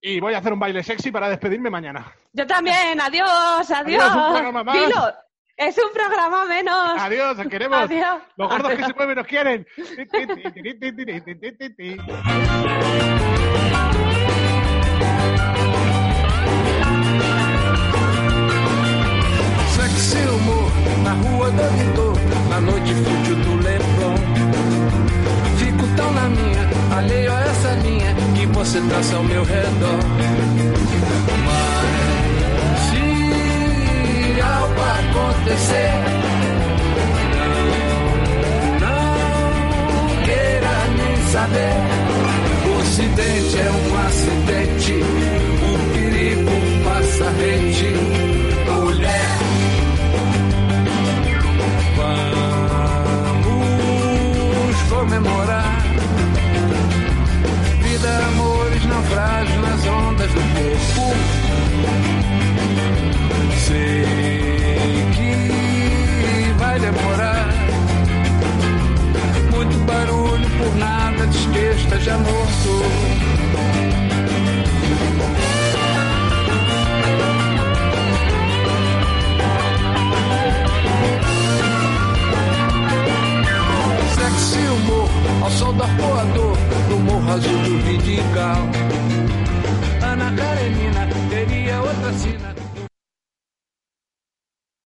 Y 0.00 0.20
voy 0.20 0.34
a 0.34 0.38
hacer 0.38 0.52
un 0.52 0.60
baile 0.60 0.82
sexy 0.84 1.10
para 1.10 1.28
despedirme 1.28 1.70
mañana. 1.70 2.12
Yo 2.32 2.46
también. 2.46 3.00
Adiós, 3.00 3.70
adiós. 3.70 4.02
Adiós, 4.04 4.14
un 4.14 4.32
programa 4.32 4.64
más. 4.64 4.74
Dilo, 4.76 5.12
es 5.58 5.76
un 5.76 5.92
programa 5.92 6.44
menos. 6.46 7.00
Adiós, 7.00 7.38
os 7.38 7.46
queremos. 7.46 7.78
Adiós. 7.80 8.22
Los 8.36 8.48
gordos 8.48 8.68
que 8.68 8.74
Adiós. 8.74 8.88
se 8.88 8.94
mueven 8.94 9.16
nos 9.16 9.26
quieren. 9.26 9.66
Sexy 19.74 20.18
humor 20.28 20.70
na 21.04 21.12
rua 21.12 21.50
da 21.50 21.68
Vitor, 21.68 22.14
na 22.50 22.60
noite 22.60 22.94
fútil 22.94 23.36
do 23.36 23.56
Leblon. 23.62 24.16
Fico 25.58 25.84
tão 25.96 26.12
na 26.12 26.28
minha, 26.28 26.62
alheio 26.96 27.32
a 27.32 27.40
essa 27.40 27.72
linha 27.84 28.14
que 28.36 28.46
você 28.46 28.80
traça 28.88 29.16
ao 29.16 29.24
meu 29.24 29.44
redor. 29.44 29.98
Mas 31.44 31.77
algo 34.56 34.80
acontecer, 35.00 35.92
não, 38.80 39.04
não 39.94 40.08
queira 40.24 40.74
nem 40.96 41.16
saber. 41.32 41.76
O 42.66 42.70
acidente 42.80 43.56
é 43.58 43.70
um 43.70 43.88
acidente, 44.06 44.94
o 45.64 45.72
perigo 45.92 46.56
passa 46.84 47.28
rente. 47.30 47.90
Mulher. 48.70 49.38
Vamos 53.44 54.76
comemorar 54.88 55.78
vida, 57.82 58.10
amores, 58.28 58.84
naufrágios 58.84 59.60
nas 59.60 59.86
ondas 59.86 60.30
do 60.30 60.40
corpo. 60.54 61.14
Que 63.68 64.37
demorar. 66.78 67.48
Muito 69.50 69.76
barulho 69.84 70.48
por 70.58 70.76
nada, 70.76 71.26
diz 71.26 71.46
que 71.46 71.82
esteja 71.82 72.16
morto. 72.18 72.82
Sexy 84.14 84.68
humor 84.68 85.08
ao 85.42 85.50
sol 85.50 85.72
do 85.72 85.82
arpoador 85.82 86.56
no 86.90 86.98
morro 87.00 87.32
azul 87.32 87.58
do 87.62 87.78
Vidigal. 87.84 88.68
Ana 90.02 90.32
Karenina 90.32 91.08
teria 91.30 91.80
outra 91.80 92.12
sina. 92.12 92.67